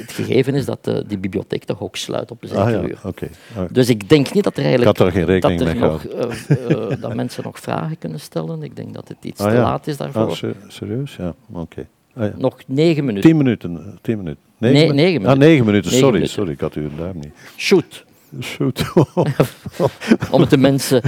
het 0.00 0.12
gegeven 0.12 0.54
is 0.54 0.64
dat 0.64 0.84
de, 0.84 1.04
die 1.06 1.18
bibliotheek 1.18 1.64
toch 1.64 1.80
ook 1.80 1.96
sluit 1.96 2.30
op 2.30 2.42
een 2.42 2.56
Ah 2.56 2.70
uur. 2.70 2.98
Ah, 3.02 3.64
Dus 3.72 3.88
ik 3.88 4.08
denk 4.08 4.32
niet 4.34 4.44
dat 4.44 4.56
er 4.56 4.64
eigenlijk 4.64 4.90
Ik 4.90 4.98
had 4.98 5.12
daar 5.12 5.16
geen 5.22 5.32
rekening 5.32 5.58
dat, 5.60 5.68
er 5.68 5.74
mee 5.74 5.88
nog, 5.90 6.04
eh, 6.04 6.90
eh, 6.92 7.00
dat 7.00 7.14
mensen 7.14 7.42
nog 7.44 7.58
vragen 7.58 7.98
kunnen 7.98 8.20
stellen. 8.20 8.62
Ik 8.62 8.76
denk 8.76 8.94
dat 8.94 9.08
het 9.08 9.16
iets 9.22 9.40
Ah, 9.40 9.50
te 9.50 9.56
laat 9.56 9.86
is 9.86 9.96
daarvoor. 9.96 10.22
Ah, 10.22 10.32
se- 10.32 10.54
serieus? 10.68 11.16
Ja, 11.16 11.34
oké. 11.52 11.86
Ah, 12.16 12.22
ja. 12.24 12.32
Nog 12.36 12.58
negen 12.66 13.04
minuten. 13.04 13.28
Tien 13.28 13.38
minuten. 13.38 13.98
Tien 14.02 14.16
minuten. 14.16 14.42
Nee, 14.58 14.72
minu- 14.72 14.92
negen 14.94 15.16
Ah, 15.16 15.22
minuten. 15.22 15.38
negen 15.38 15.64
minuten. 15.64 15.90
Negen 15.90 15.98
Sorry, 16.04 16.12
minuten. 16.12 16.32
sorry, 16.34 16.50
ik 16.52 16.60
had 16.60 16.74
uw 16.74 16.88
duim 16.96 17.14
niet. 17.18 17.32
Shoot. 17.56 18.04
Shoot. 18.40 18.84
Om 20.30 20.40
het 20.40 20.50
de 20.50 20.56
mensen... 20.58 21.02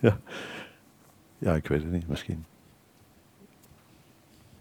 ja. 0.00 0.18
ja, 1.38 1.54
ik 1.54 1.66
weet 1.68 1.82
het 1.82 1.92
niet, 1.92 2.08
misschien. 2.08 2.44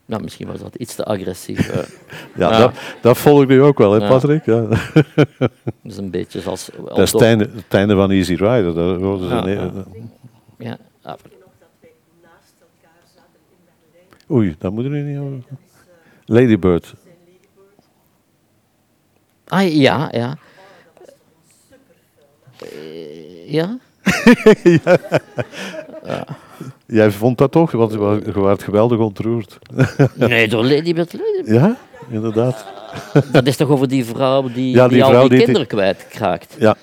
Nou, 0.06 0.24
misschien 0.24 0.48
was 0.48 0.60
dat 0.60 0.76
iets 0.76 0.96
te 0.96 1.06
agressief. 1.06 1.70
eh. 1.70 1.78
Ja, 2.36 2.50
Ja. 2.52 2.58
Dat, 2.60 2.74
dat 3.02 3.18
volgde 3.18 3.54
u 3.54 3.62
ook 3.64 3.78
wel, 3.78 3.92
hè, 3.92 3.98
Ja. 4.00 4.08
Patrick? 4.10 4.46
Ja. 4.46 4.62
Dat 4.64 5.50
is 5.84 5.98
een 5.98 6.10
beetje 6.10 6.42
zoals... 6.42 6.70
Dat 6.86 6.98
is 7.00 7.12
het 7.12 7.22
einde, 7.22 7.50
het 7.56 7.74
einde 7.74 7.96
van 7.96 8.12
Easy 8.12 8.34
Rider. 8.34 8.74
Ze 8.74 9.26
Ja, 9.30 9.44
nee- 9.46 9.56
ja. 9.56 9.72
Ja, 10.58 10.78
ah, 11.02 11.14
Oei, 14.32 14.56
dat 14.60 14.72
moet 14.72 14.84
er 14.84 14.90
nu 14.90 15.02
niet 15.02 15.18
over. 15.20 15.44
Ladybird. 16.26 16.94
Ah, 19.48 19.74
ja, 19.74 20.10
ja. 20.12 20.38
Eh, 22.60 23.52
ja? 23.52 23.78
Jij 26.86 27.12
vond 27.12 27.38
dat 27.38 27.52
toch? 27.52 27.72
Want 27.72 27.92
je 27.92 28.42
werd 28.42 28.64
geweldig 28.64 29.00
ontroerd. 29.00 29.60
Nee, 30.16 30.48
door 30.48 30.64
Ladybird. 30.64 31.14
Ladybird. 31.14 31.48
ja, 31.48 31.78
inderdaad. 32.10 32.66
Dat 33.32 33.48
is 33.48 33.56
toch 33.58 33.70
over 33.70 33.88
die 33.88 34.06
vrouw 34.06 34.48
die, 34.52 34.76
Ja, 34.76 34.88
die, 34.88 34.94
die 35.04 35.04
al 35.04 35.20
die 35.22 35.30
die- 35.30 35.38
kinderen 35.44 35.68
kwijtraakt. 35.68 36.56
Ja, 36.60 36.76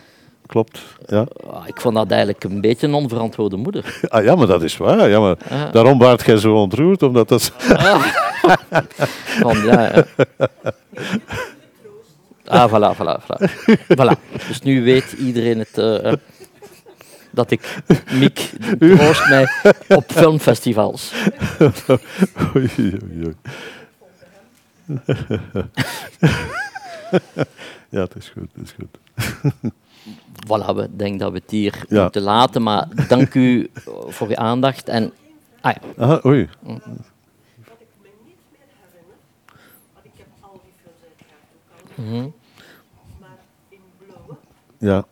klopt. 0.50 0.80
Ja. 1.06 1.26
Ah, 1.50 1.66
Ik 1.68 1.80
vond 1.80 1.94
dat 1.94 2.10
eigenlijk 2.10 2.44
een 2.44 2.60
beetje 2.60 2.86
een 2.86 2.94
onverantwoorde 2.94 3.56
moeder. 3.56 3.98
Ah, 4.08 4.24
ja, 4.24 4.34
maar 4.34 4.46
dat 4.46 4.62
is 4.62 4.76
waar. 4.76 5.08
Ja, 5.08 5.20
maar. 5.20 5.36
Daarom 5.72 5.98
werd 5.98 6.24
jij 6.24 6.36
zo 6.36 6.54
ontroerd, 6.54 7.02
omdat 7.02 7.28
dat... 7.28 7.42
Van, 9.40 9.58
ja, 9.70 9.92
ja. 9.94 10.04
Ah, 12.44 12.68
voilà, 12.72 12.96
voilà, 12.96 13.20
voilà. 13.22 13.50
voilà. 13.96 14.14
Dus 14.48 14.60
nu 14.62 14.82
weet 14.84 15.12
iedereen 15.12 15.58
het, 15.58 15.78
eh, 15.78 16.12
eh, 16.12 16.18
dat 17.30 17.50
ik 17.50 17.76
Miek 18.12 18.50
troost 18.78 19.28
mij 19.28 19.48
op 19.88 20.04
filmfestivals. 20.12 21.12
Oei, 22.56 22.70
oei, 22.78 23.24
oei. 23.24 23.34
ja, 27.88 28.00
het 28.00 28.14
is 28.16 28.28
goed, 28.28 28.48
het 28.54 28.64
is 28.66 28.74
goed. 28.78 28.98
Voilà, 30.48 30.74
we 30.74 30.88
denken 30.96 31.18
dat 31.18 31.32
we 31.32 31.38
het 31.38 31.50
hier 31.50 31.84
Ja. 31.88 32.02
moeten 32.02 32.22
laten, 32.22 32.62
maar 32.62 32.88
dank 33.08 33.34
u 33.34 33.70
voor 34.08 34.28
uw 34.28 34.36
aandacht. 34.36 34.88
En, 34.88 35.12
ah 35.60 35.72
ja, 35.96 36.04
Ah, 36.06 36.24
oei. 36.24 36.48
Wat 36.62 36.76
ik 36.76 37.86
me 38.02 38.08
niet 38.26 38.36
meer 38.50 38.66
herinner, 38.80 39.16
want 39.94 40.04
ik 40.06 40.10
heb 40.16 40.26
al 40.40 40.60
die 40.62 40.72
films 40.82 41.00
uiteraard 41.08 41.48
ook 41.82 41.98
al 41.98 42.04
mhm. 42.04 42.28
maar 43.20 43.38
in 43.68 43.78
Blauwe, 43.98 44.34
Ja, 44.78 45.04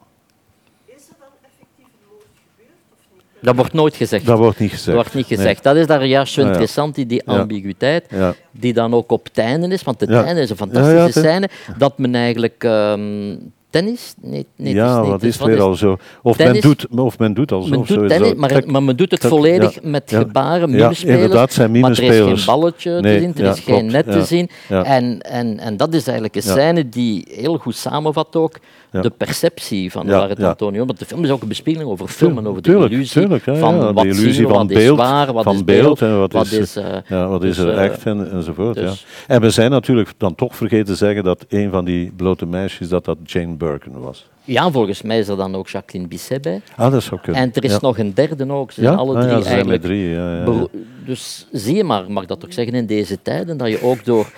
is 0.85 1.03
er 1.09 1.15
dan 1.19 1.29
effectief 1.43 1.87
een 1.87 2.09
moord 2.11 2.27
gebeurd 2.35 2.79
of 2.93 2.99
niet? 3.15 3.23
dat 3.43 3.57
wordt 3.57 3.73
nooit 3.73 3.97
gezegd. 3.97 4.27
dat 4.27 4.39
wordt 4.39 4.59
niet 4.59 4.71
gezegd. 4.71 4.87
Dat 4.87 4.95
wordt 4.95 5.15
niet 5.15 5.29
Nee. 5.29 5.39
gezegd. 5.39 5.63
Dat 5.63 5.77
is 5.77 5.87
daar 5.87 6.05
juist 6.07 6.33
zo 6.33 6.41
Ah, 6.41 6.47
interessant, 6.47 6.95
die, 6.95 7.07
die 7.07 7.23
Ja. 7.27 7.39
ambiguïteit, 7.39 8.07
Ja. 8.11 8.35
die 8.51 8.73
dan 8.73 8.95
ook 8.95 9.11
op 9.13 9.25
het 9.25 9.39
einde 9.39 9.69
is. 9.69 9.83
Want 9.83 10.01
het 10.01 10.11
Ja. 10.11 10.25
einde 10.25 10.41
is 10.41 10.51
een 10.51 10.57
fantastische 10.57 11.21
scène, 11.21 11.49
dat 11.79 11.99
men 11.99 12.15
eigenlijk 12.15 12.65
ehm, 12.65 13.37
tennis... 13.79 14.15
Nee, 14.21 14.47
nee, 14.57 14.75
ja, 14.75 14.99
niet, 15.01 15.11
wat 15.11 15.21
het 15.21 15.31
is 15.31 15.39
weer 15.39 15.61
al 15.61 15.75
zo? 15.75 15.97
Of 16.23 16.39
men, 16.39 16.61
doet, 16.61 16.87
of 16.89 17.19
men 17.19 17.35
doet 17.35 17.53
al 17.53 17.63
zo. 17.63 17.69
Men 17.69 17.79
of 17.79 17.87
zo 17.87 17.95
doet 17.95 18.05
is 18.05 18.11
tennis, 18.17 18.49
dat- 18.49 18.67
maar, 18.67 18.83
men 18.83 18.97
doet 18.97 19.11
het 19.11 19.27
volledig 19.27 19.75
ja, 19.75 19.81
met 19.83 20.03
gebaren, 20.15 20.71
Ja, 20.71 20.93
inderdaad, 21.05 21.53
zijn 21.53 21.81
Maar 21.81 21.91
er 21.91 22.03
is 22.03 22.17
geen 22.17 22.47
balletje 22.47 23.01
Nee, 23.01 23.15
te 23.17 23.21
zien, 23.23 23.45
er 23.45 23.51
is 23.53 23.61
geen 23.61 23.75
klopt, 23.89 23.93
net 23.93 24.13
te 24.13 24.25
zien. 24.25 24.49
En, 24.69 25.21
en, 25.21 25.59
en 25.59 25.77
dat 25.77 25.95
is 25.95 26.05
eigenlijk 26.05 26.37
een 26.37 26.43
scène 26.43 26.89
die 26.89 27.25
heel 27.31 27.57
goed 27.59 27.77
samenvat 27.77 28.37
ook 28.37 28.59
Ja. 28.93 29.01
de 29.01 29.10
perceptie 29.10 29.90
van 29.93 30.06
Ja, 30.06 30.19
waar 30.19 30.28
het 30.28 30.39
ja. 30.39 30.48
Antonio... 30.48 30.85
Want 30.86 30.98
de 30.98 31.05
film 31.05 31.24
is 31.24 31.31
ook 31.31 31.43
een 31.43 31.48
bespiegeling 31.48 31.90
over 31.90 32.09
film 32.09 32.39
en 32.39 32.47
over 32.47 32.62
de 32.62 32.69
Tuurlijk, 32.70 32.93
illusie 32.93 33.20
tuurlijk, 33.20 33.44
ja, 33.44 33.55
van 33.55 33.74
ja, 33.74 33.86
de 33.86 33.93
wat 33.93 34.05
illusie 34.05 34.32
zien 34.32 34.48
van 34.48 34.56
wat 34.56 34.66
beeld, 34.66 34.98
is 34.98 35.05
waar, 35.05 35.32
wat 35.32 35.44
van 35.44 35.55
is 35.55 35.65
beeld 35.65 36.02
en 36.02 36.19
wat 36.19 36.35
is- 36.35 36.52
is... 36.52 36.77
eh, 36.77 36.97
Ja, 37.09 37.27
wat 37.28 37.44
is 37.44 37.56
dus, 37.56 37.65
er 37.65 37.77
eh, 37.78 37.85
echt 37.85 38.05
en, 38.05 38.31
enzovoort. 38.32 38.74
dus- 38.77 39.05
ja. 39.28 39.35
En 39.35 39.40
we 39.40 39.51
zijn 39.51 39.70
natuurlijk 39.70 40.12
dan 40.16 40.35
toch 40.35 40.56
vergeten 40.56 40.86
te 40.86 40.94
zeggen 40.94 41.24
dat 41.24 41.44
een 41.48 41.70
van 41.70 41.85
die 41.85 42.12
blote 42.16 42.47
meisjes 42.47 42.89
dat 42.89 43.05
dat 43.05 43.16
Jane 43.24 43.55
Birkin 43.55 44.01
was. 44.01 44.27
Ja, 44.44 44.70
volgens 44.70 45.02
mij 45.02 45.19
is 45.19 45.28
er 45.28 45.36
dan 45.36 45.55
ook 45.55 45.69
Jacqueline 45.69 46.09
Bisset 46.09 46.43
bij. 46.43 46.60
Ah, 46.77 46.93
dat 46.93 47.02
zou 47.02 47.20
kunnen. 47.20 47.43
En 47.43 47.51
er 47.55 47.65
is 47.65 47.70
ja. 47.73 47.78
nog 47.81 47.98
een 47.98 48.15
derde 48.15 48.52
ook. 48.52 48.73
Ze 48.73 48.81
Ja? 48.81 48.86
zijn 48.86 48.98
alle 48.98 49.16
Ah, 49.16 49.23
drie 49.23 49.39
ja, 49.39 49.44
eigenlijk... 49.44 49.82
drie, 49.82 50.09
ja, 50.09 50.35
ja, 50.35 50.44
ja. 50.44 50.66
Dus 51.06 51.47
zie 51.52 51.77
je 51.77 51.85
maar, 51.85 52.10
mag 52.10 52.27
dat 52.27 52.44
ook 52.44 52.52
zeggen, 52.52 52.74
in 52.74 52.86
deze 52.86 53.23
tijden, 53.23 53.56
dat 53.56 53.69
je 53.69 53.82
ook 53.82 54.05
door 54.05 54.31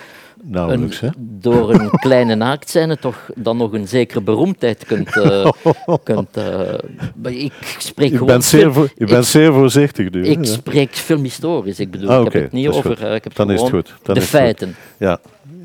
Nauwelijks, 0.43 1.01
een, 1.01 1.13
door 1.17 1.73
een 1.73 1.89
kleine 2.05 2.35
naaktscène 2.35 2.97
toch 2.97 3.29
dan 3.35 3.57
nog 3.57 3.73
een 3.73 3.87
zekere 3.87 4.21
beroemdheid 4.21 4.85
kunt... 4.85 5.17
eh, 5.17 5.49
kunt 6.03 6.35
maar 7.21 7.31
ik 7.31 7.53
spreek 7.77 8.11
Je 8.11 8.23
bent 8.25 8.43
zeer, 8.43 8.71
je 8.73 8.89
ik, 8.97 9.07
bent 9.07 9.25
zeer 9.25 9.53
voorzichtig 9.53 10.09
nu. 10.11 10.25
ik 10.25 10.39
spreek 10.45 10.95
filmhistorisch. 10.95 11.79
Ik 11.79 11.91
bedoel, 11.91 12.09
Ah, 12.09 12.25
ik 12.25 12.33
heb 12.33 12.43
het 12.43 12.51
niet 12.51 12.65
dat 12.65 12.75
over... 12.75 13.03
eh, 13.05 13.15
ik 13.15 13.23
heb 13.23 13.35
Dan 13.35 13.51
is 13.51 13.61
het 13.61 13.69
goed, 13.69 13.93
dan 14.03 14.15
de 14.15 14.21
goed. 14.21 14.29
feiten. 14.29 14.75
Ja, 14.97 15.19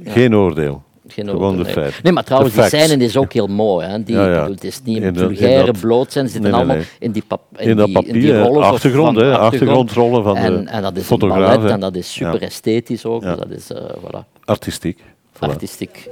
geen 0.05 0.34
oordeel. 0.34 0.84
Geen 1.09 1.28
Gewoon 1.28 1.43
oordeel, 1.43 1.59
de 1.59 1.64
nee. 1.64 1.72
feiten. 1.72 2.01
Nee, 2.02 2.12
maar 2.12 2.24
trouwens, 2.24 2.55
De 2.55 2.60
die 2.60 2.68
scène 2.70 3.05
is 3.05 3.16
ook 3.16 3.32
heel 3.32 3.47
mooi. 3.47 3.86
Hè. 3.86 4.02
Die, 4.02 4.14
Ja, 4.16 4.28
ja. 4.30 4.51
het 4.51 4.64
is 4.64 4.80
niet 4.84 4.97
In 4.97 5.02
een 5.05 5.14
dat- 5.14 5.30
in 5.30 5.36
vulgaire 5.36 5.66
dat- 5.72 5.80
blootzijn. 5.80 6.26
Ze 6.26 6.32
zitten 6.32 6.51
Nee, 6.51 6.60
nee, 6.60 6.68
allemaal 6.70 6.86
in 6.98 7.12
die, 7.12 7.22
pap, 7.28 7.40
In 7.56 7.76
dat 7.76 7.86
die, 7.86 7.97
in 7.97 8.02
die 8.12 8.12
papier, 8.32 8.40
rollen 8.43 8.59
of 8.59 8.64
achtergrond, 8.72 9.16
hè, 9.16 9.38
achtergrondrollen 9.38 10.22
van 10.22 10.34
de 10.34 10.40
en, 10.40 10.66
en 10.66 10.82
dat 10.82 10.97
is 10.97 11.05
fotograaf, 11.05 11.56
ballet 11.56 11.70
en 11.70 11.80
dat 11.80 11.97
is 11.97 12.12
super 12.12 12.34
Ja. 12.40 12.47
esthetisch 12.47 13.05
ook. 13.05 13.22
Ja. 13.22 13.34
Dus 13.36 13.66
dat 13.66 13.80
is, 13.80 13.88
voilà, 14.01 14.35
Artistiek. 14.47 15.01
Voilà. 15.35 15.39
artistiek. 15.39 16.09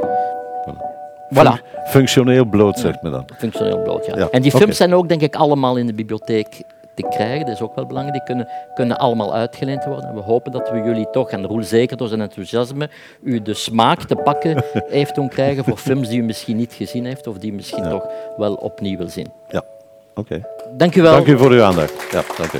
Voilà. 1.34 1.34
Fun- 1.34 1.60
Functioneel 1.86 2.44
bloot, 2.44 2.78
zegt 2.78 3.02
men 3.02 3.12
dan. 3.12 3.24
Functioneel 3.38 3.82
bloot, 3.82 4.06
ja. 4.06 4.16
Ja, 4.18 4.28
En 4.30 4.42
die 4.42 4.50
films 4.50 4.76
zijn 4.76 4.94
ook, 4.94 5.08
denk 5.08 5.20
ik, 5.20 5.36
allemaal 5.36 5.76
in 5.76 5.86
de 5.86 5.94
bibliotheek 5.94 6.62
te 6.94 7.06
krijgen. 7.10 7.46
Dat 7.46 7.54
is 7.54 7.60
ook 7.60 7.74
wel 7.74 7.86
belangrijk. 7.86 8.16
Die 8.16 8.26
kunnen, 8.26 8.48
kunnen 8.74 8.98
allemaal 8.98 9.34
uitgeleend 9.34 9.84
worden. 9.84 10.08
En 10.08 10.14
we 10.14 10.20
hopen 10.20 10.52
dat 10.52 10.70
we 10.70 10.76
jullie 10.76 11.10
toch, 11.10 11.30
en 11.30 11.46
Roel 11.46 11.62
zeker 11.62 11.96
door 11.96 12.08
zijn 12.08 12.20
enthousiasme, 12.20 12.88
u 13.22 13.42
de 13.42 13.54
smaak 13.54 14.02
te 14.02 14.16
pakken 14.16 14.62
heeft 14.88 15.14
doen 15.14 15.28
krijgen 15.28 15.64
voor 15.64 15.76
films 15.76 16.08
die 16.08 16.18
u 16.20 16.22
misschien 16.22 16.56
niet 16.56 16.72
gezien 16.72 17.04
heeft 17.04 17.26
of 17.26 17.38
die 17.38 17.52
u 17.52 17.54
misschien 17.54 17.84
Ja. 17.84 17.90
toch 17.90 18.06
wel 18.36 18.54
opnieuw 18.54 18.98
wil 18.98 19.08
zien. 19.08 19.30
Ja, 19.48 19.62
oké. 20.14 20.40
Dank 20.76 20.94
u 20.94 21.02
wel. 21.02 21.12
Dank 21.12 21.26
u 21.26 21.38
voor 21.38 21.50
uw 21.50 21.62
aandacht. 21.62 21.92
Ja, 22.10 22.22
dank 22.36 22.52
u. 22.52 22.58